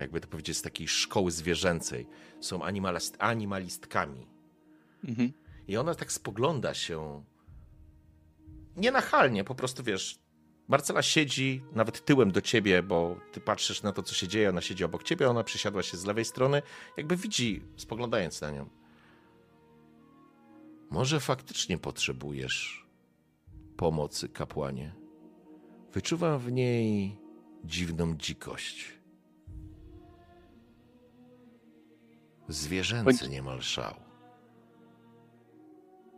jakby 0.00 0.20
to 0.20 0.28
powiedzieć, 0.28 0.56
z 0.56 0.62
takiej 0.62 0.88
szkoły 0.88 1.30
zwierzęcej. 1.30 2.06
Są 2.40 2.62
animalist, 2.62 3.16
animalistkami. 3.18 4.26
Mhm. 5.04 5.32
I 5.72 5.76
ona 5.76 5.94
tak 5.94 6.12
spogląda 6.12 6.74
się. 6.74 7.24
Nienachalnie, 8.76 9.44
po 9.44 9.54
prostu 9.54 9.82
wiesz. 9.82 10.18
Marcela 10.68 11.02
siedzi 11.02 11.62
nawet 11.72 12.04
tyłem 12.04 12.32
do 12.32 12.40
ciebie, 12.40 12.82
bo 12.82 13.16
ty 13.32 13.40
patrzysz 13.40 13.82
na 13.82 13.92
to, 13.92 14.02
co 14.02 14.14
się 14.14 14.28
dzieje. 14.28 14.48
Ona 14.48 14.60
siedzi 14.60 14.84
obok 14.84 15.02
ciebie, 15.02 15.30
ona 15.30 15.44
przysiadła 15.44 15.82
się 15.82 15.96
z 15.96 16.04
lewej 16.04 16.24
strony, 16.24 16.62
jakby 16.96 17.16
widzi, 17.16 17.62
spoglądając 17.76 18.40
na 18.40 18.50
nią. 18.50 18.68
Może 20.90 21.20
faktycznie 21.20 21.78
potrzebujesz 21.78 22.86
pomocy, 23.76 24.28
kapłanie. 24.28 24.94
Wyczuwam 25.92 26.38
w 26.38 26.52
niej 26.52 27.16
dziwną 27.64 28.16
dzikość. 28.16 28.92
Zwierzęcy 32.48 33.28
niemal 33.28 33.62
szał. 33.62 34.11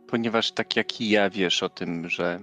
Ponieważ 0.07 0.51
tak 0.51 0.75
jak 0.75 1.01
i 1.01 1.09
ja 1.09 1.29
wiesz 1.29 1.63
o 1.63 1.69
tym, 1.69 2.09
że 2.09 2.39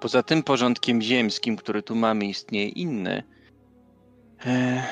poza 0.00 0.22
tym 0.22 0.42
porządkiem 0.42 1.02
ziemskim, 1.02 1.56
który 1.56 1.82
tu 1.82 1.94
mamy, 1.94 2.26
istnieje 2.26 2.68
inny. 2.68 3.22
E... 4.46 4.82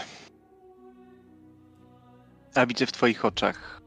a 2.54 2.66
widzę 2.66 2.86
w 2.86 2.92
twoich 2.92 3.24
oczach 3.24 3.80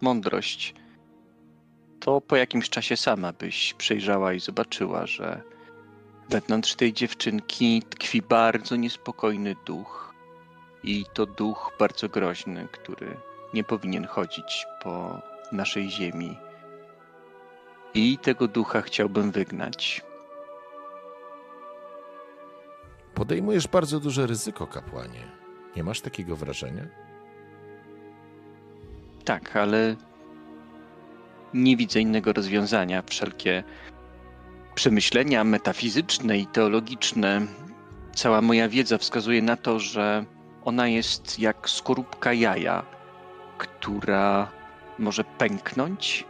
mądrość, 0.00 0.74
to 2.00 2.20
po 2.20 2.36
jakimś 2.36 2.70
czasie 2.70 2.96
sama 2.96 3.32
byś 3.32 3.74
przejrzała 3.74 4.32
i 4.32 4.40
zobaczyła, 4.40 5.06
że 5.06 5.42
wewnątrz 6.28 6.74
tej 6.74 6.92
dziewczynki 6.92 7.82
tkwi 7.90 8.22
bardzo 8.22 8.76
niespokojny 8.76 9.54
duch. 9.66 10.14
I 10.82 11.04
to 11.14 11.26
duch 11.26 11.72
bardzo 11.78 12.08
groźny, 12.08 12.68
który 12.72 13.16
nie 13.54 13.64
powinien 13.64 14.04
chodzić 14.04 14.66
po 14.82 15.22
naszej 15.52 15.90
ziemi. 15.90 16.36
I 17.98 18.18
tego 18.18 18.48
ducha 18.48 18.82
chciałbym 18.82 19.30
wygnać. 19.30 20.02
Podejmujesz 23.14 23.68
bardzo 23.68 24.00
duże 24.00 24.26
ryzyko, 24.26 24.66
kapłanie. 24.66 25.20
Nie 25.76 25.84
masz 25.84 26.00
takiego 26.00 26.36
wrażenia? 26.36 26.86
Tak, 29.24 29.56
ale 29.56 29.96
nie 31.54 31.76
widzę 31.76 32.00
innego 32.00 32.32
rozwiązania. 32.32 33.02
Wszelkie 33.06 33.64
przemyślenia 34.74 35.44
metafizyczne 35.44 36.38
i 36.38 36.46
teologiczne, 36.46 37.46
cała 38.14 38.40
moja 38.40 38.68
wiedza 38.68 38.98
wskazuje 38.98 39.42
na 39.42 39.56
to, 39.56 39.78
że 39.78 40.24
ona 40.64 40.88
jest 40.88 41.38
jak 41.38 41.70
skorupka 41.70 42.32
jaja, 42.32 42.82
która 43.58 44.50
może 44.98 45.24
pęknąć 45.24 46.24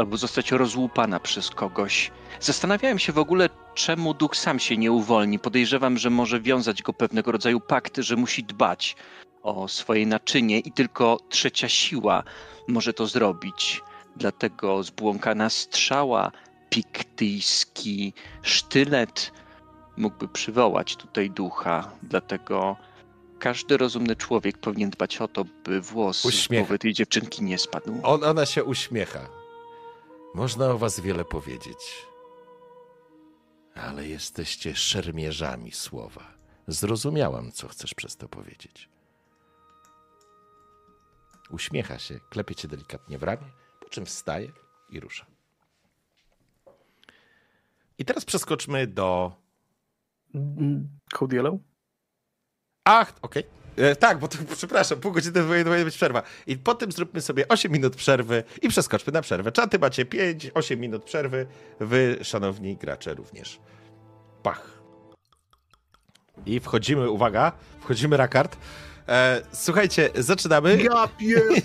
albo 0.00 0.16
zostać 0.16 0.52
rozłupana 0.52 1.20
przez 1.20 1.50
kogoś. 1.50 2.10
Zastanawiałem 2.40 2.98
się 2.98 3.12
w 3.12 3.18
ogóle, 3.18 3.48
czemu 3.74 4.14
duch 4.14 4.36
sam 4.36 4.58
się 4.58 4.76
nie 4.76 4.92
uwolni. 4.92 5.38
Podejrzewam, 5.38 5.98
że 5.98 6.10
może 6.10 6.40
wiązać 6.40 6.82
go 6.82 6.92
pewnego 6.92 7.32
rodzaju 7.32 7.60
pakt, 7.60 7.96
że 7.98 8.16
musi 8.16 8.44
dbać 8.44 8.96
o 9.42 9.68
swoje 9.68 10.06
naczynie 10.06 10.58
i 10.58 10.72
tylko 10.72 11.18
trzecia 11.28 11.68
siła 11.68 12.22
może 12.68 12.92
to 12.92 13.06
zrobić. 13.06 13.80
Dlatego 14.16 14.82
zbłąkana 14.82 15.50
strzała, 15.50 16.32
piktyjski 16.70 18.12
sztylet 18.42 19.32
mógłby 19.96 20.28
przywołać 20.28 20.96
tutaj 20.96 21.30
ducha. 21.30 21.90
Dlatego 22.02 22.76
każdy 23.38 23.76
rozumny 23.76 24.16
człowiek 24.16 24.58
powinien 24.58 24.90
dbać 24.90 25.18
o 25.18 25.28
to, 25.28 25.44
by 25.64 25.80
włos 25.80 26.24
Uśmiech. 26.24 26.44
z 26.44 26.48
głowy 26.48 26.78
tej 26.78 26.92
dziewczynki 26.92 27.44
nie 27.44 27.58
spadł. 27.58 28.00
On, 28.02 28.24
ona 28.24 28.46
się 28.46 28.64
uśmiecha. 28.64 29.39
Można 30.34 30.70
o 30.70 30.78
was 30.78 31.00
wiele 31.00 31.24
powiedzieć. 31.24 32.06
Ale 33.74 34.08
jesteście 34.08 34.76
szermierzami 34.76 35.72
słowa. 35.72 36.34
Zrozumiałam, 36.66 37.52
co 37.52 37.68
chcesz 37.68 37.94
przez 37.94 38.16
to 38.16 38.28
powiedzieć. 38.28 38.88
Uśmiecha 41.50 41.98
się, 41.98 42.20
klepie 42.30 42.54
cię 42.54 42.68
delikatnie 42.68 43.18
w 43.18 43.22
ramię, 43.22 43.50
po 43.80 43.88
czym 43.88 44.06
wstaje 44.06 44.52
i 44.90 45.00
rusza. 45.00 45.26
I 47.98 48.04
teraz 48.04 48.24
przeskoczmy 48.24 48.86
do. 48.86 49.32
Code 51.12 51.36
Yellow? 51.36 51.60
Ach, 52.84 53.14
okej. 53.22 53.59
E, 53.76 53.96
Tak, 53.96 54.18
bo 54.18 54.28
to, 54.28 54.38
przepraszam, 54.56 55.00
pół 55.00 55.12
godziny 55.12 55.42
powinna 55.42 55.84
być 55.84 55.96
przerwa. 55.96 56.22
I 56.46 56.56
po 56.56 56.74
tym 56.74 56.92
zróbmy 56.92 57.20
sobie 57.20 57.48
8 57.48 57.72
minut 57.72 57.96
przerwy 57.96 58.44
i 58.62 58.68
przeskoczmy 58.68 59.12
na 59.12 59.22
przerwę. 59.22 59.52
Czaty 59.52 59.78
macie 59.78 60.04
5, 60.04 60.50
8 60.54 60.80
minut 60.80 61.04
przerwy. 61.04 61.46
Wy, 61.80 62.18
szanowni 62.22 62.76
gracze, 62.76 63.14
również. 63.14 63.60
Pach. 64.42 64.80
I 66.46 66.60
wchodzimy, 66.60 67.10
uwaga, 67.10 67.52
wchodzimy 67.80 68.16
Rakard. 68.16 68.56
E, 69.08 69.42
słuchajcie, 69.52 70.10
zaczynamy. 70.14 70.82
Ja 70.82 71.08
pier... 71.08 71.42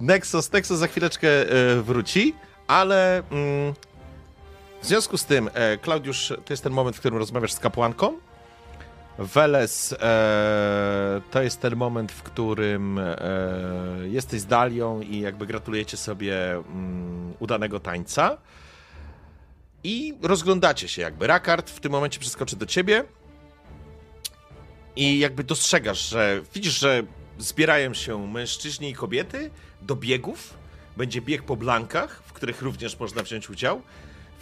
Nexus, 0.00 0.52
Nexus 0.52 0.78
za 0.78 0.86
chwileczkę 0.86 1.28
e, 1.28 1.82
wróci, 1.82 2.34
ale 2.66 3.18
mm, 3.18 3.74
w 4.82 4.86
związku 4.86 5.18
z 5.18 5.24
tym, 5.24 5.50
e, 5.54 5.78
Klaudiusz, 5.78 6.28
to 6.44 6.52
jest 6.52 6.62
ten 6.62 6.72
moment, 6.72 6.96
w 6.96 6.98
którym 6.98 7.18
rozmawiasz 7.18 7.52
z 7.52 7.58
kapłanką. 7.58 8.18
Weles, 9.18 9.92
e, 10.00 11.20
to 11.30 11.42
jest 11.42 11.60
ten 11.60 11.76
moment, 11.76 12.12
w 12.12 12.22
którym 12.22 12.98
e, 12.98 13.18
jesteś 14.10 14.40
z 14.40 14.46
Dalią 14.46 15.00
i 15.00 15.20
jakby 15.20 15.46
gratulujecie 15.46 15.96
sobie 15.96 16.52
mm, 16.52 17.34
udanego 17.38 17.80
tańca. 17.80 18.38
I 19.84 20.14
rozglądacie 20.22 20.88
się 20.88 21.02
jakby. 21.02 21.26
Rakard 21.26 21.70
w 21.70 21.80
tym 21.80 21.92
momencie 21.92 22.20
przeskoczy 22.20 22.56
do 22.56 22.66
ciebie 22.66 23.04
i 24.96 25.18
jakby 25.18 25.44
dostrzegasz, 25.44 26.08
że 26.08 26.42
widzisz, 26.54 26.80
że 26.80 27.02
zbierają 27.38 27.94
się 27.94 28.26
mężczyźni 28.26 28.90
i 28.90 28.94
kobiety 28.94 29.50
do 29.82 29.96
biegów. 29.96 30.54
Będzie 30.96 31.20
bieg 31.20 31.42
po 31.42 31.56
blankach, 31.56 32.22
w 32.26 32.32
których 32.32 32.62
również 32.62 32.98
można 32.98 33.22
wziąć 33.22 33.50
udział. 33.50 33.82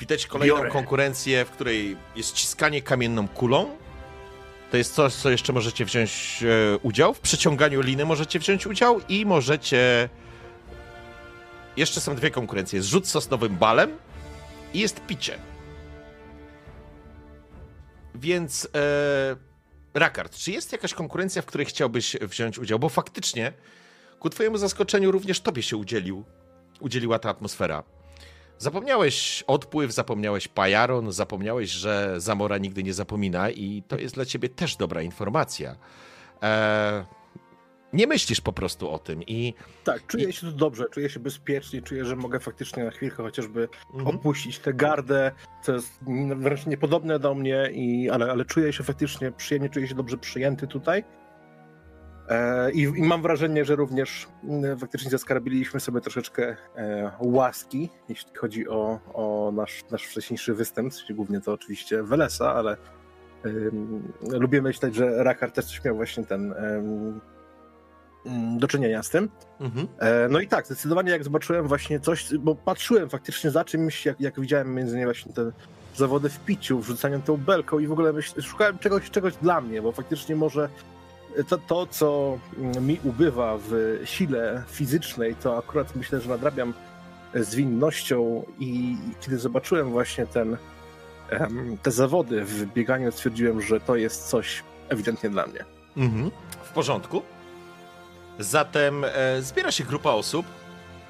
Widać 0.01 0.27
kolejną 0.27 0.57
Biorę. 0.57 0.71
konkurencję, 0.71 1.45
w 1.45 1.51
której 1.51 1.97
jest 2.17 2.33
ciskanie 2.33 2.83
kamienną 2.83 3.29
kulą. 3.29 3.77
To 4.71 4.77
jest 4.77 4.95
coś, 4.95 5.15
co 5.15 5.31
jeszcze 5.31 5.53
możecie 5.53 5.85
wziąć 5.85 6.43
e, 6.43 6.79
udział. 6.79 7.15
W 7.15 7.21
przeciąganiu 7.21 7.81
liny 7.81 8.05
możecie 8.05 8.39
wziąć 8.39 8.67
udział 8.67 9.01
i 9.09 9.27
możecie. 9.27 10.09
Jeszcze 11.77 12.01
są 12.01 12.15
dwie 12.15 12.31
konkurencje. 12.31 12.77
Jest 12.77 12.89
rzut 12.89 13.09
sosnowym 13.09 13.57
balem 13.57 13.97
i 14.75 14.81
jest 14.81 15.07
picie. 15.07 15.39
Więc 18.15 18.69
e, 18.75 19.37
Rakard, 19.95 20.37
czy 20.37 20.51
jest 20.53 20.73
jakaś 20.73 20.95
konkurencja, 20.95 21.43
w 21.43 21.47
której 21.47 21.67
chciałbyś 21.67 22.17
wziąć 22.17 22.59
udział? 22.59 22.79
Bo 22.79 22.89
faktycznie, 22.89 23.53
ku 24.19 24.31
twojemu 24.31 24.59
zaskoczeniu, 24.59 25.11
również 25.11 25.41
tobie 25.41 25.63
się 25.63 25.77
udzielił, 25.77 26.25
udzieliła 26.81 27.19
ta 27.19 27.31
atmosfera. 27.31 27.83
Zapomniałeś 28.65 29.45
odpływ, 29.47 29.93
zapomniałeś 29.93 30.49
pajaron, 30.49 31.13
zapomniałeś, 31.13 31.71
że 31.71 32.15
Zamora 32.21 32.59
nigdy 32.59 32.83
nie 32.83 32.95
zapomina 32.95 33.51
i 33.51 33.83
to 33.89 33.99
jest 33.99 34.15
dla 34.15 34.25
ciebie 34.25 34.49
też 34.49 34.77
dobra 34.77 35.03
informacja. 35.03 35.77
E, 36.43 37.05
nie 37.93 38.07
myślisz 38.07 38.41
po 38.41 38.53
prostu 38.53 38.91
o 38.91 38.99
tym 38.99 39.23
i 39.23 39.55
Tak, 39.85 40.07
czuję 40.07 40.33
się 40.33 40.41
tu 40.41 40.53
dobrze, 40.53 40.85
czuję 40.93 41.11
się 41.11 41.21
bezpiecznie, 41.21 41.83
czuję, 41.83 42.05
że 42.05 42.17
mogę 42.17 42.41
faktycznie 42.41 42.85
na 42.85 42.91
chwilkę 42.91 43.17
chociażby 43.23 43.69
Mhm. 43.95 44.17
opuścić 44.17 44.59
tę 44.59 44.75
gardę, 44.75 45.33
co 45.63 45.73
jest 45.73 45.93
wręcz 46.37 46.67
niepodobne 46.67 47.19
do 47.19 47.35
mnie, 47.35 47.71
i, 47.73 48.11
ale, 48.11 48.31
ale 48.31 48.45
czuję 48.45 48.73
się 48.73 48.85
faktycznie 48.85 49.33
przyjemnie, 49.33 49.69
czuję 49.71 49.89
się 49.89 49.95
dobrze 49.95 50.19
przyjęty 50.19 50.67
tutaj. 50.67 51.05
E, 52.31 52.71
i, 52.71 52.81
I 52.81 53.03
mam 53.03 53.23
wrażenie, 53.23 53.65
że 53.65 53.77
również 53.77 54.29
mm, 54.45 54.79
faktycznie 54.79 55.11
zaskarbiliśmy 55.11 55.81
sobie 55.81 56.01
troszeczkę 56.01 56.57
e, 56.77 57.11
łaski, 57.21 57.91
jeśli 58.09 58.31
chodzi 58.37 58.69
o, 58.69 59.01
o 59.15 59.53
nasz, 59.55 59.85
nasz 59.91 60.05
wcześniejszy 60.05 60.55
występ, 60.55 60.93
głównie 61.11 61.41
to 61.41 61.53
oczywiście 61.53 62.03
Welesa, 62.03 62.55
ale 62.55 62.77
lubię 64.33 64.63
myśleć, 64.63 64.95
że 64.95 65.25
Rakar 65.25 65.51
też 65.51 65.65
coś 65.65 65.85
miał 65.85 65.97
właśnie 65.97 66.25
ten 66.25 66.53
ym, 66.53 67.21
do 68.59 68.69
czynienia 68.69 69.03
z 69.03 69.11
tym. 69.11 69.29
Mhm. 69.61 69.89
E, 69.99 70.29
No 70.29 70.41
i 70.41 70.49
tak, 70.49 70.67
zdecydowanie 70.67 71.11
jak 71.11 71.25
zobaczyłem 71.25 71.69
właśnie 71.69 72.01
coś, 72.01 72.37
bo 72.39 72.55
patrzyłem 72.55 73.11
faktycznie 73.11 73.51
za 73.51 73.65
czymś, 73.65 74.07
jak, 74.07 74.21
jak 74.21 74.41
widziałem 74.41 74.75
między 74.75 74.93
innymi 74.93 75.05
właśnie 75.05 75.33
te 75.33 75.53
zawody 75.97 76.29
w 76.29 76.41
piciu, 76.41 76.79
wrzucaniem 76.79 77.23
tą 77.23 77.37
belką 77.37 77.79
i 77.79 77.87
w 77.87 77.93
ogóle 77.93 78.13
myśl, 78.13 78.43
szukałem 78.43 78.79
czegoś, 78.79 79.11
czegoś 79.11 79.37
dla 79.37 79.61
mnie, 79.61 79.83
bo 79.83 79.93
faktycznie 79.93 80.37
może 80.37 80.69
to, 81.49 81.59
to, 81.59 81.87
co 81.87 82.39
mi 82.81 83.01
ubywa 83.05 83.59
w 83.69 84.01
sile 84.05 84.65
fizycznej, 84.69 85.35
to 85.35 85.59
akurat 85.59 85.97
myślę, 85.97 86.21
że 86.21 86.29
nadrabiam 86.29 86.75
zwinnością 87.35 88.45
i 88.59 88.97
kiedy 89.21 89.39
zobaczyłem 89.39 89.91
właśnie 89.91 90.27
ten, 90.27 90.57
te 91.83 91.91
zawody 91.91 92.45
w 92.45 92.73
bieganiu, 92.73 93.13
stwierdziłem, 93.13 93.63
że 93.63 93.81
to 93.81 93.97
jest 93.97 94.29
coś 94.29 94.63
ewidentnie 94.89 95.31
dla 95.31 95.47
mnie. 95.47 95.65
Mhm. 95.97 96.31
W 96.63 96.73
porządku. 96.73 97.23
Zatem 98.39 99.05
e, 99.05 99.43
zbiera 99.43 99.73
się 99.73 99.85
grupa 99.85 100.11
osób, 100.11 100.47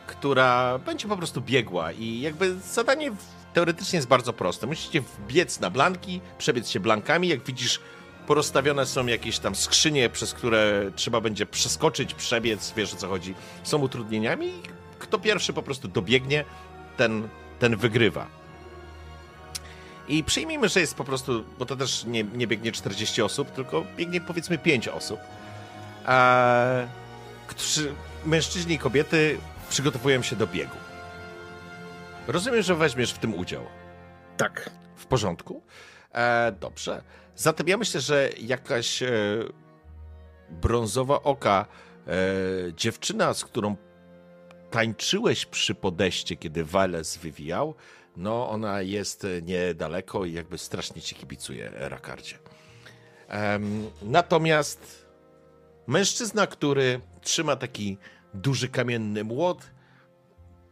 która 0.06 0.78
będzie 0.78 1.09
po 1.09 1.16
prostu 1.16 1.40
biegła 1.40 1.92
i 1.92 2.20
jakby 2.20 2.55
zadanie 2.55 3.12
teoretycznie 3.52 3.97
jest 3.97 4.09
bardzo 4.09 4.32
proste. 4.32 4.66
Musicie 4.66 5.01
wbiec 5.01 5.60
na 5.60 5.70
blanki, 5.70 6.20
przebiec 6.38 6.68
się 6.68 6.80
blankami. 6.80 7.28
Jak 7.28 7.44
widzisz, 7.44 7.80
porozstawione 8.31 8.86
są 8.86 9.07
jakieś 9.07 9.39
tam 9.39 9.55
skrzynie, 9.55 10.09
przez 10.09 10.35
które 10.35 10.90
trzeba 10.97 11.20
będzie 11.20 11.47
przeskoczyć, 11.47 12.15
przebiec, 12.15 12.73
wiesz 12.77 12.94
o 12.94 12.97
co 12.97 13.09
chodzi. 13.09 13.35
Są 13.62 13.78
utrudnieniami 13.78 14.47
i 14.47 14.62
kto 14.98 15.19
pierwszy 15.19 15.52
po 15.52 15.62
prostu 15.62 15.89
dobiegnie, 15.89 16.44
ten, 16.97 17.28
ten 17.59 17.77
wygrywa. 17.77 18.27
I 20.09 20.24
przyjmijmy, 20.24 20.69
że 20.69 20.81
jest 20.81 20.94
po 20.94 21.05
prostu, 21.05 21.44
bo 21.59 21.66
to 21.66 21.77
też 21.77 22.05
nie, 22.05 22.24
nie 22.24 22.47
biegnie 22.47 22.73
40 22.73 23.23
osób, 23.23 23.51
tylko 23.51 23.85
biegnie 23.97 24.20
powiedzmy 24.20 24.59
5 24.59 24.89
osób. 24.89 25.20
Którzy, 27.47 27.94
mężczyźni 28.27 28.74
i 28.74 28.78
kobiety 28.78 29.39
przygotowują 29.70 30.23
się 30.23 30.36
do 30.36 30.47
biegu. 30.47 30.77
Rozumiem, 32.27 32.62
że 32.62 32.74
weźmiesz 32.74 33.12
w 33.12 33.19
tym 33.19 33.35
udział. 33.35 33.66
Tak. 34.36 34.70
W 34.97 35.07
porządku. 35.07 35.62
E, 36.12 36.52
dobrze. 36.61 37.02
Zatem 37.40 37.68
ja 37.68 37.76
myślę, 37.76 38.00
że 38.00 38.30
jakaś 38.40 39.02
e, 39.02 39.10
brązowa 40.50 41.22
oka 41.22 41.66
dziewczyna, 42.76 43.34
z 43.34 43.44
którą 43.44 43.76
tańczyłeś 44.70 45.46
przy 45.46 45.74
podejście, 45.74 46.36
kiedy 46.36 46.64
Wales 46.64 47.16
wywijał, 47.16 47.74
no 48.16 48.50
ona 48.50 48.82
jest 48.82 49.26
niedaleko 49.42 50.24
i 50.24 50.32
jakby 50.32 50.58
strasznie 50.58 51.02
ci 51.02 51.14
kibicuje, 51.14 51.70
Rakardzie. 51.74 52.38
Natomiast 54.02 55.06
mężczyzna, 55.86 56.46
który 56.46 57.00
trzyma 57.20 57.56
taki 57.56 57.98
duży 58.34 58.68
kamienny 58.68 59.24
młot, 59.24 59.70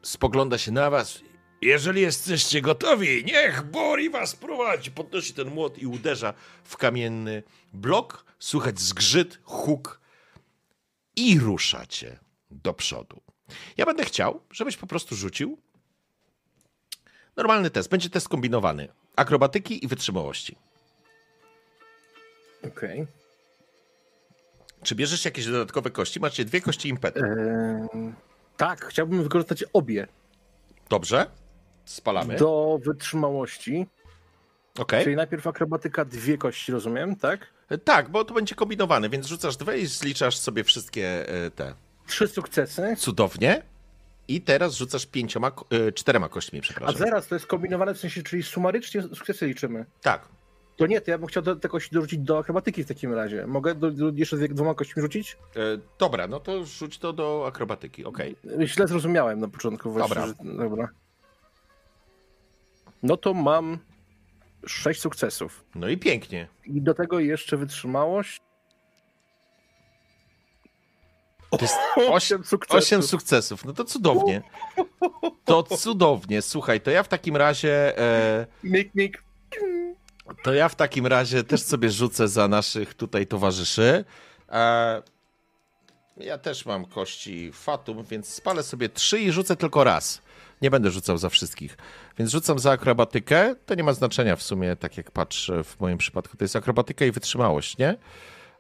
spogląda 0.03 0.59
się 0.59 0.73
na 0.73 0.91
was. 0.91 1.21
Jeżeli 1.63 2.01
jesteście 2.01 2.61
gotowi, 2.61 3.25
niech 3.25 3.63
Bori 3.63 4.11
was 4.11 4.37
prowadzi. 4.37 4.91
Podnosi 4.91 5.35
ten 5.35 5.51
młot 5.51 5.79
i 5.79 5.87
uderza 5.87 6.35
w 6.65 6.77
kamienny 6.77 7.43
blok. 7.73 8.25
Słychać 8.39 8.81
zgrzyt, 8.81 9.39
huk 9.45 10.01
i 11.17 11.39
ruszacie 11.41 12.19
do 12.51 12.75
przodu. 12.75 13.21
Ja 13.77 13.87
będę 13.87 14.05
chciał, 14.05 14.41
żebyś 14.51 14.77
po 14.77 14.87
prostu 14.87 15.17
rzucił 15.17 15.59
normalny 17.37 17.71
test. 17.71 17.89
Będzie 17.91 18.11
test 18.11 18.29
kombinowany. 18.29 18.89
Akrobatyki 19.17 19.85
i 19.85 19.89
wytrzymałości. 19.89 20.57
Okej. 22.59 23.03
Okay. 23.03 23.07
Czy 24.83 24.95
bierzesz 24.95 25.25
jakieś 25.25 25.47
dodatkowe 25.47 25.91
kości? 25.91 26.21
Macie 26.21 26.45
dwie 26.45 26.61
kości 26.61 26.89
impetu. 26.89 27.21
Eee, 27.25 28.13
tak, 28.57 28.85
chciałbym 28.85 29.23
wykorzystać 29.23 29.65
obie. 29.73 30.07
Dobrze. 30.89 31.31
Spalamy. 31.89 32.37
Do 32.37 32.81
wytrzymałości. 32.85 33.87
Okay. 34.79 35.05
Czyli 35.05 35.17
najpierw 35.17 35.47
akrobatyka 35.47 36.05
dwie 36.05 36.39
kości, 36.39 36.73
rozumiem, 36.73 37.17
tak? 37.17 37.47
E, 37.69 37.79
tak, 37.79 38.09
bo 38.09 38.25
to 38.25 38.35
będzie 38.35 38.55
kombinowane, 38.55 39.09
więc 39.09 39.27
rzucasz 39.27 39.57
dwie 39.57 39.79
i 39.79 39.87
zliczasz 39.87 40.37
sobie 40.37 40.65
wszystkie 40.65 41.29
e, 41.29 41.51
te. 41.51 41.75
Trzy 42.07 42.29
sukcesy. 42.29 42.97
Cudownie. 42.99 43.63
I 44.29 44.41
teraz 44.41 44.75
rzucasz 44.75 45.07
pięcioma, 45.07 45.53
e, 45.71 45.93
czterema 45.93 46.29
kośćmi, 46.29 46.61
przepraszam. 46.61 46.97
A 46.97 46.99
zaraz, 46.99 47.27
to 47.27 47.35
jest 47.35 47.47
kombinowane 47.47 47.95
w 47.95 47.99
sensie, 47.99 48.23
czyli 48.23 48.43
sumarycznie 48.43 49.03
sukcesy 49.03 49.47
liczymy. 49.47 49.85
Tak. 50.03 50.29
To 50.77 50.87
nie, 50.87 51.01
to 51.01 51.11
ja 51.11 51.19
bym 51.19 51.29
chciał 51.29 51.43
te, 51.43 51.57
te 51.57 51.69
kości 51.69 51.95
dorzucić 51.95 52.19
do 52.19 52.39
akrobatyki 52.39 52.85
w 52.85 52.89
takim 52.89 53.15
razie. 53.15 53.47
Mogę 53.47 53.75
do, 53.75 53.91
do, 53.91 54.13
jeszcze 54.15 54.37
dwoma 54.37 54.75
kośćmi 54.75 55.03
rzucić? 55.03 55.37
E, 55.57 55.61
dobra, 55.99 56.27
no 56.27 56.41
to 56.41 56.65
rzuć 56.65 56.99
to 56.99 57.13
do 57.13 57.45
akrobatyki, 57.47 58.05
okej. 58.05 58.37
Okay. 58.45 58.67
Źle 58.67 58.89
zrozumiałem 58.89 59.41
na 59.41 59.49
początku. 59.49 59.91
Właśnie, 59.91 60.15
dobra. 60.15 60.27
Że, 60.27 60.59
dobra. 60.59 60.89
No 63.03 63.17
to 63.17 63.35
mam 63.35 63.79
sześć 64.67 65.01
sukcesów. 65.01 65.65
No 65.75 65.89
i 65.89 65.99
pięknie. 65.99 66.49
I 66.65 66.83
do 66.83 66.95
tego 66.95 67.21
jeszcze 67.21 67.57
wytrzymałość. 67.57 68.41
To 71.51 71.59
jest 71.63 71.77
osiem 72.11 72.45
sukcesów. 72.45 72.83
Osiem 72.83 73.03
sukcesów. 73.03 73.65
No 73.65 73.73
to 73.73 73.85
cudownie. 73.85 74.43
To 75.45 75.63
cudownie. 75.63 76.43
Słuchaj, 76.43 76.81
to 76.81 76.91
ja 76.91 77.03
w 77.03 77.09
takim 77.09 77.37
razie. 77.37 77.99
E... 77.99 78.47
Mik, 78.65 78.95
mik. 78.95 79.23
To 80.43 80.55
ja 80.55 80.69
w 80.69 80.75
takim 80.75 81.07
razie 81.07 81.45
też 81.45 81.63
sobie 81.63 81.91
rzucę 81.91 82.29
za 82.29 82.49
naszych 82.49 82.95
tutaj 82.95 83.27
towarzyszy. 83.27 84.05
E... 84.49 85.03
Ja 86.17 86.39
też 86.39 86.67
mam 86.67 86.85
kości 86.85 87.53
Fatum, 87.53 88.05
więc 88.05 88.29
spalę 88.29 88.63
sobie 88.63 88.89
trzy 88.89 89.21
i 89.21 89.33
rzucę 89.33 89.57
tylko 89.57 89.85
raz. 89.85 90.23
Nie 90.63 90.71
będę 90.71 90.91
rzucał 90.91 91.19
za 91.19 91.29
wszystkich. 91.29 91.77
Więc 92.19 92.31
rzucam 92.31 92.59
za 92.59 92.71
akrobatykę. 92.71 93.55
To 93.67 93.75
nie 93.75 93.85
ma 93.85 93.93
znaczenia 93.93 94.37
w 94.37 94.43
sumie, 94.43 94.77
tak 94.77 94.97
jak 94.97 95.11
patrzę 95.11 95.65
w 95.65 95.81
moim 95.81 95.99
przypadku. 95.99 96.37
To 96.37 96.45
jest 96.45 96.57
akrobatyka 96.57 97.05
i 97.05 97.11
wytrzymałość, 97.11 97.79
nie? 97.79 97.97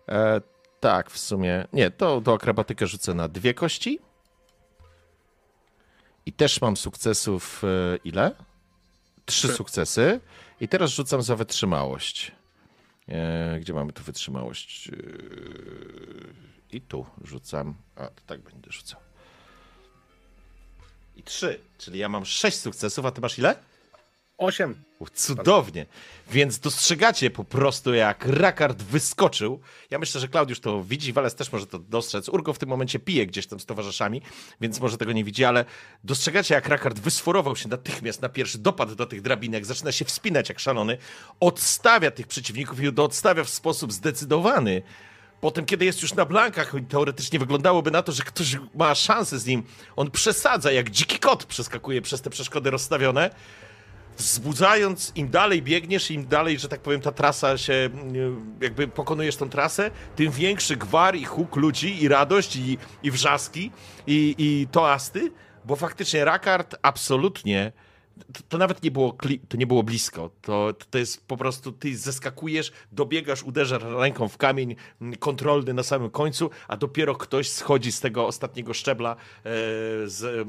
E, 0.09 0.41
tak, 0.81 1.11
w 1.11 1.19
sumie. 1.19 1.66
Nie, 1.73 1.91
to 1.91 2.20
do 2.20 2.35
akrobatykę 2.35 2.87
rzucę 2.87 3.15
na 3.15 3.29
dwie 3.29 3.55
kości. 3.55 3.99
I 6.27 6.33
też 6.33 6.61
mam 6.61 6.77
sukcesów 6.77 7.62
e, 7.65 7.97
ile? 8.05 8.35
Trzy 9.25 9.49
sukcesy. 9.49 10.20
I 10.61 10.69
teraz 10.69 10.91
rzucam 10.91 11.23
za 11.23 11.37
wytrzymałość. 11.37 12.33
E, 13.09 13.61
gdzie 13.61 13.73
mamy 13.73 13.93
tu 13.93 14.03
wytrzymałość? 14.03 14.89
E, 14.89 14.93
I 16.70 16.81
tu 16.81 17.07
rzucam. 17.25 17.75
A, 17.97 18.07
to 18.07 18.23
tak 18.27 18.41
będę 18.41 18.70
rzucał. 18.70 19.07
I 21.19 21.23
trzy, 21.23 21.61
czyli 21.78 21.99
ja 21.99 22.09
mam 22.09 22.24
sześć 22.24 22.59
sukcesów, 22.59 23.07
a 23.07 23.11
ty 23.11 23.20
masz 23.20 23.39
ile? 23.39 23.57
Osiem. 24.39 24.74
Cudownie. 25.15 25.86
Więc 26.31 26.59
dostrzegacie 26.59 27.31
po 27.31 27.45
prostu, 27.45 27.95
jak 27.95 28.27
Rakard 28.27 28.82
wyskoczył. 28.82 29.61
Ja 29.90 29.99
myślę, 29.99 30.20
że 30.20 30.28
Klaudiusz 30.28 30.61
to 30.61 30.85
widzi, 30.85 31.12
Wales 31.12 31.35
też 31.35 31.53
może 31.53 31.66
to 31.66 31.78
dostrzec. 31.78 32.28
Urgo 32.28 32.53
w 32.53 32.59
tym 32.59 32.69
momencie 32.69 32.99
pije 32.99 33.27
gdzieś 33.27 33.47
tam 33.47 33.61
z 33.61 33.66
towarzyszami, 33.66 34.23
więc 34.61 34.81
może 34.81 34.99
tego 34.99 35.12
nie 35.12 35.24
widzi, 35.24 35.45
ale 35.45 35.65
dostrzegacie, 36.05 36.55
jak 36.55 36.69
Rakard 36.69 36.99
wysforował 36.99 37.57
się 37.57 37.69
natychmiast 37.69 38.23
na 38.23 38.28
pierwszy 38.28 38.59
dopad 38.59 38.93
do 38.93 39.07
tych 39.07 39.23
drabinek, 39.23 39.66
zaczyna 39.66 39.93
się 39.93 40.05
wspinać 40.05 40.49
jak 40.49 40.61
szalony, 40.61 40.99
odstawia 41.40 42.11
tych 42.11 42.27
przeciwników 42.27 42.81
i 42.81 42.89
odstawia 42.89 43.45
w 43.45 43.51
sposób 43.51 43.93
zdecydowany. 43.93 44.82
Potem, 45.40 45.66
kiedy 45.66 45.85
jest 45.85 46.02
już 46.02 46.15
na 46.15 46.24
blankach, 46.24 46.73
teoretycznie 46.89 47.39
wyglądałoby 47.39 47.90
na 47.90 48.02
to, 48.02 48.12
że 48.12 48.23
ktoś 48.23 48.56
ma 48.74 48.94
szansę 48.94 49.39
z 49.39 49.47
nim. 49.47 49.62
On 49.97 50.10
przesadza, 50.10 50.73
jak 50.73 50.90
dziki 50.90 51.19
kot 51.19 51.44
przeskakuje 51.44 52.02
przez 52.02 52.23
te 52.23 52.31
przeszkody 52.31 52.70
rozstawione 52.70 53.31
wzbudzając, 54.19 55.12
im 55.15 55.28
dalej 55.31 55.62
biegniesz, 55.62 56.10
im 56.10 56.27
dalej, 56.27 56.59
że 56.59 56.69
tak 56.69 56.81
powiem, 56.81 57.01
ta 57.01 57.12
trasa 57.12 57.59
się, 57.59 57.90
jakby 58.60 58.89
pokonujesz 58.89 59.36
tą 59.36 59.48
trasę, 59.48 59.90
tym 60.16 60.31
większy 60.32 60.77
gwar 60.77 61.16
i 61.16 61.24
huk 61.24 61.56
ludzi, 61.56 62.02
i 62.02 62.09
radość, 62.09 62.56
i, 62.56 62.78
i 63.02 63.10
wrzaski, 63.10 63.70
i, 64.06 64.35
i 64.39 64.66
toasty, 64.73 65.32
bo 65.65 65.77
faktycznie 65.77 66.24
Rakard 66.24 66.77
absolutnie 66.82 67.73
to, 68.32 68.43
to, 68.49 68.59
nawet 68.59 68.82
nie 68.82 68.90
było, 68.90 69.16
to 69.49 69.57
nie 69.57 69.66
było 69.66 69.82
blisko. 69.82 70.31
To, 70.43 70.74
to 70.90 70.99
jest 70.99 71.27
po 71.27 71.36
prostu, 71.36 71.73
ty 71.73 71.97
zeskakujesz, 71.97 72.73
dobiegasz, 72.93 73.43
uderzasz 73.43 73.82
ręką 73.82 74.28
w 74.28 74.36
kamień 74.36 74.77
kontrolny 75.19 75.74
na 75.74 75.82
samym 75.82 76.11
końcu, 76.11 76.51
a 76.69 76.77
dopiero 76.77 77.15
ktoś 77.15 77.51
schodzi 77.51 77.93
z 77.93 78.01
tego 78.01 78.27
ostatniego 78.27 78.74
szczebla 78.74 79.12
e, 79.12 79.16
z, 80.07 80.49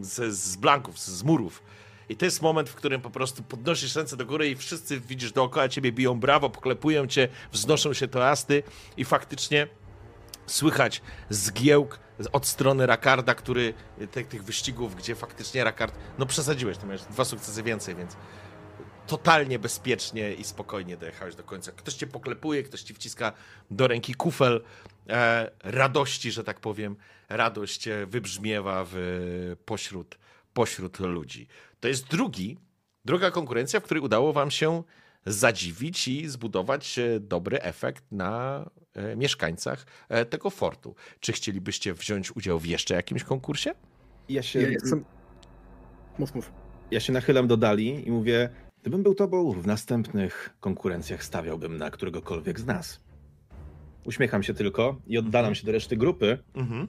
z, 0.00 0.34
z 0.34 0.56
blanków, 0.56 0.98
z 0.98 1.22
murów. 1.22 1.62
I 2.08 2.16
to 2.16 2.24
jest 2.24 2.42
moment, 2.42 2.68
w 2.68 2.74
którym 2.74 3.00
po 3.00 3.10
prostu 3.10 3.42
podnosisz 3.42 3.96
ręce 3.96 4.16
do 4.16 4.26
góry 4.26 4.50
i 4.50 4.56
wszyscy 4.56 5.00
widzisz 5.00 5.32
dookoła 5.32 5.68
ciebie 5.68 5.92
biją 5.92 6.20
brawo, 6.20 6.50
poklepują 6.50 7.06
cię, 7.06 7.28
wznoszą 7.52 7.92
się 7.92 8.08
toasty 8.08 8.62
i 8.96 9.04
faktycznie 9.04 9.68
słychać 10.52 11.02
zgiełk 11.30 11.98
od 12.32 12.46
strony 12.46 12.86
Rakarda, 12.86 13.34
który 13.34 13.74
tych, 14.10 14.28
tych 14.28 14.44
wyścigów, 14.44 14.96
gdzie 14.96 15.14
faktycznie 15.14 15.64
Rakard, 15.64 15.94
no 16.18 16.26
przesadziłeś, 16.26 16.78
to 16.78 16.86
miałeś 16.86 17.02
dwa 17.02 17.24
sukcesy 17.24 17.62
więcej, 17.62 17.94
więc 17.94 18.16
totalnie 19.06 19.58
bezpiecznie 19.58 20.34
i 20.34 20.44
spokojnie 20.44 20.96
dojechałeś 20.96 21.34
do 21.34 21.44
końca. 21.44 21.72
Ktoś 21.72 21.94
cię 21.94 22.06
poklepuje, 22.06 22.62
ktoś 22.62 22.82
ci 22.82 22.94
wciska 22.94 23.32
do 23.70 23.88
ręki 23.88 24.14
kufel 24.14 24.62
e, 25.08 25.50
radości, 25.64 26.32
że 26.32 26.44
tak 26.44 26.60
powiem. 26.60 26.96
Radość 27.28 27.88
wybrzmiewa 28.06 28.84
w, 28.88 29.56
pośród, 29.64 30.18
pośród 30.52 31.00
ludzi. 31.00 31.46
To 31.80 31.88
jest 31.88 32.06
drugi, 32.06 32.58
druga 33.04 33.30
konkurencja, 33.30 33.80
w 33.80 33.82
której 33.82 34.02
udało 34.02 34.32
wam 34.32 34.50
się 34.50 34.82
zadziwić 35.26 36.08
i 36.08 36.28
zbudować 36.28 36.98
e, 36.98 37.20
dobry 37.20 37.60
efekt 37.60 38.04
na 38.10 38.64
mieszkańcach 39.16 39.86
e, 40.08 40.24
tego 40.24 40.50
fortu. 40.50 40.94
Czy 41.20 41.32
chcielibyście 41.32 41.94
wziąć 41.94 42.36
udział 42.36 42.58
w 42.58 42.66
jeszcze 42.66 42.94
jakimś 42.94 43.24
konkursie? 43.24 43.74
Ja 44.28 44.42
się, 44.42 44.62
ja 44.62 44.68
jestem... 44.68 45.04
mów, 46.18 46.34
mów. 46.34 46.52
Ja 46.90 47.00
się 47.00 47.12
nachylam 47.12 47.46
do 47.46 47.56
Dali 47.56 48.08
i 48.08 48.10
mówię, 48.10 48.48
gdybym 48.80 49.02
był 49.02 49.14
tobą, 49.14 49.52
w 49.52 49.66
następnych 49.66 50.50
konkurencjach 50.60 51.24
stawiałbym 51.24 51.76
na 51.76 51.90
któregokolwiek 51.90 52.60
z 52.60 52.66
nas. 52.66 53.00
Uśmiecham 54.04 54.42
się 54.42 54.54
tylko 54.54 54.96
i 55.06 55.18
oddalam 55.18 55.48
mhm. 55.48 55.54
się 55.54 55.66
do 55.66 55.72
reszty 55.72 55.96
grupy 55.96 56.38
mhm. 56.54 56.88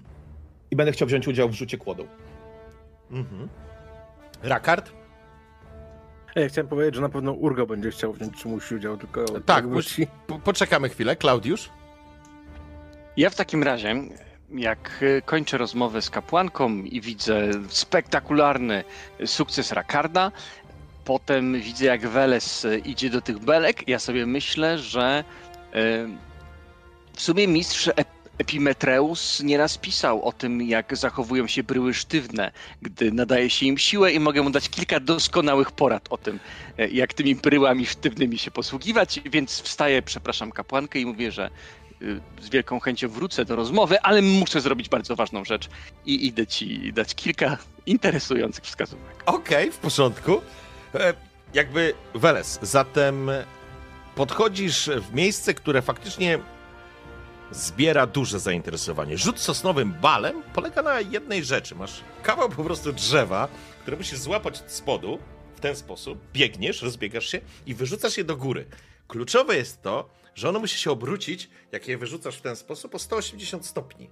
i 0.71 0.75
będę 0.75 0.91
chciał 0.91 1.07
wziąć 1.07 1.27
udział 1.27 1.49
w 1.49 1.53
rzucie 1.53 1.77
kłodą. 1.77 2.07
Mhm. 3.11 3.49
Rakard? 4.43 4.91
Ja 6.35 6.49
chciałem 6.49 6.67
powiedzieć, 6.67 6.95
że 6.95 7.01
na 7.01 7.09
pewno 7.09 7.31
Urgo 7.31 7.65
będzie 7.65 7.91
chciał 7.91 8.13
wziąć 8.13 8.37
czymś 8.37 8.71
udział, 8.71 8.97
tylko... 8.97 9.25
Tak, 9.25 9.65
musi... 9.65 10.07
po, 10.27 10.39
poczekamy 10.39 10.89
chwilę. 10.89 11.15
Klaudiusz? 11.15 11.69
Ja 13.17 13.29
w 13.29 13.35
takim 13.35 13.63
razie, 13.63 13.95
jak 14.49 14.99
y, 15.01 15.21
kończę 15.25 15.57
rozmowę 15.57 16.01
z 16.01 16.09
kapłanką 16.09 16.83
i 16.83 17.01
widzę 17.01 17.51
spektakularny 17.69 18.83
sukces 19.25 19.71
Rakarda, 19.71 20.31
potem 21.05 21.61
widzę 21.61 21.85
jak 21.85 22.07
Weles 22.07 22.65
y, 22.65 22.77
idzie 22.77 23.09
do 23.09 23.21
tych 23.21 23.39
belek, 23.39 23.87
ja 23.87 23.99
sobie 23.99 24.25
myślę, 24.25 24.79
że 24.79 25.23
y, 25.75 26.07
w 27.15 27.21
sumie 27.21 27.47
mistrz 27.47 27.89
Epimetreus 28.37 29.43
nieraz 29.43 29.77
pisał 29.77 30.23
o 30.23 30.31
tym, 30.31 30.61
jak 30.61 30.97
zachowują 30.97 31.47
się 31.47 31.63
bryły 31.63 31.93
sztywne, 31.93 32.51
gdy 32.81 33.11
nadaje 33.11 33.49
się 33.49 33.65
im 33.65 33.77
siłę 33.77 34.11
i 34.11 34.19
mogę 34.19 34.41
mu 34.41 34.49
dać 34.49 34.69
kilka 34.69 34.99
doskonałych 34.99 35.71
porad 35.71 36.07
o 36.09 36.17
tym, 36.17 36.39
e, 36.77 36.87
jak 36.87 37.13
tymi 37.13 37.35
bryłami 37.35 37.85
sztywnymi 37.85 38.37
się 38.37 38.51
posługiwać, 38.51 39.21
więc 39.25 39.61
wstaję, 39.61 40.01
przepraszam 40.01 40.51
kapłankę 40.51 40.99
i 40.99 41.05
mówię, 41.05 41.31
że 41.31 41.49
z 42.41 42.49
wielką 42.49 42.79
chęcią 42.79 43.09
wrócę 43.09 43.45
do 43.45 43.55
rozmowy, 43.55 44.01
ale 44.01 44.21
muszę 44.21 44.61
zrobić 44.61 44.89
bardzo 44.89 45.15
ważną 45.15 45.45
rzecz 45.45 45.69
i 46.05 46.27
idę 46.27 46.47
ci 46.47 46.93
dać 46.93 47.15
kilka 47.15 47.57
interesujących 47.85 48.63
wskazówek. 48.63 49.23
Okej, 49.25 49.71
w 49.71 49.77
porządku. 49.77 50.41
E, 50.95 51.13
jakby 51.53 51.93
Weles, 52.15 52.59
zatem 52.61 53.31
podchodzisz 54.15 54.89
w 54.89 55.13
miejsce, 55.13 55.53
które 55.53 55.81
faktycznie 55.81 56.39
zbiera 57.51 58.07
duże 58.07 58.39
zainteresowanie. 58.39 59.17
Rzut 59.17 59.39
sosnowym 59.39 59.93
balem 59.93 60.43
polega 60.53 60.81
na 60.81 60.99
jednej 60.99 61.43
rzeczy. 61.43 61.75
Masz 61.75 62.01
kawał 62.23 62.49
po 62.49 62.63
prostu 62.63 62.93
drzewa, 62.93 63.47
które 63.81 63.97
musisz 63.97 64.19
złapać 64.19 64.61
od 64.61 64.71
spodu 64.71 65.19
w 65.55 65.59
ten 65.59 65.75
sposób. 65.75 66.19
Biegniesz, 66.33 66.81
rozbiegasz 66.81 67.25
się 67.25 67.41
i 67.65 67.73
wyrzucasz 67.73 68.17
je 68.17 68.23
do 68.23 68.37
góry. 68.37 68.65
Kluczowe 69.07 69.55
jest 69.55 69.81
to, 69.81 70.09
że 70.35 70.49
ono 70.49 70.59
musi 70.59 70.77
się 70.77 70.91
obrócić, 70.91 71.49
jak 71.71 71.87
je 71.87 71.97
wyrzucasz 71.97 72.37
w 72.37 72.41
ten 72.41 72.55
sposób, 72.55 72.95
o 72.95 72.99
180 72.99 73.65
stopni. 73.65 74.09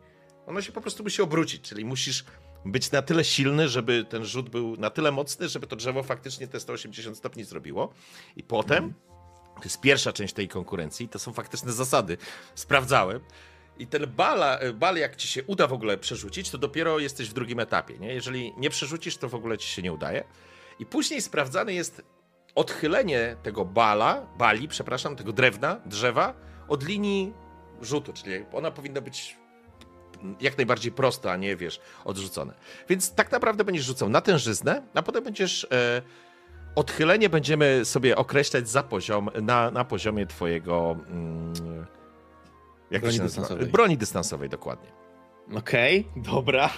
Ono 0.47 0.61
się 0.61 0.71
po 0.71 0.81
prostu 0.81 1.03
musi 1.03 1.21
obrócić, 1.21 1.61
czyli 1.61 1.85
musisz 1.85 2.25
być 2.65 2.91
na 2.91 3.01
tyle 3.01 3.23
silny, 3.23 3.69
żeby 3.69 4.05
ten 4.05 4.25
rzut 4.25 4.49
był 4.49 4.77
na 4.77 4.89
tyle 4.89 5.11
mocny, 5.11 5.49
żeby 5.49 5.67
to 5.67 5.75
drzewo 5.75 6.03
faktycznie 6.03 6.47
te 6.47 6.59
180 6.59 7.17
stopni 7.17 7.43
zrobiło. 7.43 7.93
I 8.35 8.43
potem, 8.43 8.93
to 9.55 9.63
jest 9.63 9.81
pierwsza 9.81 10.13
część 10.13 10.33
tej 10.33 10.47
konkurencji, 10.47 11.09
to 11.09 11.19
są 11.19 11.33
faktyczne 11.33 11.71
zasady. 11.71 12.17
Sprawdzałem. 12.55 13.19
I 13.77 13.87
ten 13.87 14.07
bala, 14.07 14.59
bal, 14.73 14.97
jak 14.97 15.15
ci 15.15 15.27
się 15.27 15.43
uda 15.43 15.67
w 15.67 15.73
ogóle 15.73 15.97
przerzucić, 15.97 16.49
to 16.49 16.57
dopiero 16.57 16.99
jesteś 16.99 17.29
w 17.29 17.33
drugim 17.33 17.59
etapie. 17.59 17.99
Nie? 17.99 18.13
Jeżeli 18.13 18.53
nie 18.57 18.69
przerzucisz, 18.69 19.17
to 19.17 19.29
w 19.29 19.35
ogóle 19.35 19.57
ci 19.57 19.67
się 19.67 19.81
nie 19.81 19.93
udaje. 19.93 20.23
I 20.79 20.85
później 20.85 21.21
sprawdzane 21.21 21.73
jest 21.73 22.01
odchylenie 22.55 23.35
tego 23.43 23.65
bala, 23.65 24.27
bali, 24.37 24.67
przepraszam, 24.67 25.15
tego 25.15 25.33
drewna, 25.33 25.79
drzewa 25.85 26.33
od 26.67 26.83
linii 26.83 27.33
rzutu, 27.81 28.13
czyli 28.13 28.45
ona 28.53 28.71
powinna 28.71 29.01
być 29.01 29.37
jak 30.41 30.57
najbardziej 30.57 30.91
prosta, 30.91 31.31
a 31.31 31.37
nie 31.37 31.55
wiesz, 31.55 31.79
odrzucone. 32.05 32.53
Więc 32.89 33.13
tak 33.13 33.31
naprawdę 33.31 33.63
będziesz 33.63 33.85
rzucał 33.85 34.09
na 34.09 34.21
tężyznę, 34.21 34.81
a 34.93 35.01
potem 35.01 35.23
będziesz. 35.23 35.67
E, 35.71 36.01
odchylenie 36.75 37.29
będziemy 37.29 37.85
sobie 37.85 38.15
określać 38.15 38.69
za 38.69 38.83
poziom, 38.83 39.29
na, 39.41 39.71
na 39.71 39.85
poziomie 39.85 40.25
twojego. 40.25 40.97
Mm, 41.07 41.53
jak 42.91 43.01
Broni 43.01 43.19
dystansowej. 43.19 43.67
Broni 43.67 43.97
dystansowej, 43.97 44.49
dokładnie. 44.49 44.91
Okej, 45.55 46.07
dobra. 46.15 46.69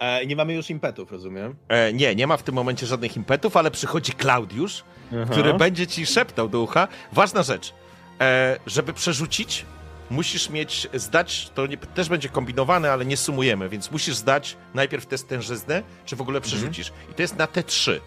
E, 0.00 0.26
nie 0.26 0.36
mamy 0.36 0.54
już 0.54 0.70
impetów, 0.70 1.12
rozumiem? 1.12 1.54
E, 1.68 1.92
nie, 1.92 2.14
nie 2.14 2.26
ma 2.26 2.36
w 2.36 2.42
tym 2.42 2.54
momencie 2.54 2.86
żadnych 2.86 3.16
impetów, 3.16 3.56
ale 3.56 3.70
przychodzi 3.70 4.12
Klaudiusz, 4.12 4.84
Aha. 5.12 5.32
który 5.32 5.54
będzie 5.54 5.86
ci 5.86 6.06
szeptał 6.06 6.48
do 6.48 6.60
ucha. 6.60 6.88
Ważna 7.12 7.42
rzecz, 7.42 7.74
e, 8.20 8.58
żeby 8.66 8.92
przerzucić, 8.92 9.64
musisz 10.10 10.50
mieć, 10.50 10.88
zdać, 10.94 11.50
to 11.54 11.66
nie, 11.66 11.76
też 11.76 12.08
będzie 12.08 12.28
kombinowane, 12.28 12.92
ale 12.92 13.04
nie 13.04 13.16
sumujemy, 13.16 13.68
więc 13.68 13.90
musisz 13.90 14.14
zdać 14.16 14.56
najpierw 14.74 15.06
test 15.06 15.28
tężyzny, 15.28 15.82
czy 16.04 16.16
w 16.16 16.20
ogóle 16.20 16.40
przerzucisz. 16.40 16.92
I 17.10 17.14
to 17.14 17.22
jest 17.22 17.36
na 17.36 17.46
T3. 17.46 18.00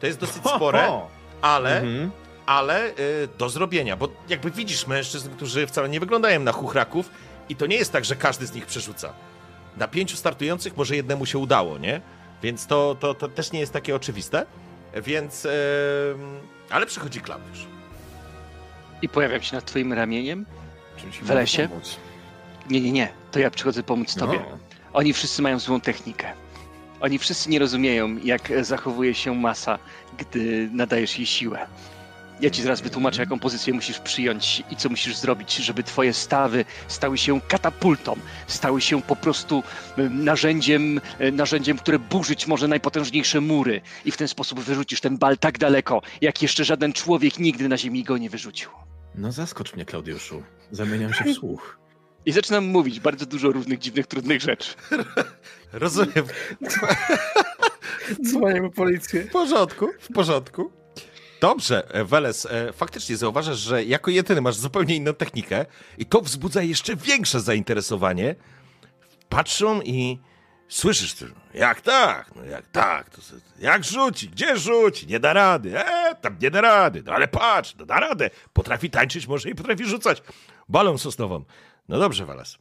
To 0.00 0.06
jest 0.06 0.18
dosyć 0.18 0.42
Ho, 0.42 0.56
spore, 0.56 0.78
ho. 0.86 1.08
ale, 1.42 1.76
Mhm. 1.80 2.10
ale 2.46 2.90
y, 2.90 2.94
do 3.38 3.48
zrobienia, 3.48 3.96
bo 3.96 4.08
jakby 4.28 4.50
widzisz 4.50 4.86
mężczyzn, 4.86 5.30
którzy 5.36 5.66
wcale 5.66 5.88
nie 5.88 6.00
wyglądają 6.00 6.40
na 6.40 6.52
chuchraków 6.52 7.10
i 7.48 7.56
to 7.56 7.66
nie 7.66 7.76
jest 7.76 7.92
tak, 7.92 8.04
że 8.04 8.16
każdy 8.16 8.46
z 8.46 8.54
nich 8.54 8.66
przerzuca. 8.66 9.12
Na 9.76 9.88
pięciu 9.88 10.16
startujących 10.16 10.76
może 10.76 10.96
jednemu 10.96 11.26
się 11.26 11.38
udało, 11.38 11.78
nie? 11.78 12.00
Więc 12.42 12.66
to, 12.66 12.96
to, 13.00 13.14
to 13.14 13.28
też 13.28 13.52
nie 13.52 13.60
jest 13.60 13.72
takie 13.72 13.96
oczywiste. 13.96 14.46
Więc. 15.04 15.46
em, 15.46 15.52
ale 16.70 16.86
przychodzi 16.86 17.20
Klaudiusz. 17.20 17.66
I 19.02 19.08
pojawiam 19.08 19.42
się 19.42 19.56
nad 19.56 19.64
twoim 19.64 19.92
ramieniem. 19.92 20.46
W 21.22 21.30
lesie? 21.30 21.68
pomóc? 21.68 21.96
Nie, 22.70 22.80
nie, 22.80 22.92
nie, 22.92 23.08
to 23.30 23.38
ja 23.38 23.50
przychodzę 23.50 23.82
pomóc 23.82 24.14
tobie. 24.14 24.38
No. 24.50 24.58
Oni 24.92 25.12
wszyscy 25.12 25.42
mają 25.42 25.58
złą 25.58 25.80
technikę. 25.80 26.32
Oni 27.00 27.18
wszyscy 27.18 27.50
nie 27.50 27.58
rozumieją, 27.58 28.16
jak 28.24 28.52
zachowuje 28.64 29.14
się 29.14 29.34
masa, 29.34 29.78
gdy 30.18 30.68
nadajesz 30.72 31.18
jej 31.18 31.26
siłę. 31.26 31.66
Ja 32.42 32.50
ci 32.50 32.62
zaraz 32.62 32.80
wytłumaczę, 32.80 33.22
jaką 33.22 33.38
pozycję 33.38 33.72
musisz 33.74 33.98
przyjąć 33.98 34.62
i 34.70 34.76
co 34.76 34.88
musisz 34.88 35.16
zrobić, 35.16 35.56
żeby 35.56 35.82
twoje 35.82 36.12
stawy 36.12 36.64
stały 36.88 37.18
się 37.18 37.40
katapultą, 37.40 38.16
stały 38.46 38.80
się 38.80 39.02
po 39.02 39.16
prostu 39.16 39.62
e, 39.98 40.02
narzędziem, 40.10 41.00
e, 41.18 41.32
narzędziem, 41.32 41.78
które 41.78 41.98
burzyć 41.98 42.46
może 42.46 42.68
najpotężniejsze 42.68 43.40
mury. 43.40 43.80
I 44.04 44.10
w 44.10 44.16
ten 44.16 44.28
sposób 44.28 44.60
wyrzucisz 44.60 45.00
ten 45.00 45.18
bal 45.18 45.38
tak 45.38 45.58
daleko, 45.58 46.02
jak 46.20 46.42
jeszcze 46.42 46.64
żaden 46.64 46.92
człowiek 46.92 47.38
nigdy 47.38 47.68
na 47.68 47.76
ziemi 47.78 48.04
go 48.04 48.18
nie 48.18 48.30
wyrzucił. 48.30 48.70
no 49.14 49.32
zaskocz 49.32 49.74
mnie, 49.74 49.84
Klaudiuszu. 49.84 50.42
Zamieniam 50.70 51.12
się 51.14 51.24
w 51.24 51.32
słuch. 51.40 51.78
I 52.26 52.32
zaczynam 52.32 52.64
mówić 52.64 53.00
bardzo 53.00 53.26
dużo 53.26 53.52
różnych 53.52 53.78
dziwnych, 53.78 54.06
trudnych 54.06 54.40
rzeczy. 54.40 54.74
Rozumiem. 55.72 56.24
Dzwonimy 58.26 58.70
policję. 58.70 59.22
W 59.24 59.30
porządku, 59.30 59.88
w 60.00 60.12
porządku. 60.12 60.81
Dobrze, 61.42 61.94
e, 61.94 62.04
Weles, 62.04 62.46
e, 62.46 62.72
faktycznie 62.72 63.16
zauważasz, 63.16 63.58
że 63.58 63.84
jako 63.84 64.10
jedyny 64.10 64.40
masz 64.40 64.56
zupełnie 64.56 64.96
inną 64.96 65.14
technikę 65.14 65.66
i 65.98 66.06
to 66.06 66.20
wzbudza 66.20 66.62
jeszcze 66.62 66.96
większe 66.96 67.40
zainteresowanie. 67.40 68.34
Patrzą 69.28 69.80
i 69.80 70.18
słyszysz, 70.68 71.14
ty, 71.14 71.26
jak 71.54 71.80
tak, 71.80 72.34
no 72.36 72.44
jak 72.44 72.66
tak, 72.66 73.10
to, 73.10 73.20
jak 73.58 73.84
rzuci, 73.84 74.28
gdzie 74.28 74.56
rzuci, 74.56 75.06
nie 75.06 75.20
da 75.20 75.32
rady, 75.32 75.78
e, 75.78 76.14
tam 76.14 76.36
nie 76.42 76.50
da 76.50 76.60
rady, 76.60 77.02
no 77.06 77.12
ale 77.12 77.28
patrz, 77.28 77.74
no 77.78 77.86
da 77.86 78.00
radę, 78.00 78.30
potrafi 78.52 78.90
tańczyć, 78.90 79.26
może 79.26 79.50
i 79.50 79.54
potrafi 79.54 79.84
rzucać 79.84 80.22
balą 80.68 80.98
sosnową. 80.98 81.44
No 81.88 81.98
dobrze, 81.98 82.26
Weles. 82.26 82.58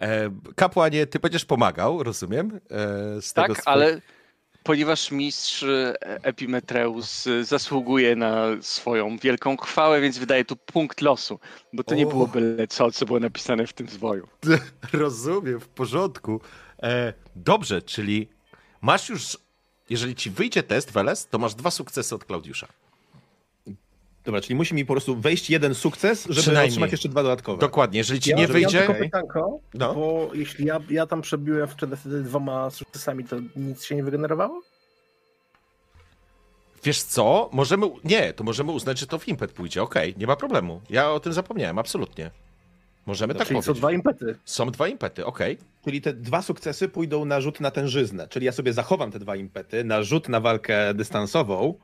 E, 0.00 0.30
kapłanie, 0.56 1.06
ty 1.06 1.18
będziesz 1.18 1.44
pomagał, 1.44 2.02
rozumiem? 2.02 2.60
E, 2.70 3.22
z 3.22 3.32
tego 3.32 3.54
Tak, 3.54 3.62
swojego- 3.62 3.70
ale 3.70 4.00
ponieważ 4.68 5.10
mistrz 5.10 5.62
e, 5.62 5.94
Epimetreus 6.22 7.26
e, 7.26 7.44
zasługuje 7.44 8.16
na 8.16 8.46
swoją 8.60 9.16
wielką 9.18 9.56
chwałę, 9.56 10.00
więc 10.00 10.18
wydaje 10.18 10.44
tu 10.44 10.56
punkt 10.56 11.00
losu, 11.00 11.40
bo 11.72 11.84
to 11.84 11.94
nie 11.94 12.06
O. 12.06 12.08
było 12.08 12.26
byle 12.26 12.66
co, 12.66 12.90
co 12.90 13.06
było 13.06 13.20
napisane 13.20 13.66
w 13.66 13.72
tym 13.72 13.88
zwoju. 13.88 14.28
Rozumiem, 14.92 15.60
w 15.60 15.68
porządku. 15.68 16.40
E, 16.82 17.12
dobrze, 17.36 17.82
czyli 17.82 18.28
masz 18.80 19.08
już, 19.08 19.38
jeżeli 19.90 20.14
ci 20.14 20.30
wyjdzie 20.30 20.62
test, 20.62 20.92
Weles, 20.92 21.28
to 21.28 21.38
masz 21.38 21.54
dwa 21.54 21.70
sukcesy 21.70 22.14
od 22.14 22.24
Klaudiusza. 22.24 22.68
Dobra, 24.28 24.40
czyli 24.40 24.54
musi 24.54 24.74
mi 24.74 24.84
po 24.86 24.92
prostu 24.94 25.16
wejść 25.16 25.50
jeden 25.50 25.74
sukces, 25.74 26.22
żeby 26.28 26.40
Przynajmniej. 26.40 26.68
otrzymać 26.68 26.92
jeszcze 26.92 27.08
dwa 27.08 27.22
dodatkowe. 27.22 27.58
Dokładnie, 27.60 27.98
jeżeli 27.98 28.20
ci 28.20 28.30
Ja, 28.30 28.36
nie 28.36 28.42
ja 28.42 28.48
wyjdzie... 28.48 28.78
tylko 28.78 28.94
pytanko, 28.94 29.60
No. 29.74 29.94
bo 29.94 30.30
jeśli 30.34 30.64
ja, 30.66 30.80
ja 30.90 31.06
tam 31.06 31.22
przebiłem 31.22 31.68
wtedy, 31.68 31.96
wtedy 31.96 32.22
dwoma 32.22 32.70
sukcesami, 32.70 33.24
to 33.24 33.36
nic 33.56 33.84
się 33.84 33.94
nie 33.96 34.04
wygenerowało? 34.04 34.62
Wiesz 36.84 37.02
co, 37.02 37.50
możemy... 37.52 37.86
Nie, 38.04 38.32
to 38.32 38.44
możemy 38.44 38.72
uznać, 38.72 38.98
że 38.98 39.06
to 39.06 39.18
w 39.18 39.28
impet 39.28 39.52
pójdzie, 39.52 39.82
okej, 39.82 40.14
nie 40.18 40.26
ma 40.26 40.36
problemu. 40.36 40.80
Ja 40.90 41.10
o 41.10 41.20
tym 41.20 41.32
zapomniałem, 41.32 41.78
absolutnie. 41.78 42.30
Możemy 43.06 43.34
tak 43.34 43.46
Czyli 43.46 43.54
powiedzieć. 43.56 43.74
są 43.76 43.80
dwa 43.80 43.92
impety. 43.92 44.36
Są 44.44 44.70
dwa 44.70 44.88
impety, 44.88 45.26
okej. 45.26 45.58
Czyli 45.84 46.00
te 46.00 46.12
dwa 46.12 46.42
sukcesy 46.42 46.88
pójdą 46.88 47.24
na 47.24 47.40
rzut 47.40 47.60
na 47.60 47.70
tężyznę. 47.70 48.28
Czyli 48.28 48.46
ja 48.46 48.52
sobie 48.52 48.72
zachowam 48.72 49.10
te 49.10 49.18
dwa 49.18 49.36
impety 49.36 49.84
na 49.84 50.02
rzut 50.02 50.28
na 50.28 50.40
walkę 50.40 50.94
dystansową, 50.94 51.74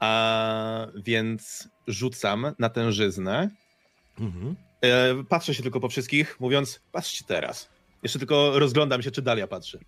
a 0.00 0.86
więc 0.96 1.68
rzucam 1.86 2.52
na 2.58 2.68
tężyznę. 2.68 3.50
Mhm. 4.20 4.56
E, 4.80 5.24
patrzę 5.24 5.54
się 5.54 5.62
tylko 5.62 5.80
po 5.80 5.88
wszystkich, 5.88 6.40
mówiąc, 6.40 6.80
patrzcie 6.92 7.24
teraz. 7.24 7.68
Jeszcze 8.02 8.18
tylko 8.18 8.58
rozglądam 8.58 9.02
się, 9.02 9.10
czy 9.10 9.22
Dalia 9.22 9.46
patrzy. 9.46 9.78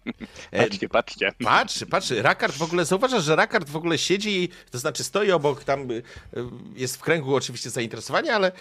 E, 0.50 0.62
Patrzcie, 0.64 0.88
patrzcie. 0.88 1.32
Patrzy, 1.44 1.86
patrzy. 1.86 2.22
Rakard 2.22 2.56
w 2.56 2.62
ogóle, 2.62 2.84
zauważasz, 2.84 3.24
że 3.24 3.36
Rakard 3.36 3.68
w 3.68 3.76
ogóle 3.76 3.98
siedzi, 3.98 4.42
i, 4.42 4.48
to 4.70 4.78
znaczy 4.78 5.04
stoi 5.04 5.30
obok, 5.30 5.64
tam 5.64 5.90
y, 5.90 6.02
jest 6.76 6.96
w 6.96 7.00
kręgu 7.00 7.34
oczywiście 7.34 7.70
zainteresowania, 7.70 8.34
ale 8.34 8.52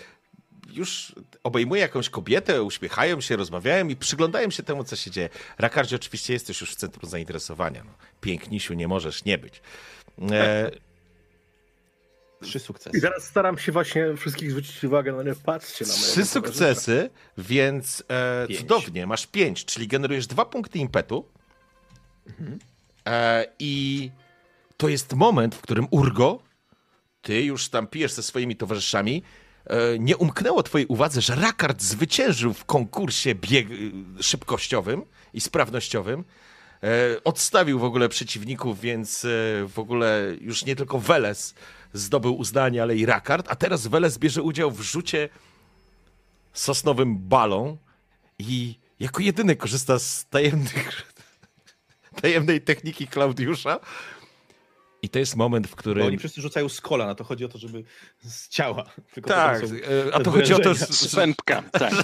już 0.73 1.15
obejmuje 1.43 1.81
jakąś 1.81 2.09
kobietę, 2.09 2.63
uśmiechają 2.63 3.21
się, 3.21 3.35
rozmawiają 3.35 3.87
i 3.87 3.95
przyglądają 3.95 4.49
się 4.49 4.63
temu, 4.63 4.83
co 4.83 4.95
się 4.95 5.11
dzieje. 5.11 5.29
Rakardzie 5.57 5.95
oczywiście 5.95 6.33
jesteś 6.33 6.61
już 6.61 6.71
w 6.71 6.75
centrum 6.75 7.09
zainteresowania. 7.09 7.83
No, 7.83 7.91
pięknisiu, 8.21 8.73
nie 8.73 8.87
możesz 8.87 9.25
nie 9.25 9.37
być. 9.37 9.61
E, 10.31 10.71
Trzy 12.41 12.57
I 12.57 12.61
sukcesy. 12.61 13.01
teraz 13.01 13.23
staram 13.23 13.57
się 13.57 13.71
właśnie 13.71 14.17
wszystkich 14.17 14.51
zwrócić 14.51 14.83
uwagę, 14.83 15.11
no 15.11 15.23
nie 15.23 15.35
patrzcie 15.35 15.85
na 15.85 15.93
mnie. 15.93 16.01
trzy 16.03 16.25
sukcesy, 16.25 17.09
więc 17.37 18.03
e, 18.09 18.47
cudownie, 18.57 19.07
masz 19.07 19.27
pięć, 19.27 19.65
czyli 19.65 19.87
generujesz 19.87 20.27
dwa 20.27 20.45
punkty 20.45 20.79
impetu. 20.79 21.25
E, 23.07 23.45
I 23.59 24.11
to 24.77 24.89
jest 24.89 25.13
moment, 25.13 25.55
w 25.55 25.61
którym 25.61 25.87
Urgo, 25.91 26.39
ty 27.21 27.41
już 27.43 27.69
tam 27.69 27.87
pijesz 27.87 28.11
ze 28.11 28.23
swoimi 28.23 28.55
towarzyszami, 28.55 29.23
e, 29.65 29.99
nie 29.99 30.17
umknęło 30.17 30.63
twojej 30.63 30.87
uwadze, 30.87 31.21
że 31.21 31.35
Rakard 31.35 31.81
zwyciężył 31.81 32.53
w 32.53 32.65
konkursie 32.65 33.35
bieg 33.35 33.71
y, 33.71 33.91
szybkościowym 34.23 35.01
i 35.33 35.41
sprawnościowym. 35.41 36.23
E, 36.83 37.23
odstawił 37.23 37.79
w 37.79 37.83
ogóle 37.83 38.09
przeciwników, 38.09 38.81
więc 38.81 39.25
e, 39.25 39.27
w 39.67 39.79
ogóle 39.79 40.35
już 40.41 40.65
nie 40.65 40.75
tylko 40.75 40.99
Weles 40.99 41.53
zdobył 41.93 42.37
uznanie, 42.37 42.81
ale 42.81 42.95
i 42.95 43.05
Rakard, 43.05 43.45
a 43.49 43.55
teraz 43.55 43.87
Weles 43.87 44.17
bierze 44.17 44.41
udział 44.41 44.71
w 44.71 44.81
rzucie 44.81 45.29
sosnowym 46.53 47.17
balą 47.17 47.77
i 48.39 48.75
jako 48.99 49.21
jedyny 49.21 49.55
korzysta 49.55 49.99
z 49.99 50.25
tajemnych, 50.29 51.13
tajemnej 52.21 52.61
techniki 52.61 53.07
Klaudiusza. 53.07 53.79
I 55.01 55.09
to 55.09 55.19
jest 55.19 55.35
moment, 55.35 55.67
w 55.67 55.69
Bo 55.69 55.75
którym... 55.75 56.07
oni 56.07 56.17
wszyscy 56.17 56.41
rzucają 56.41 56.69
z 56.69 56.81
kolan, 56.81 57.09
a 57.09 57.15
to 57.15 57.23
chodzi 57.23 57.45
o 57.45 57.47
to, 57.47 57.57
żeby 57.57 57.83
z 58.23 58.49
ciała. 58.49 58.89
Tylko 59.13 59.29
Tak, 59.29 59.63
e, 59.63 60.15
a 60.15 60.19
to 60.19 60.31
chodzi 60.31 60.53
o 60.53 60.59
to, 60.59 60.73
że, 60.73 60.85
Swępka, 60.85 61.63
tak. 61.71 61.93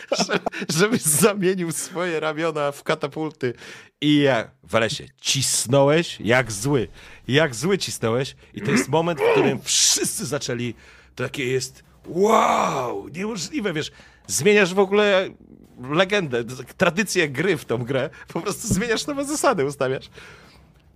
że- 0.26 0.38
żebyś 0.78 1.02
zamienił 1.02 1.72
swoje 1.72 2.20
ramiona 2.20 2.72
w 2.72 2.82
katapulty. 2.82 3.54
I 4.00 4.16
ja, 4.16 4.50
Walesie, 4.62 5.08
cisnąłeś 5.20 6.20
jak 6.20 6.52
zły. 6.52 6.88
Jak 7.28 7.54
zły 7.54 7.78
cisnąłeś. 7.78 8.36
I 8.54 8.60
to 8.62 8.70
jest 8.70 8.88
moment, 8.88 9.20
w 9.20 9.32
którym 9.32 9.62
wszyscy 9.62 10.26
zaczęli, 10.26 10.74
to 11.14 11.24
takie 11.24 11.46
jest 11.46 11.82
wow, 12.06 13.08
niemożliwe, 13.08 13.72
wiesz, 13.72 13.90
zmieniasz 14.26 14.74
w 14.74 14.78
ogóle 14.78 15.28
legendę, 15.90 16.44
tradycję 16.76 17.28
gry 17.28 17.56
w 17.56 17.64
tą 17.64 17.84
grę. 17.84 18.10
Po 18.32 18.40
prostu 18.40 18.68
zmieniasz 18.74 19.06
nowe 19.06 19.24
zasady, 19.24 19.64
ustawiasz. 19.64 20.10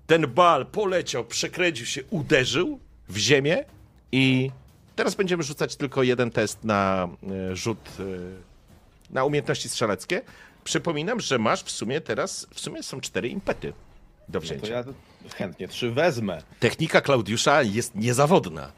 Ten 0.07 0.27
bal 0.27 0.67
poleciał, 0.67 1.25
przekręcił 1.25 1.87
się, 1.87 2.03
uderzył 2.11 2.81
w 3.09 3.17
ziemię 3.17 3.65
i 4.13 4.51
teraz 4.97 5.15
będziemy 5.15 5.43
rzucać 5.43 5.77
tylko 5.77 6.03
jeden 6.03 6.31
test 6.31 6.65
na 6.65 7.09
e, 7.51 7.57
rzut 7.57 7.89
e, 8.01 8.03
na 9.13 9.25
umiejętności 9.25 9.69
strzeleckie. 9.69 10.21
Przypominam, 10.65 11.21
że 11.21 11.39
masz 11.39 11.63
w 11.63 11.71
sumie 11.71 12.01
teraz, 12.01 12.47
w 12.55 12.61
sumie 12.61 12.83
są 12.83 13.01
cztery 13.01 13.29
impety 13.29 13.73
do 14.29 14.39
No 14.39 14.41
wzięcia. 14.41 14.67
to 14.67 14.73
ja 14.73 14.85
chętnie 15.35 15.69
trzy 15.69 15.91
wezmę. 15.91 16.43
Technika 16.61 17.01
Klaudiusza 17.01 17.63
jest 17.63 17.95
niezawodna. 17.95 18.73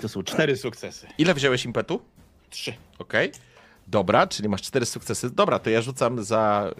To 0.00 0.08
są 0.08 0.22
cztery 0.22 0.56
sukcesy. 0.56 1.06
Ile 1.18 1.34
wziąłeś 1.34 1.64
impetu? 1.64 2.00
Trzy. 2.50 2.72
Okej. 2.98 3.32
Dobra, 3.88 4.26
czyli 4.26 4.48
masz 4.48 4.62
cztery 4.62 4.86
sukcesy. 4.86 5.30
Dobra, 5.30 5.58
to 5.58 5.70
ja 5.70 5.82
rzucam 5.82 6.24
za 6.24 6.70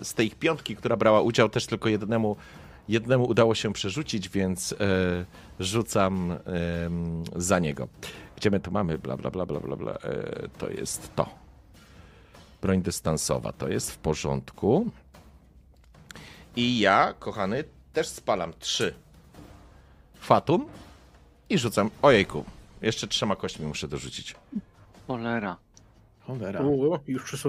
y, 0.00 0.04
z 0.04 0.14
tej 0.14 0.26
ich 0.26 0.34
piątki, 0.34 0.76
która 0.76 0.96
brała 0.96 1.20
udział, 1.20 1.48
też 1.48 1.66
tylko 1.66 1.88
jednemu, 1.88 2.36
jednemu 2.88 3.24
udało 3.24 3.54
się 3.54 3.72
przerzucić, 3.72 4.28
więc 4.28 4.72
y, 4.72 4.76
rzucam 5.60 6.30
y, 6.32 6.36
za 7.36 7.58
niego. 7.58 7.88
Gdzie 8.38 8.50
my 8.50 8.60
to 8.60 8.70
mamy? 8.70 8.98
Bla, 8.98 9.16
bla, 9.16 9.30
bla, 9.30 9.46
bla, 9.46 9.60
bla, 9.60 9.76
bla. 9.76 9.92
Y, 9.92 10.48
to 10.58 10.70
jest 10.70 11.14
to. 11.16 11.28
Broń 12.62 12.82
dystansowa, 12.82 13.52
to 13.52 13.68
jest 13.68 13.92
w 13.92 13.98
porządku. 13.98 14.90
I 16.56 16.78
ja, 16.78 17.14
kochany, 17.18 17.64
też 17.92 18.08
spalam 18.08 18.52
trzy 18.58 18.94
fatum 20.14 20.66
i 21.50 21.58
rzucam. 21.58 21.90
Ojejku, 22.02 22.44
jeszcze 22.82 23.06
trzema 23.06 23.36
kośćmi 23.36 23.66
muszę 23.66 23.88
dorzucić. 23.88 24.34
Cholera. 25.06 25.56
Cholera. 26.20 26.60
U, 26.60 26.98
już 27.06 27.42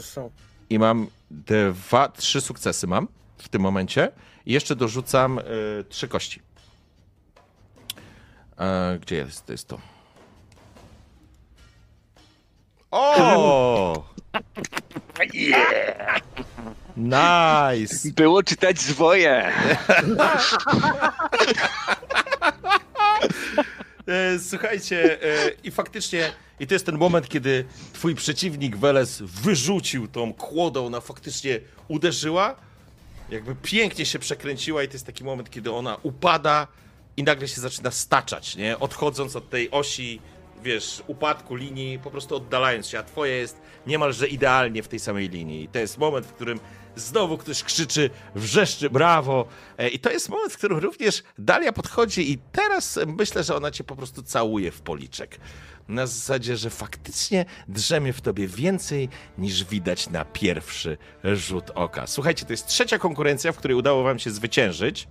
są. 0.00 0.30
I 0.70 0.78
mam 0.78 1.06
dwa, 1.30 2.08
trzy 2.08 2.40
sukcesy 2.40 2.86
mam 2.86 3.08
w 3.38 3.48
tym 3.48 3.62
momencie. 3.62 4.12
I 4.46 4.52
jeszcze 4.52 4.76
dorzucam 4.76 5.38
y, 5.38 5.42
trzy 5.88 6.08
kości. 6.08 6.42
E, 8.58 8.98
gdzie 9.02 9.16
jest, 9.16 9.46
to 9.46 9.52
jest 9.52 9.68
to? 9.68 9.99
O! 12.90 14.04
Nice! 16.96 18.10
Było 18.16 18.42
czytać 18.42 18.80
zwoje. 18.80 19.52
E, 24.06 24.38
Słuchajcie, 24.38 25.22
e, 25.22 25.50
i 25.64 25.70
faktycznie, 25.70 26.32
i 26.60 26.66
to 26.66 26.74
jest 26.74 26.86
ten 26.86 26.98
moment, 26.98 27.28
kiedy 27.28 27.64
twój 27.92 28.14
przeciwnik 28.14 28.76
Weles 28.76 29.22
wyrzucił 29.22 30.08
tą 30.08 30.34
kłodą, 30.34 30.86
ona 30.86 31.00
faktycznie 31.00 31.60
uderzyła, 31.88 32.56
jakby 33.30 33.54
pięknie 33.62 34.06
się 34.06 34.18
przekręciła 34.18 34.82
i 34.82 34.88
to 34.88 34.92
jest 34.92 35.06
taki 35.06 35.24
moment, 35.24 35.50
kiedy 35.50 35.72
ona 35.72 35.96
upada 36.02 36.66
i 37.16 37.22
nagle 37.22 37.48
się 37.48 37.60
zaczyna 37.60 37.90
staczać, 37.90 38.56
nie? 38.56 38.78
Odchodząc 38.78 39.36
od 39.36 39.50
tej 39.50 39.70
osi, 39.70 40.20
wiesz, 40.62 41.02
upadku 41.06 41.54
linii, 41.54 41.98
po 41.98 42.10
prostu 42.10 42.36
oddalając 42.36 42.86
się, 42.86 42.98
a 42.98 43.02
twoje 43.02 43.32
jest 43.32 43.60
niemalże 43.86 44.28
idealnie 44.28 44.82
w 44.82 44.88
tej 44.88 44.98
samej 44.98 45.28
linii. 45.28 45.64
I 45.64 45.68
to 45.68 45.78
jest 45.78 45.98
moment, 45.98 46.26
w 46.26 46.32
którym 46.32 46.60
znowu 46.96 47.38
ktoś 47.38 47.62
krzyczy, 47.62 48.10
wrzeszczy, 48.34 48.90
brawo. 48.90 49.46
E, 49.78 49.88
I 49.88 49.98
to 49.98 50.10
jest 50.10 50.28
moment, 50.28 50.52
w 50.52 50.56
którym 50.56 50.78
również 50.78 51.22
Dalia 51.38 51.72
podchodzi 51.72 52.32
i 52.32 52.38
teraz 52.52 52.98
myślę, 53.06 53.44
że 53.44 53.56
ona 53.56 53.70
cię 53.70 53.84
po 53.84 53.96
prostu 53.96 54.22
całuje 54.22 54.70
w 54.70 54.80
policzek. 54.80 55.38
Na 55.88 56.06
zasadzie, 56.06 56.56
że 56.56 56.70
faktycznie 56.70 57.44
drzemie 57.68 58.12
w 58.12 58.20
tobie 58.20 58.48
więcej 58.48 59.08
niż 59.38 59.64
widać 59.64 60.10
na 60.10 60.24
pierwszy 60.24 60.98
rzut 61.24 61.70
oka. 61.74 62.06
Słuchajcie, 62.06 62.46
to 62.46 62.52
jest 62.52 62.66
trzecia 62.66 62.98
konkurencja, 62.98 63.52
w 63.52 63.56
której 63.56 63.76
udało 63.76 64.02
wam 64.02 64.18
się 64.18 64.30
zwyciężyć. 64.30 65.08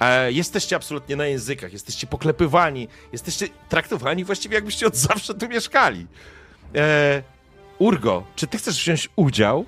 E, 0.00 0.32
Jesteście 0.32 0.76
absolutnie 0.76 1.16
na 1.16 1.26
językach, 1.26 1.72
jesteście 1.72 2.06
poklepywani, 2.06 2.88
jesteście 3.12 3.48
traktowani 3.68 4.24
właściwie 4.24 4.54
jakbyście 4.54 4.86
od 4.86 4.96
zawsze 4.96 5.34
tu 5.34 5.48
mieszkali. 5.48 6.06
E, 6.74 7.22
Urgo, 7.78 8.24
czy 8.36 8.46
ty 8.46 8.58
chcesz 8.58 8.76
wziąć 8.82 9.08
udział 9.16 9.64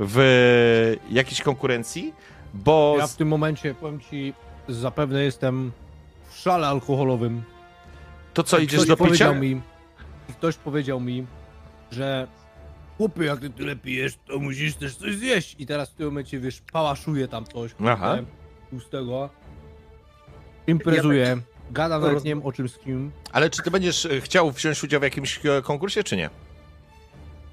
w 0.00 0.96
jakiejś 1.10 1.42
konkurencji? 1.42 2.14
Bo 2.54 2.96
Ja 2.98 3.06
w 3.06 3.16
tym 3.16 3.28
momencie, 3.28 3.74
powiem 3.74 4.00
ci, 4.00 4.34
zapewne 4.68 5.22
jestem 5.24 5.72
w 6.30 6.36
szale 6.38 6.66
alkoholowym. 6.68 7.42
to 8.34 8.42
co, 8.42 8.58
idziesz 8.58 8.80
ktoś 8.84 8.88
do 8.88 8.96
picia? 8.96 9.32
mi, 9.32 9.60
Ktoś 10.28 10.56
powiedział 10.56 11.00
mi, 11.00 11.26
że 11.92 12.26
chłopie, 12.96 13.24
jak 13.24 13.40
ty 13.40 13.50
tyle 13.50 13.76
pijesz, 13.76 14.14
to 14.26 14.38
musisz 14.38 14.74
też 14.76 14.96
coś 14.96 15.16
zjeść. 15.16 15.56
I 15.58 15.66
teraz 15.66 15.90
w 15.90 15.94
tym 15.94 16.06
momencie, 16.06 16.40
wiesz, 16.40 16.62
pałaszuje 16.72 17.28
tam 17.28 17.44
coś. 17.44 17.70
Aha. 17.86 18.18
Tłustego. 20.66 20.90
Imprezuje. 20.90 21.38
Gadam 21.70 22.02
nawet 22.02 22.24
nie 22.24 22.30
wiem 22.30 22.42
o 22.46 22.52
czym 22.52 22.68
z 22.68 22.78
kim. 22.78 23.10
Ale 23.32 23.50
czy 23.50 23.62
ty 23.62 23.70
będziesz 23.70 24.06
e, 24.06 24.20
chciał 24.20 24.50
wziąć 24.50 24.84
udział 24.84 25.00
w 25.00 25.02
jakimś 25.02 25.46
e, 25.46 25.62
konkursie, 25.62 26.04
czy 26.04 26.16
nie? 26.16 26.30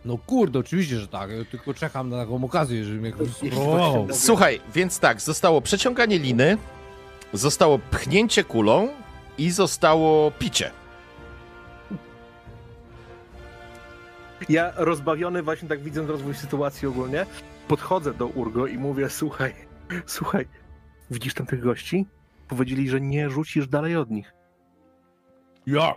No 0.06 0.18
kurde, 0.18 0.60
oczywiście, 0.60 1.00
że 1.00 1.08
tak. 1.08 1.32
Ja 1.32 1.46
tylko 1.46 1.74
czekam 1.74 2.10
na 2.10 2.18
taką 2.18 2.44
okazję, 2.44 2.86
żeby 2.86 3.00
mnie 3.00 3.12
ktoś 3.12 3.30
spróbował. 3.30 4.08
Słuchaj, 4.12 4.62
więc 4.74 5.00
tak, 5.00 5.22
zostało 5.22 5.62
przeciąganie 5.62 6.20
liny, 6.20 6.58
zostało 7.34 7.80
pchnięcie 7.80 8.44
kulą 8.44 8.90
i 9.38 9.52
zostało 9.52 10.32
picie. 10.32 10.72
Ja 14.50 14.74
rozbawiony 14.76 15.44
właśnie 15.44 15.70
tak 15.70 15.80
widząc 15.80 16.10
rozwój 16.10 16.34
sytuacji 16.36 16.88
ogólnie, 16.88 17.26
podchodzę 17.68 18.14
do 18.14 18.28
Urgo 18.28 18.68
i 18.68 18.78
mówię, 18.78 19.10
słuchaj, 19.10 19.54
słuchaj, 20.06 20.46
widzisz 21.12 21.34
tam 21.34 21.46
tych 21.46 21.60
gości? 21.60 22.06
Powiedzieli, 22.48 22.90
że 22.90 23.02
nie 23.02 23.30
rzucisz 23.30 23.68
dalej 23.68 23.96
od 23.96 24.12
nich. 24.12 24.34
Ja. 25.68 25.96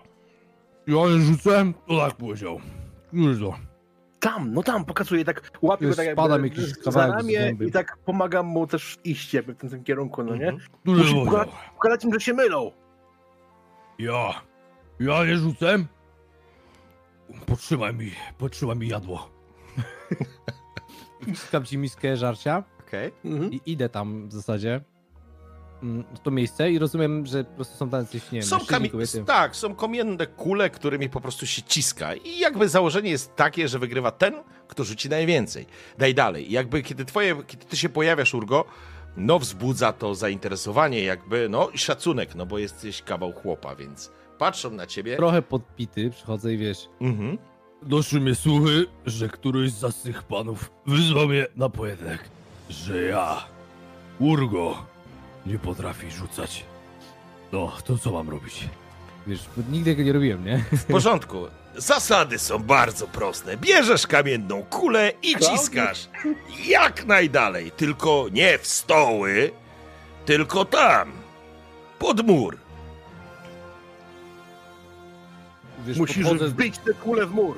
Ja 0.86 0.96
nie 0.96 1.18
rzucę? 1.18 1.72
To 1.88 2.00
tak 2.00 2.16
powiedział. 2.16 2.60
Już 3.12 3.40
to. 3.40 3.54
Tam, 4.20 4.52
no 4.54 4.62
tam, 4.62 4.84
pokazuję 4.84 5.24
tak, 5.24 5.50
łapię 5.62 5.88
go 5.88 5.94
tak 5.94 6.12
spadam 6.12 6.44
jakby 6.44 6.48
jakiś 6.48 6.74
za 6.74 6.82
kawałek 6.84 7.10
z 7.10 7.16
ramię 7.16 7.40
zęby. 7.40 7.66
i 7.66 7.72
tak 7.72 7.96
pomagam 8.04 8.46
mu 8.46 8.66
też 8.66 8.98
iść 9.04 9.34
jakby 9.34 9.54
w 9.54 9.56
tym, 9.56 9.70
tym 9.70 9.84
kierunku, 9.84 10.24
no 10.24 10.36
nie? 10.36 10.48
Mhm. 10.48 10.70
Powiedział. 10.84 11.24
pokazać, 11.24 11.48
pokazać 11.74 12.04
im, 12.04 12.14
że 12.14 12.20
się 12.20 12.34
mylą. 12.34 12.72
Ja. 13.98 14.40
Ja 15.00 15.24
nie 15.24 15.36
rzucę? 15.36 15.78
Potrzymaj 17.46 17.94
mi, 17.94 18.10
potrzymaj 18.38 18.76
mi 18.76 18.88
jadło. 18.88 19.30
Wciskam 21.22 21.64
ci 21.64 21.78
miskę 21.78 22.16
żarcia 22.16 22.64
Okej. 22.86 23.12
Mhm. 23.24 23.52
i 23.52 23.60
idę 23.66 23.88
tam 23.88 24.28
w 24.28 24.32
zasadzie 24.32 24.80
to 26.22 26.30
miejsce 26.30 26.70
i 26.70 26.78
rozumiem, 26.78 27.26
że 27.26 27.44
po 27.44 27.54
prostu 27.54 27.76
są 27.76 27.90
tam 27.90 28.00
jacyś, 28.00 28.22
nie 28.32 28.40
wiem, 28.40 28.48
Są 28.48 28.58
kami- 28.66 28.90
kobiety. 28.90 29.24
tak, 29.24 29.56
są 29.56 29.74
kamienne 29.74 30.26
kule, 30.26 30.70
którymi 30.70 31.08
po 31.08 31.20
prostu 31.20 31.46
się 31.46 31.62
ciska. 31.62 32.14
I 32.14 32.38
jakby 32.38 32.68
założenie 32.68 33.10
jest 33.10 33.36
takie, 33.36 33.68
że 33.68 33.78
wygrywa 33.78 34.10
ten, 34.10 34.34
kto 34.68 34.84
rzuci 34.84 35.08
najwięcej. 35.08 35.66
Daj 35.98 36.14
dalej. 36.14 36.50
I 36.50 36.52
jakby 36.52 36.82
kiedy 36.82 37.04
twoje, 37.04 37.36
kiedy 37.46 37.64
ty 37.64 37.76
się 37.76 37.88
pojawiasz, 37.88 38.34
Urgo, 38.34 38.64
no 39.16 39.38
wzbudza 39.38 39.92
to 39.92 40.14
zainteresowanie, 40.14 41.02
jakby, 41.04 41.48
no 41.48 41.68
i 41.74 41.78
szacunek, 41.78 42.34
no 42.34 42.46
bo 42.46 42.58
jesteś 42.58 43.02
kawał 43.02 43.32
chłopa, 43.32 43.74
więc 43.76 44.10
patrzą 44.38 44.70
na 44.70 44.86
ciebie. 44.86 45.16
Trochę 45.16 45.42
podpity, 45.42 46.10
przychodzę 46.10 46.54
i 46.54 46.56
wiesz, 46.56 46.88
Mhm. 47.00 47.38
Doszły 47.82 48.20
mnie 48.20 48.34
słuchy, 48.34 48.86
że 49.06 49.28
któryś 49.28 49.72
z 49.72 50.02
tych 50.02 50.22
panów 50.22 50.70
wyzwał 50.86 51.28
mnie 51.28 51.46
na 51.56 51.68
pojedynek, 51.68 52.24
że 52.70 53.02
ja, 53.02 53.44
Urgo, 54.18 54.86
nie 55.46 55.58
potrafi 55.58 56.10
rzucać. 56.10 56.64
No, 57.52 57.72
to 57.84 57.98
co 57.98 58.12
mam 58.12 58.30
robić? 58.30 58.68
wiesz, 59.26 59.44
nigdy 59.70 59.90
tego 59.92 60.02
nie 60.02 60.12
robiłem, 60.12 60.44
nie? 60.44 60.64
W 60.72 60.84
porządku. 60.84 61.38
Zasady 61.76 62.38
są 62.38 62.58
bardzo 62.58 63.06
proste. 63.06 63.56
Bierzesz 63.56 64.06
kamienną 64.06 64.62
kulę 64.62 65.12
i 65.22 65.36
ciskasz. 65.36 66.08
Jak 66.66 67.04
najdalej. 67.04 67.70
Tylko 67.70 68.26
nie 68.32 68.58
w 68.58 68.66
stoły, 68.66 69.50
tylko 70.26 70.64
tam. 70.64 71.12
Pod 71.98 72.26
mur. 72.26 72.56
wiesz, 75.86 75.96
Musisz 75.98 76.24
podchodzę, 76.24 76.48
wbić 76.48 76.78
tę 76.78 76.94
kulę 76.94 77.26
w 77.26 77.34
mur. 77.34 77.56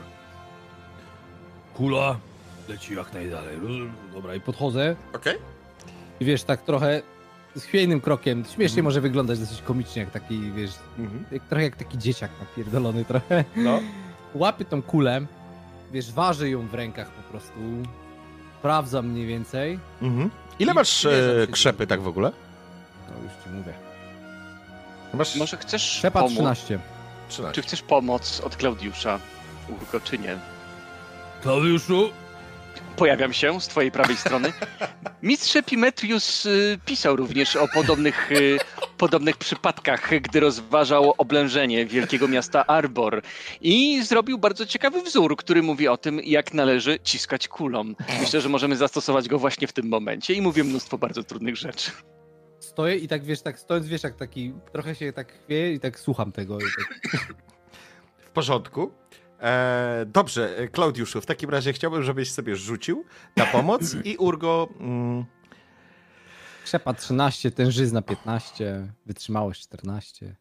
Kula 1.74 2.16
leci 2.68 2.94
jak 2.94 3.12
najdalej. 3.12 3.56
dobra, 4.12 4.34
i 4.34 4.40
podchodzę 4.40 4.96
Okej? 5.12 5.38
i 6.20 6.24
wiesz, 6.24 6.44
tak 6.44 6.62
trochę 6.62 7.02
chwiejnym 7.64 8.00
krokiem, 8.00 8.44
śmiesznie 8.44 8.64
Mhm. 8.64 8.84
może 8.84 9.00
wyglądać 9.00 9.38
dosyć 9.38 9.62
komicznie, 9.62 10.02
jak 10.02 10.10
taki, 10.10 10.40
wiesz, 10.52 10.70
Mhm. 10.98 11.24
jak, 11.32 11.42
trochę 11.42 11.64
jak 11.64 11.76
taki 11.76 11.98
dzieciak 11.98 12.30
napierdolony 12.40 13.04
trochę. 13.04 13.44
No. 13.56 13.80
Łapię 14.34 14.64
tą 14.64 14.82
kulę, 14.82 15.20
wiesz, 15.92 16.12
ważę 16.12 16.50
ją 16.50 16.66
w 16.68 16.74
rękach 16.74 17.10
po 17.10 17.22
prostu, 17.22 17.52
sprawdzam 18.58 19.06
mniej 19.08 19.26
więcej, 19.26 19.78
Mhm. 20.02 20.30
Ile 20.58 20.72
I 20.72 20.74
masz 20.74 21.04
e, 21.06 21.46
krzepy 21.50 21.86
tak 21.86 22.00
w 22.00 22.08
ogóle? 22.08 22.32
no 23.08 23.14
już 23.24 23.32
ci 23.44 23.50
mówię. 23.50 23.72
Masz 25.14 25.36
Może 25.36 25.56
chcesz 25.56 25.82
Szepa 25.82 26.20
pomóc? 26.20 26.34
13. 26.34 26.78
13. 27.28 27.54
Czy 27.62 27.68
chcesz 27.68 27.82
pomoc 27.82 28.40
od 28.40 28.56
Klaudiusza, 28.56 29.18
Urko, 29.68 30.00
czy 30.00 30.18
nie? 30.18 30.38
Klaudiuszu, 31.42 32.10
Pojawiam 32.98 33.32
się 33.32 33.60
z 33.60 33.68
twojej 33.68 33.90
prawej 33.90 34.16
strony. 34.16 34.52
Mistrz 35.22 35.56
Epimetrius 35.56 36.46
y, 36.46 36.78
pisał 36.84 37.16
również 37.16 37.56
o 37.56 37.68
podobnych, 37.74 38.32
y, 38.32 38.58
podobnych 38.96 39.36
przypadkach, 39.36 40.20
gdy 40.20 40.40
rozważał 40.40 41.14
oblężenie 41.18 41.86
wielkiego 41.86 42.28
miasta 42.28 42.66
Arbor 42.66 43.22
i 43.60 44.02
zrobił 44.02 44.38
bardzo 44.38 44.66
ciekawy 44.66 45.02
wzór, 45.02 45.36
który 45.36 45.62
mówi 45.62 45.88
o 45.88 45.96
tym, 45.96 46.20
jak 46.24 46.54
należy 46.54 46.98
ciskać 47.02 47.48
kulą. 47.48 47.84
Myślę, 48.20 48.40
że 48.40 48.48
możemy 48.48 48.76
zastosować 48.76 49.28
go 49.28 49.38
właśnie 49.38 49.66
w 49.66 49.72
tym 49.72 49.88
momencie 49.88 50.34
i 50.34 50.42
mówię 50.42 50.64
mnóstwo 50.64 50.98
bardzo 50.98 51.22
trudnych 51.22 51.56
rzeczy. 51.56 51.90
Stoję 52.60 52.96
i 52.96 53.08
tak, 53.08 53.24
wiesz, 53.24 53.42
tak 53.42 53.58
stojąc, 53.58 53.86
wiesz, 53.86 54.02
jak 54.02 54.16
taki, 54.16 54.52
trochę 54.72 54.94
się 54.94 55.12
tak 55.12 55.32
chwieję 55.44 55.72
i 55.72 55.80
tak 55.80 56.00
słucham 56.00 56.32
tego. 56.32 56.58
I 56.58 56.62
tak, 56.62 57.34
W 58.18 58.30
porządku. 58.30 58.92
E, 59.40 60.06
dobrze, 60.06 60.58
e, 60.58 60.68
Klaudiuszu, 60.68 61.20
w 61.20 61.26
takim 61.26 61.50
razie 61.50 61.72
chciałbym, 61.72 62.02
żebyś 62.02 62.32
sobie 62.32 62.56
rzucił 62.56 63.04
na 63.36 63.46
pomoc 63.46 63.82
i 64.04 64.16
Urgo... 64.16 64.68
Mm, 64.80 65.24
Szepa 66.64 66.94
13, 66.94 67.50
tężyzna 67.50 68.02
15, 68.02 68.92
wytrzymałość 69.06 69.62
14. 69.62 70.36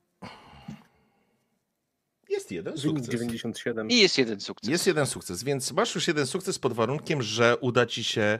jest 2.52 2.52
jeden 2.52 2.78
sukces. 2.78 3.10
97. 3.10 3.90
I 3.90 3.98
jest 3.98 4.18
jeden 4.18 4.40
sukces. 4.40 4.70
Jest 4.70 4.88
jeden 4.88 5.06
sukces, 5.06 5.44
więc 5.44 5.72
masz 5.72 5.96
już 5.96 6.08
jeden 6.08 6.28
sukces 6.28 6.60
pod 6.60 6.74
warunkiem, 6.74 7.22
że 7.22 7.58
uda 7.58 7.86
ci 7.86 8.04
się 8.04 8.40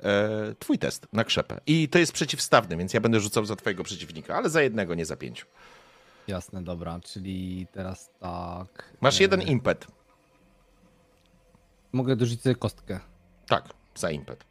e, 0.00 0.54
twój 0.58 0.78
test 0.78 1.06
na 1.12 1.24
krzepę. 1.24 1.60
I 1.66 1.88
to 1.88 1.98
jest 1.98 2.12
przeciwstawny, 2.12 2.76
więc 2.76 2.94
ja 2.94 3.00
będę 3.00 3.20
rzucał 3.20 3.44
za 3.44 3.56
twojego 3.56 3.84
przeciwnika, 3.84 4.36
ale 4.36 4.50
za 4.50 4.62
jednego, 4.62 4.94
nie 4.94 5.06
za 5.06 5.16
pięciu. 5.16 5.46
Jasne, 6.28 6.62
dobra, 6.62 7.00
czyli 7.00 7.66
teraz 7.72 8.10
tak. 8.20 8.96
Masz 9.00 9.20
e, 9.20 9.22
jeden 9.22 9.42
impet. 9.42 9.86
Mogę 11.92 12.16
dorzucić 12.16 12.42
sobie 12.42 12.54
kostkę. 12.54 13.00
Tak, 13.46 13.68
za 13.94 14.10
impet. 14.10 14.44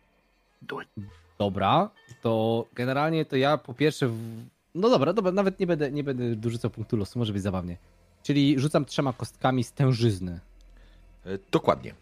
Dobra, 1.38 1.90
to 2.22 2.66
generalnie 2.74 3.26
to 3.26 3.36
ja 3.36 3.58
po 3.58 3.74
pierwsze. 3.74 4.08
W... 4.08 4.46
No 4.76 4.90
dobra, 4.90 5.14
dobra, 5.14 5.32
nawet 5.32 5.60
nie 5.60 5.68
będę, 5.68 5.92
nie 5.92 6.04
będę 6.04 6.36
dorzucał 6.36 6.72
punktu 6.72 6.98
losu, 6.98 7.20
może 7.20 7.34
być 7.34 7.42
zabawnie. 7.42 7.78
Czyli 8.24 8.60
rzucam 8.60 8.86
trzema 8.86 9.14
kostkami 9.14 9.64
z 9.64 9.72
tężyzny. 9.72 10.40
E, 11.26 11.38
dokładnie. 11.52 11.94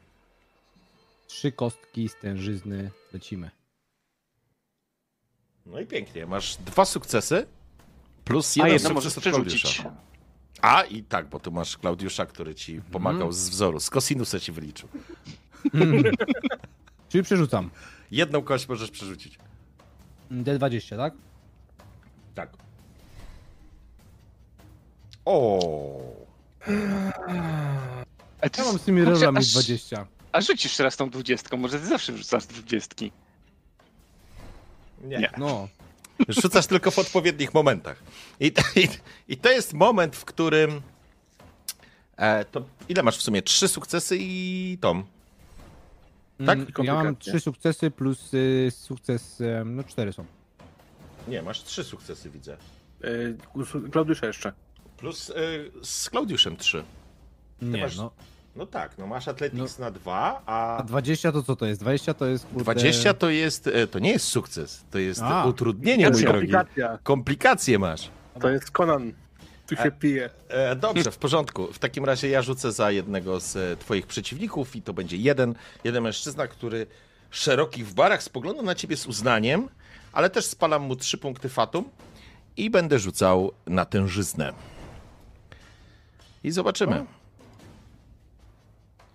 Trzy 1.27 1.52
kostki 1.52 2.10
z 2.10 2.15
tężyzny 2.15 2.91
lecimy. 3.14 3.52
No 5.65 5.80
i 5.80 5.85
pięknie. 5.85 6.26
Masz 6.26 6.56
dwa 6.56 6.85
sukcesy 6.85 7.47
plus 8.26 8.57
A 8.57 8.68
jeden 8.68 8.73
jedno 8.73 8.89
sukces 8.89 8.95
możesz 8.95 9.18
od 9.18 9.22
przerzucić. 9.22 9.61
Klaudiusza. 9.61 10.06
A 10.61 10.84
i 10.84 11.03
tak, 11.03 11.30
bo 11.30 11.39
tu 11.39 11.52
masz 11.52 11.77
Klaudiusza, 11.77 12.26
który 12.26 12.56
ci 12.56 12.81
pomagał 12.81 13.31
z 13.31 13.49
wzoru. 13.49 13.80
Z 13.80 13.89
kosinusa 13.89 14.39
ci 14.39 14.52
wyliczył. 14.52 14.89
Czyli 17.10 17.23
przerzucam. 17.23 17.69
Jedną 18.11 18.41
kość 18.41 18.68
możesz 18.68 18.91
przerzucić. 18.91 19.39
D20, 20.31 20.97
tak? 20.97 21.14
Tak. 22.35 22.49
O. 25.26 25.99
A, 28.41 28.49
ty, 28.49 28.61
Ja 28.61 28.68
mam 28.68 28.80
z 28.80 28.81
tymi 28.81 29.03
rolami 29.03 29.38
aż- 29.38 29.52
20. 29.53 30.07
a 30.31 30.41
rzucisz 30.41 30.77
teraz 30.77 30.97
tą 30.97 31.10
dwudziestką, 31.10 31.57
może 31.57 31.80
ty 31.80 31.85
zawsze 31.85 32.14
wrzucasz 32.14 32.45
dwudziestki. 32.45 33.11
Nie. 35.03 35.18
Nie. 35.18 35.31
No. 35.38 35.68
Rzucasz 36.28 36.68
tylko 36.68 36.92
w 36.92 37.00
odpowiednich 37.00 37.54
momentach. 37.54 38.04
I, 38.40 38.52
i, 38.76 38.88
i 39.28 39.38
to 39.38 39.50
jest 39.52 39.74
moment, 39.74 40.16
w 40.16 40.26
którym. 40.26 40.82
E, 42.18 42.46
to 42.46 42.66
ile 42.90 43.04
masz 43.04 43.18
w 43.18 43.22
sumie? 43.22 43.42
Trzy 43.42 43.68
sukcesy 43.68 44.18
i 44.20 44.78
Tom. 44.82 45.04
Tak? 46.46 46.58
Mm, 46.60 46.68
Ja 46.84 46.94
mam 47.04 47.16
trzy 47.18 47.40
sukcesy 47.40 47.92
plus 47.92 48.34
y, 48.34 48.72
sukces. 48.72 49.42
y, 49.42 49.64
No 49.66 49.84
cztery 49.84 50.14
są. 50.14 50.26
Nie, 51.28 51.42
masz 51.42 51.64
trzy 51.64 51.84
sukcesy, 51.84 52.30
widzę. 52.30 52.58
E, 53.04 53.10
Klaudiusza 53.92 54.28
jeszcze. 54.28 54.52
Plus 54.98 55.30
e, 55.30 55.34
z 55.84 56.10
Klaudiuszem 56.10 56.58
trzy. 56.58 56.84
Nie, 57.62 57.82
masz- 57.82 57.98
no. 57.98 58.12
No 58.56 58.65
tak, 58.65 58.98
no 58.98 59.07
masz 59.07 59.27
Athletics 59.27 59.80
na 59.80 59.91
dwa, 59.91 60.41
a 60.45 60.77
A 60.77 60.84
20 60.84 61.32
to 61.32 61.44
co 61.44 61.56
to 61.56 61.65
jest? 61.65 61.82
20 61.82 62.14
to 62.14 62.26
jest. 62.26 62.45
Kurde... 62.45 62.64
20 62.64 63.14
to 63.14 63.30
jest. 63.30 63.68
e, 63.68 63.88
To 63.88 63.99
nie 63.99 64.11
jest 64.11 64.26
sukces, 64.27 64.86
to 64.91 64.99
jest 64.99 65.22
A. 65.23 65.45
utrudnienie, 65.45 66.10
mój 66.10 66.22
drogi. 66.22 66.32
Komplikacja. 66.34 66.99
Komplikacje 67.03 67.80
masz. 67.80 68.10
To 68.41 68.49
jest 68.49 68.72
Conan. 68.72 69.14
Tu 69.68 69.76
się 69.76 69.91
pije. 69.91 70.30
E, 70.49 70.76
dobrze, 70.76 71.11
w 71.11 71.18
porządku. 71.18 71.68
W 71.73 71.80
takim 71.80 72.06
razie 72.06 72.30
ja 72.30 72.41
rzucę 72.41 72.72
za 72.72 72.91
jednego 72.91 73.40
z 73.40 73.56
e, 73.56 73.76
twoich 73.77 74.07
przeciwników 74.07 74.76
i 74.76 74.82
to 74.82 74.94
będzie 74.94 75.18
jeden, 75.18 75.56
jeden 75.84 76.03
mężczyzna, 76.03 76.48
który 76.48 76.88
szeroki 77.32 77.84
w 77.84 77.94
barach 77.94 78.23
spogląda 78.23 78.61
na 78.61 78.76
ciebie 78.76 78.98
z 78.98 79.07
uznaniem, 79.07 79.69
ale 80.14 80.30
też 80.30 80.45
spalam 80.45 80.82
mu 80.82 80.95
trzy 80.95 81.18
punkty 81.18 81.49
fatum 81.49 81.86
i 82.57 82.69
będę 82.69 82.99
rzucał 82.99 83.52
na 83.68 83.86
tężyznę. 83.86 84.53
I 86.44 86.52
zobaczymy. 86.52 87.06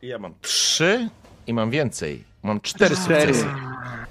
Ja 0.02 0.18
mam 0.18 0.34
trzy 0.40 1.08
i 1.46 1.54
mam 1.54 1.70
więcej. 1.70 2.24
Mam 2.42 2.60
cztery 2.60 2.96
sukcesy. 2.96 3.46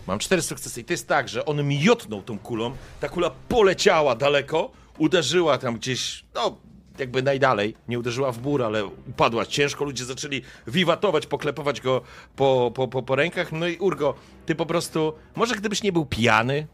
Mam 0.08 0.20
cztery 0.20 0.42
sukcesy. 0.42 0.82
I 0.82 0.84
to 0.84 0.94
jest 0.94 1.08
tak, 1.08 1.30
że 1.30 1.46
on 1.46 1.68
miotnął 1.68 2.22
tą 2.22 2.40
kulą, 2.40 2.76
ta 3.00 3.10
kula 3.10 3.30
poleciała 3.30 4.16
daleko, 4.16 4.72
uderzyła 4.98 5.58
tam 5.58 5.76
gdzieś, 5.76 6.26
no 6.36 6.58
jakby 6.98 7.24
najdalej, 7.24 7.76
nie 7.88 8.00
uderzyła 8.00 8.32
w 8.32 8.42
mur, 8.42 8.64
ale 8.64 8.86
upadła 8.86 9.46
ciężko, 9.46 9.86
ludzie 9.86 10.06
zaczęli 10.06 10.42
wiwatować, 10.68 11.26
poklepować 11.26 11.82
go 11.82 12.02
po, 12.36 12.72
po, 12.76 12.88
po, 12.88 13.04
po 13.04 13.16
rękach, 13.16 13.52
no 13.52 13.68
i 13.68 13.78
Urgo, 13.78 14.16
ty 14.46 14.56
po 14.56 14.66
prostu, 14.66 15.14
może 15.36 15.56
gdybyś 15.56 15.84
nie 15.84 15.92
był 15.92 16.06
pijany, 16.06 16.68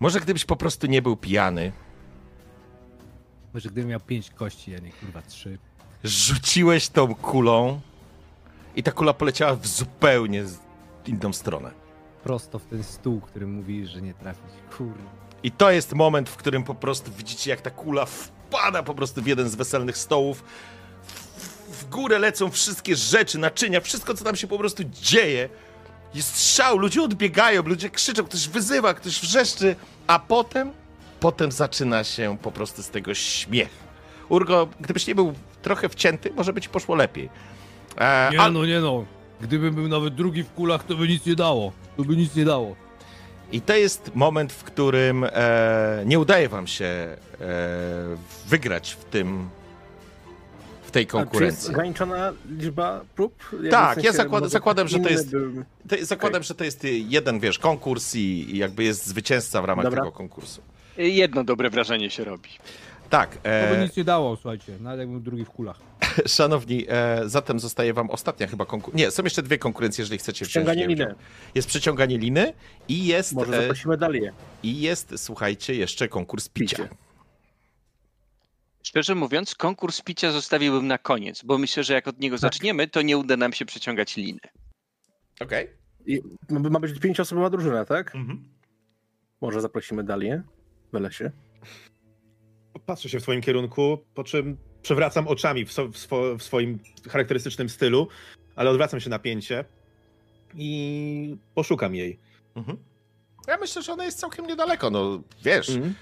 może 0.00 0.20
gdybyś 0.20 0.44
po 0.44 0.56
prostu 0.56 0.86
nie 0.86 1.02
był 1.02 1.16
pijany, 1.16 1.72
Może 3.54 3.68
gdybym 3.68 3.90
miał 3.90 4.00
5 4.00 4.30
kości, 4.30 4.74
a 4.74 4.78
nie 4.78 4.92
kurwa 4.92 5.22
3. 5.22 5.58
rzuciłeś 6.04 6.88
tą 6.88 7.14
kulą 7.14 7.80
i 8.76 8.82
ta 8.82 8.92
kula 8.92 9.12
poleciała 9.14 9.54
w 9.56 9.66
zupełnie 9.66 10.44
inną 11.06 11.32
stronę. 11.32 11.70
Prosto 12.22 12.58
w 12.58 12.64
ten 12.66 12.82
stół, 12.84 13.20
który 13.20 13.46
mówi, 13.46 13.86
że 13.86 14.02
nie 14.02 14.14
trafić. 14.14 14.44
Kurwa. 14.76 15.10
I 15.42 15.50
to 15.50 15.70
jest 15.70 15.92
moment, 15.92 16.28
w 16.28 16.36
którym 16.36 16.64
po 16.64 16.74
prostu 16.74 17.12
widzicie, 17.12 17.50
jak 17.50 17.60
ta 17.60 17.70
kula 17.70 18.06
wpada 18.06 18.82
po 18.82 18.94
prostu 18.94 19.22
w 19.22 19.26
jeden 19.26 19.48
z 19.48 19.54
weselnych 19.54 19.96
stołów. 19.98 20.44
W- 21.68 21.88
górę 21.88 22.18
lecą 22.18 22.50
wszystkie 22.50 22.96
rzeczy, 22.96 23.38
naczynia, 23.38 23.80
wszystko, 23.80 24.14
co 24.14 24.24
tam 24.24 24.36
się 24.36 24.46
po 24.46 24.58
prostu 24.58 24.82
dzieje. 25.02 25.48
Jest 26.14 26.34
strzał, 26.36 26.78
ludzie 26.78 27.02
odbiegają, 27.02 27.62
ludzie 27.62 27.90
krzyczą, 27.90 28.24
ktoś 28.24 28.48
wyzywa, 28.48 28.94
ktoś 28.94 29.20
wrzeszczy, 29.20 29.76
a 30.06 30.18
potem, 30.18 30.70
potem 31.20 31.52
zaczyna 31.52 32.04
się 32.04 32.36
po 32.42 32.52
prostu 32.52 32.82
z 32.82 32.88
tego 32.90 33.14
śmiech. 33.14 33.70
Urgo, 34.28 34.68
gdybyś 34.80 35.06
nie 35.06 35.14
był 35.14 35.34
trochę 35.64 35.88
wcięty, 35.88 36.30
może 36.36 36.52
by 36.52 36.60
ci 36.60 36.68
poszło 36.68 36.94
lepiej. 36.94 37.28
E, 37.98 38.28
nie 38.32 38.40
a- 38.40 38.50
no, 38.50 38.66
nie 38.66 38.80
no. 38.80 39.04
Gdybym 39.40 39.74
był 39.74 39.88
nawet 39.88 40.14
drugi 40.14 40.42
w 40.44 40.50
kulach, 40.52 40.84
to 40.84 40.94
by 40.96 41.08
nic 41.08 41.26
nie 41.26 41.34
dało. 41.34 41.72
To 41.96 42.04
by 42.04 42.16
nic 42.16 42.34
nie 42.36 42.44
dało. 42.44 42.76
I 43.52 43.60
to 43.60 43.76
jest 43.76 44.10
moment, 44.14 44.52
w 44.52 44.64
którym 44.64 45.24
e, 45.24 46.02
nie 46.06 46.18
udaje 46.18 46.48
wam 46.48 46.66
się 46.66 46.84
e, 46.84 47.16
wygrać 48.46 48.90
w 49.00 49.04
tym 49.04 49.48
w 50.82 50.90
tej 50.90 51.02
A 51.02 51.06
czy 51.06 51.16
jest 51.16 51.24
konkurencji. 51.30 51.70
ograniczona 51.70 52.32
liczba 52.58 53.00
prób? 53.14 53.34
Jakby 53.52 53.68
Tak, 53.68 54.04
ja 54.04 54.12
zakład- 54.12 54.48
zakładam, 54.48 54.88
że 54.88 54.98
to 54.98 55.08
jest- 55.08 55.30
To, 55.88 55.96
zakładam, 56.00 56.42
że 56.42 56.54
to 56.54 56.64
jest 56.64 56.84
jeden, 57.08 57.40
wiesz, 57.40 57.58
konkurs 57.58 58.14
i, 58.14 58.18
i 58.54 58.58
jakby 58.58 58.84
jest 58.84 59.06
zwycięzca 59.06 59.62
w 59.62 59.64
ramach 59.64 59.84
Dobra. 59.84 60.00
tego 60.02 60.12
konkursu. 60.12 60.62
Jedno 60.96 61.44
dobre 61.44 61.70
wrażenie 61.70 62.10
się 62.10 62.24
robi. 62.24 62.48
Tak, 63.14 63.36
To 63.36 63.42
by 63.42 63.78
e, 63.78 63.82
nic 63.82 63.96
nie 63.96 64.04
dało, 64.04 64.36
słuchajcie. 64.36 64.72
Nawet 64.80 65.00
jakbym 65.00 65.22
drugi 65.22 65.44
w 65.44 65.50
kulach. 65.50 65.80
szanowni, 66.26 66.86
e, 66.88 67.28
zatem 67.28 67.60
zostaje 67.60 67.94
wam 67.94 68.10
ostatnia 68.10 68.46
chyba 68.46 68.66
konkurencja. 68.66 69.06
Nie, 69.06 69.10
są 69.10 69.22
jeszcze 69.24 69.42
dwie 69.42 69.58
konkurencje, 69.58 70.02
jeżeli 70.02 70.18
chcecie 70.18 70.62
niej 70.76 70.88
liny. 70.88 71.14
Jest 71.54 71.68
przeciąganie 71.68 72.18
liny 72.18 72.52
i 72.88 73.06
jest, 73.06 73.32
Może 73.32 73.58
e, 73.58 73.60
zaprosimy 73.60 73.96
Dalię. 73.96 74.32
i 74.62 74.80
jest, 74.80 75.14
słuchajcie, 75.16 75.74
jeszcze 75.74 76.08
konkurs 76.08 76.48
picia. 76.48 76.76
Picie. 76.76 76.88
Szczerze 78.82 79.14
mówiąc, 79.14 79.54
konkurs 79.54 80.00
picia 80.00 80.32
zostawiłbym 80.32 80.86
na 80.86 80.98
koniec, 80.98 81.42
bo 81.44 81.58
myślę, 81.58 81.84
że 81.84 81.94
jak 81.94 82.08
od 82.08 82.20
niego 82.20 82.38
zaczniemy, 82.38 82.88
to 82.88 83.02
nie 83.02 83.18
uda 83.18 83.36
nam 83.36 83.52
się 83.52 83.64
przeciągać 83.64 84.16
liny. 84.16 84.40
Okej. 85.40 85.70
I 86.06 86.20
ma 86.50 86.70
ma 86.70 86.80
być 86.80 87.00
pięcioosobowa 87.00 87.50
drużyna, 87.50 87.84
tak? 87.84 88.14
Mhm. 88.14 88.44
Może 89.40 89.60
zaprosimy 89.60 90.04
Dalię 90.04 90.42
w 90.92 91.00
lesie. 91.00 91.30
Patrzę 92.86 93.08
się 93.08 93.20
w 93.20 93.22
twoim 93.22 93.40
kierunku, 93.40 93.98
po 94.14 94.24
czym 94.24 94.56
przewracam 94.82 95.28
oczami 95.28 95.64
w, 95.64 95.72
so, 95.72 95.88
w, 95.88 95.98
swo, 95.98 96.36
w 96.38 96.42
swoim 96.42 96.78
charakterystycznym 97.08 97.68
stylu, 97.68 98.08
ale 98.56 98.70
odwracam 98.70 99.00
się 99.00 99.10
napięcie 99.10 99.64
i 100.54 101.36
poszukam 101.54 101.94
jej. 101.94 102.18
Mhm. 102.56 102.78
Ja 103.48 103.56
myślę, 103.56 103.82
że 103.82 103.92
ona 103.92 104.04
jest 104.04 104.18
całkiem 104.18 104.46
niedaleko. 104.46 104.90
No 104.90 105.22
wiesz, 105.44 105.68
Mhm. 105.68 105.94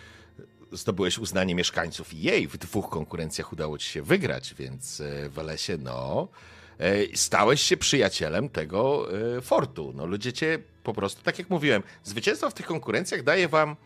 zdobyłeś 0.73 1.19
uznanie 1.19 1.55
mieszkańców 1.55 2.15
i 2.15 2.21
jej 2.23 2.49
w 2.49 2.57
dwóch 2.59 2.89
konkurencjach 2.91 3.53
udało 3.53 3.79
ci 3.79 3.89
się 3.91 4.03
wygrać, 4.03 4.55
więc 4.55 5.01
e, 5.01 5.29
w 5.29 5.37
Lesie, 5.37 5.77
no, 5.79 6.29
e, 6.79 7.17
stałeś 7.17 7.63
się 7.63 7.77
przyjacielem 7.77 8.49
tego 8.49 9.09
e, 9.37 9.41
fortu. 9.41 9.93
No, 9.97 10.07
ludzie 10.07 10.33
cię 10.33 10.59
po 10.85 10.95
prostu, 10.95 11.23
tak 11.23 11.39
jak 11.39 11.51
mówiłem, 11.51 11.83
zwycięstwo 12.05 12.51
w 12.51 12.55
tych 12.55 12.67
konkurencjach 12.67 13.23
daje 13.23 13.49
wam 13.49 13.77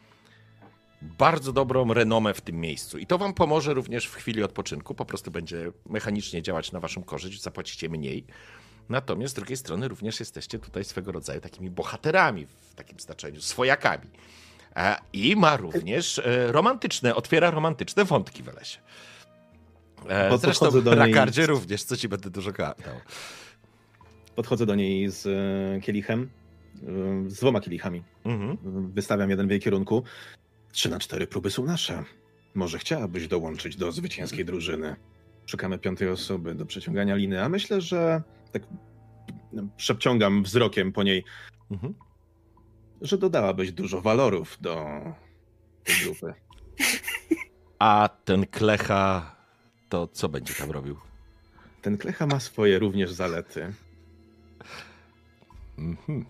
bardzo 1.02 1.52
dobrą 1.52 1.94
renomę 1.94 2.34
w 2.34 2.40
tym 2.40 2.56
miejscu 2.56 2.98
i 2.98 3.06
to 3.06 3.18
wam 3.18 3.34
pomoże 3.34 3.74
również 3.74 4.06
w 4.06 4.14
chwili 4.14 4.42
odpoczynku, 4.42 4.94
po 4.94 5.04
prostu 5.04 5.30
będzie 5.30 5.72
mechanicznie 5.86 6.42
działać 6.42 6.72
na 6.72 6.80
waszą 6.80 7.02
korzyść, 7.02 7.42
zapłacicie 7.42 7.88
mniej. 7.88 8.24
Natomiast 8.88 9.32
z 9.32 9.36
drugiej 9.36 9.56
strony 9.56 9.88
również 9.88 10.20
jesteście 10.20 10.58
tutaj 10.58 10.84
swego 10.84 11.12
rodzaju 11.12 11.40
takimi 11.40 11.70
bohaterami 11.70 12.46
w 12.46 12.74
takim 12.74 13.00
znaczeniu, 13.00 13.40
swojakami. 13.40 14.06
E, 14.76 14.96
I 15.12 15.36
ma 15.36 15.56
również 15.56 16.18
e, 16.18 16.52
romantyczne, 16.52 17.14
otwiera 17.14 17.50
romantyczne 17.50 18.04
wątki 18.04 18.42
w 18.42 18.54
lesie. 18.54 18.78
E, 20.08 20.30
Bo 20.30 20.38
Zresztą 20.38 20.70
do 20.70 20.94
niej- 20.94 21.14
Rakardzie 21.14 21.46
również, 21.46 21.84
co 21.84 21.96
ci 21.96 22.08
będę 22.08 22.30
dużo 22.30 22.52
gadał. 22.52 22.94
Podchodzę 24.34 24.66
do 24.66 24.74
niej 24.74 25.10
z 25.10 25.24
kielichem, 25.84 26.30
z 27.26 27.34
dwoma 27.34 27.60
kielichami. 27.60 28.02
Mhm. 28.24 28.56
Wystawiam 28.92 29.30
jeden 29.30 29.48
w 29.48 29.50
jej 29.50 29.60
kierunku. 29.60 30.02
Trzy 30.76 30.88
na 30.90 30.98
cztery 30.98 31.26
próby 31.26 31.50
są 31.50 31.64
nasze. 31.64 32.04
Może 32.54 32.78
chciałabyś 32.78 33.28
dołączyć 33.28 33.76
do 33.76 33.92
zwycięskiej 33.92 34.44
drużyny. 34.44 34.96
Szukamy 35.46 35.78
piątej 35.78 36.08
osoby 36.08 36.54
do 36.54 36.66
przeciągania 36.66 37.14
liny, 37.14 37.42
a 37.42 37.48
myślę, 37.48 37.80
że 37.80 38.22
tak 38.52 38.62
no, 39.52 39.62
przeciągam 39.76 40.42
wzrokiem 40.42 40.92
po 40.92 41.02
niej, 41.02 41.24
Mhm. 41.70 41.94
że 43.00 43.18
dodałabyś 43.18 43.72
dużo 43.72 44.00
walorów 44.00 44.56
do 44.60 44.86
tej 45.84 45.94
grupy. 46.04 46.34
A 47.78 48.08
ten 48.24 48.46
klecha, 48.46 49.36
to 49.88 50.06
co 50.08 50.28
będzie 50.28 50.54
tam 50.54 50.70
robił? 50.70 50.96
Ten 51.82 51.98
klecha 51.98 52.26
ma 52.26 52.40
swoje 52.40 52.78
również 52.78 53.12
zalety. 53.12 53.72
Mhm. 55.78 56.26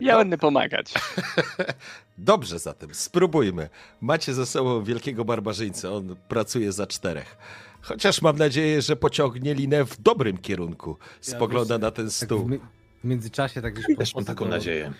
Ja 0.00 0.16
będę 0.18 0.38
pomagać. 0.38 0.94
Dobrze 2.22 2.58
zatem, 2.58 2.94
spróbujmy. 2.94 3.68
Macie 4.00 4.34
ze 4.34 4.46
sobą 4.46 4.84
wielkiego 4.84 5.24
barbarzyńcę, 5.24 5.90
on 5.92 6.16
pracuje 6.28 6.72
za 6.72 6.86
czterech. 6.86 7.36
Chociaż 7.80 8.22
mam 8.22 8.36
nadzieję, 8.38 8.82
że 8.82 8.96
pociągnie 8.96 9.54
linę 9.54 9.84
w 9.84 10.00
dobrym 10.00 10.38
kierunku. 10.38 10.96
Spogląda 11.20 11.74
wiesz, 11.74 11.82
na 11.82 11.90
ten 11.90 12.06
Tak 12.06 12.12
w, 12.14 12.16
stół. 12.16 12.48
mi- 12.48 12.58
w 13.00 13.04
międzyczasie 13.04 13.62
tak 13.62 13.74
gdzieś 13.74 13.96
Też 13.98 14.14
mam 14.14 14.24
taką 14.24 14.44
do- 14.44 14.50
nadzieję. 14.50 14.92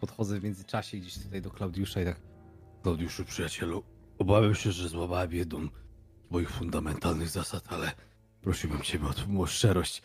Podchodzę 0.00 0.40
w 0.40 0.44
międzyczasie 0.44 0.96
gdzieś 0.98 1.18
tutaj 1.18 1.42
do 1.42 1.50
Klaudiusza 1.50 2.00
i 2.00 2.04
tak 2.04 2.16
Klaudiuszu, 2.82 3.24
przyjacielu, 3.24 3.82
obawiam 4.18 4.54
się, 4.54 4.72
że 4.72 4.88
złamałem 4.88 5.32
jedną 5.32 5.66
z 6.28 6.30
moich 6.30 6.50
fundamentalnych 6.50 7.28
zasad, 7.28 7.64
ale 7.72 7.92
prosiłbym 8.42 8.80
ciebie 8.82 9.06
o 9.06 9.12
tą 9.14 9.46
szczerość. 9.46 10.02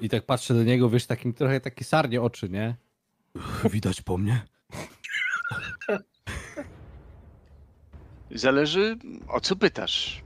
i 0.00 0.08
tak 0.08 0.26
patrzę 0.26 0.54
do 0.54 0.64
niego, 0.64 0.90
wiesz, 0.90 1.06
takim 1.06 1.32
trochę 1.34 1.60
takie 1.60 1.84
sarnie 1.84 2.22
oczy, 2.22 2.48
nie? 2.48 2.76
Widać 3.72 4.00
po 4.02 4.18
mnie? 4.18 4.42
Zależy 8.30 8.96
o 9.28 9.40
co 9.40 9.56
pytasz. 9.56 10.22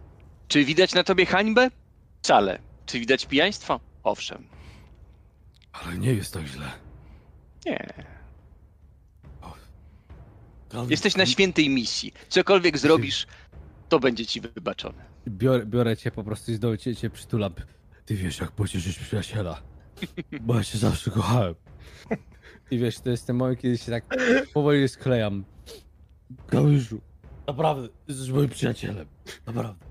Czy 0.48 0.64
widać 0.64 0.94
na 0.94 1.04
tobie 1.04 1.26
hańbę? 1.26 1.70
Wcale. 2.22 2.58
Czy 2.86 3.00
widać 3.00 3.26
pijaństwo? 3.26 3.80
Owszem. 4.02 4.46
Ale 5.72 5.98
nie 5.98 6.12
jest 6.14 6.34
tak 6.34 6.46
źle. 6.46 6.66
Nie. 7.66 7.86
Klaudiusz, 10.68 10.90
Jesteś 10.90 11.16
na 11.16 11.26
świętej 11.26 11.68
misji. 11.68 12.12
Cokolwiek 12.28 12.78
zrobisz, 12.78 13.26
to 13.88 14.00
będzie 14.00 14.26
ci 14.26 14.40
wybaczone. 14.40 15.04
Biorę, 15.28 15.66
biorę 15.66 15.96
cię 15.96 16.10
po 16.10 16.24
prostu 16.24 16.52
i 16.52 16.54
znowu 16.54 16.76
cię, 16.76 16.96
cię 16.96 17.10
przytulam. 17.10 17.54
Ty 18.06 18.14
wiesz, 18.14 18.40
jak 18.40 18.50
pocieszyć 18.52 18.98
przyjaciela. 18.98 19.62
Bo 20.40 20.54
ja 20.54 20.64
cię 20.64 20.78
zawsze 20.78 21.10
kochałem. 21.10 21.54
I 22.72 22.78
wiesz, 22.78 23.00
to 23.00 23.10
jest 23.10 23.26
ten 23.26 23.36
moment, 23.36 23.60
kiedy 23.60 23.78
się 23.78 23.92
tak 23.92 24.04
powoli 24.54 24.88
sklejam. 24.88 25.44
Klaudiuszu, 26.46 27.00
naprawdę, 27.46 27.88
jesteś 28.08 28.30
moim 28.30 28.48
przyjacielem. 28.48 29.06
Naprawdę. 29.46 29.84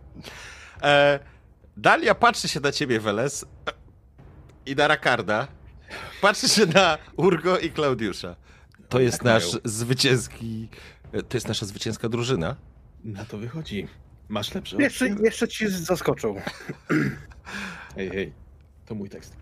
E, 0.84 1.20
Dalia 1.78 2.16
patrzy 2.16 2.48
się 2.48 2.60
na 2.60 2.72
ciebie, 2.72 3.00
Weles, 3.00 3.46
i 4.66 4.76
na 4.76 4.88
Rakarda. 4.88 5.48
Patrzy 6.22 6.50
się 6.50 6.66
na 6.66 6.98
Urgo 7.18 7.60
i 7.60 7.72
Klaudiusza. 7.72 8.36
To 8.90 9.00
jest 9.00 9.18
Tak 9.18 9.26
nasz 9.26 9.48
mają. 9.48 9.60
zwycięski... 9.64 10.70
To 11.12 11.38
jest 11.38 11.48
nasza 11.48 11.66
zwycięska 11.66 12.10
drużyna. 12.10 12.56
Na 13.04 13.26
to 13.26 13.38
wychodzi. 13.38 13.88
Masz 14.30 14.54
lepsze 14.54 14.78
Jeszcze, 14.78 15.10
jeszcze 15.10 15.48
ci 15.48 15.68
zaskoczą. 15.70 16.36
Hej, 17.96 18.10
hej. 18.10 18.34
To 18.86 18.96
mój 18.96 19.10
tekst. 19.10 19.38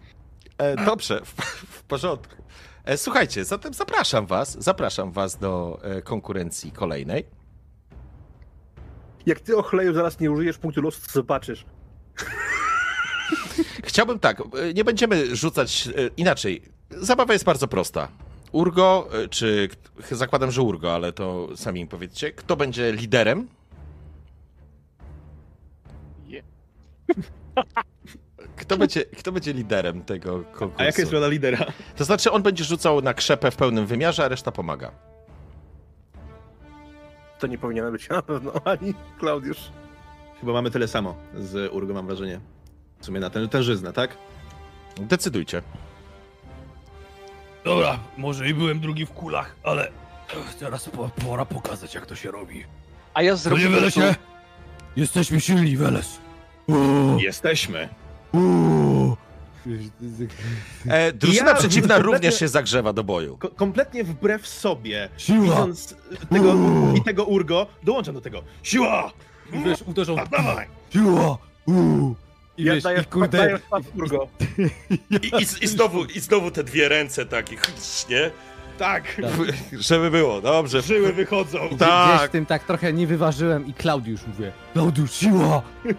E, 0.57 0.85
dobrze, 0.85 1.21
w, 1.25 1.29
w 1.77 1.83
porządku. 1.83 2.35
E, 2.89 2.97
słuchajcie, 2.97 3.45
zatem 3.45 3.73
zapraszam 3.73 4.25
was, 4.25 4.57
zapraszam 4.63 5.11
was 5.11 5.37
do 5.37 5.79
e, 5.83 6.01
konkurencji 6.01 6.71
kolejnej. 6.71 7.25
Jak 9.25 9.39
ty 9.39 9.57
ochleju 9.57 9.93
zaraz 9.93 10.19
nie 10.19 10.31
użyjesz 10.31 10.57
punktu 10.57 10.81
losu, 10.81 11.01
to 11.07 11.11
zobaczysz. 11.11 11.65
Chciałbym 13.83 14.19
tak, 14.19 14.41
e, 14.41 14.73
nie 14.73 14.83
będziemy 14.83 15.35
rzucać 15.35 15.89
inaczej. 16.17 16.61
Zabawa 16.89 17.33
jest 17.33 17.45
bardzo 17.45 17.67
prosta. 17.67 18.07
Urgo, 18.51 19.09
czy 19.29 19.69
zakładam, 20.11 20.51
że 20.51 20.61
Urgo, 20.61 20.95
ale 20.95 21.13
to 21.13 21.47
sami 21.55 21.81
mi 21.81 21.87
powiedzcie, 21.87 22.31
kto 22.31 22.55
będzie 22.55 22.91
liderem? 22.91 23.47
Je. 26.27 26.43
Kto 28.59 28.77
będzie, 28.77 29.05
kto 29.05 29.31
będzie 29.31 29.53
liderem 29.53 30.03
tego 30.03 30.43
konkursu? 30.43 30.75
A 30.77 30.83
jaka 30.83 31.01
jest 31.01 31.11
rola 31.13 31.27
lidera? 31.27 31.65
To 31.95 32.05
znaczy, 32.05 32.31
on 32.31 32.43
będzie 32.43 32.63
rzucał 32.63 33.01
na 33.01 33.13
krzepę 33.13 33.51
w 33.51 33.55
pełnym 33.55 33.85
wymiarze, 33.85 34.25
a 34.25 34.27
reszta 34.27 34.51
pomaga. 34.51 34.91
To 37.39 37.47
nie 37.47 37.57
powinien 37.57 37.91
być 37.91 38.09
na 38.09 38.21
pewno 38.21 38.51
ani 38.65 38.93
Klaudiusz. 39.19 39.71
Chyba 40.39 40.53
mamy 40.53 40.71
tyle 40.71 40.87
samo 40.87 41.15
z 41.35 41.73
Urgo, 41.73 41.93
mam 41.93 42.07
wrażenie. 42.07 42.39
W 42.99 43.05
sumie 43.05 43.19
na 43.19 43.29
tę 43.29 43.47
tężyznę, 43.47 43.93
tak? 43.93 44.17
Decydujcie. 44.97 45.61
Dobra, 47.63 47.99
może 48.17 48.49
i 48.49 48.53
byłem 48.53 48.79
drugi 48.79 49.05
w 49.05 49.11
kulach, 49.11 49.55
ale 49.63 49.91
teraz 50.59 50.89
po, 50.89 51.09
pora 51.09 51.45
pokazać, 51.45 51.95
jak 51.95 52.05
to 52.05 52.15
się 52.15 52.31
robi. 52.31 52.63
A 53.13 53.21
ja 53.21 53.35
zrobię... 53.35 53.63
nie 53.63 53.69
Welesie? 53.69 54.15
Jesteśmy 54.95 55.41
silni, 55.41 55.77
Weles. 55.77 56.19
Jesteśmy. 57.17 57.89
Uuu. 58.33 59.17
E, 60.89 61.11
drużyna 61.13 61.49
Ja 61.49 61.55
przeciwna 61.55 61.97
również 61.99 62.39
się 62.39 62.47
zagrzewa 62.47 62.93
do 62.93 63.03
boju. 63.03 63.37
Ko- 63.37 63.49
kompletnie 63.49 64.03
wbrew 64.03 64.47
sobie. 64.47 65.09
Siła! 65.17 65.41
Widząc 65.43 65.95
tego 66.29 66.53
Uuu. 66.53 66.95
i 66.95 67.01
tego 67.03 67.23
Urgo, 67.25 67.67
dołączam 67.83 68.13
do 68.15 68.21
tego. 68.21 68.43
Siła! 68.63 69.11
I 69.53 69.63
wiesz, 69.63 69.81
uderzą 69.85 70.15
A, 70.19 70.25
dawaj! 70.25 70.67
Siła! 70.93 71.37
Uuu. 71.65 72.15
i 72.57 72.63
Ja 72.63 72.73
wiesz, 72.73 72.83
daję, 72.83 73.01
i 73.01 73.05
kurde, 73.05 73.37
daję 73.37 73.59
Urgo. 73.95 74.27
I, 75.09 75.15
i, 75.15 75.63
i, 75.63 75.67
znowu, 75.67 76.05
I 76.05 76.19
znowu 76.19 76.51
te 76.51 76.63
dwie 76.63 76.89
ręce 76.89 77.25
takie, 77.25 77.55
nie? 78.09 78.31
Tak! 78.77 79.21
Żeby 79.79 80.11
było, 80.11 80.41
dobrze. 80.41 80.81
Żyły 80.81 81.13
wychodzą! 81.13 81.67
gdzieś 81.67 81.79
Tak. 81.79 82.29
w 82.29 82.31
tym 82.31 82.45
tak 82.45 82.63
trochę 82.63 82.93
nie 82.93 83.07
wyważyłem 83.07 83.67
i 83.67 83.73
Klaudiusz 83.73 84.21
mówię. 84.27 84.51
Klaudiusz, 84.73 85.11
siła! 85.13 85.61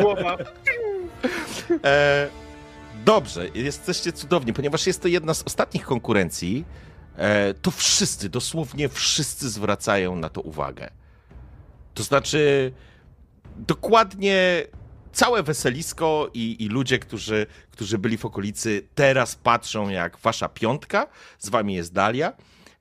Głowa. 0.00 0.36
E, 1.84 2.28
dobrze, 3.04 3.48
jesteście 3.54 4.12
cudowni, 4.12 4.52
ponieważ 4.52 4.86
jest 4.86 5.02
to 5.02 5.08
jedna 5.08 5.34
z 5.34 5.42
ostatnich 5.42 5.84
konkurencji. 5.84 6.64
E, 7.16 7.54
to 7.54 7.70
wszyscy, 7.70 8.28
dosłownie 8.28 8.88
wszyscy 8.88 9.50
zwracają 9.50 10.16
na 10.16 10.28
to 10.28 10.40
uwagę. 10.40 10.90
To 11.94 12.02
znaczy, 12.02 12.72
dokładnie 13.56 14.66
całe 15.12 15.42
weselisko 15.42 16.30
i, 16.34 16.64
i 16.64 16.68
ludzie, 16.68 16.98
którzy, 16.98 17.46
którzy 17.70 17.98
byli 17.98 18.16
w 18.16 18.24
okolicy, 18.24 18.88
teraz 18.94 19.34
patrzą 19.34 19.88
jak 19.88 20.18
wasza 20.18 20.48
piątka, 20.48 21.06
z 21.38 21.48
wami 21.48 21.74
jest 21.74 21.92
Dalia. 21.92 22.32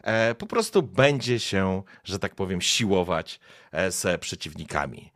E, 0.06 0.36
po 0.36 0.46
prostu 0.46 0.84
będzie 0.84 1.40
się, 1.40 1.84
że 2.04 2.20
tak 2.20 2.36
powiem, 2.36 2.62
siłować 2.62 3.40
e, 3.72 3.92
z 3.92 4.22
przeciwnikami. 4.22 5.12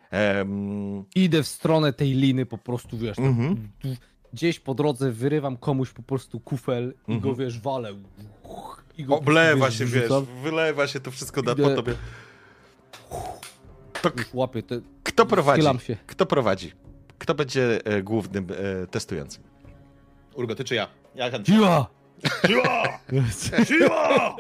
Idę 1.16 1.44
w 1.44 1.48
stronę 1.48 1.94
tej 1.94 2.14
liny 2.14 2.46
po 2.46 2.58
prostu, 2.58 2.98
wiesz, 2.98 3.16
tam 3.18 3.26
Mhm. 3.26 3.70
gdzieś 4.34 4.60
po 4.60 4.74
drodze 4.74 5.12
wyrywam 5.12 5.58
komuś 5.58 5.90
po 5.92 6.02
prostu 6.04 6.40
kufel 6.40 6.94
i 7.08 7.12
Mhm. 7.14 7.20
go, 7.20 7.36
wiesz, 7.36 7.60
walę. 7.60 7.94
I 8.98 9.04
go 9.04 9.16
oblewa 9.18 9.66
wiesz, 9.66 9.78
się, 9.78 9.86
wiesz, 9.86 10.12
wylewa 10.44 10.88
się 10.88 11.00
to 11.00 11.12
wszystko 11.12 11.42
na, 11.42 11.52
Idę- 11.52 11.64
po 11.64 11.70
tobie. 11.76 11.94
To 14.02 14.12
łapię 14.34 14.64
te... 14.64 14.82
kto 15.04 15.26
prowadzi? 15.26 15.68
Kto 16.08 16.26
prowadzi? 16.26 16.72
Kto 17.18 17.36
będzie 17.36 17.86
e, 17.86 18.04
głównym 18.04 18.48
e, 18.84 18.88
testującym? 18.88 19.44
Urgo, 20.36 20.56
ty 20.56 20.64
czy 20.64 20.76
ja? 20.76 20.88
Ja 21.16 21.32
chętnie. 21.32 21.56
Siła! 21.56 21.88
Siła! 22.48 23.00
Siła! 23.66 24.36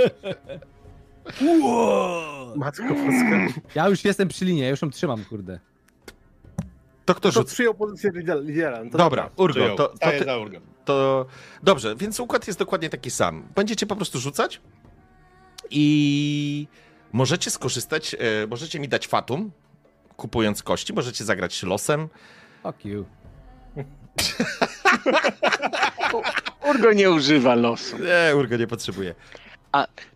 Ua! 1.41 2.55
Matko 2.55 2.83
Boska. 2.83 3.61
Ja 3.75 3.89
już 3.89 4.05
jestem 4.05 4.27
przy 4.27 4.45
linie, 4.45 4.63
ja 4.63 4.69
już 4.69 4.81
ją 4.81 4.89
trzymam, 4.89 5.25
kurde. 5.25 5.59
To 7.05 7.15
kto 7.15 7.21
To 7.29 7.31
rzuca? 7.31 7.53
przyjął 7.53 7.73
pozycję 7.73 8.11
lidera. 8.13 8.39
lidera. 8.41 8.83
No 8.83 8.91
to 8.91 8.97
Dobra, 8.97 9.29
Urgo, 9.35 9.53
Przyjął. 9.59 9.77
to, 9.77 9.87
to, 9.87 9.95
Staję 9.97 10.19
ty, 10.19 10.25
za 10.25 10.37
Urgą. 10.37 10.57
to 10.85 11.25
dobrze, 11.63 11.95
więc 11.95 12.19
układ 12.19 12.47
jest 12.47 12.59
dokładnie 12.59 12.89
taki 12.89 13.11
sam. 13.11 13.47
Będziecie 13.55 13.85
po 13.87 13.95
prostu 13.95 14.19
rzucać 14.19 14.61
i 15.69 16.67
możecie 17.13 17.51
skorzystać, 17.51 18.15
e, 18.19 18.47
możecie 18.47 18.79
mi 18.79 18.87
dać 18.87 19.07
fatum, 19.07 19.51
kupując 20.17 20.63
kości, 20.63 20.93
możecie 20.93 21.23
zagrać 21.25 21.63
losem. 21.63 22.09
Fuck 22.63 22.85
you. 22.85 23.05
Urgo 26.69 26.93
nie 26.93 27.11
używa 27.11 27.55
losu. 27.55 27.97
Nie, 27.97 28.35
Urgo 28.35 28.57
nie 28.57 28.67
potrzebuje. 28.67 29.15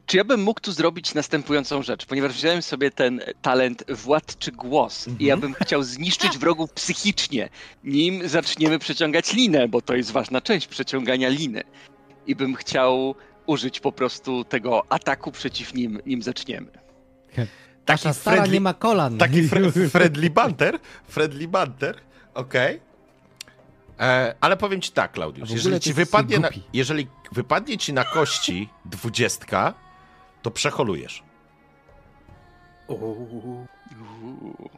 Czy 0.06 0.18
ja 0.18 0.24
bym 0.24 0.44
mógł 0.44 0.62
tu 0.62 0.72
zrobić 0.72 1.14
następującą 1.14 1.84
rzecz? 1.84 2.06
Ponieważ 2.06 2.34
wziąłem 2.34 2.62
sobie 2.62 2.92
ten 2.92 3.22
talent 3.42 3.84
władczy 3.90 4.52
głos 4.52 5.06
i 5.20 5.26
ja 5.26 5.38
bym 5.38 5.54
chciał 5.54 5.84
zniszczyć 5.84 6.38
wrogów 6.38 6.74
psychicznie, 6.74 7.50
nim 7.84 8.28
zaczniemy 8.30 8.80
przeciągać 8.80 9.34
linę, 9.34 9.68
bo 9.68 9.82
to 9.82 9.96
jest 9.96 10.12
ważna 10.12 10.42
część 10.42 10.68
przeciągania 10.68 11.30
liny. 11.30 11.64
I 12.28 12.36
bym 12.36 12.56
chciał 12.56 13.16
użyć 13.46 13.80
po 13.80 13.92
prostu 13.92 14.44
tego 14.44 14.84
ataku 14.90 15.32
przeciw 15.32 15.74
nim, 15.74 16.00
nim 16.06 16.22
zaczniemy. 16.22 16.68
Taki 17.86 17.88
Nasza 17.88 18.14
stara 18.14 18.36
friendly, 18.38 18.54
nie 18.54 18.62
ma 18.62 18.74
kolan. 18.74 19.18
taki 19.18 19.48
fre, 19.48 19.72
friendly 19.96 20.30
banter, 20.30 20.80
friendly 21.08 21.48
banter, 21.48 21.96
okej. 22.34 22.80
E, 24.00 24.36
Ale 24.42 24.58
powiem 24.58 24.82
ci 24.82 24.92
tak, 24.92 25.12
Klaudiusz, 25.12 25.50
jeżeli 25.50 25.80
ci 25.80 25.94
wypadnie 25.94 26.40
na, 26.40 26.50
jeżeli 26.74 27.08
wypadnie 27.32 27.78
ci 27.78 27.94
na 27.94 28.06
kości 28.06 28.70
dwudziestka, 28.86 29.74
to 30.42 30.52
przeholujesz. 30.52 31.24
Uuu. 32.88 33.68
Uuu, 34.22 34.70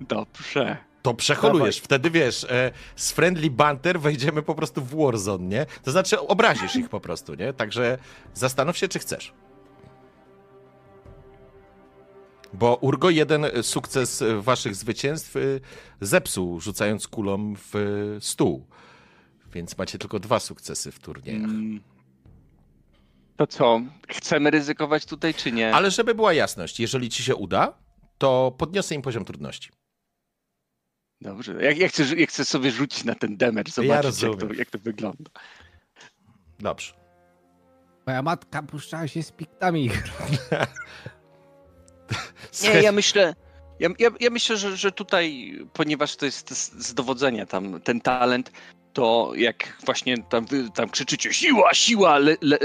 Dobrze. 0.00 0.76
To 1.02 1.14
przeholujesz. 1.14 1.78
Wtedy 1.78 2.10
wiesz, 2.10 2.44
e, 2.44 2.72
z 2.96 3.12
friendly 3.12 3.50
banter 3.50 4.00
wejdziemy 4.00 4.42
po 4.42 4.54
prostu 4.54 4.82
w 4.82 4.94
Warzone, 4.94 5.44
nie? 5.44 5.66
To 5.82 5.90
znaczy 5.90 6.20
obrazisz 6.20 6.76
ich 6.76 6.88
po 6.88 7.00
prostu, 7.00 7.34
nie? 7.34 7.52
Także 7.52 7.98
zastanów 8.34 8.78
się, 8.78 8.88
czy 8.88 8.98
chcesz. 8.98 9.32
Bo 12.52 12.76
Urgo 12.76 13.10
jeden 13.10 13.46
sukces 13.62 14.24
waszych 14.38 14.74
zwycięstw 14.74 15.36
e, 15.36 15.40
zepsuł, 16.00 16.60
rzucając 16.60 17.08
kulą 17.08 17.54
w 17.56 17.74
stół. 18.20 18.66
Więc 19.52 19.78
macie 19.78 19.98
tylko 19.98 20.18
dwa 20.18 20.40
sukcesy 20.40 20.92
w 20.92 20.98
turniejach. 20.98 21.50
Mm. 21.50 21.80
To 23.36 23.46
co? 23.46 23.80
Chcemy 24.08 24.50
ryzykować 24.50 25.06
tutaj, 25.06 25.34
czy 25.34 25.52
nie? 25.52 25.74
Ale 25.74 25.90
żeby 25.90 26.14
była 26.14 26.32
jasność, 26.32 26.80
jeżeli 26.80 27.10
ci 27.10 27.22
się 27.22 27.36
uda, 27.36 27.78
to 28.18 28.54
podniosę 28.58 28.94
im 28.94 29.02
poziom 29.02 29.24
trudności. 29.24 29.70
Dobrze. 31.20 31.64
Ja, 31.64 31.72
ja, 31.72 31.88
chcę, 31.88 32.04
ja 32.16 32.26
chcę 32.26 32.44
sobie 32.44 32.70
rzucić 32.70 33.04
na 33.04 33.14
ten 33.14 33.36
damage, 33.36 33.72
zobaczyć 33.72 34.22
jak, 34.22 34.36
to, 34.36 34.52
jak 34.52 34.70
to 34.70 34.78
wygląda. 34.78 35.30
Dobrze. 36.58 36.92
Moja 38.06 38.22
matka 38.22 38.62
puszczała 38.62 39.08
się 39.08 39.22
z 39.22 39.32
piktami. 39.32 39.90
Nie, 42.62 42.82
ja 42.82 42.92
myślę, 42.92 43.34
ja, 43.80 43.88
ja, 43.98 44.10
ja 44.20 44.30
myślę, 44.30 44.56
że, 44.56 44.76
że 44.76 44.92
tutaj, 44.92 45.52
ponieważ 45.72 46.16
to 46.16 46.26
jest 46.26 46.50
z, 46.50 46.94
dowodzenia 46.94 47.46
tam 47.46 47.80
ten 47.80 48.00
talent, 48.00 48.52
to 48.92 49.32
jak 49.36 49.78
właśnie 49.84 50.16
tam, 50.18 50.46
tam 50.74 50.90
krzyczycie 50.90 51.32
siła, 51.32 51.74
siła, 51.74 52.18
le, 52.18 52.36
le, 52.40 52.58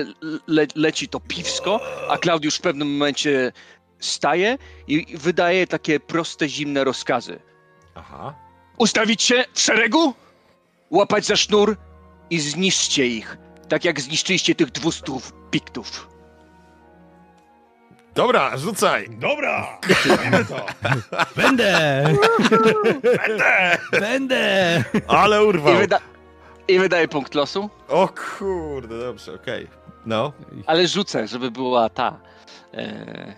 le, 0.47 0.67
leci 0.76 1.07
to 1.07 1.19
piwsko, 1.19 1.80
a 2.09 2.17
Klaudiusz 2.17 2.55
w 2.55 2.61
pewnym 2.61 2.91
momencie 2.91 3.51
staje 3.99 4.57
i 4.88 5.17
wydaje 5.17 5.67
takie 5.67 5.99
proste, 5.99 6.49
zimne 6.49 6.84
rozkazy. 6.84 7.39
Aha. 7.95 8.35
Ustawić 8.77 9.23
się 9.23 9.45
w 9.53 9.59
szeregu, 9.59 10.13
łapać 10.91 11.26
za 11.26 11.35
sznur 11.35 11.77
i 12.30 12.39
zniszczcie 12.39 13.07
ich, 13.07 13.38
tak 13.69 13.85
jak 13.85 14.01
zniszczyliście 14.01 14.55
tych 14.55 14.72
dwustów 14.72 15.34
piktów. 15.51 16.15
Dobra, 18.16 18.58
rzucaj! 18.58 19.10
Dobra! 19.10 19.80
Robimy 20.10 20.46
to! 20.46 20.66
Będę! 21.36 22.04
Będę! 23.04 23.78
Będę! 23.92 24.84
Ale 25.08 25.44
I, 25.44 25.48
urwał! 25.48 25.78
wyda 25.78 26.00
I 26.68 26.80
wydaje 26.80 27.08
punkt 27.08 27.36
losu, 27.36 27.70
O 27.88 28.10
kurde, 28.38 29.00
dobrze, 29.00 29.34
okej. 29.34 29.68
No, 30.06 30.34
ale 30.66 30.88
rzucę, 30.88 31.28
żeby 31.28 31.52
była 31.52 31.90
ta... 31.90 32.22
E, 32.74 33.36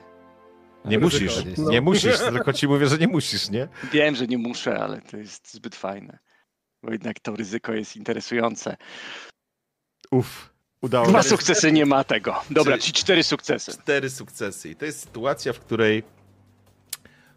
nie 0.86 1.00
musisz, 1.00 1.46
jest. 1.46 1.58
nie 1.58 1.82
musisz, 1.82 2.20
tylko 2.20 2.54
ci 2.54 2.68
mówię, 2.68 2.88
że 2.88 2.98
nie 2.98 3.08
musisz, 3.08 3.50
nie? 3.50 3.68
Wiem, 3.92 4.16
że 4.16 4.28
nie 4.28 4.38
muszę, 4.38 4.80
ale 4.80 5.02
to 5.02 5.18
jest 5.18 5.54
zbyt 5.54 5.76
fajne. 5.76 6.20
Bo 6.84 6.92
jednak 6.92 7.20
to 7.20 7.36
ryzyko 7.36 7.74
jest 7.74 7.96
interesujące. 7.96 8.78
Uff, 10.12 10.54
udało 10.82 11.08
Dwa 11.08 11.24
się. 11.24 11.30
sukcesy 11.30 11.72
nie 11.72 11.86
ma 11.86 12.04
tego. 12.04 12.36
Dobra, 12.50 12.74
Czyli- 12.78 12.82
czyli 12.84 12.94
cztery 12.94 13.24
sukcesy. 13.24 13.72
Cztery 13.72 14.10
sukcesy. 14.10 14.70
I 14.70 14.76
to 14.76 14.86
jest 14.86 15.00
sytuacja, 15.00 15.54
w 15.54 15.60
której 15.60 16.04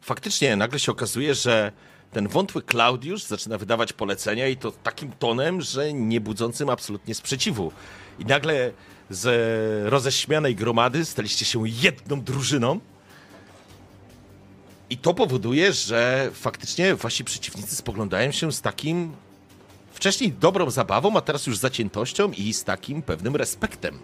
faktycznie 0.01 0.57
nagle 0.57 0.79
się 0.79 0.93
okazuje, 0.93 1.35
że 1.35 1.73
ten 2.13 2.29
wątły 2.29 2.63
Klaudiusz 2.63 3.23
zaczyna 3.23 3.59
wydawać 3.59 3.93
polecenia 3.93 4.49
i 4.49 4.57
to 4.57 4.71
takim 4.73 5.13
tonem, 5.13 5.61
że 5.61 5.93
nie 5.93 6.21
budzącym 6.21 6.71
absolutnie 6.71 7.15
sprzeciwu. 7.15 7.73
I 8.19 8.25
nagle 8.25 8.73
z 9.11 9.89
roześmianej 9.91 10.57
gromady 10.57 11.05
staliście 11.05 11.45
się 11.45 11.69
jedną 11.69 12.21
drużyną. 12.23 12.81
I 14.91 14.97
to 14.99 15.15
powoduje, 15.15 15.73
że 15.73 16.31
faktycznie 16.35 16.95
wasi 16.95 17.25
przeciwnicy 17.25 17.77
spoglądają 17.77 18.33
się 18.33 18.53
z 18.53 18.61
takim 18.61 19.13
wcześniej 20.01 20.33
dobrą 20.33 20.71
zabawą, 20.71 21.17
a 21.17 21.21
teraz 21.21 21.47
już 21.47 21.59
zaciętością 21.59 22.33
i 22.33 22.53
z 22.53 22.65
takim 22.65 23.03
pewnym 23.03 23.37
respektem. 23.37 23.99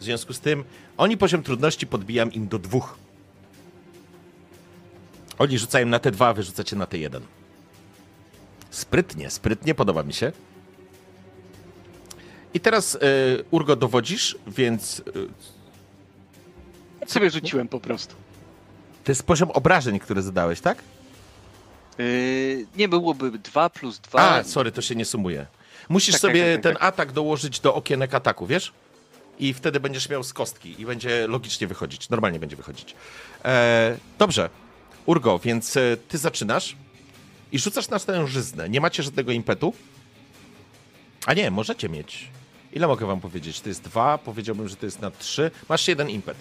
W 0.00 0.04
związku 0.04 0.32
z 0.32 0.40
tym 0.40 0.64
oni 0.96 1.16
poziom 1.16 1.42
trudności 1.42 1.86
podbijam 1.86 2.32
im 2.32 2.48
do 2.48 2.58
dwóch. 2.58 2.98
Oni 5.38 5.58
rzucają 5.58 5.86
na 5.86 5.98
te 5.98 6.10
dwa, 6.10 6.28
a 6.28 6.34
wy 6.34 6.42
rzucacie 6.42 6.76
na 6.76 6.86
te 6.86 6.98
jeden. 6.98 7.22
Sprytnie, 8.70 9.30
sprytnie, 9.30 9.74
podoba 9.74 10.02
mi 10.02 10.12
się. 10.12 10.32
I 12.54 12.60
teraz 12.60 12.94
y, 12.94 12.98
Urgo 13.50 13.76
dowodzisz, 13.76 14.38
więc 14.46 15.02
y, 17.02 17.10
sobie 17.10 17.30
rzuciłem 17.30 17.68
po 17.68 17.80
prostu. 17.80 18.14
to 19.04 19.12
jest 19.12 19.22
poziom 19.22 19.50
obrażeń, 19.50 19.98
które 19.98 20.22
zadałeś, 20.22 20.60
tak? 20.60 20.78
Yy, 21.98 22.66
nie 22.76 22.88
byłoby 22.88 23.30
dwa 23.30 23.70
plus 23.70 23.98
dwa. 23.98 24.20
A, 24.20 24.44
sorry, 24.44 24.72
to 24.72 24.82
się 24.82 24.94
nie 24.94 25.04
sumuje. 25.04 25.46
Musisz 25.88 26.12
Tak, 26.14 26.20
sobie 26.20 26.44
tak, 26.44 26.54
tak, 26.54 26.62
ten 26.62 26.74
tak. 26.74 26.82
atak 26.82 27.12
dołożyć 27.12 27.60
do 27.60 27.74
okienek 27.74 28.14
ataku, 28.14 28.46
wiesz? 28.46 28.72
I 29.38 29.54
wtedy 29.54 29.80
będziesz 29.80 30.08
miał 30.08 30.22
z 30.24 30.32
kostki 30.32 30.80
i 30.80 30.86
będzie 30.86 31.26
logicznie 31.26 31.66
wychodzić. 31.66 32.08
Normalnie 32.08 32.38
będzie 32.38 32.56
wychodzić. 32.56 32.94
E, 33.44 33.96
dobrze. 34.18 34.50
Urgo, 35.06 35.38
więc 35.38 35.76
e, 35.76 35.96
ty 36.08 36.18
zaczynasz 36.18 36.76
i 37.52 37.58
rzucasz 37.58 37.88
na 37.88 37.98
stężyznę. 37.98 38.68
Nie 38.68 38.80
macie 38.80 39.02
żadnego 39.02 39.32
impetu? 39.32 39.72
A 41.26 41.34
nie, 41.34 41.50
możecie 41.50 41.88
mieć. 41.88 42.28
Ile 42.72 42.86
mogę 42.86 43.06
wam 43.06 43.20
powiedzieć? 43.20 43.60
To 43.60 43.68
jest 43.68 43.82
dwa, 43.82 44.18
powiedziałbym, 44.18 44.68
że 44.68 44.76
to 44.76 44.86
jest 44.86 45.00
na 45.00 45.10
trzy. 45.10 45.50
Masz 45.68 45.88
jeden 45.88 46.10
impet. 46.10 46.36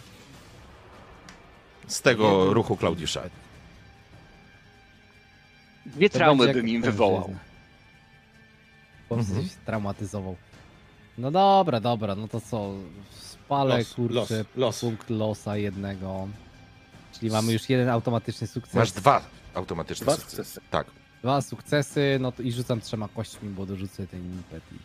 Z 1.87 2.01
tego 2.01 2.53
ruchu 2.53 2.77
Klaudiusza. 2.77 3.21
Dwie 5.85 6.09
To 6.09 6.17
traumy 6.17 6.53
bym 6.53 6.67
im 6.67 6.81
wywołał. 6.81 7.35
Chłopcy 9.09 9.27
Mhm. 9.31 9.47
się 9.49 9.55
traumatyzował. 9.65 10.35
No 11.17 11.31
dobra, 11.31 11.79
dobra, 11.79 12.15
no 12.15 12.27
to 12.27 12.41
co? 12.41 12.71
Spalę, 13.11 13.77
Los, 13.77 13.93
kurczę, 13.93 14.15
los, 14.37 14.45
los. 14.55 14.79
punkt 14.79 15.09
losa 15.09 15.57
jednego. 15.57 16.27
Czyli 17.11 17.31
mamy 17.31 17.53
już 17.53 17.69
jeden 17.69 17.89
automatyczny 17.89 18.47
sukces. 18.47 18.73
Masz 18.73 18.91
dwa 18.91 19.21
automatyczne 19.53 20.03
Dwa 20.05 20.15
sukcesy. 20.15 20.35
sukcesy. 20.35 20.61
Tak. 20.71 20.87
Dwa 21.21 21.41
sukcesy, 21.41 22.17
no 22.21 22.31
to 22.31 22.41
i 22.43 22.51
rzucam 22.51 22.81
trzema 22.81 23.07
kośćmi, 23.07 23.49
bo 23.49 23.65
dorzucę 23.65 24.07
ten 24.07 24.19
impet 24.25 24.63
i 24.71 24.75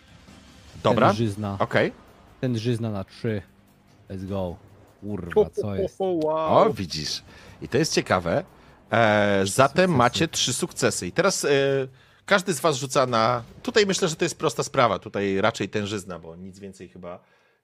Dobra, 0.83 1.07
ten 1.09 1.17
żyzna, 1.17 1.57
okej. 1.61 1.93
ten 2.41 2.59
żyzna 2.59 2.91
na 2.91 3.05
trzy. 3.05 3.43
Let's 4.11 4.27
go. 4.29 4.57
kurwa, 5.01 5.51
co 5.51 5.75
jest? 5.77 5.97
O, 6.01 6.71
widzisz. 6.75 7.23
I 7.63 7.69
to 7.69 7.79
jest 7.79 7.95
ciekawe. 7.95 8.45
E, 8.93 9.41
zatem 9.47 9.85
sukcesy. 9.85 9.89
macie 9.99 10.29
trzy 10.29 10.53
sukcesy. 10.53 11.07
I 11.07 11.13
teraz 11.13 11.45
e, 11.45 11.49
każdy 12.27 12.55
z 12.55 12.61
was 12.61 12.77
rzuca 12.77 13.07
na... 13.07 13.43
Tutaj 13.63 13.87
myślę, 13.87 14.09
że 14.09 14.17
to 14.17 14.25
jest 14.25 14.39
prosta 14.39 14.63
sprawa. 14.63 14.99
Tutaj 14.99 15.41
raczej 15.41 15.69
tężyzna, 15.69 16.19
bo 16.19 16.37
nic 16.37 16.59
więcej 16.59 16.89
chyba 16.89 17.19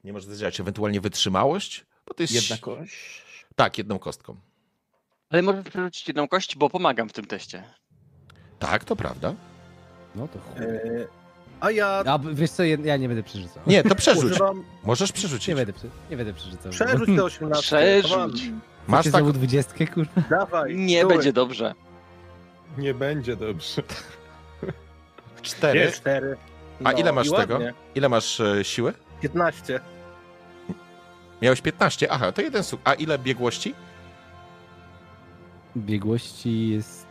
nie 0.04 0.12
może 0.12 0.26
zadziałać. 0.28 0.60
Ewentualnie 0.60 1.00
wytrzymałość, 1.00 1.86
bo 2.06 2.14
to 2.14 2.22
jest... 2.22 2.32
Jedna 2.34 2.56
kość. 2.58 3.24
Tak, 3.56 3.78
jedną 3.78 3.98
kostką. 3.98 4.36
Ale 5.30 5.42
możesz 5.42 5.64
przerzucić 5.64 6.08
jedną 6.08 6.28
kość, 6.28 6.56
bo 6.56 6.70
pomagam 6.70 7.08
w 7.08 7.12
tym 7.12 7.24
teście. 7.24 7.64
Tak, 8.58 8.84
to 8.84 8.96
prawda. 8.96 9.34
No 10.14 10.28
to 10.28 10.38
chuj. 10.38 10.64
E, 10.66 10.70
A 11.60 11.70
ja 11.70 11.86
A 12.06 12.18
wiesz 12.18 12.50
co, 12.50 12.64
ja 12.64 12.76
ja 12.84 12.96
nie 12.96 13.08
będę 13.08 13.22
przerzucał. 13.22 13.62
Nie, 13.66 13.82
to 13.82 13.94
przerzuć. 13.94 14.24
używam 14.24 14.64
Możesz 14.82 15.12
przerzucić. 15.12 15.48
Nie 15.48 15.54
będę, 15.54 15.72
prze- 15.72 15.88
nie 16.10 16.16
będę 16.16 16.32
przerzucał. 16.34 16.72
przerzuć 16.72 17.08
te 17.16 17.24
18. 17.24 17.62
Przerzuć. 17.62 18.42
Masz 18.88 18.98
Masz 18.98 19.04
tak... 19.04 19.22
znowu 19.22 19.32
dwudziestkę, 19.32 19.86
kurwa? 19.86 20.20
Dawaj. 20.30 20.76
Nie 20.76 21.06
będzie 21.06 21.32
dobrze. 21.32 21.74
Nie 22.78 22.94
będzie 22.94 23.36
dobrze. 23.36 23.82
Cztery. 25.42 25.92
A 26.84 26.92
ile 26.92 27.12
masz 27.12 27.26
i 27.26 27.30
tego? 27.30 27.54
ładnie. 27.54 27.74
Ile 27.94 28.08
masz 28.08 28.40
e, 28.40 28.64
siły? 28.64 28.92
15. 29.20 29.80
Miałeś 31.42 31.60
15. 31.60 32.12
Aha, 32.12 32.32
to 32.32 32.42
jeden 32.42 32.64
suk. 32.64 32.80
A 32.84 32.94
ile 32.94 33.18
biegłości? 33.18 33.74
Biegłości 35.76 36.68
jest 36.68 37.06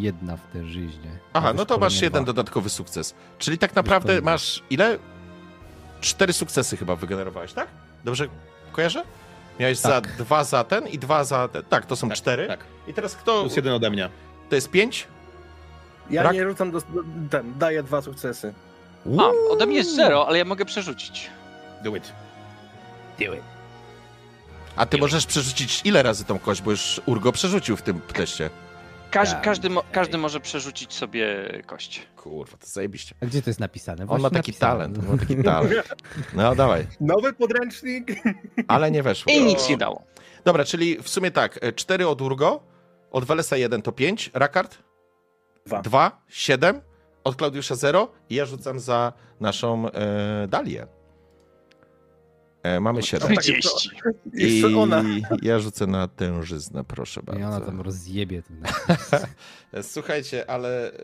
jedna 0.00 0.36
w 0.36 0.46
tężyźnie. 0.52 1.18
Aha, 1.32 1.52
no 1.52 1.66
to 1.66 1.78
masz 1.78 2.02
jeden 2.02 2.24
dwa. 2.24 2.32
dodatkowy 2.32 2.70
sukces. 2.70 3.14
Czyli 3.38 3.58
tak 3.58 3.74
naprawdę 3.74 4.20
masz 4.20 4.62
ile? 4.70 4.98
Cztery 6.00 6.32
sukcesy 6.32 6.76
chyba 6.76 6.96
wygenerowałeś, 6.96 7.52
tak? 7.52 7.68
Dobrze 8.04 8.28
kojarzę? 8.72 9.04
Miałeś 9.60 9.78
za 9.78 9.88
Tak. 10.00 10.16
dwa 10.16 10.44
za 10.44 10.64
ten 10.64 10.88
i 10.88 10.98
dwa 10.98 11.24
za 11.24 11.48
ten. 11.48 11.62
Tak, 11.62 11.86
to 11.86 11.96
są 11.96 12.08
Tak, 12.08 12.18
cztery. 12.18 12.46
Tak. 12.46 12.60
I 12.88 12.94
teraz 12.94 13.16
kto? 13.16 13.40
Plus 13.40 13.56
jeden 13.56 13.72
ode 13.72 13.90
mnie. 13.90 14.08
To 14.48 14.54
jest 14.54 14.70
pięć? 14.70 15.06
Ja 16.10 16.22
Brak- 16.22 16.34
nie 16.34 16.44
rzucam 16.44 16.70
do, 16.70 16.80
do- 16.80 17.02
ten, 17.30 17.58
daję 17.58 17.82
dwa 17.82 18.02
sukcesy. 18.02 18.54
A, 19.18 19.52
ode 19.52 19.66
mnie 19.66 19.76
jest 19.76 19.96
zero, 19.96 20.28
ale 20.28 20.38
ja 20.38 20.44
mogę 20.44 20.64
przerzucić. 20.64 21.30
Do 21.84 21.96
it. 21.96 22.12
A 24.76 24.86
ty 24.86 24.98
możesz 24.98 25.26
przerzucić 25.26 25.80
ile 25.84 26.02
razy 26.02 26.24
tą 26.24 26.38
kość, 26.38 26.62
bo 26.62 26.70
już 26.70 27.00
Urgo 27.06 27.32
przerzucił 27.32 27.76
w 27.76 27.82
tym 27.82 28.00
teście. 28.00 28.50
Każ, 29.10 29.34
każdy, 29.42 29.70
mo, 29.70 29.82
każdy 29.92 30.18
może 30.18 30.40
przerzucić 30.40 30.92
sobie 30.94 31.26
kość. 31.66 32.06
Kurwa, 32.16 32.56
to 32.56 32.66
zajebiście. 32.66 33.14
A 33.22 33.26
gdzie 33.26 33.42
to 33.42 33.50
jest 33.50 33.60
napisane? 33.60 34.02
On 34.02 34.08
Właśnie 34.08 34.22
ma 34.22 34.30
taki 34.30 34.50
napisane. 34.52 34.72
talent, 34.72 34.98
on 34.98 35.06
ma 35.12 35.18
taki 35.18 35.42
talent. 35.42 35.74
No 36.34 36.54
dawaj, 36.54 36.86
Nowy 37.00 37.32
podręcznik. 37.32 38.06
ale 38.68 38.90
nie 38.90 39.02
weszło. 39.02 39.32
I 39.32 39.44
nic 39.44 39.68
nie 39.68 39.76
dało. 39.76 40.02
Dobra, 40.44 40.64
czyli 40.64 41.02
w 41.02 41.08
sumie 41.08 41.30
tak, 41.30 41.58
e, 41.62 41.72
cztery 41.72 42.08
od 42.08 42.20
Urgo, 42.22 42.60
od 43.10 43.24
Welesa 43.24 43.56
jeden 43.56 43.82
to 43.82 43.92
pięć, 43.92 44.30
Rakard? 44.34 44.78
Dwa. 45.66 45.82
Dwa, 45.82 46.22
siedem, 46.28 46.80
od 47.24 47.36
Klaudiusza 47.36 47.74
zero 47.74 48.08
i 48.30 48.34
ja 48.34 48.44
rzucam 48.46 48.80
za 48.80 49.12
naszą 49.40 49.90
e, 49.90 50.46
Dalię. 50.48 50.86
E, 52.66 52.80
mamy 52.80 53.02
siedem. 53.02 53.28
tak, 53.28 53.38
30. 53.42 53.90
I 54.34 54.60
Jeszcze 54.60 54.78
ona. 54.78 55.04
ja 55.42 55.58
rzucę 55.58 55.86
na 55.86 56.08
tężyznę, 56.08 56.84
proszę 56.84 57.20
I 57.26 57.30
ona 57.30 57.50
bardzo. 57.50 57.66
tam 57.66 57.80
rozjebie. 57.80 58.42
E, 59.72 59.82
Słuchajcie, 59.92 60.50
ale... 60.50 60.92
E, 60.92 60.98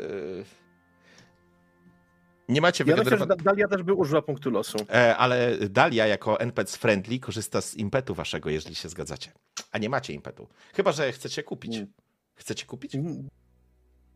nie 2.48 2.60
macie 2.60 2.84
Ja 2.84 2.86
myślę, 2.86 3.05
że 3.05 3.05
wygenerowanego... 3.05 3.36
Da- 3.44 3.51
Dalia 3.51 3.68
też 3.68 3.82
by 3.82 3.93
użyła 3.94 4.22
punktu 4.22 4.51
losu. 4.51 4.78
E, 4.90 5.16
ale 5.16 5.56
Dalia 5.59 6.06
jako 6.06 6.40
NPC 6.40 6.78
friendly 6.78 7.18
korzysta 7.20 7.60
z 7.60 7.74
impetu 7.74 8.14
waszego, 8.14 8.51
jeżeli 8.51 8.74
się 8.74 8.89
zgadzacie. 8.89 9.32
A 9.72 9.78
nie 9.78 9.89
macie 9.89 10.12
impetu. 10.12 10.48
Chyba, 10.74 10.93
że 10.93 11.12
chcecie 11.12 11.43
kupić. 11.43 11.72
Nie. 11.72 11.86
Chcecie 12.34 12.66
kupić? 12.66 12.94
Mm, 12.94 13.28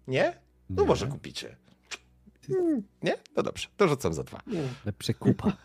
Nie? 0.08 0.40
No 0.70 0.82
Nie. 0.82 0.88
może 0.88 1.06
kupicie. 1.06 1.56
Nie? 3.02 3.14
No 3.36 3.42
dobrze, 3.42 3.68
to 3.76 3.88
rzucam 3.88 4.14
za 4.14 4.22
dwa. 4.24 4.40
Lepsze 4.84 5.14
kupa. 5.14 5.56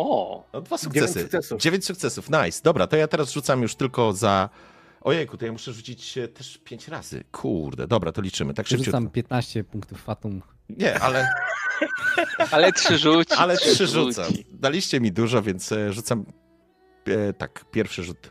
O, 0.00 0.44
No 0.52 0.60
dwa 0.60 0.76
Dziewięć 0.76 0.94
sukcesy. 1.04 1.22
sukcesów. 1.22 1.60
Dziewięć 1.60 1.84
sukcesów, 1.84 2.30
nice. 2.30 2.60
Dobra, 2.64 2.86
to 2.86 2.96
ja 2.96 3.08
teraz 3.08 3.32
rzucam 3.32 3.62
już 3.62 3.74
tylko 3.74 4.12
za... 4.12 4.48
Ojejku, 5.00 5.36
to 5.36 5.46
ja 5.46 5.52
muszę 5.52 5.72
rzucić 5.72 6.18
e, 6.18 6.28
też 6.28 6.58
pięć 6.58 6.88
razy. 6.88 7.24
Kurde, 7.32 7.86
dobra, 7.86 8.12
to 8.12 8.20
liczymy, 8.22 8.54
tak 8.54 8.66
szybciutko. 8.66 8.90
Rzucam 8.90 9.10
15 9.10 9.64
punktów 9.64 10.02
fatum. 10.02 10.42
Nie, 10.68 10.98
ale, 11.00 11.28
ale 12.52 12.72
trzy 12.72 12.98
rzuci. 12.98 13.34
ale 13.38 13.56
trzy 13.56 13.86
rzucam. 13.86 14.32
Daliście 14.52 15.00
mi 15.00 15.12
dużo, 15.12 15.42
więc 15.42 15.72
e, 15.72 15.92
rzucam 15.92 16.24
e, 17.06 17.32
tak, 17.32 17.64
pierwszy 17.70 18.02
rzut. 18.02 18.18
Ja 18.24 18.30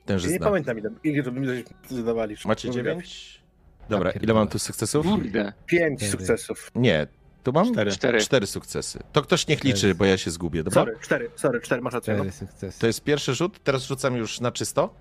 nie 0.00 0.04
Tężyzna. 0.04 0.46
pamiętam 0.46 0.78
ile, 0.78 0.90
ile 1.04 1.22
to 1.22 1.32
mi 1.32 1.46
zadawali. 1.90 2.36
Macie 2.44 2.70
dziewięć? 2.70 3.40
Dobra, 3.88 4.10
ile 4.10 4.34
mam 4.34 4.48
tu 4.48 4.58
sukcesów? 4.58 5.06
Kurde. 5.06 5.52
Pięć 5.66 6.10
sukcesów. 6.10 6.70
Nie, 6.74 7.06
tu 7.44 7.52
mam 7.52 7.72
Cztery. 7.72 7.90
Cztery. 7.92 8.20
cztery 8.20 8.46
sukcesy. 8.46 8.98
To 9.12 9.22
ktoś 9.22 9.46
niech 9.46 9.64
liczy, 9.64 9.78
Cztery. 9.78 9.94
bo 9.94 10.04
ja 10.04 10.18
się 10.18 10.30
zgubię, 10.30 10.64
dobra? 10.64 10.82
Sorry, 10.82 10.98
cztery, 11.00 11.30
sorry, 11.36 11.60
cztery, 11.60 11.82
masz 11.82 11.94
rację. 11.94 12.14
No. 12.14 12.18
Cztery 12.24 12.32
sukcesy. 12.32 12.80
To 12.80 12.86
jest 12.86 13.02
pierwszy 13.04 13.34
rzut, 13.34 13.58
teraz 13.64 13.86
rzucam 13.86 14.16
już 14.16 14.40
na 14.40 14.52
czysto. 14.52 14.94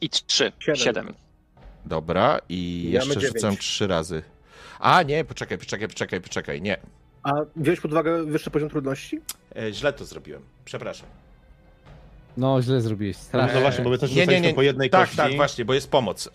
I 0.00 0.10
trzy. 0.10 0.52
Siedem. 0.58 0.76
Siedem. 0.76 1.14
Dobra, 1.84 2.38
i 2.48 2.82
Mamy 2.84 2.94
jeszcze 2.94 3.14
dziewięć. 3.14 3.34
rzucam 3.34 3.56
trzy 3.56 3.86
razy. 3.86 4.22
A 4.80 5.02
nie, 5.02 5.24
poczekaj, 5.24 5.58
poczekaj, 5.58 5.88
poczekaj, 5.88 6.20
poczekaj, 6.20 6.62
nie. 6.62 6.76
A 7.22 7.32
wziąłeś 7.56 7.80
pod 7.80 7.92
uwagę 7.92 8.24
wyższy 8.24 8.50
poziom 8.50 8.68
trudności? 8.70 9.20
E, 9.56 9.72
źle 9.72 9.92
to 9.92 10.04
zrobiłem, 10.04 10.42
przepraszam. 10.64 11.08
No, 12.38 12.62
źle 12.62 12.80
zrobiłeś. 12.80 13.16
No, 13.16 13.22
Strasznie. 13.22 13.54
no 13.54 13.60
właśnie, 13.60 13.84
bo 13.84 13.90
my 13.90 13.98
też 13.98 14.12
Nie, 14.12 14.26
nie, 14.26 14.40
nie. 14.40 14.54
po 14.54 14.62
jednej 14.62 14.90
tak, 14.90 15.00
kości. 15.00 15.16
tak, 15.16 15.36
właśnie, 15.36 15.64
bo 15.64 15.74
jest 15.74 15.90
pomoc. 15.90 16.28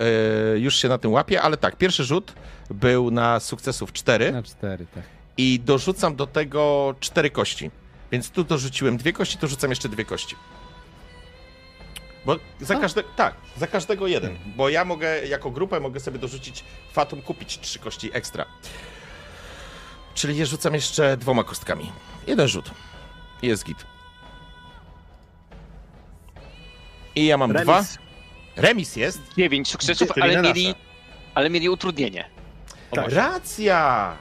E, 0.54 0.60
już 0.60 0.76
się 0.76 0.88
na 0.90 0.98
tym 0.98 1.12
łapię, 1.12 1.42
ale 1.42 1.58
tak, 1.58 1.76
pierwszy 1.76 2.04
rzut 2.04 2.34
był 2.70 3.12
na 3.12 3.40
sukcesów 3.40 3.94
cztery 3.94 4.32
Na 4.32 4.44
cztery, 4.44 4.86
tak. 4.96 5.04
i 5.38 5.60
dorzucam 5.66 6.16
do 6.16 6.28
tego 6.28 6.96
cztery 7.00 7.30
kości. 7.30 7.72
Więc 8.12 8.30
tu 8.30 8.44
dorzuciłem 8.44 8.98
dwie 8.98 9.14
kości, 9.14 9.38
to 9.38 9.48
rzucam 9.48 9.70
jeszcze 9.70 9.90
dwie 9.90 10.06
kości. 10.06 10.36
Bo 12.26 12.36
za 12.62 12.76
każdego, 12.76 13.10
tak, 13.16 13.34
za 13.58 13.68
każdego 13.68 14.08
jeden. 14.08 14.38
Bo 14.56 14.70
ja 14.70 14.86
mogę, 14.86 15.26
jako 15.28 15.52
grupę 15.52 15.80
mogę 15.80 16.00
sobie 16.00 16.20
dorzucić 16.20 16.64
Fatum, 16.92 17.22
kupić 17.22 17.60
trzy 17.60 17.80
kości 17.80 18.10
ekstra. 18.14 18.46
Czyli 20.14 20.38
je 20.38 20.46
rzucam 20.46 20.74
jeszcze 20.74 21.18
dwoma 21.18 21.44
kostkami. 21.44 21.92
Jeden 22.28 22.48
rzut. 22.48 22.72
I 23.42 23.48
Jest 23.48 23.66
git. 23.66 23.78
I 27.16 27.26
ja 27.26 27.38
mam 27.38 27.52
Remis. 27.52 27.64
dwa. 27.66 27.84
Remis 28.56 28.96
jest. 28.96 29.22
Dziewięć 29.38 29.70
sukcesów, 29.72 30.10
ale 30.22 30.42
mieli, 30.42 30.76
ale 31.34 31.50
mieli 31.50 31.70
utrudnienie. 31.70 32.26
O, 32.92 32.96
Tak. 32.96 33.12
Racja! 33.12 34.14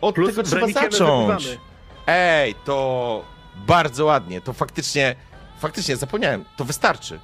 Od 0.00 0.14
Plus 0.14 0.30
tego 0.30 0.42
trzeba 0.42 0.68
zacząć. 0.68 1.58
Ej, 2.06 2.54
to 2.64 3.24
bardzo 3.56 4.04
ładnie. 4.04 4.40
To 4.40 4.52
faktycznie, 4.52 5.14
faktycznie 5.58 5.96
zapomniałem. 5.96 6.44
To 6.56 6.64
wystarczy. 6.64 7.20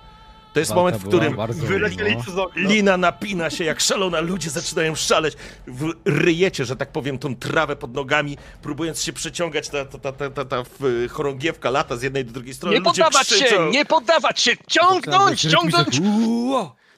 To 0.55 0.61
jest 0.61 0.71
Walka 0.71 0.81
moment, 0.83 1.03
w 1.03 1.09
którym 1.09 1.37
bardzo 1.37 1.67
Wylecieli 1.67 2.17
przez 2.23 2.35
okno. 2.35 2.63
lina 2.71 2.97
napina 2.97 3.51
się 3.51 3.65
jak 3.65 3.81
szalona, 3.81 4.21
ludzie 4.21 4.51
zaczynają 4.51 4.95
szaleć. 4.95 5.35
W- 5.67 5.93
Ryjecie, 6.05 6.65
że 6.65 6.77
tak 6.77 6.93
powiem, 6.93 7.19
tą 7.19 7.37
trawę 7.37 7.77
pod 7.77 7.95
nogami, 7.95 8.37
próbując 8.63 9.03
się 9.03 9.13
przeciągać. 9.13 9.69
Ta, 9.69 9.85
ta, 9.85 10.13
ta, 10.13 10.31
ta, 10.31 10.45
ta, 10.45 10.63
chorągiewka 11.11 11.71
lata 11.71 11.97
z 11.97 12.03
jednej 12.03 12.25
do 12.25 12.33
drugiej 12.33 12.55
strony. 12.55 12.75
Nie 12.77 12.81
ludzie 12.85 13.03
poddawać 13.05 13.29
się! 13.29 13.35
krzyczą. 13.45 13.71
Nie 13.71 13.85
poddawać 13.85 14.41
się! 14.41 14.51
Ciągnąć! 14.69 15.41
Ciągnąć! 15.41 16.01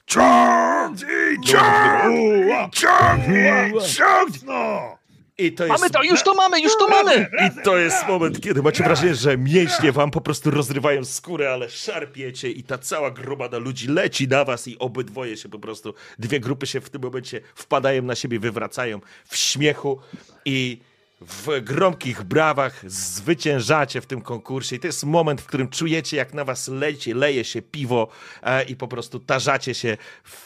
Ciągnij, 0.07 1.37
ciągnij, 1.45 2.49
ciągnij, 2.71 3.73
ciągnij. 3.95 4.97
I 5.37 5.51
to 5.51 5.65
jest 5.65 5.79
Mamy 5.79 5.89
to! 5.89 6.03
Już 6.03 6.23
to 6.23 6.33
mamy! 6.33 6.61
Już 6.61 6.77
to 6.77 6.87
mamy! 6.87 7.29
I 7.47 7.63
to 7.63 7.77
jest 7.77 8.07
moment, 8.07 8.41
kiedy 8.41 8.61
macie 8.61 8.83
wrażenie, 8.83 9.15
że 9.15 9.37
mięśnie 9.37 9.91
wam 9.91 10.11
po 10.11 10.21
prostu 10.21 10.51
rozrywają 10.51 11.05
skórę, 11.05 11.53
ale 11.53 11.69
szarpiecie 11.69 12.51
i 12.51 12.63
ta 12.63 12.77
cała 12.77 13.11
gromada 13.11 13.57
ludzi 13.57 13.87
leci 13.87 14.27
na 14.27 14.45
was 14.45 14.67
i 14.67 14.79
obydwoje 14.79 15.37
się 15.37 15.49
po 15.49 15.59
prostu, 15.59 15.93
dwie 16.19 16.39
grupy 16.39 16.67
się 16.67 16.81
w 16.81 16.89
tym 16.89 17.01
momencie 17.01 17.41
wpadają 17.55 18.03
na 18.03 18.15
siebie, 18.15 18.39
wywracają 18.39 18.99
w 19.25 19.37
śmiechu 19.37 19.99
i 20.45 20.79
w 21.21 21.61
gromkich 21.63 22.23
brawach 22.23 22.81
zwyciężacie 22.91 24.01
w 24.01 24.05
tym 24.05 24.21
konkursie 24.21 24.75
i 24.75 24.79
to 24.79 24.87
jest 24.87 25.03
moment, 25.03 25.41
w 25.41 25.45
którym 25.45 25.69
czujecie, 25.69 26.17
jak 26.17 26.33
na 26.33 26.45
was 26.45 26.67
leci, 26.67 27.13
leje 27.13 27.43
się 27.43 27.61
piwo 27.61 28.07
e, 28.43 28.63
i 28.63 28.75
po 28.75 28.87
prostu 28.87 29.19
tarzacie 29.19 29.73
się 29.73 29.97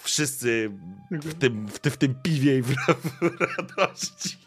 wszyscy 0.04 0.72
w 1.12 1.34
tym, 1.34 1.68
w, 1.68 1.80
tym- 1.80 1.92
w 1.92 1.98
tym 1.98 2.16
piwie 2.24 2.58
i 2.58 2.62
w, 2.62 2.76
w 3.22 3.42
radości. 3.58 4.38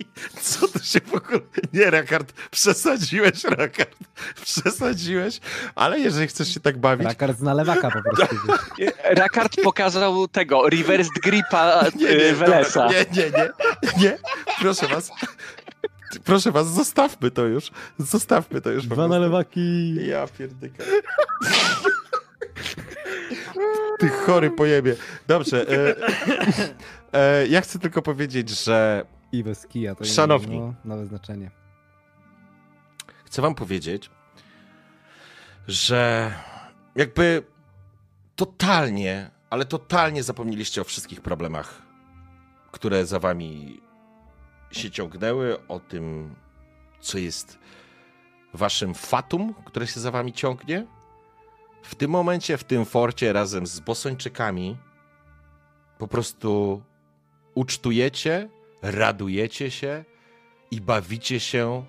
Co 0.40 0.68
to 0.68 0.78
się 0.78 1.01
w 1.01 1.14
ogóle... 1.14 1.40
Nie, 1.72 1.90
Rakard, 1.90 2.32
przesadziłeś, 2.51 3.44
Rakard, 3.44 3.96
przesadziłeś, 4.44 5.40
ale 5.74 6.01
jeżeli 6.01 6.26
chcesz 6.26 6.55
się 6.55 6.60
tak 6.60 6.78
bawić... 6.78 7.06
Rakard 7.06 7.38
zna 7.38 7.55
lewaka 7.55 7.90
po 7.90 8.02
prostu. 8.02 8.36
Rakard 9.22 9.56
pokazał 9.62 10.28
tego, 10.28 10.68
reversed 10.68 11.12
gripa 11.22 11.80
e, 12.09 12.32
Welesa. 12.34 12.82
dobra, 12.84 13.02
nie, 13.02 13.22
nie, 13.22 13.30
nie, 13.30 13.51
nie, 14.02 14.18
proszę 14.60 14.86
was. 14.88 15.10
Proszę 16.24 16.52
was, 16.52 16.66
zostawmy 16.66 17.31
to 17.31 17.47
już. 17.47 17.70
Zostawmy 17.98 18.60
to 18.60 18.70
już. 18.70 18.86
Dwa 18.86 19.09
nalewaki. 19.09 19.94
Ja 20.06 20.26
pierdyka. 20.39 20.85
Ty 23.98 24.09
chory 24.09 24.51
pojebie. 24.51 24.97
Dobrze. 25.26 25.66
E, 25.68 25.97
e, 27.12 27.47
ja 27.47 27.60
chcę 27.60 27.78
tylko 27.78 28.02
powiedzieć, 28.02 28.48
że 28.48 29.05
I 29.32 29.44
bez 29.44 29.66
kija. 29.66 29.94
To 29.94 30.05
Szanowni. 30.05 30.60
No, 30.60 30.74
nowe 30.85 31.06
znaczenie. 31.06 31.51
chcę 33.24 33.43
wam 33.43 33.55
powiedzieć, 33.55 34.10
że 35.68 36.32
jakby 36.97 37.43
totalnie, 38.36 39.31
ale 39.51 39.64
totalnie 39.64 40.22
zapomnieliście 40.22 40.81
o 40.81 40.85
wszystkich 40.85 41.20
problemach, 41.20 41.82
które 42.72 43.06
za 43.06 43.18
wami 43.18 43.81
się 44.74 44.90
ciągnęły, 44.90 45.66
o 45.68 45.80
tym, 45.80 46.34
co 47.01 47.18
jest 47.18 47.59
waszym 48.55 48.94
fatum, 48.94 49.55
które 49.64 49.86
się 49.86 50.01
za 50.01 50.10
wami 50.10 50.32
ciągnie. 50.32 50.86
W 51.82 51.94
tym 51.94 52.10
momencie, 52.10 52.56
w 52.56 52.64
tym 52.64 52.84
forcie, 52.84 53.32
razem 53.32 53.66
z 53.66 53.80
bosończykami, 53.80 54.76
po 55.98 56.09
prostu 56.09 56.82
ucztujecie, 57.55 58.48
radujecie 58.82 59.70
się 59.70 60.05
i 60.70 60.80
bawicie 60.80 61.40
się 61.40 61.84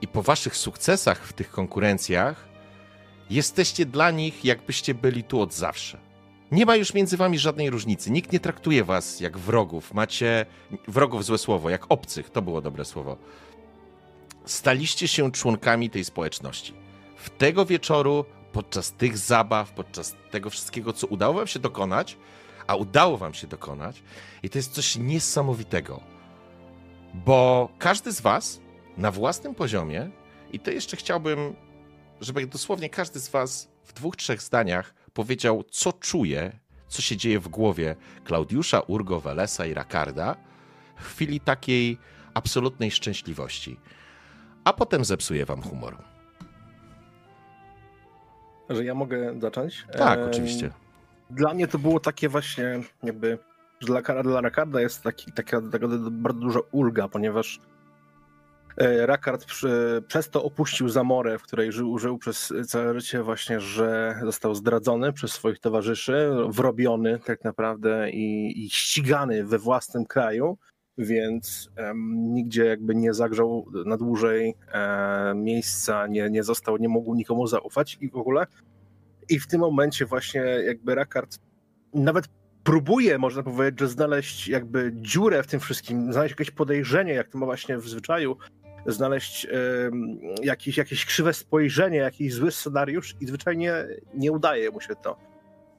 i 0.00 0.08
po 0.08 0.22
waszych 0.22 0.56
sukcesach 0.56 1.26
w 1.26 1.32
tych 1.32 1.50
konkurencjach 1.50 2.48
jesteście 3.30 3.86
dla 3.86 4.10
nich, 4.10 4.44
jakbyście 4.44 4.94
byli 4.94 5.24
tu 5.24 5.40
od 5.40 5.54
zawsze. 5.54 6.11
Nie 6.52 6.66
ma 6.66 6.76
już 6.76 6.94
między 6.94 7.16
wami 7.16 7.38
żadnej 7.38 7.70
różnicy. 7.70 8.10
Nikt 8.10 8.32
nie 8.32 8.40
traktuje 8.40 8.84
was 8.84 9.20
jak 9.20 9.38
wrogów. 9.38 9.94
Macie 9.94 10.46
wrogów 10.88 11.24
złe 11.24 11.38
słowo, 11.38 11.70
jak 11.70 11.86
obcych. 11.88 12.30
To 12.30 12.42
było 12.42 12.60
dobre 12.60 12.84
słowo. 12.84 13.16
Staliście 14.44 15.08
się 15.08 15.32
członkami 15.32 15.90
tej 15.90 16.04
społeczności. 16.04 16.74
W 17.16 17.30
tego 17.30 17.66
wieczoru, 17.66 18.24
podczas 18.52 18.92
tych 18.92 19.18
zabaw, 19.18 19.72
podczas 19.72 20.16
tego 20.30 20.50
wszystkiego, 20.50 20.92
co 20.92 21.06
udało 21.06 21.34
wam 21.34 21.46
się 21.46 21.58
dokonać, 21.58 22.16
a 22.66 22.76
udało 22.76 23.16
wam 23.16 23.34
się 23.34 23.46
dokonać, 23.46 24.02
i 24.42 24.50
to 24.50 24.58
jest 24.58 24.72
coś 24.72 24.96
niesamowitego, 24.96 26.00
bo 27.14 27.68
każdy 27.78 28.12
z 28.12 28.20
was 28.20 28.60
na 28.96 29.10
własnym 29.10 29.54
poziomie, 29.54 30.10
i 30.52 30.60
to 30.60 30.70
jeszcze 30.70 30.96
chciałbym, 30.96 31.56
żeby 32.20 32.46
dosłownie 32.46 32.90
każdy 32.90 33.20
z 33.20 33.28
was 33.28 33.68
w 33.84 33.92
dwóch, 33.92 34.16
trzech 34.16 34.42
zdaniach 34.42 34.94
powiedział, 35.14 35.64
co 35.70 35.92
czuje, 35.92 36.52
co 36.88 37.02
się 37.02 37.16
dzieje 37.16 37.40
w 37.40 37.48
głowie 37.48 37.96
Klaudiusza, 38.24 38.80
Urgo, 38.80 39.20
Welesa 39.20 39.66
i 39.66 39.74
Rakarda 39.74 40.36
w 40.96 41.04
chwili 41.04 41.40
takiej 41.40 41.98
absolutnej 42.34 42.90
szczęśliwości. 42.90 43.80
A 44.64 44.72
potem 44.72 45.04
zepsuje 45.04 45.46
wam 45.46 45.62
humor. 45.62 45.96
Że 48.70 48.84
ja 48.84 48.94
mogę 48.94 49.40
zacząć? 49.40 49.86
Tak, 49.98 50.20
oczywiście. 50.20 50.70
Dla 51.30 51.54
mnie 51.54 51.68
to 51.68 51.78
było 51.78 52.00
takie 52.00 52.28
właśnie 52.28 52.80
jakby, 53.02 53.38
że 53.80 53.86
dla, 53.86 54.22
dla 54.22 54.40
Rakarda 54.40 54.80
jest 54.80 55.02
taki, 55.02 55.32
taka, 55.32 55.60
taka 55.72 55.86
bardzo 56.10 56.40
duża 56.40 56.60
ulga, 56.72 57.08
ponieważ 57.08 57.60
Rakard 58.76 59.44
przy, 59.44 60.02
przez 60.08 60.30
to 60.30 60.44
opuścił 60.44 60.88
Zamorę, 60.88 61.38
w 61.38 61.42
której 61.42 61.72
żył, 61.72 61.98
żył 61.98 62.18
przez 62.18 62.52
całe 62.66 63.00
życie 63.00 63.22
właśnie, 63.22 63.60
że 63.60 64.20
został 64.22 64.54
zdradzony 64.54 65.12
przez 65.12 65.32
swoich 65.32 65.58
towarzyszy, 65.58 66.30
wrobiony 66.48 67.18
tak 67.26 67.44
naprawdę 67.44 68.10
i, 68.10 68.64
i 68.64 68.70
ścigany 68.70 69.44
we 69.44 69.58
własnym 69.58 70.04
kraju, 70.06 70.58
więc 70.98 71.70
em, 71.76 72.34
nigdzie 72.34 72.64
jakby 72.64 72.94
nie 72.94 73.14
zagrzał 73.14 73.66
na 73.86 73.96
dłużej 73.96 74.54
e, 74.72 75.32
miejsca, 75.36 76.06
nie, 76.06 76.30
nie 76.30 76.42
został, 76.42 76.76
nie 76.76 76.88
mógł 76.88 77.14
nikomu 77.14 77.46
zaufać 77.46 77.98
i 78.00 78.10
w 78.10 78.16
ogóle. 78.16 78.46
I 79.28 79.40
w 79.40 79.46
tym 79.46 79.60
momencie 79.60 80.06
właśnie 80.06 80.40
jakby 80.40 80.94
Rakard 80.94 81.38
nawet 81.94 82.28
próbuje, 82.64 83.18
można 83.18 83.42
powiedzieć, 83.42 83.80
że 83.80 83.88
znaleźć 83.88 84.48
jakby 84.48 84.92
dziurę 84.94 85.42
w 85.42 85.46
tym 85.46 85.60
wszystkim, 85.60 86.12
znaleźć 86.12 86.32
jakieś 86.32 86.50
podejrzenie, 86.50 87.12
jak 87.12 87.28
to 87.28 87.38
ma 87.38 87.46
właśnie 87.46 87.78
w 87.78 87.88
zwyczaju, 87.88 88.36
znaleźć 88.86 89.46
jakieś, 90.42 90.76
jakieś 90.76 91.06
krzywe 91.06 91.32
spojrzenie, 91.32 91.96
jakiś 91.96 92.34
zły 92.34 92.52
scenariusz 92.52 93.16
i 93.20 93.26
zwyczajnie 93.26 93.72
nie 94.14 94.32
udaje 94.32 94.70
mu 94.70 94.80
się 94.80 94.94
to. 94.96 95.16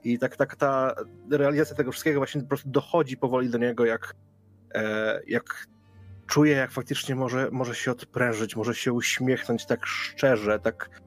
I 0.04 0.20
tak, 0.20 0.36
tak 0.36 0.56
ta 0.56 0.96
realizacja 1.32 1.76
tego 1.76 1.92
wszystkiego 1.92 2.20
właśnie 2.20 2.42
po 2.42 2.48
prostu 2.48 2.70
dochodzi 2.70 3.18
powoli 3.18 3.50
do 3.50 3.58
niego, 3.58 3.86
jak, 3.86 4.16
e, 4.74 5.22
jak 5.28 5.68
czuje, 6.28 6.56
jak 6.56 6.72
faktycznie 6.72 7.16
może, 7.16 7.50
może 7.52 7.76
się 7.76 7.92
odprężyć, 7.92 8.56
może 8.56 8.76
się 8.76 8.94
uśmiechnąć 8.94 9.66
tak 9.66 9.86
szczerze, 9.86 10.60
tak, 10.60 11.02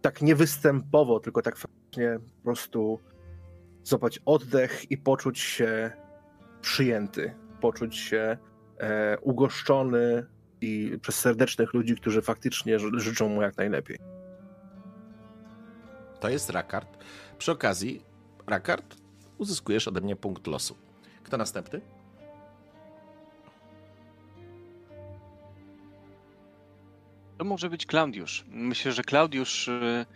tak 0.00 0.22
niewystępowo, 0.22 1.20
tylko 1.20 1.42
tak 1.42 1.56
faktycznie 1.56 2.18
po 2.36 2.42
prostu 2.44 3.00
złapać 3.82 4.20
oddech 4.24 4.90
i 4.90 4.98
poczuć 4.98 5.38
się 5.38 5.90
przyjęty, 6.60 7.34
poczuć 7.60 7.96
się 7.96 8.38
e, 8.78 9.18
ugoszczony 9.18 10.26
i 10.60 10.98
przez 11.02 11.14
serdecznych 11.20 11.74
ludzi, 11.74 11.96
którzy 11.96 12.22
faktycznie 12.22 12.78
ży- 12.78 13.00
życzą 13.00 13.28
mu 13.28 13.42
jak 13.42 13.56
najlepiej. 13.56 13.98
To 16.20 16.28
jest 16.28 16.50
Rakard. 16.50 17.04
Przy 17.38 17.52
okazji, 17.52 18.02
Rakard, 18.46 18.96
uzyskujesz 19.38 19.88
ode 19.88 20.00
mnie 20.00 20.16
punkt 20.16 20.46
losu. 20.46 20.76
Kto 21.22 21.36
następny? 21.36 21.80
To 27.38 27.44
może 27.44 27.70
być 27.70 27.86
Klaudiusz. 27.86 28.44
Myślę, 28.48 28.92
że 28.92 29.02
Klaudiusz 29.02 29.68
y, 29.68 30.06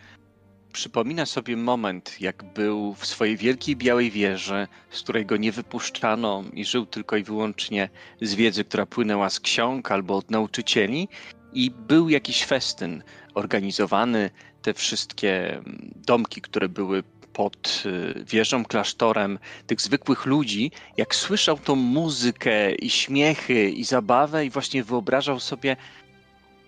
przypomina 0.73 1.27
sobie 1.27 1.57
moment, 1.57 2.21
jak 2.21 2.45
był 2.45 2.95
w 2.95 3.07
swojej 3.07 3.37
wielkiej 3.37 3.77
białej 3.77 4.11
wieży, 4.11 4.67
z 4.91 5.03
której 5.03 5.27
go 5.27 5.37
nie 5.37 5.53
wypuszczano 5.53 6.45
i 6.53 6.65
żył 6.65 6.87
tylko 6.87 7.17
i 7.17 7.23
wyłącznie 7.23 7.89
z 8.21 8.35
wiedzy, 8.35 8.65
która 8.65 8.87
płynęła 8.87 9.31
z 9.31 9.41
ksiąg 9.41 9.93
albo 9.93 10.17
od 10.17 10.31
nauczycieli. 10.31 11.09
I 11.53 11.71
był 11.71 12.09
jakiś 12.09 12.45
festyn 12.45 13.03
organizowany, 13.35 14.31
te 14.63 14.75
wszystkie 14.75 15.55
mm, 15.55 15.93
domki, 16.07 16.41
które 16.41 16.69
były 16.69 17.03
pod 17.33 17.83
y, 17.87 18.25
wieżą, 18.25 18.65
klasztorem, 18.65 19.39
tych 19.67 19.81
zwykłych 19.81 20.27
ludzi, 20.27 20.71
jak 20.97 21.15
słyszał 21.15 21.59
tą 21.59 21.77
muzykę 21.77 22.75
i 22.75 22.91
śmiechy 22.91 23.71
i 23.71 23.85
zabawę 23.85 24.47
i 24.47 24.51
właśnie 24.51 24.85
wyobrażał 24.85 25.41
sobie, 25.41 25.77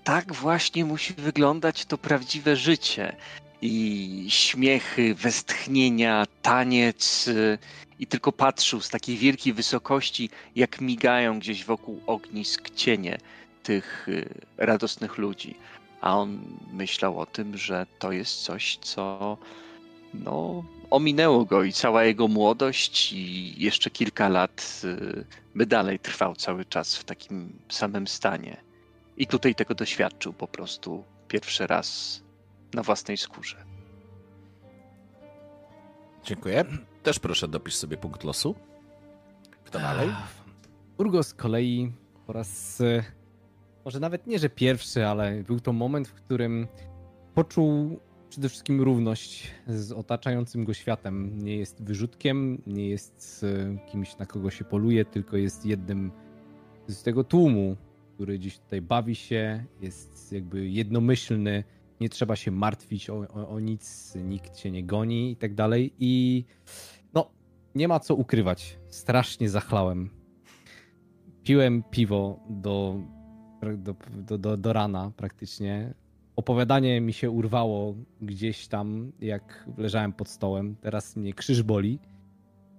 tak 0.04 0.32
właśnie 0.32 0.84
musi 0.84 1.14
wyglądać 1.14 1.84
to 1.84 1.98
prawdziwe 1.98 2.56
życie. 2.56 3.16
I 3.66 4.26
śmiechy, 4.28 5.14
westchnienia, 5.14 6.26
taniec, 6.42 7.28
y, 7.28 7.58
i 7.98 8.06
tylko 8.06 8.32
patrzył 8.32 8.80
z 8.80 8.88
takiej 8.88 9.16
wielkiej 9.16 9.52
wysokości, 9.52 10.30
jak 10.56 10.80
migają 10.80 11.38
gdzieś 11.38 11.64
wokół 11.64 12.00
ognisk 12.06 12.70
cienie 12.70 13.18
tych 13.62 14.08
y, 14.08 14.28
radosnych 14.56 15.18
ludzi. 15.18 15.54
A 16.00 16.18
on 16.18 16.58
myślał 16.72 17.20
o 17.20 17.26
tym, 17.26 17.56
że 17.56 17.86
to 17.98 18.12
jest 18.12 18.42
coś, 18.42 18.76
co 18.76 19.38
no, 20.14 20.64
ominęło 20.90 21.44
go 21.44 21.62
i 21.62 21.72
cała 21.72 22.04
jego 22.04 22.28
młodość, 22.28 23.12
i 23.12 23.54
jeszcze 23.62 23.90
kilka 23.90 24.28
lat 24.28 24.82
y, 24.84 25.24
by 25.54 25.66
dalej 25.66 25.98
trwał 25.98 26.36
cały 26.36 26.64
czas 26.64 26.96
w 26.96 27.04
takim 27.04 27.52
samym 27.68 28.06
stanie. 28.06 28.56
I 29.16 29.26
tutaj 29.26 29.54
tego 29.54 29.74
doświadczył 29.74 30.32
po 30.32 30.48
prostu 30.48 31.04
pierwszy 31.28 31.66
raz 31.66 32.23
na 32.74 32.82
własnej 32.82 33.16
skórze. 33.16 33.64
Dziękuję. 36.24 36.64
Też 37.02 37.18
proszę 37.18 37.48
dopisz 37.48 37.74
sobie 37.74 37.96
punkt 37.96 38.24
losu. 38.24 38.54
Kto 39.64 39.78
dalej? 39.78 40.08
Urgo 40.98 41.22
z 41.22 41.34
kolei 41.34 41.92
po 42.26 42.32
raz, 42.32 42.80
e, 42.80 43.04
może 43.84 44.00
nawet 44.00 44.26
nie, 44.26 44.38
że 44.38 44.48
pierwszy, 44.48 45.06
ale 45.06 45.42
był 45.42 45.60
to 45.60 45.72
moment, 45.72 46.08
w 46.08 46.14
którym 46.14 46.68
poczuł 47.34 48.00
przede 48.28 48.48
wszystkim 48.48 48.80
równość 48.80 49.50
z 49.66 49.92
otaczającym 49.92 50.64
go 50.64 50.74
światem. 50.74 51.38
Nie 51.38 51.56
jest 51.56 51.82
wyrzutkiem, 51.82 52.62
nie 52.66 52.88
jest 52.88 53.44
e, 53.44 53.90
kimś, 53.90 54.16
na 54.16 54.26
kogo 54.26 54.50
się 54.50 54.64
poluje, 54.64 55.04
tylko 55.04 55.36
jest 55.36 55.66
jednym 55.66 56.12
z 56.88 57.02
tego 57.02 57.24
tłumu, 57.24 57.76
który 58.14 58.38
dziś 58.38 58.58
tutaj 58.58 58.82
bawi 58.82 59.14
się, 59.14 59.64
jest 59.80 60.32
jakby 60.32 60.68
jednomyślny, 60.68 61.64
nie 62.00 62.08
trzeba 62.08 62.36
się 62.36 62.50
martwić 62.50 63.10
o, 63.10 63.16
o, 63.16 63.48
o 63.48 63.60
nic, 63.60 64.14
nikt 64.14 64.54
cię 64.54 64.70
nie 64.70 64.84
goni 64.84 65.30
i 65.30 65.36
tak 65.36 65.54
dalej. 65.54 65.94
I 65.98 66.44
no, 67.14 67.30
nie 67.74 67.88
ma 67.88 68.00
co 68.00 68.14
ukrywać. 68.14 68.78
Strasznie 68.88 69.50
zachlałem. 69.50 70.10
Piłem 71.42 71.82
piwo 71.90 72.40
do, 72.50 73.00
do, 73.76 73.94
do, 74.16 74.38
do, 74.38 74.56
do 74.56 74.72
rana 74.72 75.12
praktycznie. 75.16 75.94
Opowiadanie 76.36 77.00
mi 77.00 77.12
się 77.12 77.30
urwało 77.30 77.94
gdzieś 78.20 78.68
tam, 78.68 79.12
jak 79.20 79.68
leżałem 79.76 80.12
pod 80.12 80.28
stołem. 80.28 80.76
Teraz 80.80 81.16
mnie 81.16 81.32
krzyż 81.32 81.62
boli. 81.62 81.98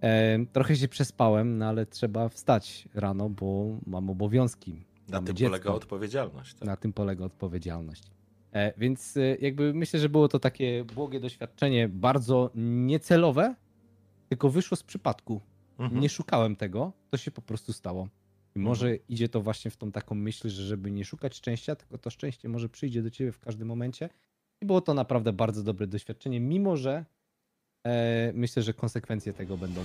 E, 0.01 0.45
trochę 0.45 0.75
się 0.75 0.87
przespałem, 0.87 1.57
no 1.57 1.65
ale 1.65 1.85
trzeba 1.85 2.29
wstać 2.29 2.89
rano, 2.93 3.29
bo 3.29 3.77
mam 3.87 4.09
obowiązki. 4.09 4.85
Na 5.09 5.17
mamy 5.17 5.27
tym 5.27 5.35
dziecko. 5.35 5.49
polega 5.49 5.69
odpowiedzialność. 5.69 6.53
Tak? 6.53 6.67
Na 6.67 6.77
tym 6.77 6.93
polega 6.93 7.25
odpowiedzialność. 7.25 8.03
E, 8.55 8.73
więc 8.77 9.17
e, 9.17 9.35
jakby 9.35 9.73
myślę, 9.73 9.99
że 9.99 10.09
było 10.09 10.27
to 10.27 10.39
takie 10.39 10.83
błogie 10.83 11.19
doświadczenie, 11.19 11.89
bardzo 11.89 12.51
niecelowe, 12.55 13.55
tylko 14.29 14.49
wyszło 14.49 14.77
z 14.77 14.83
przypadku. 14.83 15.41
Mhm. 15.79 16.01
Nie 16.01 16.09
szukałem 16.09 16.55
tego, 16.55 16.91
to 17.09 17.17
się 17.17 17.31
po 17.31 17.41
prostu 17.41 17.73
stało. 17.73 18.07
I 18.55 18.59
może 18.59 18.87
Mhm. 18.87 19.07
idzie 19.09 19.29
to 19.29 19.41
właśnie 19.41 19.71
w 19.71 19.77
tą 19.77 19.91
taką 19.91 20.15
myśl, 20.15 20.49
że 20.49 20.63
żeby 20.63 20.91
nie 20.91 21.05
szukać 21.05 21.35
szczęścia, 21.35 21.75
tylko 21.75 21.97
to 21.97 22.09
szczęście 22.09 22.49
może 22.49 22.69
przyjdzie 22.69 23.03
do 23.03 23.09
ciebie 23.09 23.31
w 23.31 23.39
każdym 23.39 23.67
momencie. 23.67 24.09
I 24.61 24.65
było 24.65 24.81
to 24.81 24.93
naprawdę 24.93 25.33
bardzo 25.33 25.63
dobre 25.63 25.87
doświadczenie, 25.87 26.39
mimo 26.39 26.77
że 26.77 27.05
e, 27.87 28.31
myślę, 28.33 28.63
że 28.63 28.73
konsekwencje 28.73 29.33
tego 29.33 29.57
będą 29.57 29.81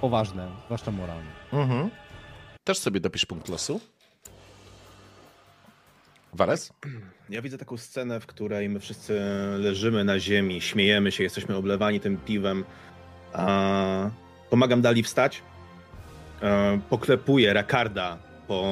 poważne, 0.00 0.50
zwłaszcza 0.64 0.90
moralne. 0.90 1.30
Mhm. 1.52 1.90
Też 2.64 2.78
sobie 2.78 3.00
dopisz 3.00 3.26
punkt 3.26 3.48
losu. 3.48 3.80
Wares? 6.32 6.72
Ja 7.30 7.42
widzę 7.42 7.58
taką 7.58 7.76
scenę, 7.76 8.20
w 8.20 8.26
której 8.26 8.68
my 8.68 8.80
wszyscy 8.80 9.20
leżymy 9.58 10.04
na 10.04 10.20
ziemi, 10.20 10.60
śmiejemy 10.60 11.12
się, 11.12 11.22
jesteśmy 11.22 11.56
oblewani 11.56 12.00
tym 12.00 12.16
piwem. 12.16 12.64
A 13.32 14.10
pomagam 14.50 14.82
Dali 14.82 15.02
wstać. 15.02 15.42
E, 16.42 16.80
Poklepuję 16.90 17.52
Rakarda 17.52 18.18
po 18.46 18.64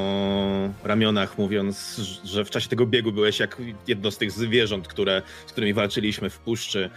ramionach, 0.84 1.38
mówiąc, 1.38 2.00
że 2.24 2.44
w 2.44 2.50
czasie 2.50 2.68
tego 2.68 2.86
biegu 2.86 3.12
byłeś 3.12 3.40
jak 3.40 3.62
jedno 3.88 4.10
z 4.10 4.18
tych 4.18 4.32
zwierząt, 4.32 4.88
które, 4.88 5.22
z 5.46 5.52
którymi 5.52 5.74
walczyliśmy 5.74 6.30
w 6.30 6.38
puszczy. 6.38 6.90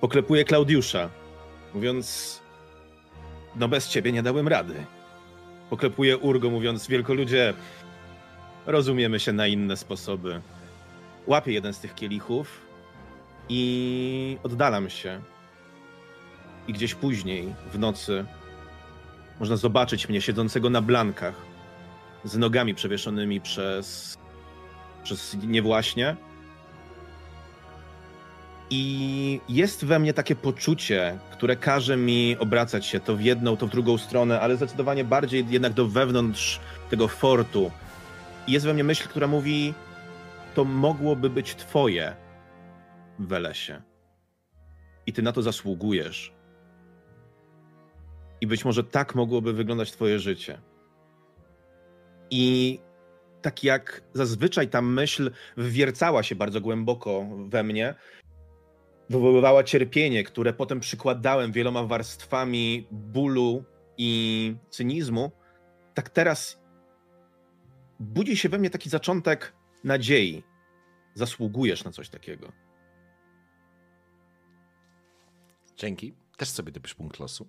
Poklepuję 0.00 0.44
Klaudiusza, 0.44 1.10
mówiąc, 1.74 2.40
no 3.56 3.68
bez 3.68 3.88
ciebie 3.88 4.12
nie 4.12 4.22
dałem 4.22 4.48
rady. 4.48 4.74
Poklepuję 5.70 6.18
Urgo, 6.18 6.50
mówiąc, 6.50 6.86
wielkoludzie, 6.86 7.54
rozumiemy 8.66 9.20
się 9.20 9.32
na 9.32 9.46
inne 9.46 9.76
sposoby. 9.76 10.40
Łapię 11.26 11.52
jeden 11.52 11.74
z 11.74 11.78
tych 11.78 11.94
kielichów 11.94 12.60
i 13.48 14.38
oddalam 14.42 14.90
się. 14.90 15.20
I 16.68 16.72
gdzieś 16.72 16.94
później, 16.94 17.54
w 17.72 17.78
nocy, 17.78 18.24
można 19.40 19.56
zobaczyć 19.56 20.08
mnie 20.08 20.20
siedzącego 20.20 20.70
na 20.70 20.82
blankach, 20.82 21.34
z 22.24 22.36
nogami 22.36 22.74
przewieszonymi 22.74 23.40
przez, 23.40 24.18
przez 25.02 25.36
niewłaśnie. 25.42 26.16
I 28.70 29.40
jest 29.48 29.84
we 29.84 29.98
mnie 29.98 30.14
takie 30.14 30.36
poczucie, 30.36 31.18
które 31.32 31.56
każe 31.56 31.96
mi 31.96 32.36
obracać 32.38 32.86
się 32.86 33.00
to 33.00 33.16
w 33.16 33.20
jedną, 33.20 33.56
to 33.56 33.66
w 33.66 33.70
drugą 33.70 33.98
stronę, 33.98 34.40
ale 34.40 34.56
zdecydowanie 34.56 35.04
bardziej 35.04 35.46
jednak 35.50 35.72
do 35.72 35.86
wewnątrz 35.86 36.60
tego 36.90 37.08
fortu. 37.08 37.70
I 38.46 38.52
jest 38.52 38.66
we 38.66 38.74
mnie 38.74 38.84
myśl, 38.84 39.08
która 39.08 39.26
mówi: 39.26 39.74
To 40.54 40.64
mogłoby 40.64 41.30
być 41.30 41.54
Twoje, 41.54 42.16
Welesie. 43.18 43.82
I 45.06 45.12
Ty 45.12 45.22
na 45.22 45.32
to 45.32 45.42
zasługujesz. 45.42 46.32
I 48.40 48.46
być 48.46 48.64
może 48.64 48.84
tak 48.84 49.14
mogłoby 49.14 49.52
wyglądać 49.52 49.92
Twoje 49.92 50.18
życie. 50.18 50.60
I 52.30 52.78
tak 53.42 53.64
jak 53.64 54.02
zazwyczaj 54.14 54.68
ta 54.68 54.82
myśl 54.82 55.30
wwiercała 55.56 56.22
się 56.22 56.34
bardzo 56.34 56.60
głęboko 56.60 57.26
we 57.48 57.62
mnie, 57.62 57.94
wywoływała 59.10 59.64
cierpienie, 59.64 60.24
które 60.24 60.52
potem 60.52 60.80
przykładałem 60.80 61.52
wieloma 61.52 61.82
warstwami 61.82 62.86
bólu 62.90 63.64
i 63.98 64.54
cynizmu, 64.70 65.32
tak 65.94 66.10
teraz 66.10 66.60
budzi 68.00 68.36
się 68.36 68.48
we 68.48 68.58
mnie 68.58 68.70
taki 68.70 68.90
zaczątek 68.90 69.52
nadziei. 69.84 70.42
Zasługujesz 71.14 71.84
na 71.84 71.92
coś 71.92 72.08
takiego. 72.08 72.52
Dzięki. 75.76 76.14
Też 76.36 76.48
sobie 76.48 76.72
dopisz 76.72 76.94
punkt 76.94 77.18
losu. 77.18 77.48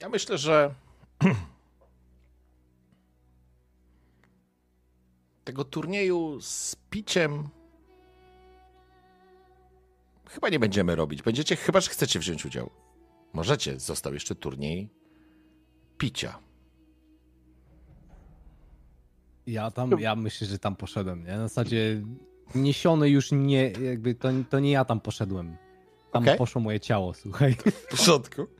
Ja 0.00 0.08
myślę, 0.08 0.38
że 0.38 0.74
tego 5.44 5.64
turnieju 5.64 6.40
z 6.40 6.76
piciem 6.90 7.48
chyba 10.32 10.48
nie 10.48 10.58
będziemy 10.58 10.96
robić. 10.96 11.22
Będziecie, 11.22 11.56
chyba 11.56 11.80
że 11.80 11.90
chcecie 11.90 12.18
wziąć 12.18 12.46
udział. 12.46 12.70
Możecie. 13.32 13.80
Został 13.80 14.14
jeszcze 14.14 14.34
turniej 14.34 14.90
picia. 15.98 16.38
Ja 19.46 19.70
tam, 19.70 20.00
ja 20.00 20.16
myślę, 20.16 20.46
że 20.46 20.58
tam 20.58 20.76
poszedłem, 20.76 21.24
nie? 21.24 21.30
Na 21.30 21.48
zasadzie 21.48 22.02
niesiony 22.54 23.10
już 23.10 23.32
nie, 23.32 23.70
jakby 23.70 24.14
to, 24.14 24.28
to 24.50 24.60
nie 24.60 24.70
ja 24.70 24.84
tam 24.84 25.00
poszedłem. 25.00 25.56
Tam 26.12 26.22
Okej. 26.22 26.38
poszło 26.38 26.60
moje 26.60 26.80
ciało, 26.80 27.14
słuchaj. 27.14 27.54
W 27.54 27.86
porządku. 27.90 28.46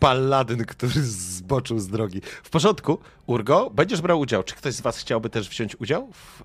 Paladyn, 0.00 0.64
który 0.64 1.02
zboczył 1.02 1.78
z 1.78 1.88
drogi. 1.88 2.20
W 2.42 2.50
porządku. 2.50 2.98
Urgo, 3.26 3.70
będziesz 3.70 4.00
brał 4.00 4.20
udział. 4.20 4.42
Czy 4.42 4.54
ktoś 4.54 4.74
z 4.74 4.80
was 4.80 4.98
chciałby 4.98 5.30
też 5.30 5.48
wziąć 5.48 5.80
udział? 5.80 6.12
W... 6.12 6.42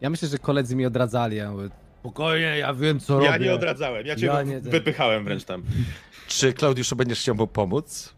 Ja 0.00 0.10
myślę, 0.10 0.28
że 0.28 0.38
koledzy 0.38 0.76
mi 0.76 0.86
odradzali. 0.86 1.36
Ja 1.36 1.50
mówię, 1.52 1.68
spokojnie, 2.00 2.58
ja 2.58 2.74
wiem 2.74 3.00
co 3.00 3.22
Ja 3.22 3.32
robię. 3.32 3.44
nie 3.44 3.54
odradzałem, 3.54 4.06
ja 4.06 4.16
cię 4.16 4.26
Ja 4.26 4.42
nie- 4.42 4.60
wypychałem 4.60 5.24
wręcz 5.24 5.44
tam. 5.44 5.62
Czy 6.28 6.52
Klaudiuszu 6.52 6.96
będziesz 6.96 7.20
chciał 7.20 7.34
mu 7.34 7.46
pomóc? 7.46 8.14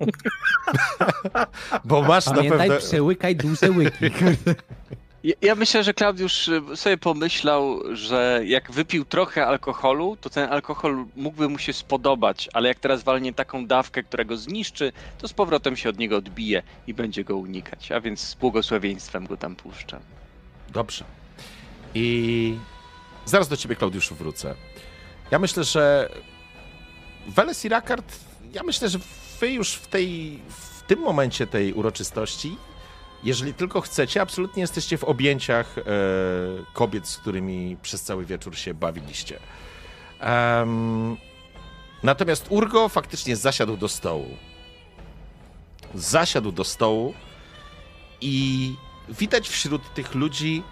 Bo 1.84 2.02
masz 2.02 2.26
na 2.26 2.34
Pamiętaj, 2.34 2.68
pewno... 2.68 2.86
przełykaj 2.88 3.36
duże 3.36 3.70
łyki. 3.70 4.04
Ja, 5.24 5.34
ja 5.42 5.54
myślę, 5.54 5.84
że 5.84 5.94
Klaudiusz 5.94 6.48
y, 6.48 6.62
sobie 6.76 6.98
pomyślał, 6.98 7.80
że 7.96 8.40
jak 8.44 8.72
wypił 8.72 9.04
trochę 9.04 9.46
alkoholu, 9.46 10.16
to 10.20 10.30
ten 10.30 10.52
alkohol 10.52 11.04
mógłby 11.16 11.48
mu 11.48 11.58
się 11.58 11.72
spodobać, 11.72 12.48
ale 12.52 12.68
jak 12.68 12.78
teraz 12.78 13.02
walnie 13.02 13.32
taką 13.32 13.66
dawkę, 13.66 14.02
która 14.02 14.24
go 14.24 14.36
zniszczy, 14.36 14.92
to 15.18 15.28
z 15.28 15.32
powrotem 15.32 15.76
się 15.76 15.88
od 15.88 15.98
niego 15.98 16.16
odbije 16.16 16.62
i 16.86 16.94
będzie 16.94 17.24
go 17.24 17.36
unikać. 17.36 17.92
A 17.92 18.00
więc 18.00 18.20
z 18.20 18.34
błogosławieństwem 18.34 19.26
go 19.26 19.36
tam 19.36 19.56
puszczam. 19.56 20.00
Dobrze. 20.76 21.04
I 21.94 22.58
zaraz 23.24 23.48
do 23.48 23.56
ciebie, 23.56 23.76
Klaudiuszu, 23.76 24.14
wrócę. 24.14 24.54
Ja 25.30 25.38
myślę, 25.38 25.64
że 25.64 26.10
Weles 27.28 27.64
i 27.64 27.68
Rakard, 27.68 28.16
ja 28.52 28.62
myślę, 28.62 28.88
że 28.88 28.98
wy 29.40 29.50
już 29.50 29.72
w 29.72 29.86
tej, 29.86 30.40
w 30.48 30.82
tym 30.82 30.98
momencie 30.98 31.46
tej 31.46 31.72
uroczystości, 31.72 32.56
jeżeli 33.24 33.54
tylko 33.54 33.80
chcecie, 33.80 34.20
absolutnie 34.22 34.60
jesteście 34.60 34.98
w 34.98 35.04
objęciach 35.04 35.78
e, 35.78 35.82
kobiet, 36.72 37.08
z 37.08 37.18
którymi 37.18 37.76
przez 37.82 38.02
cały 38.02 38.24
wieczór 38.24 38.56
się 38.56 38.74
bawiliście. 38.74 39.38
Em, 40.20 41.16
natomiast 42.02 42.46
Urgo 42.50 42.88
faktycznie 42.88 43.36
zasiadł 43.36 43.76
do 43.76 43.88
stołu. 43.88 44.36
Zasiadł 45.94 46.52
do 46.52 46.64
stołu 46.64 47.14
i 48.20 48.74
widać 49.08 49.48
wśród 49.48 49.94
tych 49.94 50.14
ludzi 50.14 50.62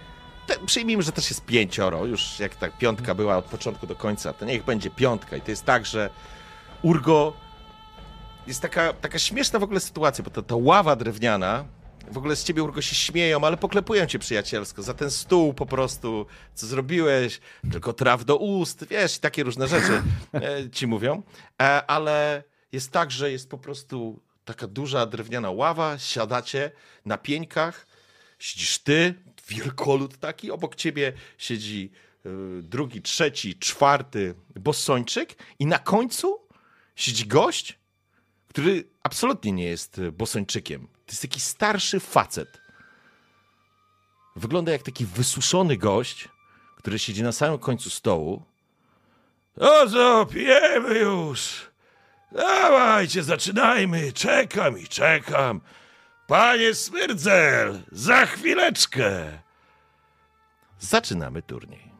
te, 0.47 0.59
przyjmijmy, 0.67 1.03
że 1.03 1.13
też 1.13 1.31
jest 1.31 1.45
pięcioro, 1.45 2.07
już 2.07 2.41
jak 2.41 2.57
tak 2.57 2.79
piątka 2.79 3.15
była 3.15 3.37
od 3.37 3.45
początku 3.45 3.87
do 3.87 3.95
końca, 3.95 4.33
to 4.33 4.45
niech 4.45 4.65
będzie 4.65 4.91
piątka. 4.91 5.37
I 5.37 5.41
to 5.41 5.51
jest 5.51 5.65
tak, 5.65 5.87
że 5.87 6.11
Urgo 6.83 7.33
jest 8.47 8.63
taka, 8.63 8.93
taka 8.93 9.19
śmieszna 9.19 9.59
w 9.59 9.63
ogóle 9.63 9.81
sytuacja, 9.81 10.25
bo 10.25 10.31
to, 10.31 10.43
ta 10.43 10.57
ława 10.57 10.97
drewniana, 10.97 11.65
w 12.11 12.19
ogóle 12.19 12.37
z 12.37 12.45
ciebie 12.45 12.63
Urgo 12.63 12.83
się 12.83 12.95
śmieją, 12.95 13.45
ale 13.45 13.57
poklepują 13.57 14.07
cię 14.07 14.19
przyjacielsko 14.19 14.83
za 14.83 14.95
ten 14.95 15.11
stół 15.11 15.55
po 15.55 15.67
prostu, 15.67 16.27
co 16.55 16.67
zrobiłeś, 16.67 17.41
tylko 17.73 17.93
traw 17.93 18.25
do 18.25 18.37
ust, 18.37 18.87
wiesz, 18.91 19.19
takie 19.19 19.43
różne 19.43 19.69
rzeczy 19.69 20.03
e, 20.35 20.71
ci 20.71 20.87
mówią. 20.87 21.23
E, 21.63 21.87
ale 21.87 22.45
jest 22.73 22.91
tak, 22.91 23.11
że 23.11 23.31
jest 23.31 23.51
po 23.51 23.59
prostu 23.59 24.21
taka 24.45 24.67
duża 24.67 25.07
drewniana 25.07 25.51
ława, 25.51 25.99
siadacie 25.99 26.71
na 27.05 27.19
pieńkach, 27.19 27.87
siedzisz 28.45 28.79
ty, 28.79 29.15
wielkolud 29.49 30.19
taki, 30.19 30.51
obok 30.51 30.75
ciebie 30.75 31.13
siedzi 31.39 31.91
y, 32.27 32.63
drugi, 32.63 33.03
trzeci, 33.03 33.59
czwarty 33.59 34.35
bosończyk 34.57 35.37
i 35.59 35.67
na 35.67 35.79
końcu 35.79 36.41
siedzi 36.97 37.27
gość, 37.27 37.79
który 38.49 38.85
absolutnie 39.03 39.53
nie 39.53 39.65
jest 39.65 39.99
y, 39.99 40.13
bosończykiem. 40.13 40.87
To 40.87 41.13
jest 41.13 41.23
taki 41.23 41.41
starszy 41.41 42.01
facet. 42.01 42.61
Wygląda 44.37 44.73
jak 44.73 44.83
taki 44.83 45.07
wysuszony 45.07 45.77
gość, 45.77 46.29
który 46.77 46.99
siedzi 46.99 47.23
na 47.23 47.33
samym 47.33 47.59
końcu 47.59 47.91
stołu. 47.91 48.43
O 49.57 49.89
co, 49.89 50.27
pijemy 50.27 50.99
już! 50.99 51.71
Dawajcie, 52.33 53.23
zaczynajmy! 53.23 54.13
Czekam 54.13 54.79
i 54.79 54.89
czekam. 54.89 55.61
Panie 56.27 56.75
Smyrdzel, 56.75 57.81
za 57.93 58.27
chwileczkę. 58.27 59.39
Zaczynamy 60.79 61.43
turniej. 61.43 61.93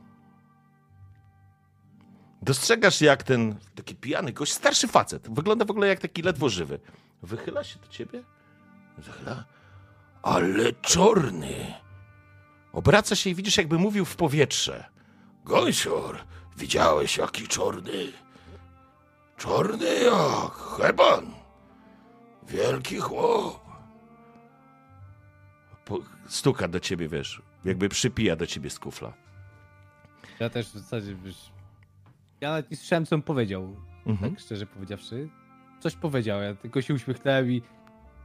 Dostrzegasz, 2.43 3.01
jak 3.01 3.23
ten 3.23 3.57
taki 3.75 3.95
pijany 3.95 4.33
gość, 4.33 4.53
starszy 4.53 4.89
facet, 4.89 5.35
wygląda 5.35 5.65
w 5.65 5.71
ogóle 5.71 5.89
jak 5.89 6.01
taki 6.01 6.23
ledwo 6.23 6.49
żywy. 6.49 6.81
Wychyla 7.23 7.65
się 7.65 7.79
do 7.79 7.89
ciebie? 7.89 8.25
Wychyla. 8.99 9.45
Ale 10.23 10.73
czarny. 10.73 11.75
Obraca 12.73 13.17
się 13.17 13.31
i 13.31 13.35
widzisz, 13.35 13.57
jakby 13.57 13.79
mówił 13.79 14.05
w 14.05 14.17
powietrze. 14.17 14.85
Gąsior, 15.45 16.19
widziałeś 16.57 17.17
jaki 17.17 17.49
czarny? 17.49 18.13
Czarny 19.37 19.95
jak 19.95 20.53
heban. 20.55 21.35
Wielki 22.43 22.99
chłop. 23.01 23.64
Stuka 26.27 26.69
do 26.69 26.81
ciebie, 26.81 27.09
wiesz, 27.09 27.43
jakby 27.65 27.89
przypija 27.89 28.37
do 28.37 28.47
ciebie 28.47 28.71
z 28.71 28.79
kufla. 28.79 29.13
Ja 30.41 30.51
też 30.51 30.67
w 30.69 30.73
zasadzie, 30.73 31.15
wiesz... 31.15 31.53
Ja 32.41 32.51
nawet 32.51 32.71
nie 32.71 32.77
słyszałem, 32.77 33.07
co 33.07 33.17
on 33.17 33.23
powiedział, 33.23 33.77
Mhm. 34.07 34.31
tak 34.31 34.41
szczerze 34.41 34.67
powiedziawszy. 34.67 35.29
Coś 35.81 35.97
powiedział, 35.97 36.43
ja 36.43 36.55
tylko 36.55 36.83
się 36.83 36.95
uśmiechnąłem 36.95 37.51
i 37.53 37.63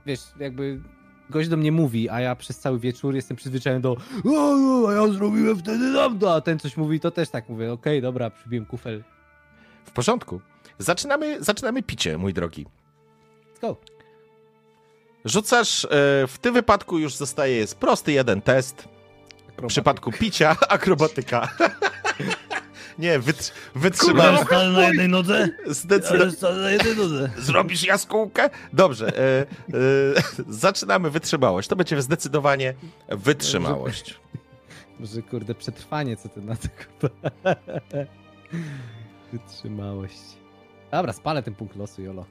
wiesz, 0.06 0.19
jakby 0.40 0.82
gość 1.30 1.50
do 1.50 1.58
mnie 1.58 1.72
mówi, 1.72 2.10
a 2.10 2.19
ja 2.22 2.36
przez 2.36 2.60
cały 2.60 2.80
wieczór 2.80 3.16
jestem 3.16 3.38
przyzwyczajony 3.38 3.82
do 3.82 3.98
a 4.90 4.94
ja 4.94 5.08
zrobiłem 5.08 5.58
wtedy 5.58 5.94
tamto, 5.94 6.34
a 6.36 6.42
ten 6.42 6.60
coś 6.60 6.78
mówi, 6.78 7.00
to 7.00 7.11
też 7.11 7.30
tak 7.30 7.50
mówię, 7.50 7.72
okej, 7.74 8.02
dobra, 8.02 8.30
przybiłem 8.30 8.66
kufel, 8.66 9.03
W 9.86 9.92
porządku. 9.92 10.42
Zaczynamy, 10.78 11.44
zaczynamy 11.44 11.84
picie, 11.84 12.18
mój 12.18 12.34
drogi. 12.34 12.66
let's 13.56 13.61
go. 13.61 13.78
Rzucasz, 15.30 15.85
e, 15.85 15.88
w 16.27 16.38
tym 16.41 16.53
wypadku 16.53 16.99
już 16.99 17.16
zostaje 17.16 17.56
jest 17.56 17.75
prosty 17.75 18.11
jeden 18.11 18.41
test. 18.41 18.88
W 19.58 19.67
przypadku 19.67 20.11
picia, 20.11 20.56
akrobatyka. 20.69 21.49
Nie, 22.99 23.19
wytr- 23.19 23.51
wytrzymałem. 23.75 24.45
stanę 24.45 24.69
na 24.69 24.88
jednej 24.88 25.09
nodze? 25.09 25.49
Zdecydowanie. 25.67 26.61
na 26.61 26.72
jednej 26.72 26.95
nodze. 26.95 27.30
Zrobisz 27.38 27.83
jaskółkę? 27.83 28.49
Dobrze. 28.74 29.08
E, 29.08 29.41
e, 29.41 29.45
zaczynamy 30.48 31.09
wytrzymałość. 31.09 31.67
To 31.67 31.75
będzie 31.75 32.01
zdecydowanie 32.01 32.74
wytrzymałość. 33.09 34.19
Może 34.99 35.22
kurde, 35.22 35.56
przetrwanie, 35.56 36.17
co 36.17 36.30
ty 36.30 36.41
na 36.41 36.56
to 36.56 36.67
kurwa. 36.99 37.56
Wytrzymałość. 39.32 40.19
Dobra, 40.91 41.14
spalę 41.14 41.43
ten 41.43 41.56
punkt 41.56 41.75
losu, 41.75 42.01
Jolo. 42.01 42.25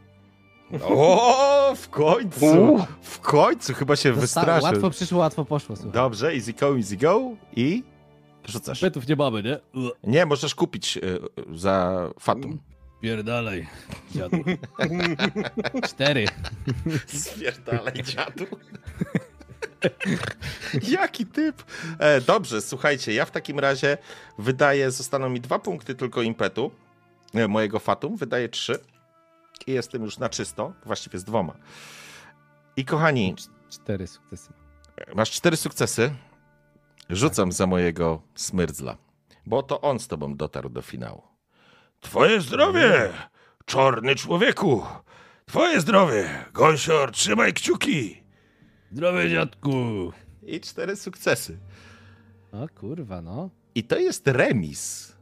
O, 0.82 1.74
w 1.76 1.88
końcu! 1.88 2.78
W 3.02 3.20
końcu 3.20 3.74
chyba 3.74 3.96
się 3.96 4.12
wystraszył. 4.12 4.64
Łatwo 4.64 4.90
przyszło, 4.90 5.18
łatwo 5.18 5.44
poszło, 5.44 5.76
słuchaj. 5.76 5.92
Dobrze, 5.92 6.32
easy 6.32 6.52
go, 6.52 6.76
easy 6.76 6.96
go 6.96 7.22
i 7.56 7.82
rzucasz. 8.44 8.80
Petów 8.80 9.08
nie 9.08 9.16
mamy, 9.16 9.42
nie? 9.42 9.58
Nie, 10.04 10.26
możesz 10.26 10.54
kupić 10.54 10.96
e, 10.96 11.00
za 11.56 12.08
Fatum. 12.20 12.58
Pierdalej. 13.00 13.66
Dziadu. 14.14 14.36
Cztery. 15.88 16.26
Zwierdalaj 17.06 18.02
dziadu. 18.02 18.46
Jaki 20.98 21.26
typ? 21.26 21.64
E, 21.98 22.20
dobrze, 22.20 22.62
słuchajcie, 22.62 23.14
ja 23.14 23.24
w 23.24 23.30
takim 23.30 23.58
razie 23.58 23.98
wydaję, 24.38 24.90
zostaną 24.90 25.28
mi 25.28 25.40
dwa 25.40 25.58
punkty 25.58 25.94
tylko 25.94 26.22
impetu 26.22 26.70
e, 27.34 27.48
mojego 27.48 27.78
Fatum, 27.78 28.16
wydaję 28.16 28.48
trzy 28.48 28.78
i 29.66 29.72
jestem 29.72 30.02
już 30.02 30.18
na 30.18 30.28
czysto, 30.28 30.72
właściwie 30.84 31.18
z 31.18 31.24
dwoma. 31.24 31.54
I 32.76 32.84
kochani, 32.84 33.34
Cz- 33.34 33.48
Cztery 33.70 34.06
sukcesy. 34.06 34.52
masz 35.14 35.30
cztery 35.30 35.56
sukcesy. 35.56 36.14
Rzucam 37.10 37.52
za 37.52 37.66
mojego 37.66 38.22
smyrdzla, 38.34 38.96
bo 39.46 39.62
to 39.62 39.80
on 39.80 39.98
z 39.98 40.08
tobą 40.08 40.36
dotarł 40.36 40.68
do 40.68 40.82
finału. 40.82 41.22
Twoje 42.00 42.40
zdrowie, 42.40 43.12
czarny 43.64 44.14
człowieku! 44.14 44.82
Twoje 45.46 45.80
zdrowie! 45.80 46.44
Gąsior, 46.52 47.12
trzymaj 47.12 47.52
kciuki! 47.54 48.22
Zdrowie, 48.92 49.30
dziadku. 49.30 49.72
I 50.42 50.60
cztery 50.60 50.96
sukcesy. 50.96 51.58
O 52.52 52.68
kurwa, 52.80 53.22
no. 53.22 53.50
I 53.74 53.84
to 53.84 53.98
jest 53.98 54.26
remis. 54.26 55.12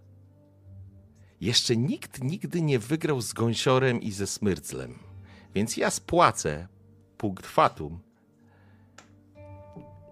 Jeszcze 1.41 1.77
nikt 1.77 2.25
nigdy 2.25 2.63
nie 2.63 2.79
wygrał 2.79 3.21
z 3.21 3.33
gąsiorem 3.33 4.01
i 4.01 4.13
ze 4.13 4.27
smyrclem. 4.27 4.99
Więc 5.55 5.77
ja 5.77 5.91
spłacę 5.91 6.69
punkt 7.19 7.47
fatum. 7.47 8.01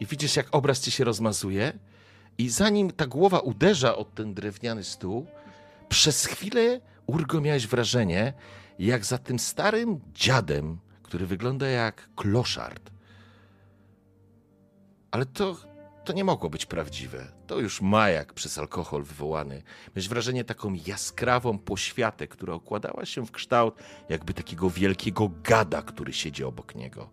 I 0.01 0.07
widzisz, 0.07 0.37
jak 0.37 0.55
obraz 0.55 0.81
ci 0.81 0.91
się 0.91 1.05
rozmazuje? 1.05 1.79
I 2.39 2.49
zanim 2.49 2.91
ta 2.91 3.07
głowa 3.07 3.39
uderza 3.39 3.97
od 3.97 4.15
ten 4.15 4.35
drewniany 4.35 4.85
stół, 4.85 5.27
przez 5.89 6.27
chwilę, 6.27 6.81
Urgo, 7.07 7.41
miałeś 7.41 7.67
wrażenie, 7.67 8.33
jak 8.79 9.05
za 9.05 9.19
tym 9.19 9.39
starym 9.39 10.01
dziadem, 10.15 10.79
który 11.03 11.27
wygląda 11.27 11.67
jak 11.69 12.09
kloszard. 12.15 12.91
Ale 15.11 15.27
to, 15.27 15.57
to 16.05 16.13
nie 16.13 16.25
mogło 16.25 16.51
być 16.51 16.67
prawdziwe. 16.67 17.33
To 17.47 17.61
już 17.61 17.81
majak 17.81 18.33
przez 18.33 18.59
alkohol 18.59 19.03
wywołany. 19.03 19.63
Miałeś 19.89 20.09
wrażenie 20.09 20.45
taką 20.45 20.77
jaskrawą 20.87 21.59
poświatę, 21.59 22.29
która 22.29 22.55
okładała 22.55 23.05
się 23.05 23.27
w 23.27 23.31
kształt 23.31 23.75
jakby 24.09 24.35
takiego 24.35 24.71
wielkiego 24.71 25.31
gada, 25.43 25.83
który 25.83 26.13
siedzi 26.13 26.45
obok 26.45 26.75
niego. 26.75 27.11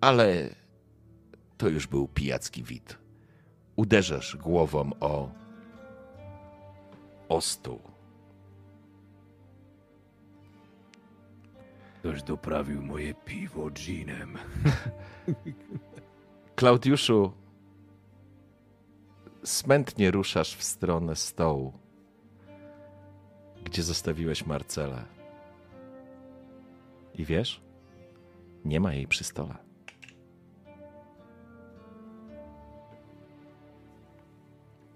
Ale 0.00 0.54
to 1.58 1.68
już 1.68 1.86
był 1.86 2.08
pijacki 2.08 2.62
wid. 2.62 2.98
Uderzasz 3.76 4.36
głową 4.36 4.90
o, 5.00 5.30
o 7.28 7.40
stół. 7.40 7.80
Ktoś 11.98 12.22
doprawił 12.22 12.82
moje 12.82 13.14
piwo 13.14 13.70
ginem. 13.70 14.38
Klaudiuszu, 16.56 17.32
smętnie 19.44 20.10
ruszasz 20.10 20.56
w 20.56 20.62
stronę 20.62 21.16
stołu, 21.16 21.72
gdzie 23.64 23.82
zostawiłeś 23.82 24.46
Marcelę. 24.46 25.04
I 27.14 27.24
wiesz, 27.24 27.62
nie 28.64 28.80
ma 28.80 28.94
jej 28.94 29.06
przy 29.06 29.24
stole. 29.24 29.54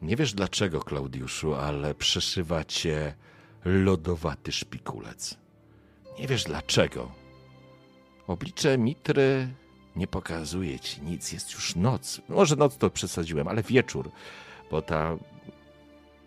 Nie 0.03 0.17
wiesz 0.17 0.35
dlaczego, 0.35 0.81
Klaudiuszu, 0.81 1.55
ale 1.55 1.95
przeszywa 1.95 2.65
cię 2.65 3.15
lodowaty 3.65 4.53
szpikulec. 4.53 5.39
Nie 6.19 6.27
wiesz 6.27 6.45
dlaczego. 6.45 7.13
Oblicze 8.27 8.79
Mitry 8.79 9.49
nie 9.97 10.07
pokazuje 10.07 10.81
ci 10.81 11.03
nic, 11.03 11.33
jest 11.33 11.53
już 11.53 11.77
noc. 11.77 12.21
Może 12.29 12.57
noc 12.57 12.79
to 12.79 12.91
przesadziłem, 12.91 13.49
ale 13.49 13.63
wieczór, 13.63 14.11
bo 14.71 14.83
ta 14.83 15.17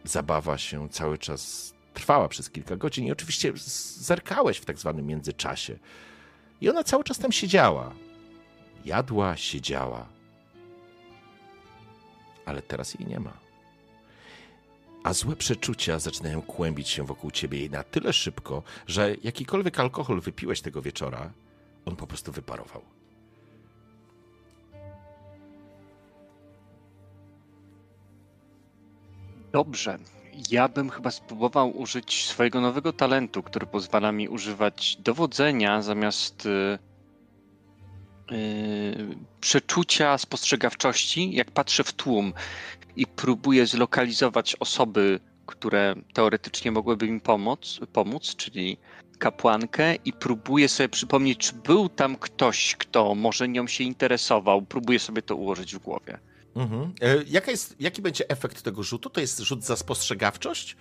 zabawa 0.03 0.57
się 0.57 0.89
cały 0.89 1.17
czas 1.17 1.73
trwała 1.93 2.27
przez 2.27 2.49
kilka 2.49 2.75
godzin 2.75 3.05
i 3.05 3.11
oczywiście 3.11 3.51
zerkałeś 3.99 4.57
w 4.57 4.65
tak 4.65 4.79
zwanym 4.79 5.07
międzyczasie. 5.07 5.79
I 6.61 6.69
ona 6.69 6.83
cały 6.83 7.03
czas 7.03 7.19
tam 7.19 7.31
siedziała. 7.31 7.93
Jadła, 8.85 9.37
siedziała. 9.37 10.07
Ale 12.45 12.61
teraz 12.61 12.93
jej 12.93 13.07
nie 13.07 13.19
ma. 13.19 13.33
A 15.03 15.13
złe 15.13 15.35
przeczucia 15.35 15.99
zaczynają 15.99 16.41
kłębić 16.41 16.89
się 16.89 17.05
wokół 17.05 17.31
ciebie 17.31 17.65
i 17.65 17.69
na 17.69 17.83
tyle 17.83 18.13
szybko, 18.13 18.63
że 18.87 19.15
jakikolwiek 19.23 19.79
alkohol 19.79 20.21
wypiłeś 20.21 20.61
tego 20.61 20.81
wieczora, 20.81 21.31
on 21.85 21.95
po 21.95 22.07
prostu 22.07 22.31
wyparował. 22.31 22.96
Dobrze. 29.51 29.97
Ja 30.51 30.67
bym 30.67 30.89
chyba 30.89 31.11
spróbował 31.11 31.77
użyć 31.77 32.25
swojego 32.25 32.61
nowego 32.61 32.93
talentu, 32.93 33.43
który 33.43 33.65
pozwala 33.65 34.11
mi 34.11 34.29
używać 34.29 34.97
dowodzenia 34.99 35.81
zamiast 35.81 36.45
y, 36.45 36.79
y, 38.31 39.15
przeczucia 39.41 40.17
spostrzegawczości, 40.17 41.35
jak 41.35 41.51
patrzę 41.51 41.83
w 41.83 41.93
tłum 41.93 42.33
i 42.95 43.07
próbuję 43.07 43.65
zlokalizować 43.65 44.55
osoby, 44.55 45.19
które 45.45 45.95
teoretycznie 46.13 46.71
mogłyby 46.71 47.11
mi 47.11 47.21
pomóc, 47.21 47.79
pomóc 47.93 48.35
czyli 48.35 48.77
kapłankę 49.19 49.95
i 49.95 50.13
próbuję 50.13 50.69
sobie 50.69 50.89
przypomnieć, 50.89 51.37
czy 51.37 51.53
był 51.55 51.89
tam 51.89 52.15
ktoś, 52.15 52.75
kto 52.75 53.15
może 53.15 53.47
nią 53.49 53.67
się 53.67 53.83
interesował. 53.83 54.61
Próbuję 54.61 54.99
sobie 54.99 55.21
to 55.21 55.35
ułożyć 55.35 55.75
w 55.75 55.79
głowie. 55.79 56.19
Mhm. 56.57 56.93
E, 57.01 57.23
Jaka 57.27 57.51
jest, 57.51 57.75
jaki 57.81 58.01
będzie 58.01 58.29
efekt 58.29 58.61
tego 58.61 58.83
rzutu? 58.83 59.09
To 59.09 59.21
jest 59.21 59.39
rzut 59.39 59.63
za 59.63 59.75
spostrzegawczość? 59.75 60.75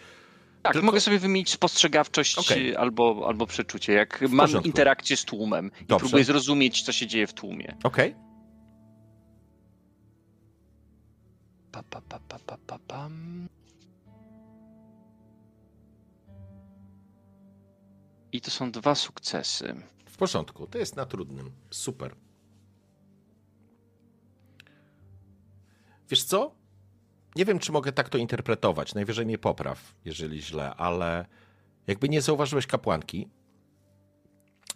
Tak, 0.63 0.73
Tylko- 0.73 0.87
mogę 0.87 1.01
sobie 1.01 1.19
wymienić 1.19 1.51
spostrzegawczość 1.51 2.39
Okej. 2.39 2.77
albo, 2.77 3.25
albo 3.29 3.47
przeczucie, 3.47 3.93
jak 3.93 4.21
mam 4.29 4.51
interakcję 4.65 5.17
z 5.17 5.25
tłumem 5.25 5.71
i 5.81 5.85
Dobrze. 5.85 6.03
próbuję 6.03 6.25
zrozumieć, 6.25 6.83
co 6.83 6.93
się 6.93 7.07
dzieje 7.07 7.27
w 7.27 7.35
tłumie. 7.35 7.77
Okej. 7.85 8.15
Pa, 11.73 11.83
pa, 11.83 12.01
pa, 12.01 12.19
pa, 12.29 12.39
pa, 12.39 12.59
pa, 12.67 12.79
pam. 12.79 13.49
I 18.33 18.41
to 18.41 18.51
są 18.51 18.71
dwa 18.73 18.95
sukcesy. 18.95 19.75
W 20.07 20.17
porządku, 20.17 20.67
to 20.67 20.79
jest 20.79 20.97
na 20.97 21.07
trudnym. 21.07 21.51
Super. 21.71 22.15
Wiesz 26.11 26.25
co? 26.25 26.55
Nie 27.37 27.45
wiem, 27.45 27.59
czy 27.59 27.73
mogę 27.73 27.93
tak 27.93 28.09
to 28.09 28.19
interpretować. 28.19 28.95
Najwyżej 28.95 29.27
mnie 29.27 29.39
popraw, 29.39 29.95
jeżeli 30.05 30.43
źle, 30.43 30.75
ale 30.75 31.27
jakby 31.87 32.09
nie 32.09 32.23
zauważyłeś 32.23 32.67
kapłanki, 32.67 33.29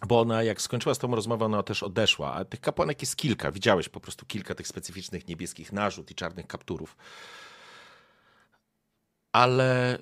bo 0.07 0.19
ona 0.19 0.43
jak 0.43 0.61
skończyła 0.61 0.95
z 0.95 0.99
tą 0.99 1.15
rozmową, 1.15 1.45
ona 1.45 1.63
też 1.63 1.83
odeszła, 1.83 2.33
a 2.33 2.45
tych 2.45 2.61
kapłanek 2.61 3.01
jest 3.01 3.15
kilka. 3.15 3.51
Widziałeś 3.51 3.89
po 3.89 3.99
prostu 3.99 4.25
kilka 4.25 4.55
tych 4.55 4.67
specyficznych 4.67 5.27
niebieskich 5.27 5.71
narzut 5.71 6.11
i 6.11 6.15
czarnych 6.15 6.47
kapturów. 6.47 6.97
Ale 9.31 9.97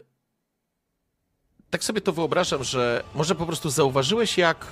tak 1.70 1.84
sobie 1.84 2.02
to 2.02 2.14
wyobrażam, 2.14 2.64
że 2.64 3.04
może 3.16 3.36
po 3.36 3.46
prostu 3.46 3.70
zauważyłeś, 3.70 4.38
jak, 4.38 4.68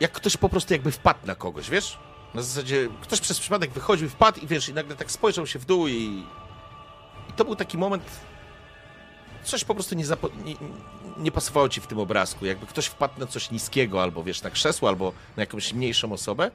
jak 0.00 0.12
ktoś 0.12 0.36
po 0.36 0.48
prostu 0.48 0.72
jakby 0.72 0.92
wpadł 0.92 1.26
na 1.26 1.34
kogoś, 1.34 1.70
wiesz? 1.70 1.98
Na 2.34 2.42
zasadzie 2.42 2.88
ktoś 3.02 3.20
przez 3.20 3.40
przypadek 3.40 3.70
wychodził, 3.70 4.08
wpadł 4.08 4.40
i 4.40 4.46
wiesz, 4.46 4.68
i 4.68 4.74
nagle 4.74 4.96
tak 4.96 5.10
spojrzał 5.10 5.46
się 5.46 5.58
w 5.58 5.64
dół 5.64 5.88
i, 5.88 6.24
i 7.28 7.32
to 7.36 7.44
był 7.44 7.56
taki 7.56 7.78
moment, 7.78 8.02
coś 9.44 9.64
po 9.64 9.74
prostu 9.74 9.94
nie, 9.94 10.04
zapo- 10.04 10.44
nie, 10.44 10.54
nie 11.16 11.32
pasowało 11.32 11.68
ci 11.68 11.80
w 11.80 11.86
tym 11.86 11.98
obrazku. 11.98 12.46
Jakby 12.46 12.66
ktoś 12.66 12.86
wpadł 12.86 13.20
na 13.20 13.26
coś 13.26 13.50
niskiego, 13.50 14.02
albo 14.02 14.24
wiesz, 14.24 14.42
na 14.42 14.50
krzesło, 14.50 14.88
albo 14.88 15.12
na 15.36 15.42
jakąś 15.42 15.72
mniejszą 15.72 16.12
osobę. 16.12 16.50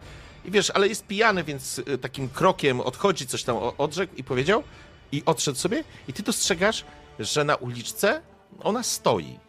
I 0.45 0.51
wiesz, 0.51 0.69
ale 0.69 0.87
jest 0.87 1.07
pijany, 1.07 1.43
więc 1.43 1.79
y, 1.79 1.97
takim 1.97 2.29
krokiem 2.29 2.81
odchodzi, 2.81 3.27
coś 3.27 3.43
tam 3.43 3.57
odrzekł 3.77 4.15
i 4.15 4.23
powiedział, 4.23 4.63
i 5.11 5.23
odszedł 5.25 5.57
sobie. 5.57 5.83
I 6.07 6.13
ty 6.13 6.23
dostrzegasz, 6.23 6.85
że 7.19 7.43
na 7.43 7.55
uliczce 7.55 8.21
ona 8.63 8.83
stoi. 8.83 9.39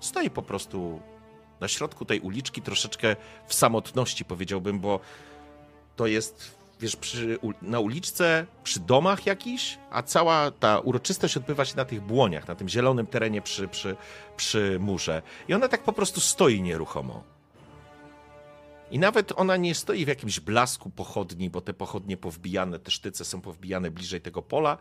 Stoi 0.00 0.30
po 0.30 0.42
prostu 0.42 1.00
na 1.60 1.68
środku 1.68 2.04
tej 2.04 2.20
uliczki, 2.20 2.62
troszeczkę 2.62 3.16
w 3.46 3.54
samotności, 3.54 4.24
powiedziałbym, 4.24 4.80
bo 4.80 5.00
to 5.96 6.06
jest, 6.06 6.54
wiesz, 6.80 6.96
przy, 6.96 7.38
na 7.62 7.80
uliczce, 7.80 8.46
przy 8.64 8.80
domach 8.80 9.26
jakiś, 9.26 9.78
a 9.90 10.02
cała 10.02 10.50
ta 10.50 10.78
uroczystość 10.78 11.36
odbywa 11.36 11.64
się 11.64 11.76
na 11.76 11.84
tych 11.84 12.00
błoniach, 12.00 12.48
na 12.48 12.54
tym 12.54 12.68
zielonym 12.68 13.06
terenie 13.06 13.42
przy, 13.42 13.68
przy, 13.68 13.96
przy 14.36 14.78
murze. 14.80 15.22
I 15.48 15.54
ona 15.54 15.68
tak 15.68 15.82
po 15.82 15.92
prostu 15.92 16.20
stoi 16.20 16.62
nieruchomo. 16.62 17.24
I 18.90 18.98
nawet 18.98 19.32
ona 19.36 19.56
nie 19.56 19.74
stoi 19.74 20.04
w 20.04 20.08
jakimś 20.08 20.40
blasku 20.40 20.90
pochodni, 20.90 21.50
bo 21.50 21.60
te 21.60 21.74
pochodnie 21.74 22.16
powbijane, 22.16 22.78
te 22.78 22.90
sztyce 22.90 23.24
są 23.24 23.40
powbijane 23.40 23.90
bliżej 23.90 24.20
tego 24.20 24.42
pola, 24.42 24.78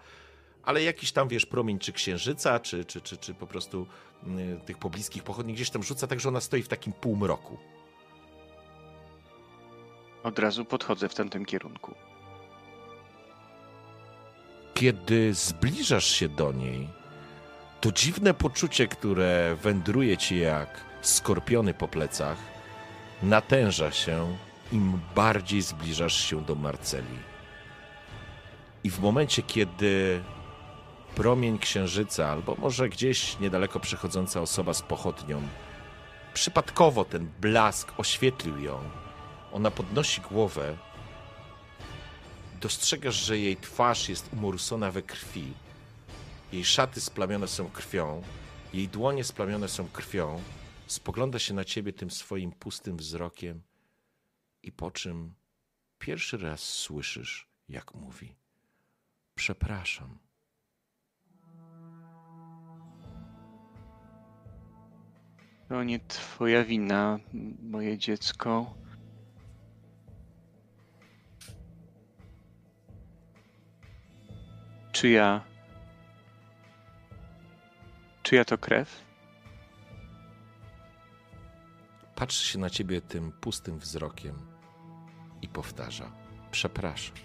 ale 0.63 0.83
jakiś 0.83 1.11
tam, 1.11 1.27
wiesz, 1.27 1.45
promień 1.45 1.79
czy 1.79 1.93
księżyca, 1.93 2.59
czy, 2.59 2.85
czy, 2.85 3.01
czy, 3.01 3.17
czy 3.17 3.33
po 3.33 3.47
prostu 3.47 3.87
y, 4.23 4.65
tych 4.65 4.77
pobliskich 4.77 5.23
pochodni 5.23 5.53
gdzieś 5.53 5.69
tam 5.69 5.83
rzuca, 5.83 6.07
tak 6.07 6.19
że 6.19 6.29
ona 6.29 6.41
stoi 6.41 6.63
w 6.63 6.67
takim 6.67 6.93
półmroku. 6.93 7.57
Od 10.23 10.39
razu 10.39 10.65
podchodzę 10.65 11.09
w 11.09 11.15
tamtym 11.15 11.45
kierunku. 11.45 11.95
Kiedy 14.73 15.33
zbliżasz 15.33 16.05
się 16.05 16.29
do 16.29 16.51
niej, 16.51 16.87
to 17.81 17.91
dziwne 17.91 18.33
poczucie, 18.33 18.87
które 18.87 19.55
wędruje 19.61 20.17
ci 20.17 20.39
jak 20.39 20.85
skorpiony 21.01 21.73
po 21.73 21.87
plecach, 21.87 22.37
natęża 23.23 23.91
się, 23.91 24.37
im 24.71 24.99
bardziej 25.15 25.61
zbliżasz 25.61 26.29
się 26.29 26.41
do 26.41 26.55
Marceli. 26.55 27.19
I 28.83 28.89
w 28.89 28.99
momencie, 28.99 29.41
kiedy 29.41 30.23
promień 31.15 31.59
księżyca, 31.59 32.29
albo 32.29 32.55
może 32.55 32.89
gdzieś 32.89 33.39
niedaleko 33.39 33.79
przechodząca 33.79 34.41
osoba 34.41 34.73
z 34.73 34.81
pochodnią, 34.81 35.41
przypadkowo 36.33 37.05
ten 37.05 37.29
blask 37.41 37.93
oświetlił 37.97 38.59
ją, 38.59 38.79
ona 39.53 39.71
podnosi 39.71 40.21
głowę 40.21 40.77
dostrzegasz, 42.61 43.15
że 43.15 43.37
jej 43.37 43.57
twarz 43.57 44.09
jest 44.09 44.33
umorsona 44.33 44.91
we 44.91 45.01
krwi. 45.01 45.53
Jej 46.51 46.65
szaty 46.65 47.01
splamione 47.01 47.47
są 47.47 47.69
krwią, 47.69 48.23
jej 48.73 48.87
dłonie 48.87 49.23
splamione 49.23 49.67
są 49.67 49.87
krwią. 49.87 50.41
Spogląda 50.87 51.39
się 51.39 51.53
na 51.53 51.65
ciebie 51.65 51.93
tym 51.93 52.11
swoim 52.11 52.51
pustym 52.51 52.97
wzrokiem 52.97 53.61
i 54.63 54.71
po 54.71 54.91
czym 54.91 55.33
pierwszy 55.99 56.37
raz 56.37 56.59
słyszysz, 56.59 57.47
jak 57.69 57.93
mówi: 57.93 58.35
Przepraszam. 59.35 60.17
To 65.69 65.83
nie 65.83 65.99
twoja 65.99 66.63
wina, 66.63 67.19
moje 67.61 67.97
dziecko. 67.97 68.73
Czyja. 74.91 75.41
Czyja 78.23 78.45
to 78.45 78.57
krew? 78.57 79.01
Patrzy 82.15 82.47
się 82.47 82.59
na 82.59 82.69
ciebie 82.69 83.01
tym 83.01 83.31
pustym 83.31 83.79
wzrokiem 83.79 84.35
i 85.41 85.47
powtarza: 85.47 86.11
Przepraszam. 86.51 87.15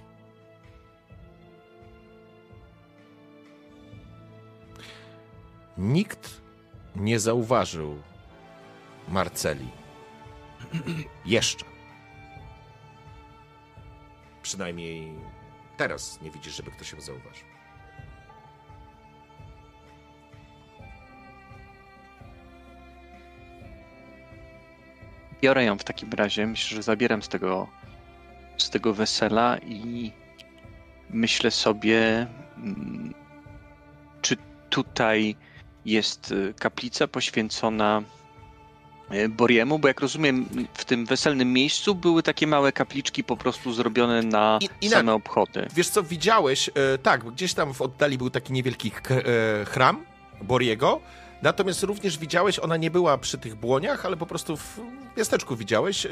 Nikt 5.78 6.40
nie 6.96 7.20
zauważył 7.20 8.02
Marceli. 9.08 9.68
Jeszcze. 11.24 11.64
Przynajmniej 14.42 15.12
teraz 15.76 16.20
nie 16.22 16.30
widzisz, 16.30 16.56
żeby 16.56 16.70
ktoś 16.70 16.92
ją 16.92 17.00
zauważył. 17.00 17.55
Biorę 25.42 25.64
ją 25.64 25.78
w 25.78 25.84
takim 25.84 26.12
razie. 26.12 26.46
Myślę, 26.46 26.76
że 26.76 26.82
zabieram 26.82 27.22
z 27.22 27.28
tego, 27.28 27.68
z 28.56 28.70
tego 28.70 28.94
wesela 28.94 29.58
i 29.58 30.12
myślę 31.10 31.50
sobie, 31.50 32.26
mm, 32.56 33.14
czy 34.22 34.36
tutaj 34.70 35.36
jest 35.84 36.30
y, 36.32 36.54
kaplica 36.58 37.08
poświęcona 37.08 38.02
y, 39.14 39.28
Boriemu, 39.28 39.78
bo 39.78 39.88
jak 39.88 40.00
rozumiem, 40.00 40.46
w 40.74 40.84
tym 40.84 41.06
weselnym 41.06 41.52
miejscu 41.52 41.94
były 41.94 42.22
takie 42.22 42.46
małe 42.46 42.72
kapliczki 42.72 43.24
po 43.24 43.36
prostu 43.36 43.72
zrobione 43.72 44.22
na 44.22 44.58
I- 44.80 44.88
same 44.88 45.14
obchody. 45.14 45.68
Wiesz 45.74 45.88
co, 45.88 46.02
widziałeś, 46.02 46.68
e, 46.68 46.98
tak, 46.98 47.24
gdzieś 47.24 47.54
tam 47.54 47.74
w 47.74 47.82
oddali 47.82 48.18
był 48.18 48.30
taki 48.30 48.52
niewielki 48.52 48.92
e, 49.10 49.64
chram 49.64 50.04
Boriego, 50.42 51.00
natomiast 51.46 51.82
również 51.82 52.18
widziałeś, 52.18 52.58
ona 52.58 52.76
nie 52.76 52.90
była 52.90 53.18
przy 53.18 53.38
tych 53.38 53.54
błoniach, 53.54 54.06
ale 54.06 54.16
po 54.16 54.26
prostu 54.26 54.56
w 54.56 54.80
miasteczku 55.16 55.56
widziałeś 55.56 56.06
e, 56.06 56.10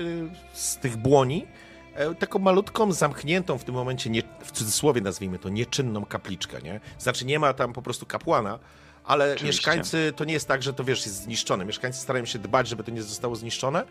z 0.53 0.77
tych 0.77 0.97
błoni 0.97 1.47
e, 1.95 2.15
taką 2.15 2.39
malutką, 2.39 2.93
zamkniętą 2.93 3.59
w 3.59 3.65
tym 3.65 3.75
momencie, 3.75 4.11
nie, 4.11 4.23
w 4.41 4.53
cudzysłowie 4.53 5.01
nazwijmy 5.01 5.39
to, 5.39 5.49
nieczynną 5.49 6.05
kapliczkę, 6.05 6.61
nie? 6.63 6.81
Znaczy 6.99 7.25
nie 7.25 7.39
ma 7.39 7.53
tam 7.53 7.73
po 7.73 7.83
prostu 7.83 8.07
kapłana, 8.07 8.59
ale 9.05 9.25
Oczywiście. 9.25 9.47
mieszkańcy, 9.47 10.13
to 10.17 10.25
nie 10.25 10.33
jest 10.33 10.49
tak, 10.49 10.63
że 10.63 10.73
to 10.73 10.85
wiesz, 10.85 11.07
jest 11.07 11.23
zniszczone. 11.23 11.65
Mieszkańcy 11.65 12.01
starają 12.01 12.25
się 12.25 12.39
dbać, 12.39 12.69
żeby 12.69 12.85
to 12.85 12.91
nie 12.91 13.03
zostało 13.03 13.37
zniszczone, 13.37 13.85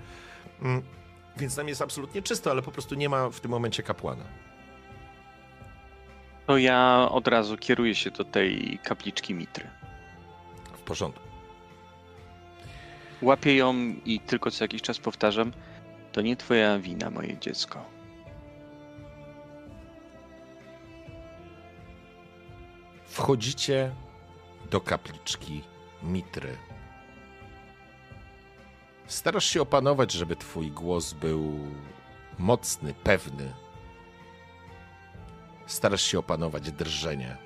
mm, 0.62 0.82
więc 1.38 1.56
tam 1.56 1.68
jest 1.68 1.82
absolutnie 1.82 2.22
czysto, 2.22 2.52
ale 2.52 2.62
po 2.62 2.72
prostu 2.72 2.96
nie 2.96 3.10
ma 3.10 3.30
w 3.30 3.40
tym 3.40 3.52
momencie 3.52 3.84
kapłana. 3.84 4.24
To 6.48 6.58
ja 6.58 7.08
od 7.12 7.28
razu 7.28 7.58
kieruję 7.58 7.96
się 7.96 8.12
do 8.12 8.24
tej 8.24 8.80
kapliczki 8.84 9.34
Mitry. 9.34 9.68
W 10.74 10.82
porządku. 10.82 11.33
Łapię 13.24 13.56
ją 13.56 13.76
i 14.06 14.20
tylko 14.20 14.52
co 14.52 14.64
jakiś 14.64 14.82
czas 14.82 15.00
powtarzam, 15.00 15.52
to 16.12 16.22
nie 16.22 16.36
twoja 16.36 16.80
wina, 16.80 17.10
moje 17.10 17.38
dziecko. 17.38 17.86
Wchodzicie 23.06 23.92
do 24.72 24.82
kapliczki 24.82 25.62
Mitry. 26.04 26.58
Starasz 29.08 29.46
się 29.46 29.62
opanować, 29.62 30.12
żeby 30.12 30.36
twój 30.36 30.72
głos 30.72 31.14
był 31.14 31.60
mocny, 32.40 32.94
pewny. 32.94 33.54
Starasz 35.66 36.02
się 36.02 36.20
opanować 36.20 36.72
drżenie. 36.72 37.38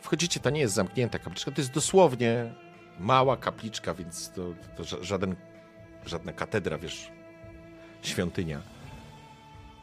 Wchodzicie, 0.00 0.40
to 0.40 0.50
nie 0.50 0.60
jest 0.60 0.74
zamknięta 0.74 1.18
kapliczka, 1.18 1.50
to 1.50 1.60
jest 1.60 1.72
dosłownie 1.72 2.54
mała 2.98 3.36
kapliczka, 3.36 3.94
więc 3.94 4.30
to, 4.30 4.42
to 4.76 4.82
ża- 4.82 5.02
żaden, 5.02 5.36
żadna 6.06 6.32
katedra, 6.32 6.78
wiesz, 6.78 7.10
świątynia. 8.02 8.60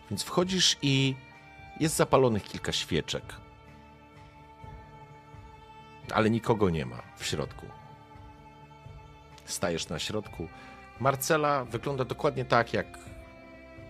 Więc 0.10 0.24
wchodzisz 0.24 0.78
i 0.82 1.16
jest 1.80 1.96
zapalonych 1.96 2.44
kilka 2.44 2.72
świeczek. 2.72 3.24
Ale 6.14 6.30
nikogo 6.30 6.70
nie 6.70 6.86
ma 6.86 7.02
w 7.18 7.26
środku. 7.26 7.66
Stajesz 9.46 9.90
na 9.90 10.00
środku. 10.00 10.48
Marcela 11.00 11.66
wygląda 11.66 12.06
dokładnie 12.06 12.46
tak, 12.46 12.74
jak 12.74 12.88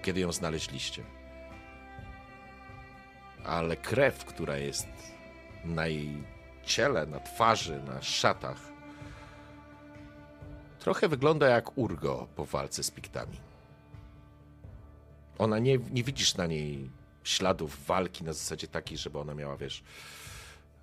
kiedy 0.01 0.19
ją 0.19 0.31
znaleźliście. 0.31 1.03
Ale 3.45 3.77
krew, 3.77 4.25
która 4.25 4.57
jest 4.57 4.87
na 5.65 5.87
jej 5.87 6.23
ciele, 6.63 7.05
na 7.05 7.19
twarzy, 7.19 7.81
na 7.83 8.01
szatach, 8.01 8.72
trochę 10.83 11.07
wygląda 11.07 11.47
jak 11.47 11.77
Urgo 11.77 12.27
po 12.35 12.45
walce 12.45 12.83
z 12.83 12.91
Piktami. 12.91 13.37
Ona 15.37 15.59
nie, 15.59 15.77
nie 15.77 16.03
widzisz 16.03 16.35
na 16.35 16.47
niej 16.47 16.89
śladów 17.23 17.85
walki 17.85 18.23
na 18.23 18.33
zasadzie 18.33 18.67
takiej, 18.67 18.97
żeby 18.97 19.19
ona 19.19 19.35
miała, 19.35 19.57
wiesz, 19.57 19.83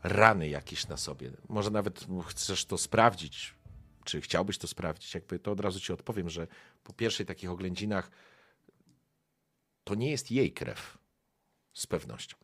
rany 0.02 0.48
jakieś 0.48 0.88
na 0.88 0.96
sobie. 0.96 1.30
Może 1.48 1.70
nawet 1.70 2.06
chcesz 2.26 2.64
to 2.64 2.78
sprawdzić, 2.78 3.54
czy 4.04 4.20
chciałbyś 4.20 4.58
to 4.58 4.66
sprawdzić, 4.66 5.14
jakby 5.14 5.38
to 5.38 5.52
od 5.52 5.60
razu 5.60 5.80
ci 5.80 5.92
odpowiem, 5.92 6.30
że 6.30 6.46
po 6.84 6.92
pierwszej 6.92 7.26
takich 7.26 7.50
oględzinach 7.50 8.10
to 9.84 9.94
nie 9.94 10.10
jest 10.10 10.30
jej 10.30 10.52
krew. 10.52 10.98
Z 11.72 11.86
pewnością. 11.86 12.36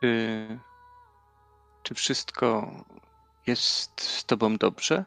Czy, 0.00 0.58
czy 1.82 1.94
wszystko 1.94 2.70
jest 3.46 4.00
z 4.00 4.24
tobą 4.24 4.56
dobrze? 4.56 5.04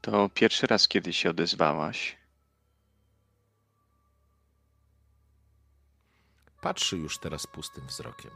To 0.00 0.28
pierwszy 0.28 0.66
raz, 0.66 0.88
kiedy 0.88 1.12
się 1.12 1.30
odezwałaś. 1.30 2.16
Patrzy 6.60 6.96
już 6.96 7.18
teraz 7.18 7.46
pustym 7.46 7.86
wzrokiem. 7.86 8.30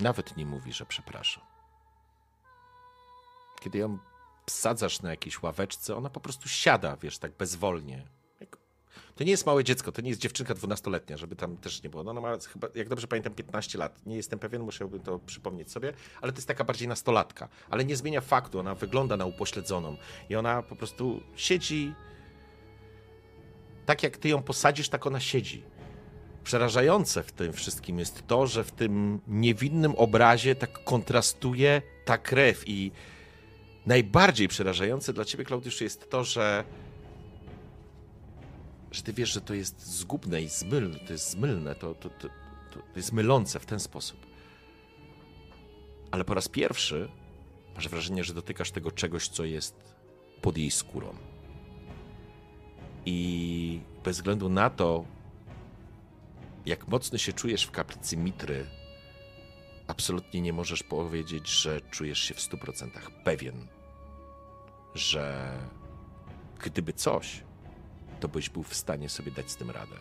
Nawet 0.00 0.36
nie 0.36 0.46
mówi, 0.46 0.72
że 0.72 0.86
przepraszam. 0.86 1.44
Kiedy 3.60 3.78
ją 3.78 3.98
sadzasz 4.50 5.02
na 5.02 5.10
jakiejś 5.10 5.42
ławeczce, 5.42 5.96
ona 5.96 6.10
po 6.10 6.20
prostu 6.20 6.48
siada, 6.48 6.96
wiesz, 6.96 7.18
tak 7.18 7.36
bezwolnie. 7.36 8.06
To 9.14 9.24
nie 9.24 9.30
jest 9.30 9.46
małe 9.46 9.64
dziecko, 9.64 9.92
to 9.92 10.02
nie 10.02 10.08
jest 10.08 10.20
dziewczynka 10.20 10.54
dwunastoletnia, 10.54 11.16
żeby 11.16 11.36
tam 11.36 11.56
też 11.56 11.82
nie 11.82 11.90
było. 11.90 12.04
No, 12.04 12.10
ona 12.10 12.20
ma 12.20 12.38
chyba, 12.52 12.68
jak 12.74 12.88
dobrze 12.88 13.06
pamiętam, 13.06 13.34
15 13.34 13.78
lat. 13.78 14.06
Nie 14.06 14.16
jestem 14.16 14.38
pewien, 14.38 14.62
musiałbym 14.62 15.00
to 15.00 15.18
przypomnieć 15.18 15.72
sobie, 15.72 15.92
ale 16.20 16.32
to 16.32 16.38
jest 16.38 16.48
taka 16.48 16.64
bardziej 16.64 16.88
nastolatka. 16.88 17.48
Ale 17.70 17.84
nie 17.84 17.96
zmienia 17.96 18.20
faktu, 18.20 18.58
ona 18.58 18.74
wygląda 18.74 19.16
na 19.16 19.26
upośledzoną. 19.26 19.96
I 20.28 20.36
ona 20.36 20.62
po 20.62 20.76
prostu 20.76 21.20
siedzi 21.36 21.94
tak 23.86 24.02
jak 24.02 24.16
ty 24.16 24.28
ją 24.28 24.42
posadzisz, 24.42 24.88
tak 24.88 25.06
ona 25.06 25.20
siedzi. 25.20 25.62
Przerażające 26.44 27.22
w 27.22 27.32
tym 27.32 27.52
wszystkim 27.52 27.98
jest 27.98 28.26
to, 28.26 28.46
że 28.46 28.64
w 28.64 28.70
tym 28.70 29.20
niewinnym 29.28 29.94
obrazie 29.94 30.54
tak 30.54 30.84
kontrastuje 30.84 31.82
ta 32.04 32.18
krew 32.18 32.62
i 32.66 32.92
najbardziej 33.86 34.48
przerażające 34.48 35.12
dla 35.12 35.24
ciebie, 35.24 35.44
Klaudiuszu, 35.44 35.84
jest 35.84 36.10
to, 36.10 36.24
że 36.24 36.64
że 38.94 39.02
ty 39.02 39.12
wiesz, 39.12 39.32
że 39.32 39.40
to 39.40 39.54
jest 39.54 39.86
zgubne 39.86 40.42
i 40.42 40.48
zmylne, 40.48 40.98
to 40.98 41.12
jest 41.12 41.30
zmylne, 41.30 41.74
to, 41.74 41.94
to, 41.94 42.10
to, 42.10 42.28
to 42.72 42.80
jest 42.96 43.12
mylące 43.12 43.60
w 43.60 43.66
ten 43.66 43.80
sposób. 43.80 44.26
Ale 46.10 46.24
po 46.24 46.34
raz 46.34 46.48
pierwszy 46.48 47.08
masz 47.74 47.88
wrażenie, 47.88 48.24
że 48.24 48.34
dotykasz 48.34 48.70
tego 48.70 48.90
czegoś, 48.90 49.28
co 49.28 49.44
jest 49.44 49.74
pod 50.42 50.58
jej 50.58 50.70
skórą. 50.70 51.14
I 53.06 53.80
bez 54.04 54.16
względu 54.16 54.48
na 54.48 54.70
to, 54.70 55.04
jak 56.66 56.88
mocno 56.88 57.18
się 57.18 57.32
czujesz 57.32 57.64
w 57.64 57.70
kaplicy 57.70 58.16
Mitry, 58.16 58.66
absolutnie 59.86 60.40
nie 60.40 60.52
możesz 60.52 60.82
powiedzieć, 60.82 61.48
że 61.48 61.80
czujesz 61.80 62.18
się 62.18 62.34
w 62.34 62.38
100% 62.38 62.88
pewien, 63.24 63.66
że 64.94 65.52
gdyby 66.58 66.92
coś, 66.92 67.42
to 68.14 68.28
byś 68.28 68.50
był 68.50 68.62
w 68.62 68.74
stanie 68.74 69.08
sobie 69.08 69.32
dać 69.32 69.50
z 69.50 69.56
tym 69.56 69.70
radę. 69.70 69.96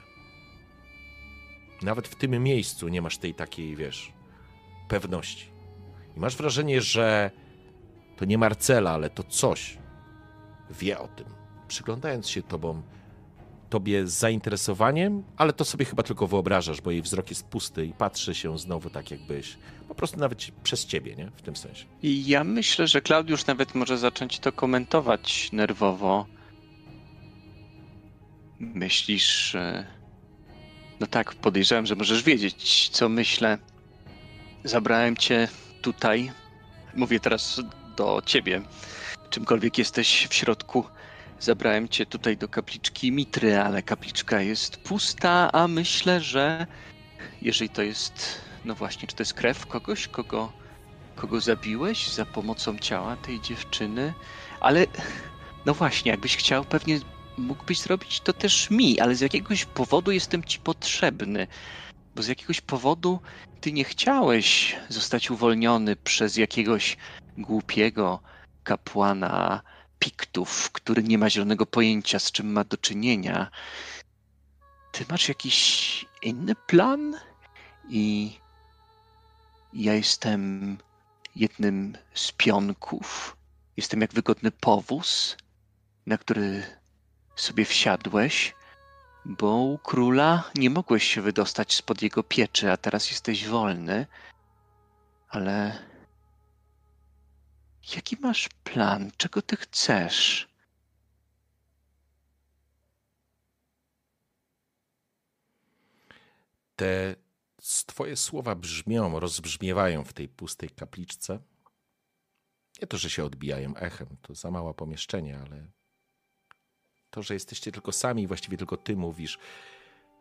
Nawet 1.82 2.08
w 2.08 2.16
tym 2.16 2.44
miejscu 2.44 2.88
nie 2.88 3.02
masz 3.02 3.18
tej 3.18 3.34
takiej, 3.34 3.76
wiesz, 3.76 4.14
pewności. 4.88 5.52
I 6.18 6.20
masz 6.20 6.36
wrażenie, 6.36 6.82
że 6.82 7.32
to 8.18 8.26
nie 8.26 8.38
Marcela, 8.38 8.92
ale 8.92 9.10
to 9.10 9.24
coś 9.24 9.78
wie 10.70 11.00
o 11.00 11.08
tym. 11.08 11.26
Przyglądając 11.68 12.30
się 12.30 12.42
tobą, 12.42 12.82
tobie 13.70 14.08
z 14.08 14.14
zainteresowaniem, 14.14 15.24
ale 15.38 15.54
to 15.54 15.66
sobie 15.66 15.86
chyba 15.86 16.04
tylko 16.04 16.28
wyobrażasz, 16.28 16.82
bo 16.82 16.92
jej 16.92 17.02
wzrok 17.02 17.30
jest 17.30 17.48
pusty 17.48 17.86
i 17.86 17.94
patrzy 17.94 18.36
się 18.36 18.58
znowu 18.58 18.90
tak, 18.90 19.12
jakbyś 19.12 19.58
po 19.88 19.96
prostu 19.96 20.20
nawet 20.20 20.52
przez 20.64 20.86
ciebie, 20.86 21.16
nie? 21.16 21.32
W 21.36 21.42
tym 21.42 21.56
sensie. 21.56 21.86
Ja 22.04 22.44
myślę, 22.44 22.88
że 22.88 23.02
Klaudiusz 23.02 23.46
nawet 23.46 23.76
może 23.76 23.98
zacząć 23.98 24.40
to 24.40 24.52
komentować 24.52 25.52
nerwowo. 25.52 26.26
Myślisz. 28.60 29.58
No 31.00 31.08
tak, 31.08 31.34
podejrzewam, 31.34 31.86
że 31.86 31.96
możesz 31.96 32.24
wiedzieć, 32.24 32.90
co 32.90 33.10
myślę. 33.10 33.58
Zabrałem 34.64 35.18
cię 35.18 35.48
tutaj. 35.82 36.32
Mówię 36.96 37.20
teraz 37.20 37.62
do 37.98 38.22
ciebie. 38.26 38.62
Czymkolwiek 39.30 39.78
jesteś 39.78 40.28
w 40.30 40.34
środku. 40.34 40.86
Zabrałem 41.40 41.90
cię 41.90 42.06
tutaj 42.06 42.38
do 42.38 42.48
kapliczki 42.48 43.12
Mitry, 43.12 43.58
ale 43.58 43.84
kapliczka 43.84 44.42
jest 44.42 44.78
pusta, 44.78 45.52
a 45.52 45.68
myślę, 45.68 46.22
że 46.22 46.68
jeżeli 47.42 47.70
to 47.70 47.82
jest, 47.82 48.42
no 48.66 48.76
właśnie, 48.76 49.08
czy 49.08 49.16
to 49.16 49.22
jest 49.22 49.34
krew 49.34 49.66
kogoś, 49.66 50.08
kogo, 50.08 50.54
kogo 51.16 51.42
zabiłeś 51.42 52.10
za 52.10 52.26
pomocą 52.26 52.78
ciała 52.78 53.16
tej 53.16 53.42
dziewczyny, 53.42 54.14
ale 54.60 54.86
no 55.66 55.74
właśnie, 55.74 56.12
jakbyś 56.12 56.38
chciał, 56.38 56.66
pewnie 56.66 57.00
mógłbyś 57.38 57.80
zrobić 57.80 58.20
to 58.20 58.34
też 58.34 58.70
mi, 58.70 59.00
ale 59.00 59.16
z 59.16 59.22
jakiegoś 59.22 59.66
powodu 59.66 60.12
jestem 60.12 60.44
ci 60.44 60.60
potrzebny, 60.60 61.48
bo 62.16 62.24
z 62.24 62.28
jakiegoś 62.28 62.62
powodu 62.62 63.20
ty 63.62 63.72
nie 63.72 63.84
chciałeś 63.84 64.76
zostać 64.90 65.32
uwolniony 65.32 65.96
przez 65.96 66.38
jakiegoś 66.38 66.98
głupiego 67.38 68.20
kapłana 68.64 69.62
Piktów, 70.00 70.72
który 70.72 71.04
nie 71.04 71.18
ma 71.18 71.30
zielonego 71.30 71.66
pojęcia, 71.66 72.20
z 72.20 72.32
czym 72.32 72.52
ma 72.52 72.64
do 72.64 72.78
czynienia. 72.78 73.52
Ty 74.92 75.06
masz 75.10 75.30
jakiś 75.30 76.06
inny 76.22 76.56
plan? 76.56 77.16
I 77.90 78.34
ja 79.74 79.94
jestem 79.94 80.78
jednym 81.36 81.98
z 82.14 82.32
pionków. 82.32 83.38
Jestem 83.78 84.02
jak 84.02 84.14
wygodny 84.14 84.52
powóz, 84.52 85.38
na 86.06 86.18
który 86.18 86.64
sobie 87.36 87.66
wsiadłeś, 87.66 88.56
bo 89.26 89.56
u 89.56 89.78
króla 89.78 90.52
nie 90.56 90.70
mogłeś 90.70 91.04
się 91.04 91.22
wydostać 91.22 91.74
spod 91.74 92.02
jego 92.02 92.24
pieczy, 92.24 92.72
a 92.72 92.78
teraz 92.78 93.10
jesteś 93.10 93.48
wolny. 93.48 94.08
Ale 95.30 95.84
jaki 97.96 98.18
masz 98.20 98.50
plan? 98.64 99.12
Czego 99.18 99.42
ty 99.42 99.56
chcesz? 99.56 100.48
Te 106.76 107.16
twoje 107.86 108.18
słowa 108.18 108.56
brzmią, 108.56 109.20
rozbrzmiewają 109.20 110.04
w 110.04 110.14
tej 110.14 110.30
pustej 110.30 110.70
kapliczce. 110.70 111.40
Nie 112.82 112.88
to, 112.88 112.98
że 112.98 113.10
się 113.10 113.26
odbijają 113.26 113.76
echem, 113.76 114.08
to 114.22 114.36
za 114.36 114.52
małe 114.52 114.74
pomieszczenie, 114.74 115.40
ale 115.40 115.68
to, 117.14 117.22
że 117.22 117.34
jesteście 117.34 117.72
tylko 117.72 117.92
sami, 117.92 118.28
właściwie 118.28 118.58
tylko 118.58 118.78
ty 118.78 118.96
mówisz, 118.96 119.40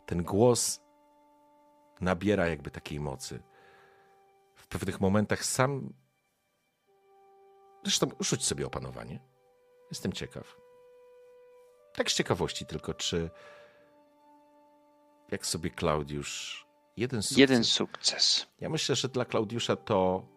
ten 0.06 0.22
głos 0.22 0.80
nabiera 2.00 2.48
jakby 2.48 2.70
takiej 2.70 3.00
mocy. 3.00 3.42
W 4.54 4.66
pewnych 4.68 5.00
momentach 5.00 5.44
sam. 5.44 5.92
Zresztą 7.84 8.10
rzuć 8.20 8.44
sobie 8.44 8.66
opanowanie. 8.66 9.20
Jestem 9.90 10.12
ciekaw. 10.12 10.56
Tak 11.94 12.10
z 12.10 12.14
ciekawości 12.14 12.66
tylko, 12.66 12.94
czy 12.94 13.30
jak 15.30 15.46
sobie 15.46 15.70
Klaudiusz. 15.70 16.66
Jeden 16.96 17.22
sukces. 17.22 17.38
Jeden 17.38 17.64
sukces. 17.64 18.46
Ja 18.60 18.68
myślę, 18.68 18.96
że 18.96 19.08
dla 19.08 19.24
Klaudiusza 19.24 19.76
to 19.76 20.28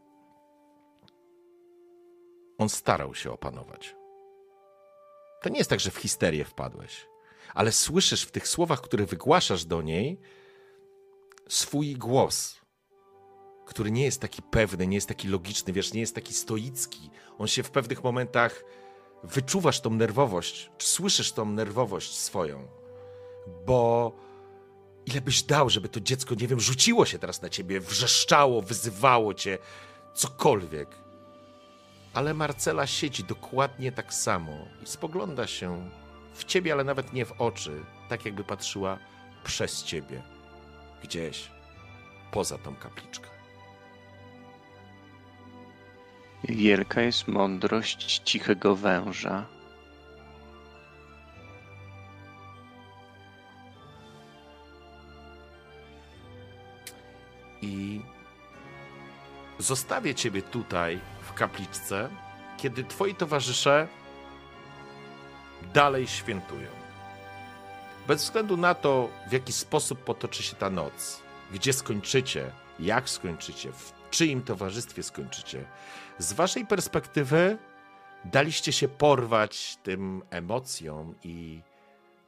on 2.57 2.69
starał 2.69 3.15
się 3.15 3.31
opanować. 3.31 3.95
To 5.45 5.49
nie 5.49 5.57
jest 5.57 5.69
tak, 5.69 5.79
że 5.79 5.91
w 5.91 5.97
histerię 5.97 6.45
wpadłeś, 6.45 7.07
ale 7.53 7.71
słyszysz 7.71 8.23
w 8.23 8.31
tych 8.31 8.47
słowach, 8.47 8.81
które 8.81 9.05
wygłaszasz 9.05 9.65
do 9.65 9.81
niej, 9.81 10.19
swój 11.49 11.95
głos, 11.95 12.61
który 13.65 13.91
nie 13.91 14.03
jest 14.03 14.21
taki 14.21 14.41
pewny, 14.41 14.87
nie 14.87 14.97
jest 14.97 15.07
taki 15.07 15.27
logiczny, 15.27 15.73
wiesz, 15.73 15.93
nie 15.93 16.01
jest 16.01 16.15
taki 16.15 16.33
stoicki. 16.33 17.09
On 17.37 17.47
się 17.47 17.63
w 17.63 17.71
pewnych 17.71 18.03
momentach 18.03 18.63
wyczuwasz 19.23 19.81
tą 19.81 19.89
nerwowość, 19.89 20.71
słyszysz 20.79 21.31
tą 21.31 21.45
nerwowość 21.45 22.17
swoją, 22.17 22.67
bo 23.65 24.11
Ile 25.05 25.21
byś 25.21 25.43
dał, 25.43 25.69
żeby 25.69 25.89
to 25.89 25.99
dziecko, 25.99 26.35
nie 26.35 26.47
wiem, 26.47 26.59
rzuciło 26.59 27.05
się 27.05 27.19
teraz 27.19 27.41
na 27.41 27.49
ciebie, 27.49 27.79
wrzeszczało, 27.79 28.61
wyzywało 28.61 29.33
cię, 29.33 29.57
cokolwiek. 30.13 31.04
Ale 32.15 32.33
Marcela 32.33 32.87
siedzi 32.87 33.23
dokładnie 33.23 33.91
tak 33.91 34.13
samo 34.13 34.51
i 34.83 34.87
spogląda 34.87 35.47
się 35.47 35.89
w 36.33 36.43
ciebie, 36.43 36.73
ale 36.73 36.83
nawet 36.83 37.13
nie 37.13 37.25
w 37.25 37.41
oczy, 37.41 37.85
tak 38.09 38.25
jakby 38.25 38.43
patrzyła 38.43 38.97
przez 39.43 39.83
ciebie, 39.83 40.23
gdzieś 41.03 41.51
poza 42.31 42.57
tą 42.57 42.75
kapliczkę. 42.75 43.27
Wielka 46.43 47.01
jest 47.01 47.27
mądrość 47.27 48.19
cichego 48.19 48.75
węża. 48.75 49.45
I 57.61 58.01
zostawię 59.59 60.15
ciebie 60.15 60.41
tutaj 60.41 60.99
kapliczce, 61.35 62.09
kiedy 62.57 62.83
twoi 62.83 63.15
towarzysze 63.15 63.87
dalej 65.73 66.07
świętują. 66.07 66.67
Bez 68.07 68.23
względu 68.23 68.57
na 68.57 68.75
to, 68.75 69.09
w 69.27 69.31
jaki 69.31 69.53
sposób 69.53 69.99
potoczy 70.03 70.43
się 70.43 70.55
ta 70.55 70.69
noc, 70.69 71.21
gdzie 71.53 71.73
skończycie, 71.73 72.51
jak 72.79 73.09
skończycie, 73.09 73.71
w 73.71 73.93
czyim 74.11 74.41
towarzystwie 74.43 75.03
skończycie, 75.03 75.65
z 76.17 76.33
waszej 76.33 76.65
perspektywy 76.65 77.57
daliście 78.25 78.71
się 78.71 78.87
porwać 78.87 79.77
tym 79.83 80.21
emocjom 80.29 81.15
i 81.23 81.61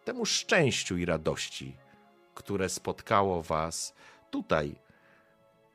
temu 0.04 0.26
szczęściu 0.26 0.98
i 0.98 1.06
radości, 1.06 1.76
które 2.34 2.70
spotkało 2.70 3.44
was 3.44 3.94
tutaj, 4.32 4.76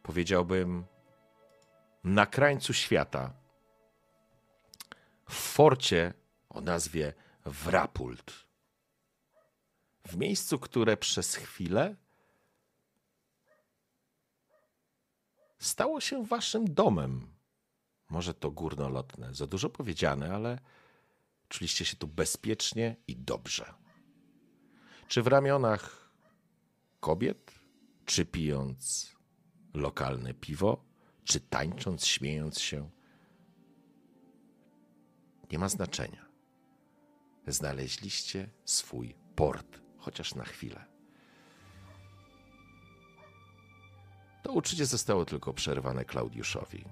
powiedziałbym, 0.02 0.84
na 2.04 2.26
krańcu 2.26 2.72
świata, 2.72 3.34
w 5.28 5.34
forcie 5.34 6.14
o 6.48 6.60
nazwie 6.60 7.14
Wrapult. 7.44 8.32
W 10.06 10.16
miejscu, 10.16 10.58
które 10.58 10.96
przez 10.96 11.34
chwilę 11.34 11.96
stało 15.58 16.00
się 16.00 16.24
waszym 16.24 16.74
domem. 16.74 17.32
Może 18.08 18.34
to 18.34 18.50
górnolotne, 18.50 19.34
za 19.34 19.46
dużo 19.46 19.70
powiedziane, 19.70 20.34
ale 20.34 20.58
czuliście 21.48 21.84
się 21.84 21.96
tu 21.96 22.06
bezpiecznie 22.06 22.96
i 23.06 23.16
dobrze. 23.16 23.74
Czy 25.08 25.22
w 25.22 25.26
ramionach 25.26 26.10
kobiet, 27.00 27.52
czy 28.04 28.24
pijąc 28.24 29.12
lokalne 29.74 30.34
piwo, 30.34 30.84
czy 31.24 31.40
tańcząc, 31.40 32.06
śmiejąc 32.06 32.60
się, 32.60 32.90
nie 35.52 35.58
ma 35.58 35.68
znaczenia. 35.68 36.26
Znaleźliście 37.46 38.50
swój 38.64 39.14
port, 39.36 39.80
chociaż 39.98 40.34
na 40.34 40.44
chwilę. 40.44 40.84
To 44.42 44.52
uczucie 44.52 44.86
zostało 44.86 45.24
tylko 45.24 45.54
przerwane 45.54 46.04
Klaudiuszowi. 46.04 46.84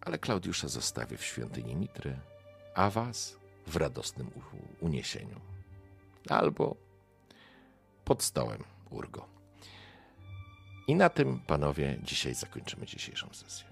Ale 0.00 0.18
Klaudiusza 0.18 0.68
zostawię 0.68 1.16
w 1.16 1.24
świątyni 1.24 1.76
Mitry, 1.76 2.20
a 2.74 2.90
was 2.90 3.36
w 3.66 3.76
radosnym 3.76 4.30
uniesieniu. 4.80 5.40
Albo 6.28 6.76
pod 8.04 8.22
stołem 8.22 8.64
Urgo. 8.90 9.39
I 10.86 10.94
na 10.94 11.08
tym, 11.08 11.40
panowie, 11.46 11.98
dzisiaj 12.02 12.34
zakończymy 12.34 12.86
dzisiejszą 12.86 13.28
sesję. 13.32 13.69